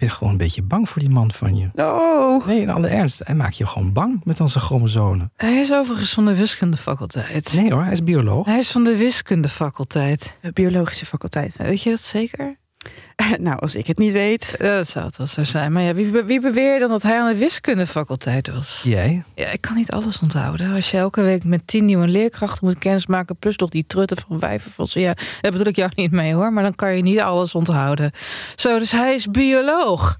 Ik 0.00 0.06
ben 0.06 0.16
gewoon 0.16 0.32
een 0.32 0.38
beetje 0.38 0.62
bang 0.62 0.88
voor 0.88 1.00
die 1.00 1.10
man 1.10 1.32
van 1.32 1.56
je. 1.56 1.68
Oh. 1.74 2.46
Nee, 2.46 2.60
in 2.60 2.70
alle 2.70 2.88
ernst. 2.88 3.20
Hij 3.24 3.34
maakt 3.34 3.56
je 3.56 3.66
gewoon 3.66 3.92
bang 3.92 4.24
met 4.24 4.40
onze 4.40 4.60
chromosomen. 4.60 5.32
Hij 5.36 5.60
is 5.60 5.72
overigens 5.72 6.12
van 6.12 6.24
de 6.24 6.34
wiskundefaculteit. 6.34 7.52
Nee 7.54 7.72
hoor, 7.72 7.82
hij 7.82 7.92
is 7.92 8.02
bioloog. 8.02 8.46
Hij 8.46 8.58
is 8.58 8.70
van 8.70 8.84
de 8.84 8.96
wiskundefaculteit. 8.96 10.36
Biologische 10.52 11.06
faculteit. 11.06 11.56
Weet 11.56 11.82
je 11.82 11.90
dat 11.90 12.02
zeker? 12.02 12.56
nou, 13.38 13.58
als 13.58 13.74
ik 13.74 13.86
het 13.86 13.98
niet 13.98 14.12
weet. 14.12 14.54
Ja, 14.58 14.76
dat 14.76 14.88
zou 14.88 15.06
het 15.06 15.16
wel 15.16 15.26
zo 15.26 15.44
zijn. 15.44 15.72
Maar 15.72 15.82
ja, 15.82 15.94
wie, 15.94 16.10
wie 16.10 16.40
beweerde 16.40 16.78
dan 16.80 16.88
dat 16.88 17.02
hij 17.02 17.20
aan 17.20 17.28
de 17.28 17.38
wiskundefaculteit 17.38 18.48
was? 18.48 18.80
Jij? 18.84 19.22
Ja, 19.34 19.46
ik 19.46 19.60
kan 19.60 19.76
niet 19.76 19.90
alles 19.90 20.20
onthouden. 20.20 20.74
Als 20.74 20.90
je 20.90 20.96
elke 20.96 21.22
week 21.22 21.44
met 21.44 21.66
tien 21.66 21.84
nieuwe 21.84 22.06
leerkrachten 22.06 22.66
moet 22.66 22.78
kennismaken... 22.78 23.36
plus 23.36 23.56
nog 23.56 23.70
die 23.70 23.84
trutten 23.86 24.16
van 24.28 24.38
wijven 24.38 24.70
van. 24.70 24.86
Ja, 24.90 25.14
daar 25.40 25.52
bedoel 25.52 25.66
ik 25.66 25.76
jou 25.76 25.90
niet 25.94 26.10
mee 26.10 26.34
hoor. 26.34 26.52
Maar 26.52 26.62
dan 26.62 26.74
kan 26.74 26.96
je 26.96 27.02
niet 27.02 27.20
alles 27.20 27.54
onthouden. 27.54 28.12
Zo, 28.56 28.78
dus 28.78 28.92
hij 28.92 29.14
is 29.14 29.26
bioloog. 29.26 30.18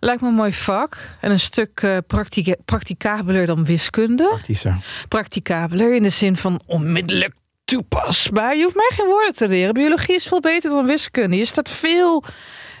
Lijkt 0.00 0.20
me 0.20 0.28
een 0.28 0.34
mooi 0.34 0.52
vak. 0.52 1.16
En 1.20 1.30
een 1.30 1.40
stuk 1.40 1.80
eh 1.80 1.96
practica- 2.06 2.56
practicabeler 2.64 3.46
dan 3.46 3.64
wiskunde. 3.64 4.28
Praktischer. 4.28 4.76
Practicabeler 5.08 5.94
in 5.94 6.02
de 6.02 6.08
zin 6.08 6.36
van 6.36 6.60
onmiddellijk 6.66 7.34
toepasbaar. 7.68 8.56
Je 8.56 8.62
hoeft 8.62 8.74
mij 8.76 8.90
geen 8.94 9.06
woorden 9.06 9.34
te 9.34 9.48
leren. 9.48 9.74
Biologie 9.74 10.14
is 10.14 10.26
veel 10.26 10.40
beter 10.40 10.70
dan 10.70 10.86
wiskunde. 10.86 11.36
Je 11.36 11.44
staat 11.44 11.70
veel 11.70 12.24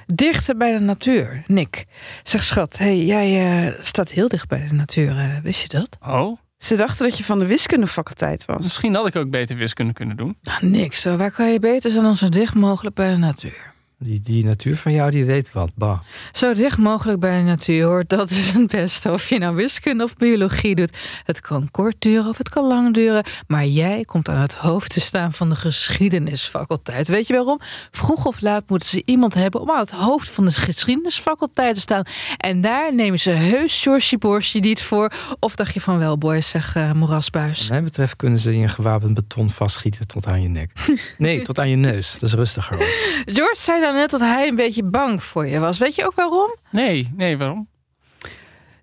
dichter 0.06 0.56
bij 0.56 0.72
de 0.72 0.84
natuur. 0.84 1.42
Nick, 1.46 1.84
zeg 2.22 2.42
schat, 2.44 2.78
hey, 2.78 3.04
jij 3.04 3.66
eh, 3.66 3.72
staat 3.80 4.10
heel 4.10 4.28
dicht 4.28 4.48
bij 4.48 4.66
de 4.68 4.74
natuur. 4.74 5.16
eh, 5.18 5.24
wist 5.42 5.60
je 5.62 5.68
dat? 5.68 5.88
Oh, 6.06 6.36
Ze 6.58 6.76
dachten 6.76 7.08
dat 7.08 7.18
je 7.18 7.24
van 7.24 7.38
de 7.38 7.46
wiskundefaculteit 7.46 8.44
was. 8.44 8.62
misschien 8.62 8.94
had 8.94 9.06
ik 9.06 9.16
ook 9.16 9.30
beter 9.30 9.56
wiskunde 9.56 9.92
kunnen 9.92 10.16
doen. 10.16 10.36
Ah, 10.42 10.60
niks, 10.60 11.04
waar 11.04 11.30
kan 11.30 11.52
je 11.52 11.60
beter 11.60 11.90
zijn 11.90 12.04
dan 12.04 12.16
zo 12.16 12.28
dicht 12.28 12.54
mogelijk 12.54 12.94
bij 12.94 13.10
de 13.10 13.16
natuur? 13.16 13.72
Die, 14.00 14.20
die 14.20 14.44
natuur 14.44 14.76
van 14.76 14.92
jou, 14.92 15.10
die 15.10 15.24
weet 15.24 15.52
wat. 15.52 15.70
Bah. 15.74 15.98
Zo 16.32 16.54
dicht 16.54 16.78
mogelijk 16.78 17.20
bij 17.20 17.38
de 17.38 17.42
natuur 17.44 17.84
hoor. 17.84 18.04
Dat 18.06 18.30
is 18.30 18.50
het 18.50 18.66
beste. 18.66 19.12
Of 19.12 19.28
je 19.28 19.38
nou 19.38 19.56
wiskunde 19.56 20.04
of 20.04 20.16
biologie 20.16 20.74
doet. 20.74 20.96
Het 21.24 21.40
kan 21.40 21.68
kort 21.70 21.96
duren 21.98 22.28
of 22.28 22.38
het 22.38 22.48
kan 22.48 22.64
lang 22.64 22.94
duren. 22.94 23.24
Maar 23.46 23.66
jij 23.66 24.04
komt 24.04 24.28
aan 24.28 24.40
het 24.40 24.52
hoofd 24.52 24.92
te 24.92 25.00
staan 25.00 25.32
van 25.32 25.48
de 25.48 25.56
geschiedenisfaculteit. 25.56 27.08
Weet 27.08 27.26
je 27.26 27.34
waarom? 27.34 27.60
Vroeg 27.90 28.24
of 28.26 28.40
laat 28.40 28.68
moeten 28.68 28.88
ze 28.88 29.02
iemand 29.04 29.34
hebben 29.34 29.60
om 29.60 29.70
aan 29.70 29.78
het 29.78 29.90
hoofd 29.90 30.28
van 30.28 30.44
de 30.44 30.50
geschiedenisfaculteit 30.50 31.74
te 31.74 31.80
staan. 31.80 32.02
En 32.36 32.60
daar 32.60 32.94
nemen 32.94 33.18
ze 33.18 33.30
heus 33.30 33.82
Georgie 33.82 34.18
Borsje 34.18 34.58
niet 34.58 34.82
voor. 34.82 35.12
Of 35.40 35.54
dacht 35.54 35.74
je 35.74 35.80
van 35.80 35.98
wel, 35.98 36.18
boys, 36.18 36.48
zeg 36.48 36.74
eh, 36.74 36.92
moerasbuis. 36.92 37.58
Wat 37.58 37.68
mij 37.68 37.82
betreft 37.82 38.16
kunnen 38.16 38.38
ze 38.38 38.52
je 38.52 38.60
in 38.60 38.68
gewapend 38.68 39.14
beton 39.14 39.50
vastschieten 39.50 40.06
tot 40.06 40.26
aan 40.26 40.42
je 40.42 40.48
nek. 40.48 40.70
Nee, 41.18 41.42
tot 41.42 41.58
aan 41.58 41.68
je 41.68 41.76
neus. 41.76 42.12
Dat 42.20 42.28
is 42.28 42.34
rustiger. 42.34 42.76
hoor. 42.76 42.86
George 43.24 43.56
zei 43.58 43.80
net 43.94 44.10
dat 44.10 44.20
hij 44.20 44.48
een 44.48 44.54
beetje 44.54 44.82
bang 44.82 45.22
voor 45.22 45.46
je 45.46 45.58
was. 45.58 45.78
Weet 45.78 45.94
je 45.94 46.06
ook 46.06 46.14
waarom? 46.14 46.56
Nee, 46.70 47.12
nee, 47.16 47.38
waarom? 47.38 47.68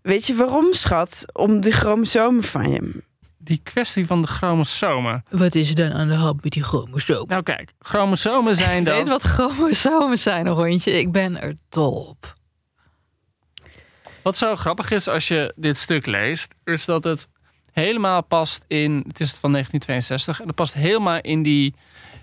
Weet 0.01 0.27
je 0.27 0.35
waarom, 0.35 0.73
schat? 0.73 1.25
Om 1.33 1.61
de 1.61 1.71
chromosomen 1.71 2.43
van 2.43 2.69
je. 2.69 3.03
Die 3.37 3.59
kwestie 3.63 4.05
van 4.05 4.21
de 4.21 4.27
chromosomen. 4.27 5.23
Wat 5.29 5.55
is 5.55 5.69
er 5.69 5.75
dan 5.75 5.91
aan 5.91 6.07
de 6.07 6.15
hand 6.15 6.43
met 6.43 6.51
die 6.51 6.63
chromosomen? 6.63 7.27
Nou 7.27 7.43
kijk, 7.43 7.71
chromosomen 7.79 8.55
zijn 8.55 8.83
dan... 8.83 8.95
weet 8.97 9.07
wat 9.07 9.21
chromosomen 9.21 10.17
zijn, 10.17 10.45
een 10.45 10.53
rondje. 10.53 10.91
Ik 10.91 11.11
ben 11.11 11.41
er 11.41 11.55
dol 11.69 11.91
op. 11.91 12.35
Wat 14.21 14.37
zo 14.37 14.55
grappig 14.55 14.91
is 14.91 15.07
als 15.07 15.27
je 15.27 15.53
dit 15.55 15.77
stuk 15.77 16.05
leest, 16.05 16.55
is 16.63 16.85
dat 16.85 17.03
het 17.03 17.27
helemaal 17.71 18.23
past 18.23 18.63
in. 18.67 19.03
Het 19.07 19.19
is 19.19 19.31
van 19.31 19.51
1962 19.51 20.39
en 20.39 20.47
het 20.47 20.55
past 20.55 20.73
helemaal 20.73 21.21
in 21.21 21.43
die 21.43 21.75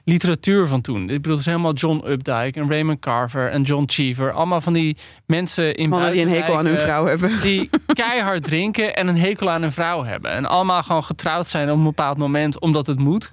literatuur 0.04 0.66
van 0.66 0.80
toen. 0.80 1.02
Ik 1.02 1.08
bedoel, 1.08 1.30
het 1.30 1.40
is 1.40 1.46
helemaal 1.46 1.72
John 1.72 2.04
Updike 2.06 2.60
en 2.60 2.70
Raymond 2.70 3.00
Carver 3.00 3.50
en 3.50 3.62
John 3.62 3.84
Cheever. 3.86 4.32
Allemaal 4.32 4.60
van 4.60 4.72
die 4.72 4.96
mensen 5.26 5.74
in 5.74 5.88
Mannen 5.88 6.12
die 6.12 6.22
een 6.22 6.28
hekel 6.28 6.58
aan 6.58 6.66
hun 6.66 6.78
vrouw 6.78 7.06
hebben. 7.06 7.30
Die 7.42 7.70
keihard 7.94 8.44
drinken 8.44 8.96
en 8.96 9.06
een 9.06 9.16
hekel 9.16 9.50
aan 9.50 9.62
hun 9.62 9.72
vrouw 9.72 10.04
hebben. 10.04 10.30
En 10.30 10.46
allemaal 10.46 10.82
gewoon 10.82 11.04
getrouwd 11.04 11.46
zijn 11.46 11.70
op 11.70 11.76
een 11.76 11.82
bepaald 11.82 12.18
moment 12.18 12.60
omdat 12.60 12.86
het 12.86 12.98
moet. 12.98 13.32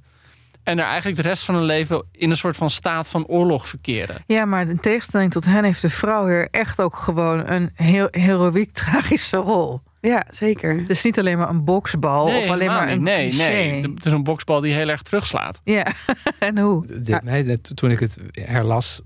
En 0.63 0.79
er 0.79 0.85
eigenlijk 0.85 1.21
de 1.21 1.27
rest 1.27 1.43
van 1.43 1.55
hun 1.55 1.63
leven 1.63 2.03
in 2.11 2.29
een 2.29 2.37
soort 2.37 2.57
van 2.57 2.69
staat 2.69 3.07
van 3.07 3.25
oorlog 3.25 3.67
verkeren. 3.67 4.23
Ja, 4.27 4.45
maar 4.45 4.69
in 4.69 4.79
tegenstelling 4.79 5.31
tot 5.31 5.45
hen 5.45 5.63
heeft 5.63 5.81
de 5.81 5.89
vrouw 5.89 6.27
hier 6.27 6.47
echt 6.51 6.81
ook 6.81 6.95
gewoon 6.95 7.47
een 7.47 7.71
heel 7.73 8.07
heroïek 8.11 8.71
tragische 8.73 9.37
rol. 9.37 9.81
Ja, 10.01 10.23
zeker. 10.29 10.75
Het 10.77 10.89
is 10.89 11.03
niet 11.03 11.19
alleen 11.19 11.37
maar 11.37 11.49
een 11.49 11.63
boksbal 11.63 12.25
of 12.25 12.47
alleen 12.49 12.67
maar 12.67 12.89
een 12.91 13.03
nee, 13.03 13.29
cliché. 13.29 13.47
nee. 13.49 13.81
Het 13.95 14.05
is 14.05 14.11
een 14.11 14.23
boksbal 14.23 14.61
die 14.61 14.73
heel 14.73 14.87
erg 14.89 15.01
terugslaat. 15.01 15.61
Ja, 15.63 15.85
en 16.39 16.57
hoe? 16.59 16.85
Dit, 16.99 17.23
mij, 17.23 17.41
net- 17.41 17.71
toen 17.75 17.91
ik 17.91 17.99
het 17.99 18.17
herlas, 18.31 19.01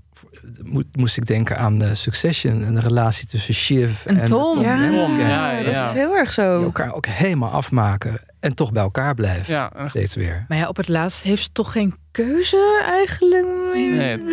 mo- 0.62 0.82
moest 0.98 1.16
ik 1.16 1.26
denken 1.26 1.58
aan 1.58 1.78
de 1.78 1.94
Succession. 1.94 2.64
En 2.64 2.74
de 2.74 2.80
relatie 2.80 3.26
tussen 3.26 3.54
Shiv 3.54 4.06
En 4.06 4.18
en, 4.20 4.26
Tom. 4.26 4.60
Ja, 4.62 5.56
dat 5.62 5.74
ja. 5.74 5.86
is 5.86 5.92
heel 5.92 6.16
erg 6.16 6.34
Die 6.34 6.44
zo. 6.44 6.62
elkaar 6.62 6.94
ook 6.94 7.06
helemaal 7.06 7.50
afmaken. 7.50 8.16
En 8.40 8.54
toch 8.54 8.72
bij 8.72 8.82
elkaar 8.82 9.14
blijven. 9.14 9.54
Ja, 9.54 9.72
Steeds 9.88 10.14
weer. 10.14 10.44
Maar 10.48 10.58
ja, 10.58 10.68
op 10.68 10.76
het 10.76 10.88
laatst 10.88 11.22
heeft 11.22 11.42
ze 11.42 11.48
toch 11.52 11.72
geen 11.72 11.94
keuze 12.14 12.82
eigenlijk 12.86 13.46
nee, 13.74 14.08
het 14.08 14.32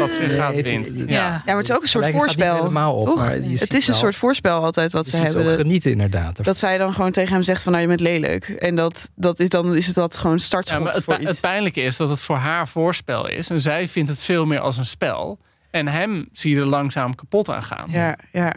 het- 0.55 0.61
wint. 0.69 0.87
het- 0.87 0.97
Ja. 0.97 1.05
Ja. 1.05 1.17
Ja, 1.21 1.41
maar 1.45 1.55
het 1.55 1.69
is 1.69 1.75
ook 1.75 1.81
een 1.81 1.87
soort 1.87 2.05
gaat 2.05 2.13
voorspel. 2.13 2.55
helemaal 2.55 2.95
op, 2.95 3.05
toch? 3.05 3.29
het 3.29 3.73
is 3.73 3.87
een 3.87 3.93
soort 3.95 4.15
voorspel 4.15 4.63
altijd 4.63 4.91
wat 4.91 5.05
Je 5.05 5.11
ze 5.11 5.17
ziet 5.17 5.31
ze 5.31 5.35
hebben. 5.37 5.53
ook 5.53 5.59
genieten 5.59 5.91
inderdaad. 5.91 6.43
Dat 6.43 6.57
zij 6.57 6.77
dan 6.77 6.93
gewoon 6.93 7.11
tegen 7.11 7.33
hem 7.33 7.41
zegt 7.41 7.63
van 7.63 7.71
nou 7.71 7.83
je 7.83 7.89
bent 7.89 7.99
lelijk. 7.99 8.49
En 8.49 8.75
dat, 8.75 9.09
dat 9.15 9.39
is 9.39 9.49
dan 9.49 9.75
is 9.75 9.85
het 9.85 9.95
dat 9.95 10.17
gewoon 10.17 10.35
Ja, 10.37 10.43
startschot 10.43 10.83
maar 10.83 10.93
het, 10.93 11.03
voor 11.03 11.15
iets. 11.17 11.25
het 11.25 11.39
pijnlijke 11.41 11.81
is 11.81 11.97
dat 11.97 12.09
het 12.09 12.19
voor 12.19 12.35
haar 12.35 12.67
voorspel 12.67 13.27
is. 13.29 13.49
En 13.49 13.61
zij 13.61 13.87
vindt 13.87 14.09
het 14.09 14.19
veel 14.19 14.45
meer 14.45 14.59
als 14.59 14.77
een 14.77 14.85
spel. 14.85 15.39
En 15.71 15.87
hem 15.87 16.27
zie 16.31 16.55
je 16.55 16.61
er 16.61 16.67
langzaam 16.67 17.15
kapot 17.15 17.49
aan 17.49 17.63
gaan. 17.63 17.87
Ja, 17.89 18.17
ja. 18.31 18.53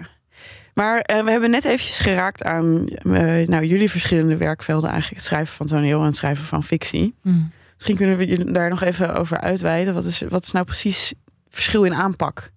Maar 0.75 1.01
eh, 1.01 1.25
we 1.25 1.31
hebben 1.31 1.51
net 1.51 1.65
eventjes 1.65 1.99
geraakt 1.99 2.43
aan 2.43 2.87
eh, 2.89 3.47
nou, 3.47 3.65
jullie 3.65 3.91
verschillende 3.91 4.37
werkvelden. 4.37 4.91
Eigenlijk 4.91 5.21
het 5.21 5.29
schrijven 5.31 5.55
van 5.57 5.67
toneel 5.67 5.99
en 6.01 6.07
het 6.07 6.17
schrijven 6.17 6.45
van 6.45 6.65
fictie. 6.65 7.15
Hm. 7.23 7.31
Misschien 7.75 7.97
kunnen 7.97 8.17
we 8.17 8.27
jullie 8.27 8.53
daar 8.53 8.69
nog 8.71 8.83
even 8.83 9.15
over 9.15 9.41
uitweiden. 9.41 9.95
Wat 9.95 10.05
is, 10.05 10.21
wat 10.29 10.43
is 10.45 10.53
nou 10.53 10.65
precies 10.65 11.09
het 11.09 11.19
verschil 11.51 11.85
in 11.85 11.95
aanpak? 11.95 12.51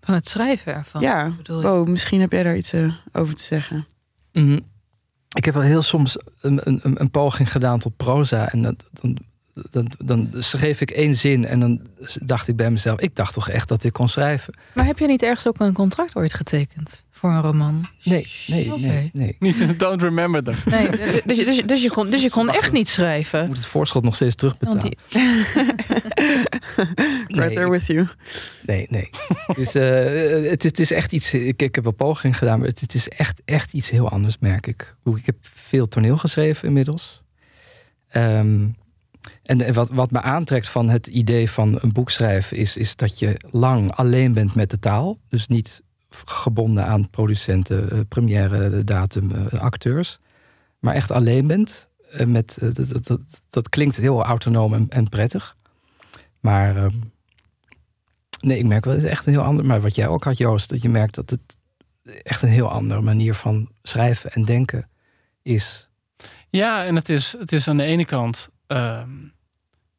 Van 0.00 0.14
het 0.14 0.28
schrijven 0.28 0.74
ervan. 0.74 1.00
ja, 1.00 1.32
oh, 1.50 1.86
misschien 1.86 2.20
heb 2.20 2.32
jij 2.32 2.42
daar 2.42 2.56
iets 2.56 2.72
eh, 2.72 2.92
over 3.12 3.34
te 3.34 3.44
zeggen. 3.44 3.86
Mhm. 4.32 4.58
Ik 5.36 5.44
heb 5.44 5.54
wel 5.54 5.62
heel 5.62 5.82
soms 5.82 6.18
een, 6.40 6.60
een, 6.64 6.80
een- 6.82 7.00
een 7.00 7.10
poging 7.10 7.52
gedaan 7.52 7.78
tot 7.78 7.96
proza. 7.96 8.48
En 8.52 8.62
dat, 8.62 8.84
dan, 9.00 9.18
dan, 9.70 9.90
dan 9.98 10.30
schreef 10.38 10.80
ik 10.80 10.90
één 10.90 11.14
zin 11.14 11.44
en 11.46 11.60
dan 11.60 11.80
dacht 12.22 12.48
ik 12.48 12.56
bij 12.56 12.70
mezelf... 12.70 13.00
ik 13.00 13.16
dacht 13.16 13.34
toch 13.34 13.48
echt 13.48 13.68
dat 13.68 13.84
ik 13.84 13.92
kon 13.92 14.08
schrijven. 14.08 14.54
Maar 14.74 14.84
heb 14.84 14.98
je 14.98 15.06
niet 15.06 15.22
ergens 15.22 15.46
ook 15.46 15.60
een 15.60 15.72
contract 15.72 16.16
ooit 16.16 16.34
getekend 16.34 17.02
voor 17.18 17.30
een 17.30 17.40
roman? 17.42 17.86
Nee, 18.02 18.26
nee, 18.46 18.72
nee, 18.76 19.10
nee. 19.12 19.36
Niet, 19.38 19.78
don't 19.78 20.02
remember 20.02 20.42
them. 20.44 20.54
Nee, 20.64 20.88
dus, 21.26 21.36
dus, 21.44 21.62
dus 21.66 21.82
je 21.82 21.88
kon, 21.90 22.10
dus 22.10 22.22
je 22.22 22.30
kon 22.30 22.48
echt 22.50 22.72
niet 22.72 22.86
Ik 22.86 22.92
schrijven. 22.92 23.46
moet 23.46 23.56
het 23.56 23.66
voorschot 23.66 24.02
nog 24.04 24.14
steeds 24.14 24.34
terugbetalen. 24.34 24.80
die, 24.80 24.96
Right 27.26 27.52
there 27.54 27.70
with 27.70 27.86
you. 27.86 28.06
Nee, 28.66 28.86
nee. 28.90 29.10
het, 29.46 29.58
is, 29.58 29.74
eh, 29.74 30.50
het, 30.50 30.62
het 30.62 30.78
is 30.78 30.90
echt 30.92 31.12
iets. 31.12 31.34
Ik, 31.34 31.62
ik 31.62 31.74
heb 31.74 31.84
wel 31.84 31.92
poging 31.92 32.38
gedaan, 32.38 32.58
maar 32.58 32.68
het, 32.68 32.80
het 32.80 32.94
is 32.94 33.08
echt, 33.08 33.42
echt 33.44 33.72
iets 33.72 33.90
heel 33.90 34.08
anders, 34.08 34.36
merk 34.40 34.66
ik. 34.66 34.94
Hoe- 35.02 35.18
Ik 35.18 35.26
heb 35.26 35.36
veel 35.42 35.88
toneel 35.88 36.16
geschreven 36.16 36.68
inmiddels. 36.68 37.22
Ehm, 38.08 38.68
en 39.42 39.72
wat, 39.74 39.90
wat 39.90 40.10
me 40.10 40.20
aantrekt 40.20 40.68
van 40.68 40.88
het 40.88 41.06
idee 41.06 41.50
van 41.50 41.78
een 41.82 41.92
boek 41.92 42.10
schrijven, 42.10 42.56
is, 42.56 42.76
is 42.76 42.96
dat 42.96 43.18
je 43.18 43.36
lang 43.50 43.92
alleen 43.92 44.32
bent 44.32 44.54
met 44.54 44.70
de 44.70 44.78
taal. 44.78 45.18
Dus 45.28 45.46
niet 45.48 45.82
gebonden 46.24 46.86
aan 46.86 47.10
producenten, 47.10 47.90
eh, 47.90 47.98
première, 48.08 48.84
datum, 48.84 49.30
eh, 49.32 49.60
acteurs. 49.60 50.18
Maar 50.78 50.94
echt 50.94 51.10
alleen 51.10 51.46
bent. 51.46 51.88
eh, 52.10 52.26
met, 52.26 52.58
dat, 52.60 53.06
dat, 53.06 53.20
dat, 53.50 53.68
klinkt 53.68 53.96
heel 53.96 54.24
autonoom 54.24 54.86
en, 54.88 55.08
prettig. 55.08 55.56
Maar 56.40 56.76
ehm, 56.76 56.94
Nee, 58.40 58.58
ik 58.58 58.64
merk 58.64 58.84
wel, 58.84 58.94
het 58.94 59.02
is 59.02 59.10
echt 59.10 59.26
een 59.26 59.32
heel 59.32 59.42
ander. 59.42 59.64
Maar 59.64 59.80
wat 59.80 59.94
jij 59.94 60.08
ook 60.08 60.24
had, 60.24 60.38
Joost, 60.38 60.68
dat 60.70 60.82
je 60.82 60.88
merkt 60.88 61.14
dat 61.14 61.30
het 61.30 61.56
echt 62.22 62.42
een 62.42 62.48
heel 62.48 62.70
andere 62.70 63.00
manier 63.00 63.34
van 63.34 63.68
schrijven 63.82 64.32
en 64.32 64.44
denken 64.44 64.88
is. 65.42 65.88
Ja, 66.50 66.84
en 66.84 66.94
het 66.94 67.08
is, 67.08 67.36
het 67.38 67.52
is 67.52 67.68
aan 67.68 67.76
de 67.76 67.82
ene 67.82 68.04
kant, 68.04 68.48
ehm, 68.66 69.10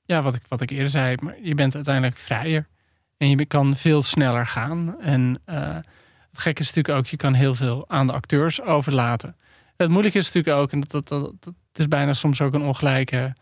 ja, 0.05 0.21
wat 0.21 0.35
ik, 0.35 0.41
wat 0.47 0.61
ik 0.61 0.69
eerder 0.69 0.89
zei, 0.89 1.17
maar 1.21 1.35
je 1.41 1.55
bent 1.55 1.75
uiteindelijk 1.75 2.17
vrijer. 2.17 2.67
En 3.17 3.29
je 3.29 3.45
kan 3.45 3.75
veel 3.75 4.01
sneller 4.01 4.45
gaan. 4.45 5.01
En 5.01 5.41
gekke 6.37 6.61
is 6.61 6.67
natuurlijk 6.73 6.99
ook, 6.99 7.07
je 7.07 7.17
kan 7.17 7.33
heel 7.33 7.55
veel 7.55 7.85
aan 7.87 8.07
de 8.07 8.13
acteurs 8.13 8.61
overlaten. 8.61 9.35
Het 9.77 9.89
moeilijke 9.89 10.17
is 10.17 10.25
natuurlijk 10.25 10.57
ook, 10.57 10.71
en 10.71 10.79
dat, 10.79 11.07
dat, 11.07 11.33
dat, 11.39 11.53
is 11.73 11.87
bijna 11.87 12.13
soms 12.13 12.41
ook 12.41 12.53
een 12.53 12.61
ongelijke 12.61 13.35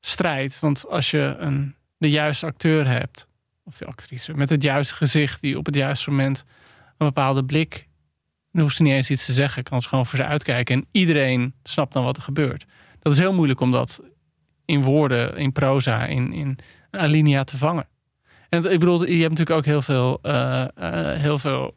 strijd. 0.00 0.60
Want 0.60 0.88
als 0.88 1.10
je 1.10 1.36
een, 1.38 1.74
de 1.96 2.10
juiste 2.10 2.46
acteur 2.46 2.88
hebt, 2.88 3.28
of 3.64 3.76
de 3.76 3.86
actrice, 3.86 4.34
met 4.34 4.50
het 4.50 4.62
juiste 4.62 4.94
gezicht, 4.94 5.40
die 5.40 5.58
op 5.58 5.66
het 5.66 5.74
juiste 5.74 6.10
moment 6.10 6.44
een 6.96 7.06
bepaalde 7.06 7.44
blik 7.44 7.88
dan 8.52 8.62
hoeft 8.62 8.76
ze 8.76 8.82
niet 8.82 8.92
eens 8.92 9.10
iets 9.10 9.24
te 9.24 9.32
zeggen. 9.32 9.62
Kan 9.62 9.82
ze 9.82 9.88
gewoon 9.88 10.06
voor 10.06 10.18
ze 10.18 10.24
uitkijken. 10.24 10.74
En 10.74 10.86
iedereen 10.90 11.54
snapt 11.62 11.92
dan 11.92 12.04
wat 12.04 12.16
er 12.16 12.22
gebeurt. 12.22 12.66
Dat 13.00 13.12
is 13.12 13.18
heel 13.18 13.32
moeilijk 13.32 13.60
om 13.60 13.70
dat 13.70 14.02
in 14.64 14.82
woorden, 14.82 15.36
in 15.36 15.52
proza, 15.52 16.06
in, 16.06 16.32
in 16.32 16.58
alinea 16.90 17.44
te 17.44 17.56
vangen. 17.56 17.86
En 18.48 18.72
ik 18.72 18.78
bedoel, 18.78 19.04
je 19.04 19.20
hebt 19.20 19.38
natuurlijk 19.38 19.58
ook 19.58 19.64
heel 19.64 19.82
veel, 19.82 20.18
eh, 20.22 20.62
eh, 20.62 21.20
heel 21.20 21.38
veel 21.38 21.74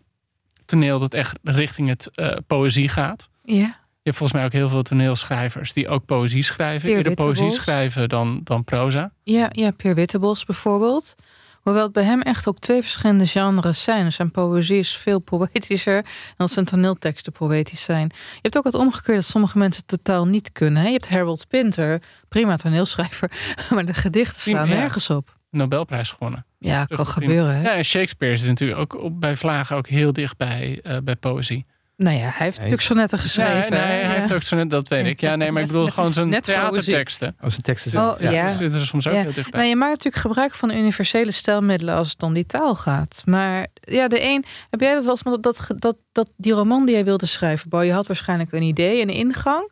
toneel 0.72 1.00
dat 1.00 1.14
echt 1.14 1.40
richting 1.44 1.88
het 1.88 2.10
eh, 2.14 2.38
poëzie 2.48 2.90
gaat. 2.90 3.30
ja. 3.44 3.80
Je 4.04 4.10
hebt 4.10 4.20
volgens 4.20 4.40
mij 4.40 4.48
ook 4.48 4.56
heel 4.56 4.70
veel 4.70 4.84
toneelschrijvers 4.84 5.74
die 5.74 5.88
ook 5.88 6.06
poëzie 6.06 6.44
schrijven. 6.44 6.88
Peer 6.88 6.98
Eerder 6.98 7.14
poëzie 7.14 7.52
schrijven 7.52 8.10
dan, 8.10 8.42
dan 8.44 8.64
proza. 8.64 9.12
Ja, 9.24 9.50
ja, 9.52 9.72
Peer 9.72 9.96
Wittebos 9.96 10.46
bijvoorbeeld. 10.46 11.16
Hoewel 11.62 11.84
het 11.84 11.92
bij 11.92 12.04
hem 12.04 12.22
echt 12.22 12.48
ook 12.48 12.60
twee 12.60 12.82
verschillende 12.82 13.28
genres 13.28 13.84
zijn. 13.84 14.04
Dus 14.06 14.16
zijn 14.16 14.32
poëzie 14.32 14.78
is 14.78 14.98
veel 14.98 15.20
poëtischer 15.20 16.06
dat 16.38 16.52
zijn 16.52 16.66
toneelteksten 16.66 17.32
poëtisch 17.32 17.84
zijn. 17.84 18.12
Je 18.14 18.40
hebt 18.42 18.58
ook 18.58 18.64
het 18.64 18.74
omgekeerd 18.74 19.18
dat 19.18 19.26
sommige 19.26 19.58
mensen 19.58 19.86
totaal 19.86 20.28
niet 20.28 20.52
kunnen. 20.52 20.82
Hè? 20.82 20.88
Je 20.88 20.94
hebt 20.94 21.10
Harold 21.10 21.48
Pinter, 21.48 22.02
prima 22.28 22.56
toneelschrijver, 22.58 23.32
maar 23.74 23.86
de 23.86 23.94
gedichten 23.94 24.42
staan 24.42 24.70
nergens 24.70 25.10
op. 25.10 25.40
Nobelprijs 25.52 26.10
gewonnen. 26.12 26.46
Ja, 26.58 26.86
Dus 26.86 26.98
kan 26.98 27.06
gebeuren. 27.08 27.56
Hè? 27.56 27.62
Ja, 27.62 27.76
en 27.76 27.86
Shakespeare 27.86 28.34
is 28.34 28.44
natuurlijk 28.44 28.80
ook 28.80 28.94
op, 29.04 29.20
bij 29.20 29.36
Vlagen 29.38 29.76
ook 29.76 29.88
heel 29.88 30.14
dicht 30.14 30.38
bij, 30.38 30.80
eh, 30.84 30.98
bij 31.04 31.16
poëzie. 31.16 31.66
Nou 31.98 32.16
ja, 32.18 32.22
hij 32.22 32.46
heeft 32.46 32.56
natuurlijk 32.56 32.82
sonnetten 32.84 33.20
geschreven. 33.20 33.72
Nee, 33.72 33.80
hij 33.80 34.02
Ja. 34.02 34.10
heeft 34.10 34.34
ook 34.34 34.42
zo 34.42 34.56
net, 34.56 34.70
dat 34.70 34.88
weet 34.88 35.06
ik. 35.06 35.22
Ja, 35.22 35.36
nee, 35.36 35.52
maar 35.52 35.62
ik 35.62 35.68
bedoel 35.68 35.88
gewoon 35.92 36.14
zijn 36.14 36.30
Net 36.30 36.44
theaterteksten. 36.44 37.36
Als 37.40 37.56
een 37.56 37.62
tekst 37.62 37.86
is. 37.86 37.96
Oh, 37.96 38.14
ja. 38.20 38.32
Ja, 38.32 38.50
zitten 38.50 38.80
er 38.80 38.86
soms 38.86 39.08
ook 39.08 39.14
Ja. 39.14 39.22
heel 39.22 39.34
dichtbij. 39.34 39.60
Nou, 39.60 39.70
je 39.70 39.76
maakt 39.76 39.92
natuurlijk 39.92 40.24
gebruik 40.24 40.54
van 40.54 40.72
universele 40.72 41.32
stelmiddelen 41.32 41.96
als 41.96 42.12
het 42.12 42.24
om 42.24 42.34
die 42.34 42.46
taal 42.46 42.76
gaat. 42.76 43.22
Maar 43.26 43.68
ja, 43.74 44.08
de 44.08 44.24
een. 44.24 44.46
Heb 44.70 44.80
jij 44.80 44.94
dat 44.94 45.04
wel 45.04 45.12
eens 45.12 45.24
met 45.24 45.44
dat, 45.44 45.58
dat, 45.68 45.80
dat, 45.82 45.96
dat 46.12 46.32
die 46.38 46.54
roman 46.54 46.86
die 46.86 46.96
jij 46.96 47.04
wilde 47.06 47.26
schrijven, 47.26 47.70
Bo, 47.70 47.82
je 47.82 47.94
had 47.94 48.08
waarschijnlijk 48.08 48.52
een 48.52 48.62
idee, 48.62 49.02
een 49.02 49.10
ingang. 49.10 49.72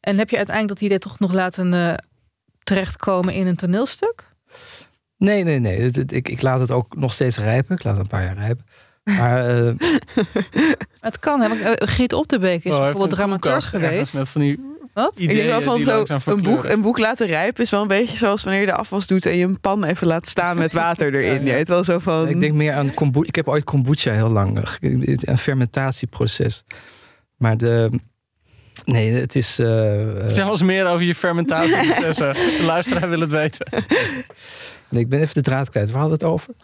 En 0.00 0.18
heb 0.18 0.30
je 0.30 0.36
uiteindelijk 0.36 0.78
dat 0.78 0.86
idee 0.88 0.98
toch 0.98 1.18
nog 1.18 1.32
laten 1.32 1.74
eh, 1.74 1.94
terechtkomen 2.62 3.34
in 3.34 3.46
een 3.46 3.56
toneelstuk? 3.56 4.28
Nee, 5.20 5.44
nee, 5.44 5.58
nee. 5.58 5.80
Het- 5.80 5.96
het- 5.96 6.12
ik, 6.12 6.28
ik 6.28 6.42
laat 6.42 6.60
het 6.60 6.70
ook 6.70 6.96
nog 6.96 7.12
steeds 7.12 7.38
rijpen. 7.38 7.76
Ik 7.76 7.84
laat 7.84 7.92
het 7.94 8.02
een 8.02 8.08
paar 8.08 8.24
jaar 8.24 8.36
rijpen. 8.36 8.64
Maar 9.04 9.48
eh, 9.66 9.72
Het 11.00 11.18
kan, 11.18 11.40
hè? 11.40 11.48
want, 11.48 11.60
eh, 11.60 12.18
Op 12.18 12.28
de 12.28 12.38
Beek 12.38 12.64
is 12.64 12.72
Oh, 12.72 12.78
bijvoorbeeld 12.78 13.10
dramaturg 13.10 13.68
geweest. 13.68 14.14
Met 14.14 14.28
van 14.28 14.40
die 14.40 14.60
Wat? 14.94 15.18
Ik 15.18 15.28
denk 15.28 15.48
wel 15.48 15.62
van 15.62 15.82
zo 15.82 16.04
een 16.24 16.42
boek, 16.42 16.64
een 16.64 16.80
boek 16.80 16.98
laten 16.98 17.26
rijpen 17.26 17.62
is 17.64 17.70
wel 17.70 17.82
een 17.82 17.88
beetje 17.88 18.16
zoals 18.16 18.42
wanneer 18.42 18.60
je 18.60 18.66
de 18.66 18.72
afwas 18.74 19.06
doet 19.06 19.26
en 19.26 19.36
je 19.36 19.44
een 19.44 19.60
pan 19.60 19.84
even 19.84 20.06
laat 20.06 20.28
staan 20.28 20.56
met 20.58 20.72
water 20.72 21.06
erin. 21.14 21.32
Ja, 21.34 21.40
ja. 21.40 21.46
Je 21.46 21.52
weet 21.52 21.68
wel 21.68 21.84
zo 21.84 21.98
van. 21.98 22.28
ik 22.28 22.40
denk 22.40 22.54
meer 22.54 22.72
aan 22.72 22.94
kombucha. 22.94 23.28
Ik 23.28 23.34
heb 23.34 23.48
ooit 23.48 23.64
kombucha 23.64 24.12
heel 24.12 24.28
lang. 24.30 24.64
Een 24.80 25.38
fermentatieproces. 25.38 26.64
Maar 27.36 27.56
de. 27.56 27.90
Nee, 28.84 29.12
het 29.12 29.36
is. 29.36 29.58
eh, 29.58 30.00
eh, 30.02 30.26
Vertel 30.26 30.50
ons 30.50 30.62
meer 30.62 30.86
over 30.86 31.06
je 31.06 31.14
fermentatieprocessen. 31.14 32.32
De 32.58 32.62
luisteraar 32.66 33.08
wil 33.08 33.20
het 33.20 33.30
weten. 33.30 33.66
Nee, 34.90 35.02
ik 35.02 35.08
ben 35.08 35.20
even 35.20 35.34
de 35.34 35.40
draad 35.40 35.70
kwijt. 35.70 35.90
Waar 35.90 36.00
hadden 36.00 36.18
we 36.18 36.24
het 36.24 36.34
over? 36.34 36.54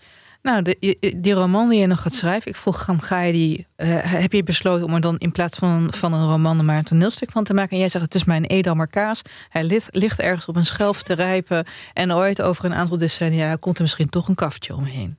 Nou, 0.43 0.63
de, 0.63 0.97
die 1.17 1.33
roman 1.33 1.69
die 1.69 1.81
je 1.81 1.87
nog 1.87 2.01
gaat 2.03 2.15
schrijven, 2.15 2.51
ik 2.51 2.57
vroeg 2.57 2.87
hem, 2.87 3.01
ga 3.01 3.21
je 3.21 3.33
die, 3.33 3.67
eh, 3.77 3.89
heb 4.03 4.33
je 4.33 4.43
besloten 4.43 4.87
om 4.87 4.95
er 4.95 5.01
dan 5.01 5.19
in 5.19 5.33
plaats 5.33 5.59
van, 5.59 5.93
van 5.93 6.13
een 6.13 6.27
roman 6.29 6.65
maar 6.65 6.77
een 6.77 6.85
toneelstuk 6.85 7.31
van 7.31 7.45
te 7.45 7.55
maken? 7.55 7.71
En 7.71 7.79
jij 7.79 7.89
zegt, 7.89 8.05
het 8.05 8.15
is 8.15 8.25
mijn 8.25 8.45
Edammer 8.45 8.89
kaas. 8.89 9.23
Hij 9.49 9.65
ligt, 9.65 9.95
ligt 9.95 10.21
ergens 10.21 10.47
op 10.47 10.57
een 10.57 10.67
schelf 10.67 11.03
te 11.03 11.15
rijpen 11.15 11.67
en 11.93 12.13
ooit 12.13 12.43
over 12.43 12.65
een 12.65 12.75
aantal 12.75 12.99
decennia 12.99 13.57
komt 13.57 13.77
er 13.77 13.83
misschien 13.83 14.09
toch 14.09 14.29
een 14.29 14.35
kaftje 14.35 14.75
omheen. 14.75 15.17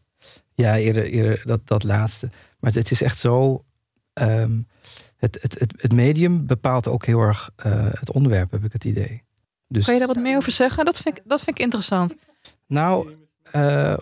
Ja, 0.55 0.78
eerder, 0.78 1.03
eerder 1.05 1.41
dat, 1.45 1.62
dat 1.64 1.84
laatste. 1.84 2.30
Maar 2.60 2.72
het, 2.74 2.91
is 2.91 3.01
echt 3.01 3.20
zo. 3.20 3.64
ehm, 4.14 4.60
het, 5.18 5.38
het, 5.41 5.60
het, 5.60 5.74
het 5.78 5.93
medium 5.93 6.45
bepaalt 6.45 6.88
ook 6.88 7.05
heel 7.05 7.20
erg 7.20 7.49
eh, 7.55 7.88
het 7.91 8.12
onderwerp, 8.12 8.51
heb 8.51 8.64
ik 8.64 8.74
het 8.74 8.84
idee. 8.86 9.24
Dus, 9.68 9.86
Kan 9.86 9.93
je 9.93 9.99
daar 9.99 10.14
wat 10.14 10.24
meer 10.24 10.38
over 10.38 10.51
zeggen? 10.51 10.86
Dat 10.86 10.99
vind 10.99 11.18
ik, 11.18 11.24
dat 11.26 11.41
vind 11.41 11.58
ik 11.58 11.64
interessant. 11.64 12.16
Nou, 12.68 13.15
eh, 13.51 13.97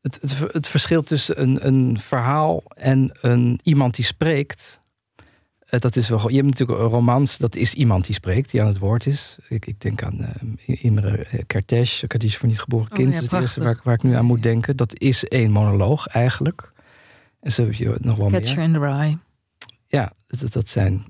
het, 0.00 0.18
het, 0.20 0.38
het 0.52 0.66
verschil 0.68 1.02
tussen 1.02 1.42
een, 1.42 1.66
een 1.66 1.98
verhaal 2.00 2.62
en 2.74 3.10
een, 3.20 3.60
iemand 3.62 3.94
die 3.94 4.04
spreekt. 4.04 4.78
eh, 5.58 5.80
dat 5.80 5.96
is 5.96 6.08
wel, 6.08 6.28
je 6.28 6.34
hebt 6.36 6.46
natuurlijk 6.48 6.78
een 6.78 6.86
romans, 6.86 7.38
dat 7.38 7.54
is 7.56 7.74
iemand 7.74 8.06
die 8.06 8.14
spreekt, 8.14 8.50
die 8.50 8.60
aan 8.60 8.66
het 8.66 8.78
woord 8.78 9.06
is. 9.06 9.38
Ik, 9.48 9.66
ik 9.66 9.80
denk 9.80 10.02
aan 10.02 10.20
eh, 10.66 10.84
Imre 10.84 11.26
Kertész, 11.46 12.04
Kadish 12.06 12.36
voor 12.36 12.48
niet 12.48 12.60
geboren 12.60 12.86
Oh, 12.90 12.96
kind. 12.96 13.08
ja, 13.14 13.20
dat 13.20 13.22
is 13.24 13.30
het 13.32 13.40
eerste 13.40 13.62
waar, 13.62 13.72
ik- 13.72 13.82
waar 13.82 13.94
ik 13.94 14.02
nu 14.02 14.14
aan 14.16 14.24
moet 14.24 14.42
denken. 14.42 14.76
Dat 14.76 14.98
is 15.00 15.24
één 15.24 15.50
monoloog 15.50 16.06
eigenlijk. 16.06 16.72
En 17.40 17.52
zo 17.52 17.64
heb 17.64 17.74
je 17.74 17.96
nog 18.00 18.16
wel 18.16 18.28
meer. 18.28 18.40
Catcher 18.40 18.62
in 18.62 18.72
the 18.72 18.78
Rye. 18.78 19.18
Ja, 19.86 20.12
dat, 20.26 20.52
dat, 20.52 20.68
zijn, 20.68 21.04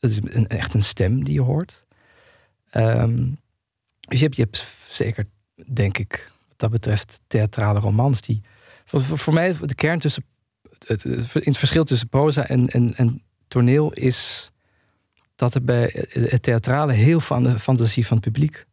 dat 0.00 0.10
is 0.10 0.18
een, 0.22 0.46
echt 0.46 0.74
een 0.74 0.82
stem 0.82 1.24
die 1.24 1.34
je 1.34 1.42
hoort. 1.42 1.86
Ehm, 2.70 3.28
dus 4.00 4.18
je 4.18 4.24
hebt, 4.24 4.36
je 4.36 4.42
hebt 4.42 4.64
zeker, 4.88 5.26
denk 5.72 5.98
ik, 5.98 6.30
wat 6.48 6.58
dat 6.58 6.70
betreft, 6.70 7.20
theatrale 7.26 7.78
romans. 7.80 8.20
Die, 8.20 8.42
voor, 8.84 9.32
mij, 9.34 9.56
de 9.60 9.74
kern 9.74 9.98
tussen. 9.98 10.24
Het, 10.86 11.02
het- 11.02 11.58
verschil 11.58 11.84
tussen 11.84 12.08
proza 12.08 12.46
en, 12.46 12.66
en, 12.66 12.94
en 12.96 13.22
toneel 13.48 13.92
is 13.92 14.50
dat 15.34 15.54
er 15.54 15.64
bij 15.64 16.06
het 16.12 16.42
theatrale 16.42 16.92
heel 16.92 17.20
van 17.20 17.42
de 17.42 17.58
fantasie 17.58 18.06
van 18.06 18.16
het 18.16 18.26
publiek 18.26 18.64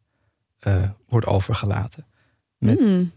eh, 0.59 0.84
wordt 1.07 1.25
overgelaten. 1.27 2.05
Met, 2.57 2.79
Hmm. 2.79 3.11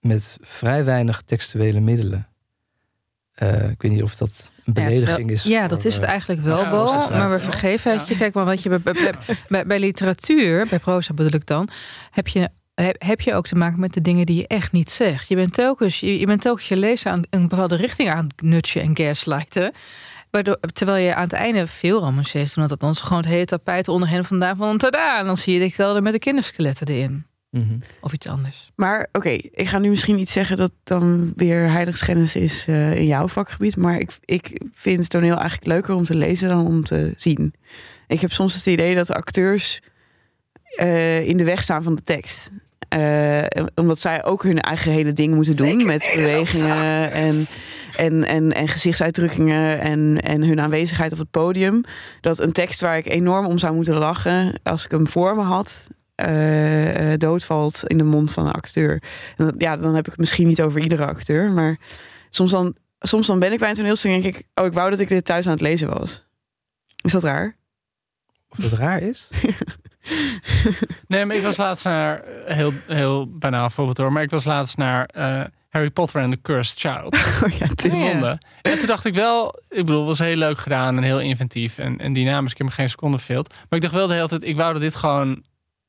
met 0.00 0.36
vrij 0.40 0.84
weinig 0.84 1.22
textuele 1.22 1.80
middelen. 1.80 2.28
Eh, 3.32 3.70
ik 3.70 3.82
weet 3.82 3.92
niet 3.92 4.02
of 4.02 4.16
dat 4.16 4.50
een 4.64 4.72
Ja, 4.74 4.80
het 4.82 4.92
is 4.92 4.98
wel- 4.98 5.04
belediging 5.04 5.30
is. 5.30 5.42
Ja, 5.42 5.60
voor, 5.60 5.68
dat 5.68 5.84
is 5.84 5.94
het 5.94 6.02
eh, 6.02 6.08
eigenlijk 6.08 6.42
wel, 6.42 6.58
ja, 6.62 6.70
Bo. 6.70 6.84
Maar 7.08 7.30
we 7.30 7.40
vergeven 7.40 7.98
het 7.98 8.08
je. 8.08 8.16
Kijk, 8.16 8.34
maar 8.34 8.44
wat 8.44 8.62
je 8.62 8.68
bij, 8.68 8.78
bij, 8.80 9.14
bij, 9.48 9.66
bij 9.66 9.78
literatuur, 9.78 10.66
bij 10.66 10.78
proza 10.78 11.14
bedoel 11.14 11.34
ik 11.34 11.46
dan, 11.46 11.68
heb 12.10 12.28
je, 12.28 12.48
heb, 12.84 13.02
heb 13.02 13.20
je 13.20 13.34
ook 13.34 13.46
te 13.46 13.54
maken 13.54 13.80
met 13.80 13.94
de 13.94 14.02
dingen 14.02 14.26
die 14.26 14.36
je 14.36 14.46
echt 14.46 14.72
niet 14.72 14.90
zegt. 14.90 15.28
Je 15.28 15.34
bent 15.34 15.54
telkens 15.54 16.00
je, 16.00 16.18
je, 16.18 16.26
bent 16.26 16.40
telkens 16.40 16.68
je 16.68 16.76
lezer 16.76 17.10
aan 17.10 17.22
een 17.30 17.48
bepaalde 17.48 17.76
richting 17.76 18.10
aan 18.10 18.24
het 18.24 18.42
nutchen 18.42 18.82
en 18.82 18.96
gaslighten. 18.96 19.72
Waardoor, 20.30 20.58
terwijl 20.72 21.06
je 21.06 21.14
aan 21.14 21.22
het 21.22 21.32
einde 21.32 21.66
veel 21.66 22.00
romanciers 22.00 22.54
doen 22.54 22.66
dat 22.66 22.80
dan 22.80 22.94
gewoon 22.94 23.22
het 23.22 23.28
hele 23.28 23.44
tapijt 23.44 23.88
onder 23.88 24.08
hen 24.08 24.24
vandaan 24.24 24.56
van 24.56 24.78
tada. 24.78 25.18
En 25.18 25.26
dan 25.26 25.36
zie 25.36 25.54
je 25.54 25.60
de 25.60 25.72
kelder 25.72 26.02
met 26.02 26.12
de 26.12 26.18
kinderskeletten 26.18 26.86
erin. 26.86 27.26
mhm. 27.50 27.78
Of 28.00 28.12
iets 28.12 28.26
anders. 28.26 28.70
Maar 28.74 29.08
oké, 29.12 29.28
ik 29.30 29.66
ga 29.66 29.78
nu 29.78 29.88
misschien 29.88 30.18
iets 30.18 30.32
zeggen 30.32 30.56
dat 30.56 30.72
dan 30.84 31.32
weer 31.36 31.70
heiligschennis 31.70 32.36
is 32.36 32.64
eh, 32.66 32.94
in 32.94 33.06
jouw 33.06 33.28
vakgebied. 33.28 33.76
Maar 33.76 33.98
ik, 33.98 34.10
ik 34.24 34.62
vind 34.72 35.10
toneel 35.10 35.36
eigenlijk 35.36 35.66
leuker 35.66 35.94
om 35.94 36.04
te 36.04 36.14
lezen 36.14 36.48
dan 36.48 36.66
om 36.66 36.84
te 36.84 37.14
zien. 37.16 37.54
Ik 38.06 38.20
heb 38.20 38.32
soms 38.32 38.54
het 38.54 38.66
idee 38.66 38.94
dat 38.94 39.06
de 39.06 39.14
acteurs 39.14 39.80
eh, 40.76 41.28
in 41.28 41.36
de 41.36 41.44
weg 41.44 41.62
staan 41.62 41.82
van 41.82 41.94
de 41.94 42.02
tekst. 42.02 42.50
Eh, 42.88 43.64
omdat 43.74 44.00
zij 44.00 44.24
ook 44.24 44.42
hun 44.42 44.60
eigen 44.60 44.92
hele 44.92 45.12
ding 45.12 45.34
moeten 45.34 45.56
doen 45.56 45.86
met 45.86 46.10
bewegingen 46.14 47.12
en, 47.12 47.34
en, 47.96 48.24
en, 48.24 48.52
en 48.52 48.68
gezichtsuitdrukkingen 48.68 49.80
en, 49.80 50.20
en 50.22 50.42
hun 50.42 50.60
aanwezigheid 50.60 51.12
op 51.12 51.18
het 51.18 51.30
podium. 51.30 51.80
Dat 52.20 52.38
een 52.40 52.52
tekst 52.52 52.80
waar 52.80 52.96
ik 52.98 53.06
enorm 53.06 53.46
om 53.46 53.58
zou 53.58 53.74
moeten 53.74 53.94
lachen 53.94 54.52
als 54.62 54.84
ik 54.84 54.90
hem 54.90 55.08
voor 55.08 55.36
me 55.36 55.42
had, 55.42 55.86
eh, 56.14 57.12
eh, 57.12 57.18
doodvalt 57.18 57.82
in 57.86 57.98
de 57.98 58.04
mond 58.04 58.32
van 58.32 58.46
een 58.46 58.52
acteur. 58.52 59.02
En 59.36 59.44
dat- 59.44 59.54
ja, 59.58 59.76
dan 59.76 59.94
heb 59.94 60.04
ik 60.04 60.10
het 60.10 60.20
misschien 60.20 60.46
niet 60.46 60.62
over 60.62 60.80
iedere 60.80 61.06
acteur, 61.06 61.50
maar 61.52 61.76
soms 62.30 62.50
dan, 62.50 62.74
soms 62.98 63.26
dan 63.26 63.38
ben 63.38 63.52
ik 63.52 63.58
bij 63.58 63.68
een 63.68 63.74
toneelstuk 63.74 64.12
en 64.12 64.20
denk 64.20 64.36
ik, 64.36 64.46
oh, 64.54 64.66
ik 64.66 64.72
wou 64.72 64.90
dat 64.90 65.00
ik 65.00 65.08
dit 65.08 65.24
thuis 65.24 65.46
aan 65.46 65.52
het 65.52 65.60
lezen 65.60 65.88
was. 65.98 66.26
Is 67.04 67.12
dat 67.12 67.22
raar? 67.22 67.56
Of 68.48 68.58
dat 68.58 68.78
raar 68.78 69.02
is? 69.02 69.28
Nee, 71.06 71.24
maar 71.24 71.36
ik 71.36 71.42
was 71.42 71.56
laatst 71.56 71.84
naar, 71.84 72.22
heel, 72.44 72.72
heel 72.86 73.38
banaal 73.38 73.70
voorbeeld 73.70 73.96
hoor, 73.96 74.12
maar 74.12 74.22
ik 74.22 74.30
was 74.30 74.44
laatst 74.44 74.76
naar 74.76 75.04
eh, 75.04 75.40
Harry 75.68 75.90
Potter 75.90 76.22
and 76.22 76.32
the 76.32 76.40
Cursed 76.42 76.78
Child 76.78 77.14
Oh 77.44 77.58
ja, 77.58 77.68
in. 77.82 77.98
Londen. 77.98 78.38
En 78.62 78.78
toen 78.78 78.86
dacht 78.86 79.04
ik 79.04 79.14
wel, 79.14 79.62
ik 79.68 79.86
bedoel, 79.86 79.98
het 79.98 80.18
was 80.18 80.18
heel 80.18 80.36
leuk 80.36 80.58
gedaan 80.58 80.96
en 80.96 81.02
heel 81.02 81.20
inventief 81.20 81.78
en, 81.78 81.98
en 81.98 82.12
dynamisch. 82.12 82.50
Ik 82.52 82.58
heb 82.58 82.66
me 82.66 82.72
geen 82.72 82.88
seconde 82.88 83.18
verveeld. 83.18 83.48
Maar 83.48 83.78
ik 83.78 83.80
dacht 83.80 83.94
wel 83.94 84.06
de 84.06 84.14
hele 84.14 84.28
tijd, 84.28 84.44
ik 84.44 84.56
wou 84.56 84.72
dat 84.72 84.82
dit 84.82 84.94
gewoon 84.94 85.42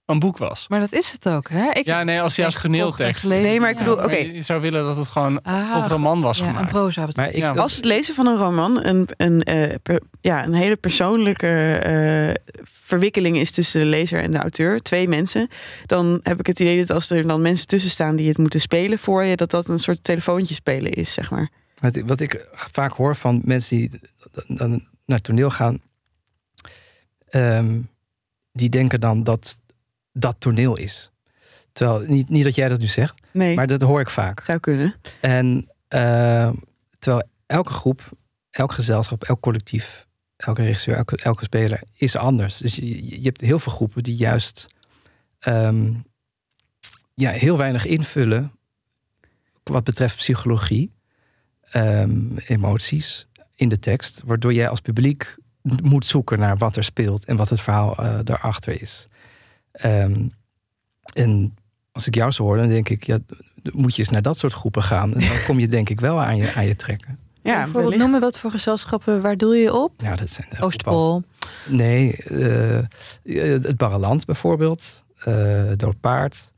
een 0.08 0.20
boek 0.20 0.38
was. 0.38 0.66
Maar 0.68 0.80
dat 0.80 0.94
is 0.94 1.12
het 1.12 1.28
ook, 1.28 1.50
hè? 1.50 1.70
Ik 1.72 1.86
Ja, 1.86 2.04
nee, 2.04 2.22
als 2.22 2.36
gekocht 2.36 2.56
en 2.56 2.62
toneeltekst. 2.62 3.28
Nee, 3.28 3.60
maar 3.60 3.70
ik 3.70 3.78
Ja. 3.80 3.84
bedoel, 3.84 4.04
oké. 4.04 4.16
Je 4.16 4.42
zou 4.42 4.62
willen 4.62 4.84
dat 4.86 4.98
het 4.98 5.08
gewoon 5.08 5.42
Ah, 5.42 5.74
tot 5.82 5.92
roman 5.92 6.22
was 6.22 6.38
ja, 6.38 6.44
een 6.44 6.50
gemaakt. 6.54 6.72
proza. 6.72 7.08
Maar 7.16 7.30
ik, 7.30 7.36
Ja. 7.36 7.52
Als 7.54 7.76
het 7.76 7.86
lezen 7.86 8.16
van 8.16 8.28
een 8.28 8.38
roman 8.38 8.86
een, 8.86 9.08
een, 9.18 9.44
eh, 9.44 9.76
per- 9.84 10.02
ja, 10.22 10.44
een 10.46 10.54
hele 10.54 10.76
persoonlijke 10.76 11.48
eh, 11.74 12.62
verwikkeling 12.64 13.38
is 13.38 13.52
tussen 13.52 13.80
de 13.80 13.86
lezer 13.86 14.22
en 14.22 14.32
de 14.32 14.38
auteur, 14.38 14.82
twee 14.82 15.08
mensen, 15.08 15.48
dan 15.86 16.20
heb 16.24 16.40
ik 16.40 16.48
het 16.48 16.60
idee 16.60 16.78
dat 16.80 16.90
als 16.90 17.10
er 17.10 17.28
dan 17.28 17.42
mensen 17.42 17.68
tussen 17.68 17.92
staan 17.92 18.16
die 18.16 18.28
het 18.28 18.38
moeten 18.38 18.62
spelen 18.62 19.00
voor 19.00 19.24
je, 19.24 19.36
dat 19.36 19.52
dat 19.52 19.68
een 19.70 19.80
soort 19.80 20.04
telefoontje 20.04 20.56
spelen 20.56 20.92
is, 20.92 21.14
zeg 21.14 21.32
maar. 21.32 21.50
Wat, 21.80 22.02
wat 22.06 22.20
ik 22.20 22.48
vaak 22.54 22.94
hoor 22.94 23.16
van 23.16 23.42
mensen 23.46 23.78
die 23.78 24.00
dan 24.48 24.70
naar 25.06 25.18
het 25.18 25.24
toneel 25.24 25.50
gaan, 25.50 25.82
ehm, 27.30 27.80
die 28.52 28.70
denken 28.70 29.00
dan 29.00 29.24
dat 29.24 29.58
dat 30.20 30.36
toneel 30.40 30.78
is. 30.78 31.12
Terwijl, 31.72 32.08
niet, 32.08 32.30
niet 32.30 32.44
dat 32.44 32.56
jij 32.56 32.68
dat 32.68 32.80
nu 32.80 32.88
zegt, 32.88 33.22
Nee, 33.32 33.56
maar 33.56 33.68
dat 33.68 33.82
hoor 33.82 34.00
ik 34.00 34.10
vaak. 34.10 34.44
zou 34.44 34.60
kunnen. 34.60 34.96
En 35.22 35.72
ehm, 35.88 36.54
terwijl 37.00 37.24
elke 37.46 37.72
groep, 37.74 38.10
elk 38.50 38.72
gezelschap, 38.72 39.24
elk 39.24 39.42
collectief, 39.42 40.08
elke 40.36 40.64
regisseur, 40.64 40.96
elke, 40.96 41.18
elke 41.18 41.44
speler 41.44 41.82
is 41.94 42.16
anders. 42.16 42.58
Dus 42.58 42.76
je, 42.76 43.06
je 43.20 43.22
hebt 43.24 43.42
heel 43.42 43.60
veel 43.60 43.74
groepen 43.74 44.04
die 44.04 44.16
juist 44.16 44.66
ehm, 45.40 45.94
ja, 47.14 47.32
heel 47.32 47.58
weinig 47.58 47.86
invullen 47.86 48.52
wat 49.64 49.84
betreft 49.84 50.16
psychologie, 50.16 50.92
ehm, 51.62 52.38
emoties 52.38 53.28
in 53.56 53.70
de 53.70 53.80
tekst, 53.80 54.22
waardoor 54.26 54.54
jij 54.54 54.70
als 54.70 54.82
publiek 54.82 55.36
moet 55.62 56.06
zoeken 56.06 56.40
naar 56.40 56.58
wat 56.58 56.76
er 56.76 56.84
speelt 56.84 57.26
en 57.26 57.36
wat 57.36 57.50
het 57.50 57.62
verhaal 57.62 57.98
eh, 57.98 58.20
daarachter 58.24 58.82
is. 58.82 59.08
Ehm, 59.78 60.28
en 61.14 61.56
als 61.92 62.08
ik 62.08 62.16
jou 62.16 62.32
zo 62.32 62.44
hoor, 62.44 62.58
dan 62.58 62.68
denk 62.68 62.90
ik, 62.90 63.04
ja, 63.04 63.18
moet 63.74 63.96
je 63.96 64.02
eens 64.02 64.12
naar 64.12 64.22
dat 64.22 64.38
soort 64.38 64.54
groepen 64.54 64.84
gaan. 64.84 65.14
En 65.14 65.20
dan 65.28 65.44
kom 65.46 65.60
je 65.60 65.68
denk 65.68 65.90
ik 65.90 66.00
wel 66.00 66.22
aan 66.22 66.38
je, 66.38 66.54
aan 66.54 66.66
je 66.66 66.76
trekken. 66.76 67.20
Ja, 67.42 67.54
bijvoorbeeld 67.54 67.84
wellicht. 67.84 68.02
noemen 68.02 68.20
wat 68.20 68.38
voor 68.38 68.52
gezelschappen, 68.52 69.22
waar 69.22 69.38
doe 69.38 69.56
je 69.56 69.74
op? 69.74 70.02
Ja, 70.02 70.16
dat 70.16 70.30
zijn 70.30 70.48
de 70.50 70.62
Oostpol. 70.62 71.24
Nee, 71.68 72.16
eh, 72.16 72.80
het 73.64 73.78
Barreland 73.78 74.26
bijvoorbeeld. 74.26 75.04
eh 75.24 75.72
Dood 75.76 76.00
Paard. 76.00 76.54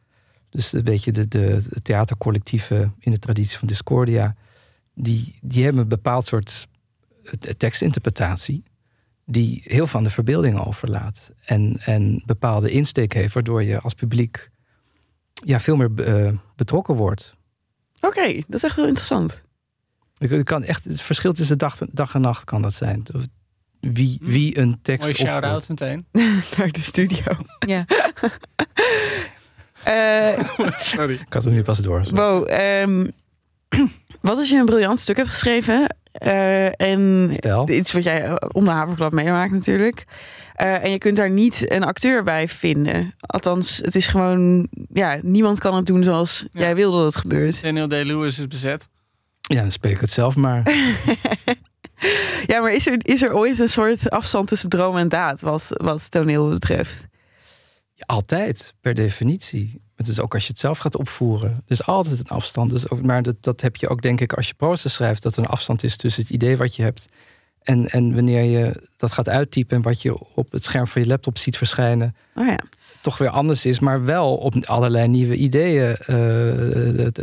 Dus 0.49 0.74
een 0.74 0.84
beetje 0.84 1.11
de, 1.11 1.28
de, 1.28 1.63
de 1.70 1.82
theatercollectieven 1.82 2.95
in 2.99 3.11
de 3.11 3.20
traditie 3.20 3.57
van 3.57 3.67
Discordia. 3.67 4.36
Die, 4.93 5.38
die 5.41 5.63
hebben 5.63 5.82
een 5.82 5.88
bepaald 5.88 6.26
soort 6.26 6.67
eh, 7.24 7.32
tekstinterpretatie. 7.57 8.63
Die 9.32 9.62
heel 9.64 9.88
van 9.88 10.04
de 10.04 10.10
verbeelding 10.10 10.66
overlaat. 10.66 11.32
En, 11.46 11.78
en 11.80 12.24
bepaalde 12.26 12.72
insteek 12.72 13.14
heeft, 13.14 13.34
waardoor 13.34 13.64
je 13.64 13.80
als 13.80 13.94
publiek 13.94 14.50
ja, 15.46 15.60
veel 15.60 15.76
meer 15.76 15.92
eh, 15.96 16.34
betrokken 16.56 16.96
wordt. 16.96 17.36
Oké, 18.02 18.34
dat 18.34 18.54
is 18.54 18.64
echt 18.64 18.76
heel 18.76 18.88
interessant. 18.88 19.42
Ik, 20.18 20.32
ik 20.32 20.46
kan 20.46 20.64
echt, 20.64 20.86
het 20.86 21.02
verschil 21.02 21.34
tussen 21.34 21.58
dag, 21.58 21.78
dag 21.92 22.14
en 22.14 22.22
nacht 22.22 22.44
kan 22.44 22.62
dat 22.62 22.74
zijn. 22.74 23.04
Wie, 23.80 24.18
wie 24.22 24.58
een 24.58 24.80
tekst 24.82 25.02
Mooi 25.02 25.14
shout-out 25.14 25.68
meteen. 25.70 26.06
Naar 26.58 26.72
de 26.72 26.82
studio. 26.82 27.24
Ja. 27.60 27.86
Eh, 29.84 30.40
Sorry. 30.80 31.14
Ik 31.14 31.34
had 31.34 31.44
hem 31.44 31.54
nu 31.54 31.62
pas 31.64 31.80
door. 31.80 32.04
Bo, 32.14 32.44
ehm, 32.44 33.08
wat 34.22 34.38
als 34.38 34.50
je 34.50 34.58
een 34.58 34.66
briljant 34.66 35.00
stuk 35.00 35.18
hebt 35.18 35.30
geschreven 35.30 35.96
eh, 36.20 36.82
en 36.82 37.30
Stel. 37.34 37.70
iets 37.70 37.91
wat 37.91 38.03
jij 38.03 38.24
eh, 38.24 38.36
om 38.51 38.63
de 38.63 38.70
haverklap 38.70 39.11
meemaakt 39.11 39.51
natuurlijk. 39.51 40.03
eh, 40.55 40.84
en 40.84 40.91
je 40.91 40.97
kunt 40.97 41.15
daar 41.17 41.30
niet 41.30 41.72
een 41.72 41.84
acteur 41.84 42.24
bij 42.24 42.47
vinden. 42.47 43.13
Althans, 43.20 43.78
het 43.78 43.95
is 43.95 44.07
gewoon, 44.07 44.67
ja, 44.93 45.20
niemand 45.22 45.59
kan 45.59 45.76
het 45.76 45.86
doen 45.86 46.03
zoals 46.03 46.45
Ja. 46.51 46.59
jij 46.61 46.76
wilde 46.76 46.97
dat 46.97 47.05
het 47.05 47.15
gebeurt. 47.22 47.61
Daniel 47.61 47.88
Day-Lewis 47.88 48.39
is 48.39 48.47
bezet. 48.47 48.88
Ja, 49.41 49.61
dan 49.61 49.72
spreek 49.72 49.93
ik 49.93 49.99
het 50.01 50.11
zelf 50.11 50.36
maar. 50.36 50.63
Ja, 52.45 52.61
maar 52.61 52.74
is 52.74 52.88
er, 52.88 52.97
is 53.01 53.22
er 53.22 53.34
ooit 53.36 53.59
een 53.59 53.70
soort 53.70 54.09
afstand 54.09 54.47
tussen 54.47 54.70
droom 54.70 54.97
en 54.97 55.09
daad 55.09 55.41
wat, 55.41 55.67
wat 55.70 56.11
toneel 56.11 56.49
betreft? 56.49 57.07
Altijd, 57.99 58.74
per 58.82 58.93
definitie. 58.93 59.82
Het 60.00 60.08
is 60.08 60.20
ook 60.20 60.34
als 60.34 60.43
je 60.43 60.50
het 60.50 60.60
zelf 60.60 60.78
gaat 60.78 60.95
opvoeren. 60.95 61.50
Er 61.50 61.62
is 61.68 61.86
altijd 61.86 62.20
een 62.20 62.28
afstand. 62.28 62.70
Dus 62.72 62.89
ook, 62.89 63.02
maar 63.02 63.24
dat, 63.24 63.36
dat 63.41 63.62
heb 63.62 63.76
je 63.76 63.89
ook, 63.89 64.02
denk 64.02 64.22
ik, 64.22 64.34
als 64.34 64.47
je 64.47 64.54
proza 64.54 64.89
schrijft, 64.89 65.24
dat 65.24 65.36
er 65.36 65.43
een 65.43 65.50
afstand 65.50 65.84
is 65.84 65.97
tussen 65.97 66.24
het 66.24 66.32
idee 66.32 66.58
wat 66.58 66.76
je 66.76 66.84
hebt. 66.84 67.08
En, 67.62 67.89
en 67.89 68.16
wanneer 68.16 68.43
je 68.43 68.89
dat 68.97 69.12
gaat 69.12 69.30
uittypen 69.30 69.78
en 69.78 69.84
wat 69.84 70.02
je 70.02 70.34
op 70.36 70.52
het 70.52 70.64
scherm 70.64 70.88
van 70.88 71.02
je 71.02 71.08
laptop 71.08 71.38
ziet 71.38 71.58
verschijnen, 71.58 72.16
Oh 72.36 72.45
ja. 72.45 72.60
toch 73.02 73.18
weer 73.18 73.30
anders 73.30 73.66
is, 73.66 73.80
maar 73.80 74.06
wel 74.06 74.38
op 74.38 74.56
allerlei 74.66 75.08
nieuwe 75.08 75.36
ideeën 75.36 75.97
eh, 75.97 77.06
het, 77.06 77.18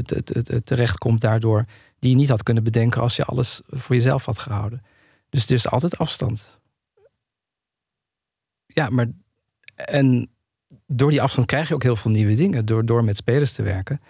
het 0.49 0.66
terechtkomt 0.66 1.20
daardoor. 1.20 1.64
Die 1.99 2.11
je 2.11 2.16
niet 2.16 2.29
had 2.29 2.43
kunnen 2.43 2.62
bedenken 2.62 3.01
als 3.01 3.16
je 3.16 3.24
alles 3.24 3.61
voor 3.66 3.95
jezelf 3.95 4.24
had 4.24 4.39
gehouden. 4.39 4.83
Dus 5.31 5.47
er 5.47 5.53
is 5.53 5.68
altijd 5.68 5.99
afstand. 5.99 6.61
Ja, 8.66 8.89
maar 8.91 9.07
en 9.74 10.31
door 10.87 11.11
die 11.11 11.22
afstand 11.22 11.47
krijg 11.47 11.68
je 11.68 11.74
ook 11.74 11.82
heel 11.82 11.97
veel 11.97 12.11
nieuwe 12.11 12.34
dingen. 12.34 12.64
Door, 12.64 12.87
door 12.87 13.05
met 13.05 13.16
spelers 13.16 13.53
te 13.53 13.62
werken, 13.62 14.01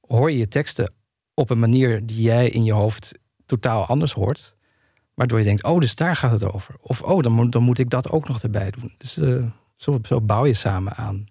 hoor 0.00 0.30
je 0.30 0.38
je 0.38 0.48
teksten 0.48 0.92
op 1.34 1.50
een 1.50 1.58
manier 1.58 2.06
die 2.06 2.22
jij 2.22 2.48
in 2.48 2.64
je 2.64 2.72
hoofd 2.72 3.12
totaal 3.46 3.86
anders 3.86 4.12
hoort. 4.12 4.56
Waardoor 5.14 5.38
je 5.38 5.44
denkt, 5.44 5.64
oh, 5.64 5.80
dus 5.80 5.94
daar 5.94 6.16
gaat 6.16 6.30
het 6.30 6.52
over. 6.52 6.74
Of, 6.80 7.02
oh, 7.02 7.22
dan 7.22 7.32
moet, 7.32 7.52
dan 7.52 7.62
moet 7.62 7.78
ik 7.78 7.90
dat 7.90 8.10
ook 8.10 8.28
nog 8.28 8.42
erbij 8.42 8.70
doen. 8.70 8.94
Dus 8.98 9.16
eh, 9.16 9.44
zo, 9.76 9.98
zo 10.02 10.20
bouw 10.20 10.46
je 10.46 10.54
samen 10.54 10.94
aan 10.94 11.26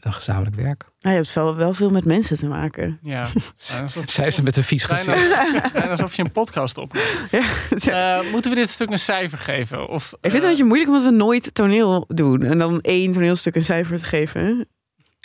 een 0.00 0.12
gezamenlijk 0.12 0.56
werk. 0.56 0.90
Nou, 1.08 1.20
je 1.20 1.26
hebt 1.26 1.36
wel, 1.36 1.56
wel 1.56 1.74
veel 1.74 1.90
met 1.90 2.04
mensen 2.04 2.36
te 2.36 2.46
maken. 2.46 2.98
Ja. 3.02 3.26
Zij 4.04 4.30
ze 4.30 4.42
met 4.42 4.56
een 4.56 4.64
vies 4.64 4.84
gezicht. 4.84 5.06
Bijna, 5.28 5.70
bijna 5.72 5.90
alsof 5.90 6.14
je 6.14 6.22
een 6.22 6.32
podcast 6.32 6.78
opneemt. 6.78 7.06
Ja. 7.78 8.18
Eh, 8.18 8.30
moeten 8.30 8.50
we 8.50 8.56
dit 8.56 8.70
stuk 8.70 8.90
een 8.90 8.98
cijfer 8.98 9.38
geven? 9.38 9.88
Of, 9.88 10.12
Ik 10.12 10.18
vind 10.20 10.32
het 10.32 10.34
eh, 10.34 10.42
een 10.42 10.48
beetje 10.48 10.64
moeilijk 10.64 10.90
omdat 10.90 11.10
we 11.10 11.16
nooit 11.16 11.54
toneel 11.54 12.04
doen. 12.08 12.42
En 12.42 12.58
dan 12.58 12.80
één 12.80 13.12
toneelstuk 13.12 13.54
een 13.54 13.64
cijfer 13.64 13.98
te 13.98 14.04
geven. 14.04 14.68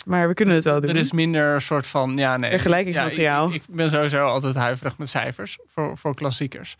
Maar 0.06 0.28
we 0.28 0.34
kunnen 0.34 0.54
het 0.54 0.64
wel 0.64 0.80
doen. 0.80 0.90
Er 0.90 0.96
is 0.96 1.12
minder 1.12 1.60
soort 1.60 1.86
van, 1.86 2.16
ja 2.16 2.36
nee. 2.36 2.50
Vergelijkingsmateriaal. 2.50 3.48
Ja, 3.48 3.54
ik, 3.54 3.62
ik 3.68 3.74
ben 3.74 3.90
sowieso 3.90 4.26
altijd 4.26 4.54
huiverig 4.54 4.98
met 4.98 5.10
cijfers 5.10 5.58
voor, 5.66 5.98
voor 5.98 6.14
klassiekers. 6.14 6.76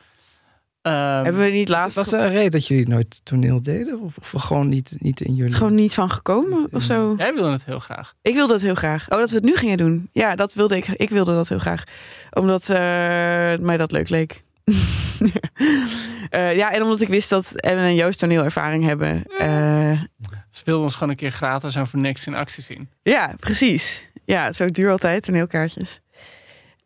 Ehm, 0.85 1.25
Hebben 1.25 1.43
we 1.43 1.49
niet 1.51 1.69
laatst 1.69 1.97
Was 1.97 2.13
er 2.13 2.21
een 2.21 2.31
reden 2.31 2.51
dat 2.51 2.67
jullie 2.67 2.89
nooit 2.89 3.21
toneel 3.23 3.63
deden? 3.63 4.01
Of, 4.01 4.17
of 4.19 4.31
gewoon 4.43 4.69
niet, 4.69 4.97
niet 4.99 5.21
in 5.21 5.31
jullie... 5.35 5.49
het 5.51 5.59
gewoon 5.59 5.75
niet 5.75 5.95
van 5.95 6.11
gekomen 6.11 6.69
of 6.73 6.83
zo? 6.83 7.15
Jij 7.19 7.35
wilde 7.35 7.51
het 7.51 7.65
heel 7.65 7.79
graag. 7.79 8.15
Ik 8.23 8.35
wilde 8.35 8.53
het 8.53 8.63
heel 8.63 8.75
graag. 8.75 9.11
Oh, 9.11 9.19
dat 9.19 9.31
we 9.31 9.37
het 9.37 9.45
nu 9.45 9.57
gingen 9.57 9.77
doen. 9.77 10.09
Ja, 10.13 10.35
dat 10.37 10.55
wilde 10.55 10.77
ik. 10.77 10.89
Ik 10.89 11.11
wilde 11.11 11.35
dat 11.35 11.49
heel 11.49 11.59
graag. 11.59 11.85
Omdat 12.31 12.69
eh, 12.69 12.77
mij 13.61 13.77
dat 13.77 13.93
leuk 13.93 14.09
leek. 14.09 14.43
Eh, 16.31 16.57
ja, 16.57 16.73
en 16.73 16.83
omdat 16.83 17.01
ik 17.01 17.09
wist 17.09 17.31
dat 17.31 17.53
Ellen 17.55 17.83
en 17.85 17.95
Joost 17.95 18.19
toneelervaring 18.19 18.85
hebben. 18.85 19.23
Eh, 19.39 20.01
Ze 20.51 20.63
wilden 20.65 20.85
ons 20.85 20.95
gewoon 20.95 21.09
een 21.09 21.17
keer 21.17 21.31
gratis 21.31 21.75
en 21.75 21.87
voor 21.87 22.01
niks 22.01 22.27
in 22.27 22.35
actie 22.35 22.63
zien. 22.63 22.89
ja, 23.03 23.35
precies. 23.41 24.11
Ja, 24.25 24.53
zo 24.53 24.67
duur 24.67 24.91
altijd, 24.91 25.23
toneelkaartjes. 25.23 26.01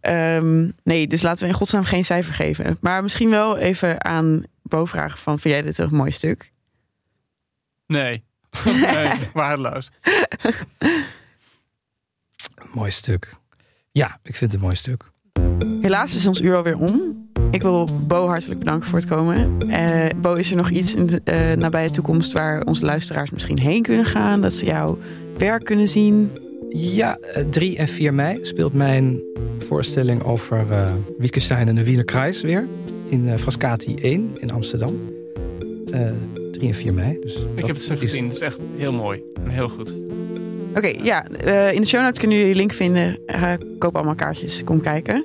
Ehm, 0.09 0.71
nee, 0.83 1.07
dus 1.07 1.23
laten 1.23 1.43
we 1.43 1.49
in 1.49 1.55
godsnaam 1.55 1.85
geen 1.85 2.05
cijfer 2.05 2.35
geven. 2.35 2.79
Maar 2.81 3.03
misschien 3.03 3.31
wel 3.31 3.57
even 3.57 4.05
aan 4.05 4.43
Bo 4.63 4.85
vragen 4.85 5.19
van... 5.19 5.39
vind 5.39 5.55
jij 5.55 5.63
dit 5.63 5.79
een 5.79 5.95
mooi 5.95 6.11
stuk? 6.11 6.53
Nee. 7.87 8.25
nee, 8.65 9.11
waardeloos. 9.33 9.91
Mooi 12.73 12.91
stuk. 12.91 13.35
Ja, 13.93 14.19
ik 14.23 14.37
vind 14.37 14.53
het 14.53 14.61
een 14.61 14.67
mooi 14.67 14.77
stuk. 14.77 15.05
Helaas 15.81 16.15
is 16.15 16.27
ons 16.27 16.41
uur 16.41 16.57
alweer 16.57 16.79
om. 16.79 17.29
Ik 17.51 17.63
wil 17.63 17.89
Bo 18.07 18.29
hartelijk 18.29 18.59
bedanken 18.59 18.89
voor 18.89 18.99
het 18.99 19.09
komen. 19.09 19.59
Eh, 19.69 20.07
Bo, 20.17 20.35
is 20.35 20.51
er 20.51 20.57
nog 20.57 20.71
iets 20.71 20.95
in 20.95 21.07
de 21.07 21.21
eh, 21.25 21.53
nabije 21.57 21.91
toekomst 21.91 22.33
waar 22.33 22.65
onze 22.65 22.85
luisteraars 22.85 23.31
misschien 23.31 23.59
heen 23.59 23.83
kunnen 23.83 24.07
gaan? 24.07 24.41
Dat 24.41 24.53
ze 24.53 24.65
jouw 24.65 24.99
werk 25.39 25.65
kunnen 25.65 25.89
zien? 25.89 26.31
Ja, 26.71 27.19
eh, 27.21 27.45
3 27.51 27.77
en 27.77 27.89
4 27.89 28.15
mei 28.15 28.39
speelt 28.43 28.73
mijn 28.75 29.21
voorstelling 29.59 30.23
over 30.23 30.67
eh 30.71 30.93
Wittgenstein 31.19 31.69
en 31.69 31.75
de 31.75 31.85
Wienerkruis 31.85 32.41
weer. 32.43 32.67
In 33.09 33.29
eh 33.29 33.39
Frascati 33.39 33.95
1 33.95 34.31
in 34.41 34.51
Amsterdam. 34.53 35.01
Eh 35.93 36.01
3 36.53 36.69
en 36.69 36.75
4 36.75 36.95
mei. 36.95 37.19
Dus 37.21 37.37
Ik 37.55 37.67
heb 37.67 37.75
het 37.75 37.83
stuk 37.85 37.99
gezien. 37.99 38.25
Het 38.25 38.35
is 38.35 38.41
echt 38.41 38.59
heel 38.77 38.93
mooi. 38.93 39.23
En 39.45 39.51
heel 39.51 39.69
goed. 39.69 39.95
Oké, 40.77 40.87
ja. 41.03 41.27
eh, 41.29 41.73
in 41.73 41.81
de 41.81 41.87
show 41.87 42.01
notes 42.03 42.19
kunnen 42.19 42.37
jullie 42.37 42.53
een 42.53 42.59
link 42.59 42.73
vinden. 42.73 43.19
Eh, 43.27 43.53
koop 43.79 43.97
allemaal 43.97 44.15
kaartjes. 44.15 44.65
Kom 44.65 44.81
kijken. 44.81 45.25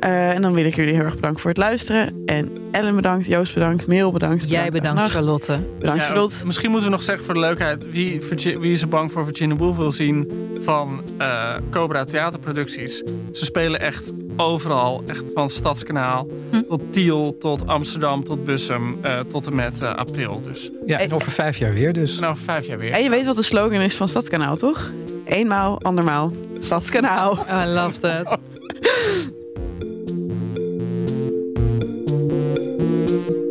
Eh, 0.00 0.30
en 0.34 0.42
dan 0.42 0.52
wil 0.54 0.64
ik 0.64 0.76
jullie 0.76 0.94
heel 0.94 1.02
erg 1.04 1.14
bedanken 1.14 1.40
voor 1.40 1.50
het 1.50 1.58
luisteren. 1.58 2.22
En 2.26 2.52
Ellen 2.70 2.94
bedankt, 2.94 3.26
Joost 3.26 3.54
bedankt, 3.54 3.86
Merel 3.86 4.12
bedankt. 4.12 4.50
Jij 4.50 4.70
bedankt. 4.70 5.10
Charlotte. 5.10 5.58
Bedankt, 5.78 6.02
Ja, 6.02 6.06
Charlotte. 6.08 6.46
Misschien 6.46 6.70
moeten 6.70 6.88
we 6.88 6.94
nog 6.94 7.04
zeggen 7.04 7.24
voor 7.24 7.34
de 7.34 7.40
leukheid. 7.40 7.90
Wie, 7.90 8.22
wie 8.60 8.72
is 8.72 8.82
er 8.82 8.88
bang 8.88 9.12
voor 9.12 9.24
Virginia 9.24 9.56
Woolf 9.56 9.76
wil 9.76 9.90
zien 9.92 10.30
van 10.60 11.02
eh, 11.18 11.54
Cobra 11.70 12.04
theaterproducties? 12.04 12.96
Ze 13.32 13.44
spelen 13.44 13.80
echt 13.80 14.12
overal. 14.36 15.02
Echt 15.06 15.24
van 15.34 15.50
Stadskanaal 15.50 16.26
Hm. 16.50 16.62
tot 16.68 16.80
Tiel, 16.92 17.36
tot 17.38 17.66
Amsterdam, 17.66 18.24
tot 18.24 18.44
Bussum, 18.44 18.98
eh, 19.02 19.20
tot 19.20 19.46
en 19.46 19.54
met 19.54 19.82
april. 19.82 20.40
Dus 20.40 20.70
ja, 20.86 20.98
en 20.98 21.12
over 21.12 21.32
vijf 21.32 21.56
jaar 21.58 21.72
weer 21.74 21.92
dus. 21.92 22.18
en 22.18 22.24
over 22.24 22.42
vijf 22.42 22.66
jaar 22.66 22.78
weer. 22.78 22.92
En 22.92 23.02
je 23.02 23.10
weet 23.10 23.26
wat 23.26 23.36
de 23.36 23.42
slogan 23.42 23.80
is 23.80 23.94
van 23.96 24.08
Stadskanaal, 24.08 24.56
toch? 24.56 24.90
Eenmaal, 25.24 25.80
andermaal. 25.82 26.32
Stadskanaal. 26.58 27.30
Oh, 27.30 27.62
I 27.64 27.66
love 27.68 27.98
that. 28.00 28.38